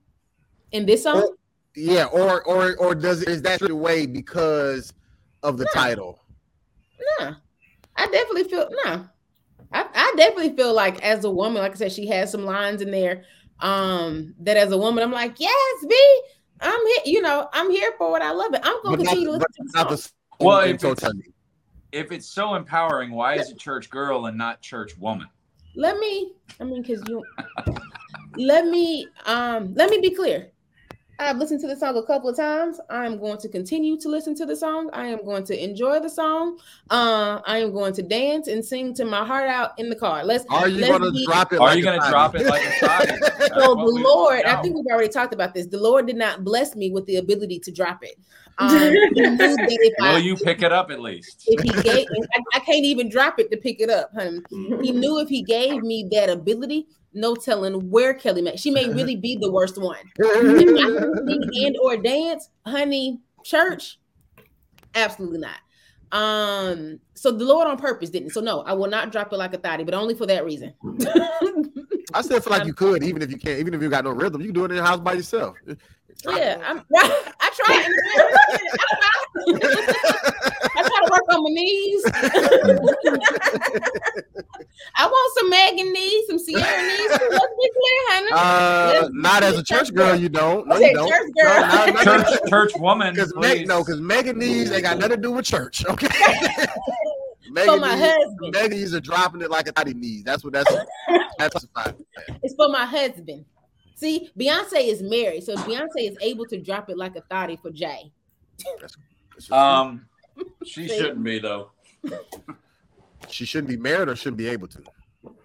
In 0.72 0.86
this 0.86 1.02
song, 1.04 1.34
Yeah, 1.74 2.06
or 2.06 2.42
or 2.44 2.76
or 2.76 2.94
does 2.94 3.22
it 3.22 3.28
is 3.28 3.42
that 3.42 3.60
the 3.60 3.74
way 3.74 4.06
because 4.06 4.92
of 5.42 5.58
the 5.58 5.64
No. 5.64 5.70
title? 5.72 6.20
nah. 7.20 7.34
I 7.96 8.06
definitely 8.06 8.44
feel 8.44 8.68
nah. 8.84 9.04
I, 9.72 9.86
I 9.94 10.14
definitely 10.16 10.56
feel 10.56 10.72
like 10.74 11.02
as 11.04 11.24
a 11.24 11.30
woman, 11.30 11.62
like 11.62 11.72
I 11.72 11.74
said, 11.76 11.92
she 11.92 12.06
has 12.08 12.30
some 12.30 12.44
lines 12.44 12.82
in 12.82 12.90
there. 12.90 13.24
Um, 13.60 14.34
that 14.40 14.56
as 14.56 14.70
a 14.72 14.76
woman, 14.78 15.02
I'm 15.02 15.12
like, 15.12 15.38
yes, 15.40 15.84
B, 15.88 16.22
I'm 16.60 16.86
here, 16.86 17.00
you 17.06 17.22
know, 17.22 17.48
I'm 17.52 17.70
here 17.70 17.92
for 17.96 18.10
what 18.10 18.22
I 18.22 18.30
love 18.32 18.52
it. 18.54 18.60
I'm 18.64 18.82
gonna 18.82 18.96
But 18.98 19.04
continue 19.06 19.32
to 19.32 19.38
but 19.38 19.48
listen 19.50 19.66
to 19.66 19.72
not 19.78 19.88
the 19.88 19.96
the 19.96 20.02
song. 20.02 20.12
Well, 20.40 20.60
if 20.60 20.74
it's- 20.74 20.82
totality. 20.82 21.32
If 21.92 22.12
it's 22.12 22.26
so 22.26 22.54
empowering, 22.54 23.10
why 23.10 23.34
is 23.34 23.50
it 23.50 23.58
church 23.58 23.90
girl 23.90 24.26
and 24.26 24.36
not 24.36 24.60
church 24.60 24.96
woman? 24.98 25.28
Let 25.74 25.98
me, 25.98 26.32
I 26.60 26.64
mean, 26.64 26.82
because 26.82 27.02
you 27.08 27.22
let 28.36 28.66
me 28.66 29.06
um 29.26 29.74
let 29.74 29.90
me 29.90 30.00
be 30.00 30.10
clear. 30.10 30.50
I've 31.18 31.38
listened 31.38 31.60
to 31.60 31.66
the 31.66 31.76
song 31.76 31.96
a 31.96 32.02
couple 32.02 32.28
of 32.28 32.36
times. 32.36 32.78
I 32.90 33.06
am 33.06 33.18
going 33.18 33.38
to 33.38 33.48
continue 33.48 33.98
to 34.00 34.08
listen 34.08 34.34
to 34.36 34.46
the 34.46 34.56
song. 34.56 34.90
I 34.92 35.06
am 35.06 35.24
going 35.24 35.44
to 35.44 35.64
enjoy 35.64 36.00
the 36.00 36.10
song. 36.10 36.58
Uh, 36.90 37.40
I 37.46 37.58
am 37.58 37.72
going 37.72 37.94
to 37.94 38.02
dance 38.02 38.48
and 38.48 38.64
sing 38.64 38.94
to 38.94 39.04
my 39.04 39.24
heart 39.24 39.48
out 39.48 39.72
in 39.78 39.88
the 39.88 39.96
car. 39.96 40.24
Let's 40.24 40.44
Are 40.50 40.68
you 40.68 40.86
gonna 40.86 41.10
drop 41.24 41.52
it? 41.52 41.56
Are 41.56 41.68
like 41.68 41.78
you 41.78 41.84
gonna 41.84 42.08
drop 42.10 42.34
it 42.34 42.46
like 42.46 42.62
a 42.62 42.80
tiny? 42.86 43.20
That's 43.20 43.48
So 43.54 43.74
what 43.74 43.86
the 43.86 44.00
Lord, 44.02 44.42
I 44.44 44.60
think 44.60 44.76
we've 44.76 44.86
already 44.86 45.08
talked 45.08 45.32
about 45.32 45.54
this. 45.54 45.66
The 45.66 45.80
Lord 45.80 46.06
did 46.06 46.16
not 46.16 46.44
bless 46.44 46.76
me 46.76 46.90
with 46.90 47.06
the 47.06 47.16
ability 47.16 47.60
to 47.60 47.72
drop 47.72 48.02
it. 48.02 48.16
Um, 48.58 48.70
he 48.70 48.88
knew 49.20 49.36
that 49.36 49.68
if 49.68 49.94
Will 49.98 50.06
I, 50.06 50.16
you 50.16 50.34
pick 50.34 50.62
it 50.62 50.72
up 50.72 50.90
at 50.90 50.98
least? 50.98 51.44
if 51.46 51.60
he 51.60 51.82
gave, 51.82 52.06
I, 52.34 52.40
I 52.54 52.60
can't 52.60 52.86
even 52.86 53.10
drop 53.10 53.38
it 53.38 53.50
to 53.50 53.58
pick 53.58 53.82
it 53.82 53.90
up, 53.90 54.10
honey. 54.14 54.40
He 54.80 54.92
knew 54.92 55.18
if 55.20 55.28
he 55.28 55.42
gave 55.42 55.82
me 55.82 56.08
that 56.12 56.30
ability, 56.30 56.86
no 57.16 57.34
telling 57.34 57.90
where 57.90 58.14
Kelly 58.14 58.42
may. 58.42 58.56
She 58.56 58.70
may 58.70 58.88
really 58.92 59.16
be 59.16 59.36
the 59.36 59.50
worst 59.50 59.80
one. 59.80 59.98
If 60.18 60.26
I 60.26 61.00
can 61.00 61.26
sing 61.26 61.66
and 61.66 61.76
or 61.82 61.96
dance, 61.96 62.50
honey, 62.64 63.20
church, 63.44 63.98
absolutely 64.94 65.38
not. 65.38 65.58
Um, 66.12 67.00
so 67.14 67.32
the 67.32 67.44
Lord 67.44 67.66
on 67.66 67.78
purpose 67.78 68.10
didn't. 68.10 68.30
So 68.30 68.40
no, 68.40 68.60
I 68.60 68.74
will 68.74 68.88
not 68.88 69.10
drop 69.10 69.32
it 69.32 69.36
like 69.36 69.54
a 69.54 69.58
thotty, 69.58 69.82
but 69.82 69.94
only 69.94 70.14
for 70.14 70.26
that 70.26 70.44
reason. 70.44 70.72
I 72.14 72.22
still 72.22 72.40
feel 72.40 72.52
like 72.52 72.66
you 72.66 72.74
could, 72.74 73.02
even 73.02 73.22
if 73.22 73.30
you 73.30 73.36
can't, 73.36 73.58
even 73.58 73.74
if 73.74 73.82
you 73.82 73.90
got 73.90 74.04
no 74.04 74.10
rhythm, 74.10 74.40
you 74.40 74.48
can 74.48 74.54
do 74.54 74.64
it 74.64 74.70
in 74.70 74.76
your 74.76 74.84
house 74.84 75.00
by 75.00 75.14
yourself. 75.14 75.56
yeah, 76.28 76.60
I'm, 76.64 76.82
I 76.96 77.50
try. 77.56 77.88
I 79.48 80.40
try 80.40 80.55
on 81.28 81.42
my 81.42 81.50
knees. 81.50 82.02
I 84.96 85.06
want 85.06 85.38
some 85.38 85.50
Megan 85.50 85.92
knees, 85.92 86.26
some 86.28 86.38
Ciara 86.38 86.82
knees. 86.82 87.10
Let's 87.10 87.20
be 87.20 87.70
clear, 87.72 88.00
honey. 88.08 88.30
Uh, 88.32 88.92
Let's 89.02 89.14
not 89.14 89.42
as 89.42 89.58
a 89.58 89.62
church 89.62 89.92
girl, 89.94 90.14
you 90.16 90.28
don't. 90.28 90.66
No, 90.66 90.76
Okay, 90.76 90.88
you 90.90 90.94
don't. 90.94 91.08
church 91.08 91.30
girl. 91.40 91.54
No, 91.60 91.66
not- 91.66 91.94
not- 91.94 92.04
church 92.04 92.40
church 92.48 92.72
woman. 92.76 93.14
Because 93.14 93.32
please. 93.32 93.58
Meg, 93.58 93.68
no, 93.68 93.80
because 93.84 94.00
Megan 94.00 94.38
knees 94.38 94.70
ain't 94.72 94.82
got 94.82 94.98
nothing 94.98 95.16
to 95.16 95.22
do 95.22 95.32
with 95.32 95.44
church. 95.44 95.84
Okay. 95.86 96.06
For 97.46 97.52
Megan 97.52 97.80
my 97.80 97.94
knees, 97.94 98.04
husband. 98.04 98.52
Megan 98.54 98.70
knees 98.78 98.94
are 98.94 99.00
dropping 99.00 99.40
it 99.40 99.50
like 99.50 99.68
a 99.68 99.72
thotty 99.72 99.94
knees. 99.94 100.24
That's 100.24 100.42
what 100.44 100.52
that's 100.52 100.74
that's 101.38 101.66
fine. 101.74 101.94
It's 102.42 102.54
for 102.54 102.68
my 102.68 102.84
husband. 102.84 103.44
See, 103.94 104.30
Beyonce 104.38 104.88
is 104.88 105.00
married, 105.00 105.44
so 105.44 105.54
Beyonce 105.54 106.10
is 106.10 106.16
able 106.20 106.44
to 106.46 106.60
drop 106.60 106.90
it 106.90 106.98
like 106.98 107.14
a 107.16 107.20
thotty 107.22 107.56
for 107.56 107.70
Jay. 107.70 108.10
Um, 109.52 110.06
she 110.64 110.88
shouldn't 110.88 111.22
be 111.22 111.38
though. 111.38 111.70
she 113.28 113.44
shouldn't 113.44 113.68
be 113.68 113.76
married 113.76 114.08
or 114.08 114.16
shouldn't 114.16 114.38
be 114.38 114.48
able 114.48 114.68
to. 114.68 114.82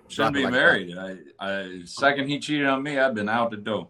Shouldn't 0.07 0.35
be 0.35 0.43
like 0.43 0.51
married. 0.51 0.97
I, 0.97 1.17
I 1.39 1.81
second 1.85 2.27
he 2.27 2.39
cheated 2.39 2.67
on 2.67 2.83
me, 2.83 2.97
I've 2.97 3.15
been 3.15 3.29
out 3.29 3.51
the 3.51 3.57
door. 3.57 3.89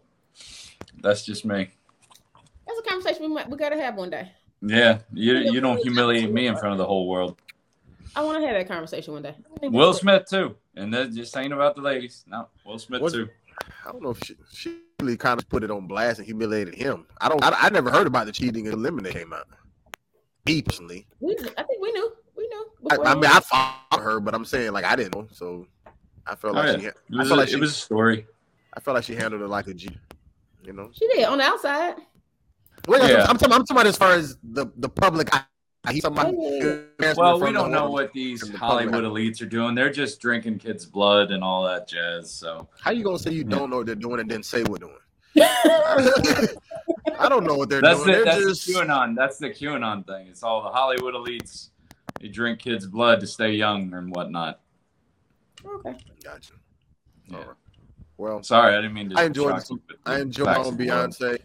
That's 1.02 1.26
just 1.26 1.46
me. 1.46 1.70
That's 2.68 2.80
a 2.80 2.84
conversation 2.84 3.24
we 3.24 3.28
might 3.30 3.50
we 3.50 3.58
gotta 3.58 3.76
have 3.78 3.96
one 3.96 4.10
day. 4.10 4.32
Yeah, 4.62 5.00
you 5.14 5.34
you 5.38 5.62
don't 5.62 5.78
humiliate 5.78 6.32
me 6.32 6.48
in 6.48 6.56
front 6.56 6.74
of 6.74 6.78
the 6.78 6.86
whole 6.86 7.08
world. 7.08 7.38
I 8.16 8.24
want 8.24 8.42
to 8.42 8.48
have 8.48 8.56
that 8.56 8.68
conversation 8.68 9.14
one 9.14 9.24
day. 9.24 9.36
Will. 9.64 9.94
Smith 9.94 10.26
too, 10.30 10.56
and 10.76 10.94
that 10.94 11.14
just 11.14 11.36
ain't 11.38 11.54
about 11.54 11.76
the 11.76 11.82
ladies. 11.82 12.24
No, 12.28 12.48
Will 12.66 12.78
Smith 12.78 13.02
What's- 13.02 13.14
too. 13.14 13.30
I 13.86 13.92
don't 13.92 14.02
know 14.02 14.10
if 14.12 14.20
she, 14.24 14.36
she 14.54 14.80
really 15.00 15.18
kind 15.18 15.40
of 15.40 15.48
put 15.48 15.64
it 15.64 15.72
on 15.72 15.88
blast 15.88 16.20
and 16.20 16.26
humiliated 16.26 16.76
him. 16.76 17.06
I 17.20 17.30
don't. 17.30 17.44
I, 17.44 17.54
I 17.54 17.70
never 17.70 17.90
heard 17.92 18.08
about 18.08 18.26
the 18.26 18.32
cheating 18.32 18.68
and 18.68 18.82
Lemonade 18.82 19.14
came 19.14 19.34
out. 19.34 19.48
Me 20.46 20.62
personally, 20.62 21.06
We, 21.20 21.36
I 21.58 21.64
think 21.64 21.82
we 21.82 21.92
knew. 21.92 22.12
We 22.36 22.48
knew. 22.48 22.66
I, 22.90 23.12
I 23.12 23.14
mean, 23.16 23.26
I 23.26 23.40
followed 23.42 24.04
her, 24.04 24.20
but 24.20 24.34
I'm 24.34 24.44
saying 24.46 24.72
like 24.72 24.86
I 24.86 24.96
didn't 24.96 25.16
know, 25.16 25.28
so 25.32 25.68
I 26.26 26.36
felt 26.36 26.56
Oh, 26.56 26.60
like 26.60 26.78
yeah. 26.78 26.80
she. 26.80 26.86
It 26.88 26.96
I 27.14 27.18
was, 27.18 27.28
felt 27.28 27.38
a, 27.38 27.42
like 27.42 27.50
she. 27.50 27.56
it 27.56 27.60
was 27.60 27.72
a 27.72 27.74
story. 27.74 28.26
I 28.74 28.80
felt 28.80 28.96
like 28.96 29.04
she 29.04 29.14
handled 29.16 29.42
it 29.44 29.48
like 29.48 29.68
a 29.68 29.74
G. 29.74 29.96
You 30.64 30.74
know. 30.74 30.90
she 30.94 31.08
did 31.08 31.26
on 31.26 31.38
the 31.40 31.44
outside. 31.44 31.96
Well, 32.88 33.08
Yeah. 33.08 33.26
I'm, 33.28 33.38
talking, 33.38 33.52
I'm 33.54 33.62
talking 33.66 33.76
about 33.76 33.88
as 33.88 33.98
far 33.98 34.14
as 34.14 34.38
the 34.44 34.68
the 34.78 34.90
public. 34.90 35.30
I, 35.34 35.44
he's 35.92 36.02
talking 36.04 36.18
about 36.18 36.34
oh, 36.36 36.84
Yeah. 37.00 37.14
Well, 37.18 37.40
we 37.40 37.52
don't 37.52 37.72
know 37.72 37.90
what 37.92 38.12
these 38.14 38.42
from 38.42 38.52
the 38.54 38.58
public. 38.58 38.90
Hollywood 38.90 39.12
elites 39.12 39.42
are 39.42 39.48
doing. 39.48 39.76
They're 39.76 39.92
just 39.92 40.20
drinking 40.22 40.58
kids' 40.60 40.86
blood 40.88 41.30
and 41.32 41.44
all 41.44 41.64
that 41.66 41.88
jazz. 41.88 42.32
So 42.32 42.68
How 42.80 42.92
you 42.92 43.04
gonna 43.04 43.20
say 43.20 43.32
you 43.32 43.44
don't 43.44 43.70
know 43.70 43.78
what 43.78 43.86
they're 43.86 43.96
doing 43.96 44.20
and 44.20 44.30
then 44.30 44.42
say 44.44 44.64
we're 44.64 44.78
doing? 44.78 44.96
I 47.20 47.30
don't 47.30 47.44
know 47.46 47.56
what 47.56 47.70
they're 47.70 47.82
that's 47.82 48.04
doing. 48.04 48.08
the 48.20 48.24
They're 48.24 48.26
that's 48.26 48.46
just 48.46 48.68
the 48.68 48.74
QAnon. 48.74 49.16
That's 49.16 49.38
the 49.38 49.50
QAnon 49.50 50.06
thing. 50.06 50.28
It's 50.28 50.44
all 50.44 50.64
the 50.64 50.70
Hollywood 50.70 51.14
elites. 51.16 51.70
They 52.20 52.28
drink 52.28 52.60
kids' 52.60 52.86
blood 52.86 53.20
to 53.22 53.28
stay 53.28 53.52
young 53.54 53.94
and 53.94 54.14
whatnot. 54.16 54.60
okay. 55.66 55.96
gotcha. 56.24 56.54
Yeah. 57.28 57.38
All 57.38 57.44
right. 57.44 57.56
Well, 58.18 58.44
Sorry, 58.44 58.76
I 58.76 58.82
didn't 58.82 58.94
mean 58.94 59.10
to. 59.10 59.20
I 59.20 59.24
enjoyed 59.26 59.50
shock 59.52 59.60
this- 59.62 59.70
you, 59.72 59.82
I 60.06 60.16
the 60.16 60.22
enjoy 60.22 60.46
facts 60.46 60.68
on 60.68 60.74
of. 60.74 60.80
Beyonce. 60.80 61.40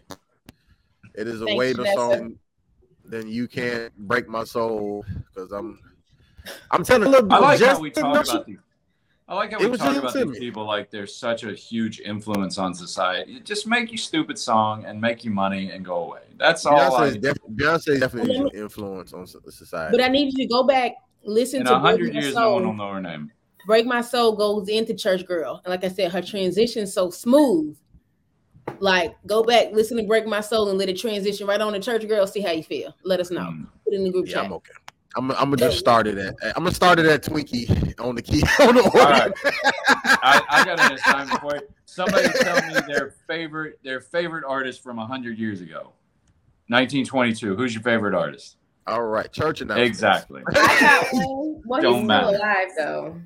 It 1.15 1.27
is 1.27 1.41
a 1.41 1.45
Thanks, 1.45 1.57
way 1.57 1.71
to 1.73 1.77
Vanessa. 1.77 1.95
song. 1.95 2.39
Then 3.05 3.27
you 3.27 3.47
can't 3.47 3.97
break 3.97 4.27
my 4.27 4.43
soul 4.43 5.03
because 5.33 5.51
I'm. 5.51 5.79
I'm 6.71 6.83
telling 6.83 7.11
you, 7.11 7.27
I 7.31 7.39
like 7.39 7.59
just 7.59 7.71
how 7.77 7.79
we 7.81 7.89
talk 7.89 8.27
about 8.29 8.45
these. 8.45 8.59
I 9.29 9.35
like 9.35 9.51
how 9.51 9.57
It 9.57 9.63
we 9.63 9.67
was 9.67 9.79
talk 9.79 9.97
about 9.97 10.15
in 10.15 10.29
these 10.31 10.39
people 10.39 10.65
like 10.65 10.89
they're 10.89 11.05
such 11.05 11.43
a 11.43 11.51
huge 11.53 11.99
influence 11.99 12.57
on 12.57 12.73
society. 12.73 13.41
Just 13.41 13.67
make 13.67 13.91
you 13.91 13.97
stupid 13.97 14.39
song 14.39 14.85
and 14.85 15.01
make 15.01 15.25
you 15.25 15.31
money 15.31 15.71
and 15.71 15.83
go 15.83 16.05
away. 16.05 16.21
That's 16.37 16.65
all. 16.65 16.77
Beyonce 16.77 16.99
I, 16.99 17.05
is, 17.07 17.17
def- 17.17 17.37
Beyonce 17.55 17.87
is 17.89 17.99
definitely 17.99 18.37
an 18.37 18.49
influence 18.53 19.11
on 19.11 19.27
society. 19.27 19.91
But 19.91 20.01
I 20.01 20.07
need 20.07 20.31
you 20.33 20.47
to 20.47 20.47
go 20.47 20.63
back, 20.63 20.93
listen 21.23 21.61
in 21.61 21.65
to 21.65 21.77
hundred 21.77 22.11
Break 22.11 22.13
My 22.13 22.21
years, 22.21 22.35
no 22.35 22.53
one 22.53 22.63
will 22.63 22.69
Soul. 22.69 22.77
know 22.77 22.93
her 22.93 23.01
name. 23.01 23.31
Break 23.65 23.85
My 23.85 23.99
Soul 23.99 24.33
goes 24.37 24.69
into 24.69 24.93
Church 24.93 25.25
Girl. 25.25 25.61
And 25.65 25.71
like 25.71 25.83
I 25.83 25.89
said, 25.89 26.13
her 26.13 26.21
transition's 26.21 26.93
so 26.93 27.09
smooth. 27.09 27.77
Like, 28.79 29.13
go 29.25 29.43
back, 29.43 29.73
listen 29.73 29.97
to 29.97 30.03
Break 30.03 30.25
My 30.25 30.39
Soul 30.39 30.69
and 30.69 30.77
let 30.77 30.87
it 30.87 30.97
transition 30.97 31.47
right 31.47 31.59
on 31.59 31.73
to 31.73 31.79
Church 31.81 32.07
Girl. 32.07 32.25
See 32.27 32.39
how 32.39 32.51
you 32.51 32.63
feel. 32.63 32.95
Let 33.03 33.19
us 33.19 33.29
know. 33.29 33.41
Mm. 33.41 33.67
Put 33.83 33.93
it 33.93 33.97
in 33.97 34.03
the 34.05 34.11
group 34.11 34.27
yeah, 34.27 34.35
chat. 34.35 34.45
I'm 34.45 34.53
okay. 34.53 34.71
I'm, 35.17 35.31
I'm 35.31 35.37
gonna 35.49 35.57
just 35.57 35.79
start 35.79 36.07
it 36.07 36.17
at. 36.17 36.35
I'm 36.55 36.63
gonna 36.63 36.71
start 36.75 36.99
it 36.99 37.05
at 37.07 37.23
Twinkie 37.23 37.99
on 37.99 38.15
the 38.15 38.21
key 38.21 38.41
on 38.61 38.75
the 38.75 38.83
order. 38.83 38.99
All 38.99 39.11
right. 39.11 39.31
I, 40.23 40.41
I 40.49 40.63
got 40.65 40.79
an 40.79 40.93
assignment 40.93 41.41
for 41.41 41.55
you. 41.55 41.61
Somebody 41.85 42.29
tell 42.41 42.55
me 42.67 42.75
their 42.87 43.15
favorite 43.27 43.79
their 43.83 43.99
favorite 43.99 44.43
artist 44.47 44.83
from 44.83 44.97
hundred 44.97 45.39
years 45.39 45.61
ago. 45.61 45.93
1922. 46.69 47.55
Who's 47.55 47.73
your 47.73 47.83
favorite 47.83 48.13
artist? 48.13 48.57
All 48.85 49.03
right, 49.03 49.31
church 49.31 49.61
announcements. 49.61 49.89
Exactly. 49.89 50.43
I 50.47 50.79
got 50.79 51.07
one. 51.13 51.61
Well, 51.65 51.81
Don't 51.81 52.07
matter. 52.07 52.27
still 52.27 52.39
alive 52.41 52.67
though. 52.77 53.21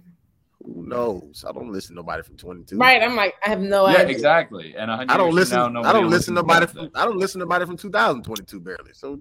Who 0.65 0.83
knows? 0.87 1.43
I 1.47 1.51
don't 1.51 1.71
listen 1.71 1.95
to 1.95 2.01
nobody 2.01 2.21
from 2.23 2.37
22. 2.37 2.77
Right. 2.77 3.01
I'm 3.01 3.15
like, 3.15 3.33
I 3.45 3.49
have 3.49 3.59
no 3.61 3.87
Yeah, 3.89 3.97
idea. 3.97 4.15
exactly. 4.15 4.75
And 4.77 4.91
I 4.91 5.17
don't 5.17 5.33
listen. 5.33 5.73
Now, 5.73 5.81
I 5.83 5.91
don't 5.91 6.09
listen 6.09 6.09
to 6.09 6.09
listen 6.09 6.33
nobody 6.35 6.65
that. 6.67 6.71
from. 6.71 6.91
I 6.95 7.03
don't 7.05 7.17
listen 7.17 7.39
to 7.39 7.45
nobody 7.45 7.65
from 7.65 7.77
2022 7.77 8.59
barely. 8.59 8.91
So 8.93 9.19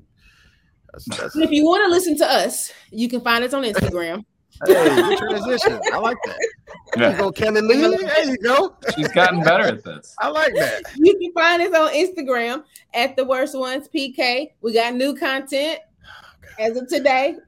that's 0.93 1.05
that's. 1.18 1.36
If 1.36 1.51
you 1.51 1.64
want 1.64 1.84
to 1.84 1.91
listen 1.91 2.16
to 2.18 2.26
us, 2.30 2.72
you 2.91 3.09
can 3.09 3.20
find 3.20 3.45
us 3.45 3.53
on 3.55 3.62
Instagram. 3.72 4.24
hey, 4.66 5.16
transition. 5.16 5.80
I 5.93 5.99
like 5.99 6.16
that. 6.26 6.38
There 6.95 7.05
you 7.11 7.12
Yeah, 7.12 7.18
go, 7.18 7.32
Kelly 7.32 7.61
Lee. 7.62 7.97
There 7.97 8.24
you 8.24 8.36
go. 8.38 8.76
she's 8.95 9.09
gotten 9.09 9.43
better 9.43 9.64
at 9.64 9.82
this. 9.84 10.14
I 10.18 10.28
like 10.28 10.53
that. 10.55 10.82
You 10.97 11.16
can 11.18 11.32
find 11.32 11.62
us 11.62 11.74
on 11.74 11.93
Instagram 11.95 12.64
at 12.95 13.16
the 13.16 13.24
worst 13.24 13.57
ones 13.59 13.88
PK. 13.95 14.49
We 14.61 14.74
got 14.74 14.95
new 14.95 15.14
content 15.16 15.78
as 16.59 16.76
of 16.76 16.88
today. 16.88 17.36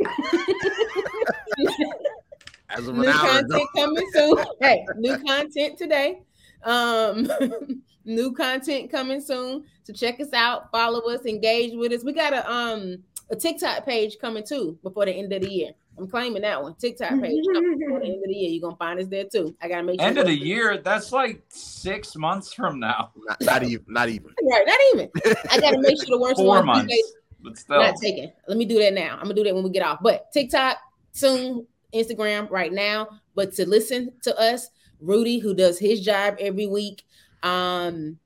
As 2.70 2.88
of 2.88 2.94
an 2.96 3.02
new 3.02 3.08
hour 3.08 3.40
ago. 3.40 3.48
content 3.48 3.68
coming 3.76 4.10
soon. 4.14 4.36
hey, 4.60 4.86
new 4.96 5.18
content 5.18 5.76
today. 5.76 6.22
Um, 6.64 7.30
new 8.06 8.32
content 8.32 8.90
coming 8.90 9.20
soon. 9.20 9.64
So 9.82 9.92
check 9.92 10.20
us 10.20 10.32
out, 10.32 10.70
follow 10.70 11.00
us, 11.12 11.26
engage 11.26 11.74
with 11.74 11.92
us. 11.92 12.02
We 12.02 12.12
got 12.14 12.32
a 12.32 12.50
um 12.50 12.96
a 13.32 13.36
TikTok 13.36 13.84
page 13.86 14.18
coming 14.20 14.44
too 14.44 14.78
before 14.82 15.06
the 15.06 15.12
end 15.12 15.32
of 15.32 15.42
the 15.42 15.50
year. 15.50 15.70
I'm 15.98 16.08
claiming 16.08 16.42
that 16.42 16.62
one. 16.62 16.74
TikTok 16.74 17.10
page 17.20 17.44
before 17.46 18.00
the 18.00 18.06
end 18.06 18.16
of 18.16 18.28
the 18.28 18.34
year. 18.34 18.50
You're 18.50 18.60
gonna 18.60 18.76
find 18.76 19.00
us 19.00 19.06
there 19.08 19.24
too. 19.24 19.56
I 19.60 19.68
gotta 19.68 19.82
make 19.82 20.00
sure. 20.00 20.06
End 20.06 20.18
of 20.18 20.26
the 20.26 20.36
year, 20.36 20.78
that's 20.78 21.12
like 21.12 21.42
six 21.48 22.14
months 22.14 22.52
from 22.52 22.78
now. 22.78 23.10
Not, 23.26 23.40
not 23.40 23.62
even. 23.64 23.84
Not 23.88 24.08
even. 24.08 24.30
Right, 24.42 24.64
not 24.66 24.80
even. 24.92 25.10
I 25.50 25.60
gotta 25.60 25.80
make 25.80 25.96
sure 25.96 26.06
the 26.10 26.18
worst 26.18 26.36
Four 26.36 26.46
one 26.48 26.66
months. 26.66 26.94
But 27.40 27.58
still. 27.58 27.78
not 27.80 27.96
taken. 27.96 28.30
Let 28.46 28.58
me 28.58 28.64
do 28.66 28.78
that 28.78 28.92
now. 28.92 29.14
I'm 29.14 29.22
gonna 29.22 29.34
do 29.34 29.44
that 29.44 29.54
when 29.54 29.64
we 29.64 29.70
get 29.70 29.84
off. 29.84 29.98
But 30.02 30.30
TikTok 30.32 30.76
soon, 31.12 31.66
Instagram 31.94 32.50
right 32.50 32.72
now. 32.72 33.08
But 33.34 33.52
to 33.54 33.68
listen 33.68 34.12
to 34.22 34.38
us, 34.38 34.68
Rudy, 35.00 35.38
who 35.38 35.54
does 35.54 35.78
his 35.78 36.00
job 36.02 36.36
every 36.38 36.66
week, 36.66 37.02
um, 37.42 38.18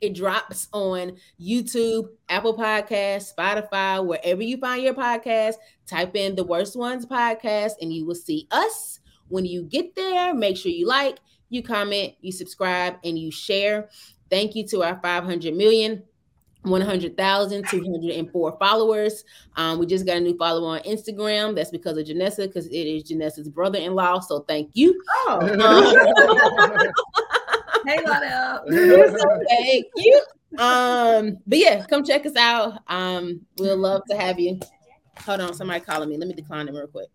it 0.00 0.14
drops 0.14 0.68
on 0.72 1.16
YouTube, 1.40 2.08
Apple 2.28 2.56
Podcasts, 2.56 3.34
Spotify, 3.34 4.04
wherever 4.04 4.42
you 4.42 4.56
find 4.56 4.82
your 4.82 4.94
podcast. 4.94 5.54
Type 5.86 6.16
in 6.16 6.34
the 6.34 6.44
Worst 6.44 6.76
Ones 6.76 7.06
podcast, 7.06 7.72
and 7.80 7.92
you 7.92 8.06
will 8.06 8.14
see 8.14 8.46
us. 8.50 9.00
When 9.28 9.44
you 9.44 9.62
get 9.62 9.94
there, 9.94 10.34
make 10.34 10.56
sure 10.56 10.72
you 10.72 10.86
like, 10.86 11.18
you 11.50 11.62
comment, 11.62 12.14
you 12.20 12.32
subscribe, 12.32 12.96
and 13.04 13.18
you 13.18 13.30
share. 13.30 13.88
Thank 14.30 14.54
you 14.54 14.66
to 14.68 14.82
our 14.82 14.98
500 15.02 15.54
million 15.54 16.02
100,204 16.62 18.58
followers. 18.58 19.24
Um, 19.56 19.78
we 19.78 19.86
just 19.86 20.06
got 20.06 20.18
a 20.18 20.20
new 20.20 20.36
follower 20.36 20.76
on 20.76 20.80
Instagram. 20.80 21.54
That's 21.54 21.70
because 21.70 21.96
of 21.96 22.06
Janessa, 22.06 22.46
because 22.46 22.66
it 22.66 22.72
is 22.72 23.04
Janessa's 23.04 23.48
brother-in-law. 23.48 24.20
So 24.20 24.40
thank 24.40 24.70
you. 24.74 25.00
Oh, 25.26 25.40
Um, 25.58 26.92
hey, 27.86 28.04
Lotto. 28.04 28.64
thank 29.48 29.86
you. 29.96 30.22
Um, 30.58 31.38
but 31.46 31.58
yeah, 31.58 31.84
come 31.86 32.04
check 32.04 32.26
us 32.26 32.36
out. 32.36 32.80
Um, 32.88 33.40
we'll 33.58 33.76
love 33.76 34.02
to 34.10 34.16
have 34.16 34.38
you. 34.40 34.58
Hold 35.20 35.40
on, 35.40 35.54
somebody 35.54 35.80
calling 35.80 36.08
me. 36.08 36.16
Let 36.16 36.28
me 36.28 36.34
decline 36.34 36.66
them 36.66 36.76
real 36.76 36.86
quick. 36.86 37.08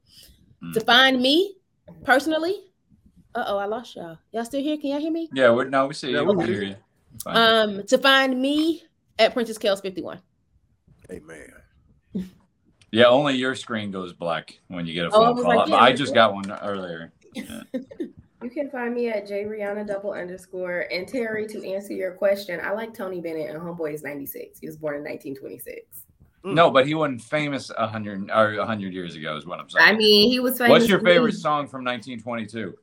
Mm. 0.63 0.73
To 0.73 0.79
find 0.81 1.21
me 1.21 1.55
personally. 2.03 2.55
Uh 3.33 3.43
oh, 3.47 3.57
I 3.57 3.65
lost 3.65 3.95
y'all. 3.95 4.17
Y'all 4.31 4.45
still 4.45 4.61
here? 4.61 4.77
Can 4.77 4.91
y'all 4.91 4.99
hear 4.99 5.11
me? 5.11 5.29
Yeah, 5.33 5.49
we're, 5.49 5.65
no, 5.65 5.87
we 5.87 5.93
see 5.93 6.11
Yeah, 6.11 6.21
you. 6.21 6.27
we 6.27 6.35
We 6.35 6.45
hear 6.45 6.53
hear 6.53 6.63
you. 6.63 6.75
Um, 7.25 7.83
to 7.87 7.97
find 7.97 8.41
me 8.41 8.83
at 9.19 9.33
Princess 9.33 9.57
Kels 9.57 9.81
51. 9.81 10.19
Hey 11.09 11.19
man. 11.19 11.51
yeah, 12.91 13.05
only 13.05 13.35
your 13.35 13.55
screen 13.55 13.91
goes 13.91 14.13
black 14.13 14.57
when 14.69 14.85
you 14.87 14.93
get 14.93 15.05
a 15.05 15.09
Oh, 15.09 15.19
phone 15.19 15.35
was 15.35 15.43
call. 15.43 15.55
like, 15.57 15.69
yeah, 15.69 15.75
I 15.75 15.91
just 15.91 16.13
it. 16.13 16.15
got 16.15 16.33
one 16.33 16.49
earlier. 16.51 17.11
You 18.45 18.51
can 18.51 18.69
find 18.69 18.93
me 18.93 19.09
at 19.09 19.27
J 19.27 19.45
Rihanna 19.45 19.87
double 19.87 20.11
underscore. 20.11 20.85
And 20.91 21.07
Terry, 21.07 21.47
to 21.47 21.67
answer 21.67 21.93
your 21.93 22.11
question, 22.11 22.59
I 22.63 22.73
like 22.73 22.93
Tony 22.93 23.19
Bennett 23.19 23.49
and 23.49 23.59
Homeboy 23.59 23.95
is 23.95 24.03
96. 24.03 24.59
He 24.59 24.67
was 24.67 24.77
born 24.77 24.97
in 24.97 25.01
1926. 25.01 26.03
Hmm. 26.43 26.53
No, 26.53 26.69
but 26.69 26.85
he 26.85 26.93
wasn't 26.93 27.23
famous 27.23 27.71
a 27.75 27.87
hundred 27.87 28.29
or 28.29 28.59
a 28.59 28.65
hundred 28.67 28.93
years 28.93 29.15
ago. 29.15 29.35
Is 29.35 29.47
what 29.47 29.59
I'm 29.59 29.67
saying. 29.67 29.83
I 29.83 29.93
mean, 29.93 30.29
he 30.29 30.39
was 30.39 30.59
famous. 30.59 30.69
What's 30.69 30.87
your 30.87 30.99
to 30.99 31.05
me. 31.05 31.11
favorite 31.11 31.33
song 31.33 31.67
from 31.67 31.83
1922? 31.83 32.75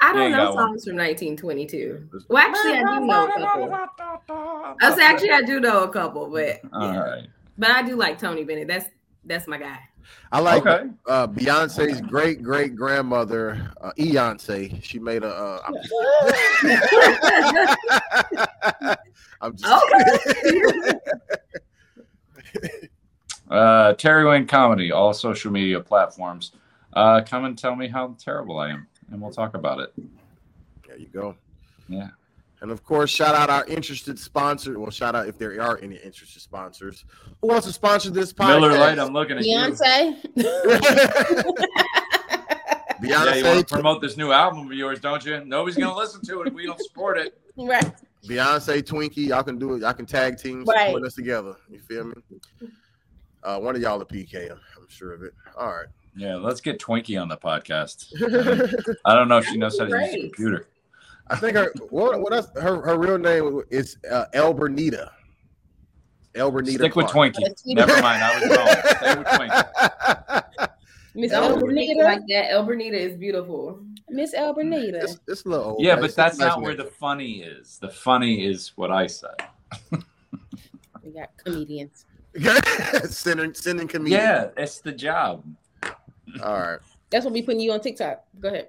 I 0.00 0.12
don't 0.12 0.22
Yeah, 0.22 0.28
know 0.30 0.44
got 0.46 0.54
one. 0.56 0.64
songs 0.70 0.84
from 0.86 0.96
1922. 0.96 2.08
Well, 2.28 2.44
actually, 2.44 2.78
I 2.78 2.98
do 2.98 3.06
know 3.06 3.26
a 3.26 3.38
couple. 3.38 4.24
Oh, 4.30 4.76
I 4.82 4.94
say 4.96 5.04
actually, 5.04 5.30
I 5.30 5.42
do 5.42 5.60
know 5.60 5.84
a 5.84 5.88
couple, 5.88 6.28
but 6.30 6.58
yeah. 6.64 6.98
right. 6.98 7.26
but 7.56 7.70
I 7.70 7.82
do 7.82 7.94
like 7.94 8.18
Tony 8.18 8.42
Bennett. 8.42 8.66
That's 8.66 8.86
that's 9.24 9.46
my 9.46 9.58
guy. 9.58 9.78
I 10.30 10.40
like 10.40 10.66
okay. 10.66 10.90
uh, 11.06 11.26
Beyonce's 11.26 12.02
great 12.02 12.42
great 12.42 12.76
grandmother, 12.76 13.72
uh, 13.80 13.92
Beyonce. 13.98 14.82
She 14.82 14.98
made 14.98 15.22
a. 15.22 15.28
Uh, 15.28 15.62
I'm, 15.66 15.74
I'm 19.40 19.56
just. 19.56 19.84
Uh, 23.50 23.94
Terry 23.94 24.26
Wayne 24.26 24.46
comedy, 24.46 24.92
all 24.92 25.14
social 25.14 25.50
media 25.50 25.80
platforms. 25.80 26.52
Uh, 26.92 27.22
come 27.26 27.46
and 27.46 27.56
tell 27.56 27.74
me 27.74 27.88
how 27.88 28.14
terrible 28.18 28.58
I 28.58 28.70
am, 28.70 28.86
and 29.10 29.20
we'll 29.20 29.32
talk 29.32 29.54
about 29.54 29.80
it. 29.80 29.92
There 30.86 30.98
you 30.98 31.06
go. 31.06 31.34
Yeah. 31.88 32.08
And 32.60 32.70
of 32.72 32.82
course, 32.84 33.10
shout 33.10 33.34
out 33.36 33.50
our 33.50 33.64
interested 33.66 34.18
sponsor. 34.18 34.78
Well, 34.80 34.90
shout 34.90 35.14
out 35.14 35.28
if 35.28 35.38
there 35.38 35.60
are 35.62 35.78
any 35.80 35.96
interested 35.96 36.40
sponsors. 36.42 37.04
Who 37.40 37.48
wants 37.48 37.66
to 37.68 37.72
sponsor 37.72 38.10
this 38.10 38.32
podcast? 38.32 38.60
Miller 38.60 38.78
Lite, 38.78 38.98
I'm 38.98 39.12
looking 39.12 39.38
at 39.38 39.44
Beyonce. 39.44 40.16
Beyonce. 40.34 41.54
Yeah, 43.00 43.32
you 43.34 43.44
want 43.44 43.60
to 43.68 43.74
promote 43.74 44.02
this 44.02 44.16
new 44.16 44.32
album 44.32 44.66
of 44.66 44.72
yours, 44.72 44.98
don't 45.00 45.24
you? 45.24 45.44
Nobody's 45.44 45.76
gonna 45.76 45.96
listen 45.96 46.20
to 46.22 46.42
it 46.42 46.48
if 46.48 46.54
we 46.54 46.66
don't 46.66 46.80
support 46.82 47.16
it. 47.16 47.38
right. 47.56 47.92
Beyonce, 48.26 48.82
Twinkie, 48.82 49.28
y'all 49.28 49.44
can 49.44 49.56
do 49.56 49.74
it. 49.74 49.82
Y'all 49.82 49.92
can 49.92 50.04
tag 50.04 50.36
teams, 50.36 50.66
Right. 50.66 50.86
support 50.86 51.04
us 51.04 51.14
together. 51.14 51.54
You 51.70 51.78
feel 51.78 52.04
me? 52.06 52.14
Uh, 53.44 53.60
one 53.60 53.76
of 53.76 53.82
y'all 53.82 54.00
a 54.00 54.04
PK, 54.04 54.50
I'm, 54.50 54.58
I'm 54.76 54.88
sure 54.88 55.12
of 55.12 55.22
it. 55.22 55.32
All 55.56 55.68
right. 55.68 55.86
Yeah, 56.16 56.34
let's 56.34 56.60
get 56.60 56.80
Twinkie 56.80 57.20
on 57.22 57.28
the 57.28 57.36
podcast. 57.36 58.12
I 59.04 59.14
don't 59.14 59.28
know 59.28 59.38
if 59.38 59.46
she 59.46 59.56
knows 59.58 59.78
how 59.78 59.84
to 59.84 59.90
use 59.96 60.14
a 60.14 60.20
computer. 60.22 60.66
I 61.30 61.36
think 61.36 61.56
her 61.56 61.72
what 61.90 62.20
what 62.20 62.32
else, 62.32 62.48
her 62.56 62.80
her 62.82 62.98
real 62.98 63.18
name 63.18 63.62
is 63.70 63.96
uh, 64.10 64.26
Elbernita. 64.34 65.10
Elbernita. 66.34 66.74
Stick 66.74 66.96
with 66.96 67.06
Clark. 67.06 67.34
Twinkie. 67.34 67.74
Never 67.74 68.00
mind, 68.00 68.22
I 68.22 68.38
was 68.38 68.56
wrong. 68.56 68.68
Stay 68.96 69.18
with 69.18 69.26
Twinkie. 69.26 70.68
Miss 71.14 71.32
Don't 71.32 71.60
Elbernita. 71.60 72.04
like 72.04 72.22
that. 72.28 72.50
Elbernita 72.50 72.94
is 72.94 73.16
beautiful. 73.16 73.80
Miss 74.08 74.34
Elbernita. 74.34 75.02
It's, 75.02 75.18
it's 75.26 75.44
a 75.44 75.48
little 75.48 75.64
old. 75.64 75.82
Yeah, 75.82 75.94
but 75.94 76.02
but 76.02 76.04
it's 76.06 76.14
that's 76.14 76.38
nice 76.38 76.48
not 76.48 76.62
where 76.62 76.76
the 76.76 76.84
funny 76.84 77.42
is. 77.42 77.78
The 77.78 77.88
funny 77.88 78.46
is 78.46 78.72
what 78.76 78.90
I 78.90 79.06
said. 79.06 79.36
We 81.08 81.14
got 81.14 81.30
comedians. 81.38 82.04
sending 83.08 83.54
sending 83.54 83.88
comedian. 83.88 84.20
Yeah, 84.20 84.48
it's 84.58 84.80
the 84.80 84.92
job. 84.92 85.42
All 86.42 86.60
right. 86.60 86.78
That's 87.08 87.24
what 87.24 87.32
we 87.32 87.40
putting 87.40 87.60
you 87.60 87.72
on 87.72 87.80
TikTok. 87.80 88.24
Go 88.38 88.48
ahead. 88.48 88.68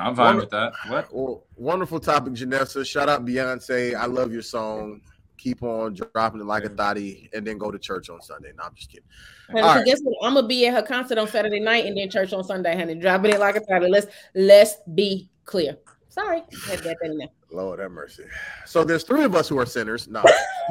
I'm 0.00 0.16
fine 0.16 0.36
with 0.36 0.50
that. 0.50 0.72
What? 0.88 1.08
Well, 1.12 1.44
wonderful 1.56 2.00
topic, 2.00 2.34
Janessa. 2.34 2.86
Shout 2.86 3.08
out 3.08 3.24
Beyonce. 3.24 3.94
I 3.94 4.06
love 4.06 4.32
your 4.32 4.42
song. 4.42 5.02
Keep 5.36 5.62
on 5.62 5.94
dropping 5.94 6.40
it 6.40 6.46
like 6.46 6.64
a 6.64 6.68
thotty, 6.68 7.30
and 7.32 7.46
then 7.46 7.58
go 7.58 7.70
to 7.70 7.78
church 7.78 8.10
on 8.10 8.20
Sunday. 8.20 8.52
No, 8.56 8.64
I'm 8.64 8.74
just 8.74 8.90
kidding. 8.90 9.04
Honey, 9.48 9.62
so 9.62 9.66
right. 9.66 9.84
guess 9.86 10.00
what? 10.02 10.26
I'm 10.26 10.34
gonna 10.34 10.46
be 10.46 10.66
at 10.66 10.74
her 10.74 10.82
concert 10.82 11.18
on 11.18 11.28
Saturday 11.28 11.60
night 11.60 11.86
and 11.86 11.96
then 11.96 12.10
church 12.10 12.32
on 12.32 12.44
Sunday, 12.44 12.76
honey. 12.76 12.94
Dropping 12.94 13.32
it 13.32 13.40
like 13.40 13.56
a 13.56 13.60
title. 13.60 13.90
Let's 13.90 14.06
let's 14.34 14.76
be 14.94 15.30
clear. 15.44 15.76
Sorry, 16.08 16.42
had 16.66 16.80
that 16.80 16.96
in 17.02 17.18
there. 17.18 17.28
Lord 17.52 17.78
have 17.78 17.90
mercy. 17.90 18.24
So 18.66 18.84
there's 18.84 19.04
three 19.04 19.24
of 19.24 19.34
us 19.34 19.48
who 19.48 19.58
are 19.58 19.66
sinners. 19.66 20.08
No. 20.08 20.22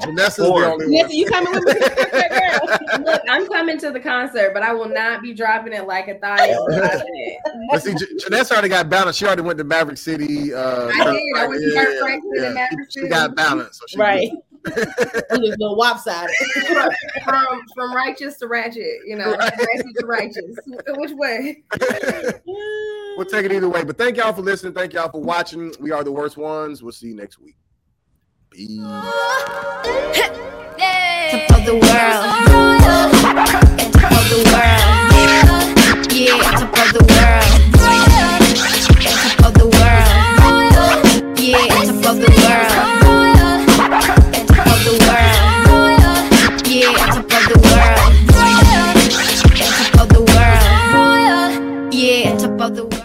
Janessa's 0.00 0.36
Four. 0.36 0.60
the 0.60 0.72
only 0.72 0.86
Nancy, 0.88 1.02
one. 1.06 1.16
you 1.16 1.26
coming 1.26 1.52
with 1.52 1.64
me? 1.64 1.72
I'm 3.36 3.46
coming 3.48 3.78
to 3.80 3.90
the 3.90 4.00
concert, 4.00 4.52
but 4.54 4.62
I 4.62 4.72
will 4.72 4.88
not 4.88 5.20
be 5.22 5.34
dropping 5.34 5.72
it 5.74 5.86
like 5.86 6.08
a 6.08 6.18
thigh. 6.18 6.54
But 7.70 7.82
see, 7.82 7.94
J- 7.94 8.06
Janessa 8.16 8.52
already 8.52 8.68
got 8.68 8.88
balanced. 8.88 9.18
She 9.18 9.26
already 9.26 9.42
went 9.42 9.58
to 9.58 9.64
Maverick 9.64 9.98
City. 9.98 10.52
Uh, 10.54 10.88
I 10.88 11.04
did. 11.12 11.20
I 11.36 11.46
went 11.46 11.60
to 11.60 11.68
yeah, 11.72 11.84
Kirk 11.84 11.98
Franklin 12.00 12.32
yeah. 12.36 12.44
and 12.44 12.54
Maverick 12.54 12.88
She, 12.90 13.00
she 13.00 13.08
got 13.08 13.34
balanced. 13.34 13.80
So 13.80 13.86
she 13.88 13.98
right. 13.98 14.30
I'm 14.66 15.40
just 15.42 15.58
little 15.58 15.76
lopsided. 15.76 16.34
from 17.24 17.60
from 17.74 17.94
righteous 17.94 18.38
to 18.38 18.46
ratchet, 18.48 19.00
you 19.06 19.16
know, 19.16 19.32
Right. 19.32 19.52
ratchet 19.58 19.96
to 19.98 20.06
righteous. 20.06 20.56
Which 20.96 21.12
way? 21.12 21.62
we'll 23.16 23.26
take 23.26 23.44
it 23.46 23.52
either 23.52 23.68
way. 23.68 23.84
But 23.84 23.96
thank 23.98 24.16
y'all 24.16 24.32
for 24.32 24.42
listening. 24.42 24.72
Thank 24.74 24.92
y'all 24.92 25.10
for 25.10 25.20
watching. 25.22 25.72
We 25.80 25.92
are 25.92 26.04
the 26.04 26.12
worst 26.12 26.36
ones. 26.36 26.82
We'll 26.82 26.92
see 26.92 27.08
you 27.08 27.14
next 27.16 27.38
week. 27.38 27.56
Peace. 28.50 28.80
Top 30.78 31.56
of 31.56 31.64
the 31.64 31.72
world. 31.72 31.82
Top 33.92 34.12
of 34.12 34.24
the 34.28 34.36
world. 34.44 35.08
Yeah, 36.12 36.36
top 36.52 36.76
of 36.76 36.88
the 36.92 37.00
world. 37.12 37.50
Top 39.16 39.40
of 39.46 39.52
the 39.54 39.66
world. 39.72 40.10
Yeah, 41.40 41.64
top 41.68 42.04
of 42.10 42.16
the 42.20 42.28
world. 42.36 42.70
Top 44.48 44.68
of 44.68 44.78
the 44.84 44.92
world. 45.06 45.32
Yeah, 46.68 46.92
top 47.06 47.24
of 47.24 47.42
the 47.48 47.56
world. 47.64 48.10
Top 49.72 50.00
of 50.02 50.08
the 50.10 50.20
world. 50.20 51.94
Yeah, 51.94 52.36
top 52.36 52.60
of 52.60 52.68
the 52.76 52.82
world. 52.84 52.95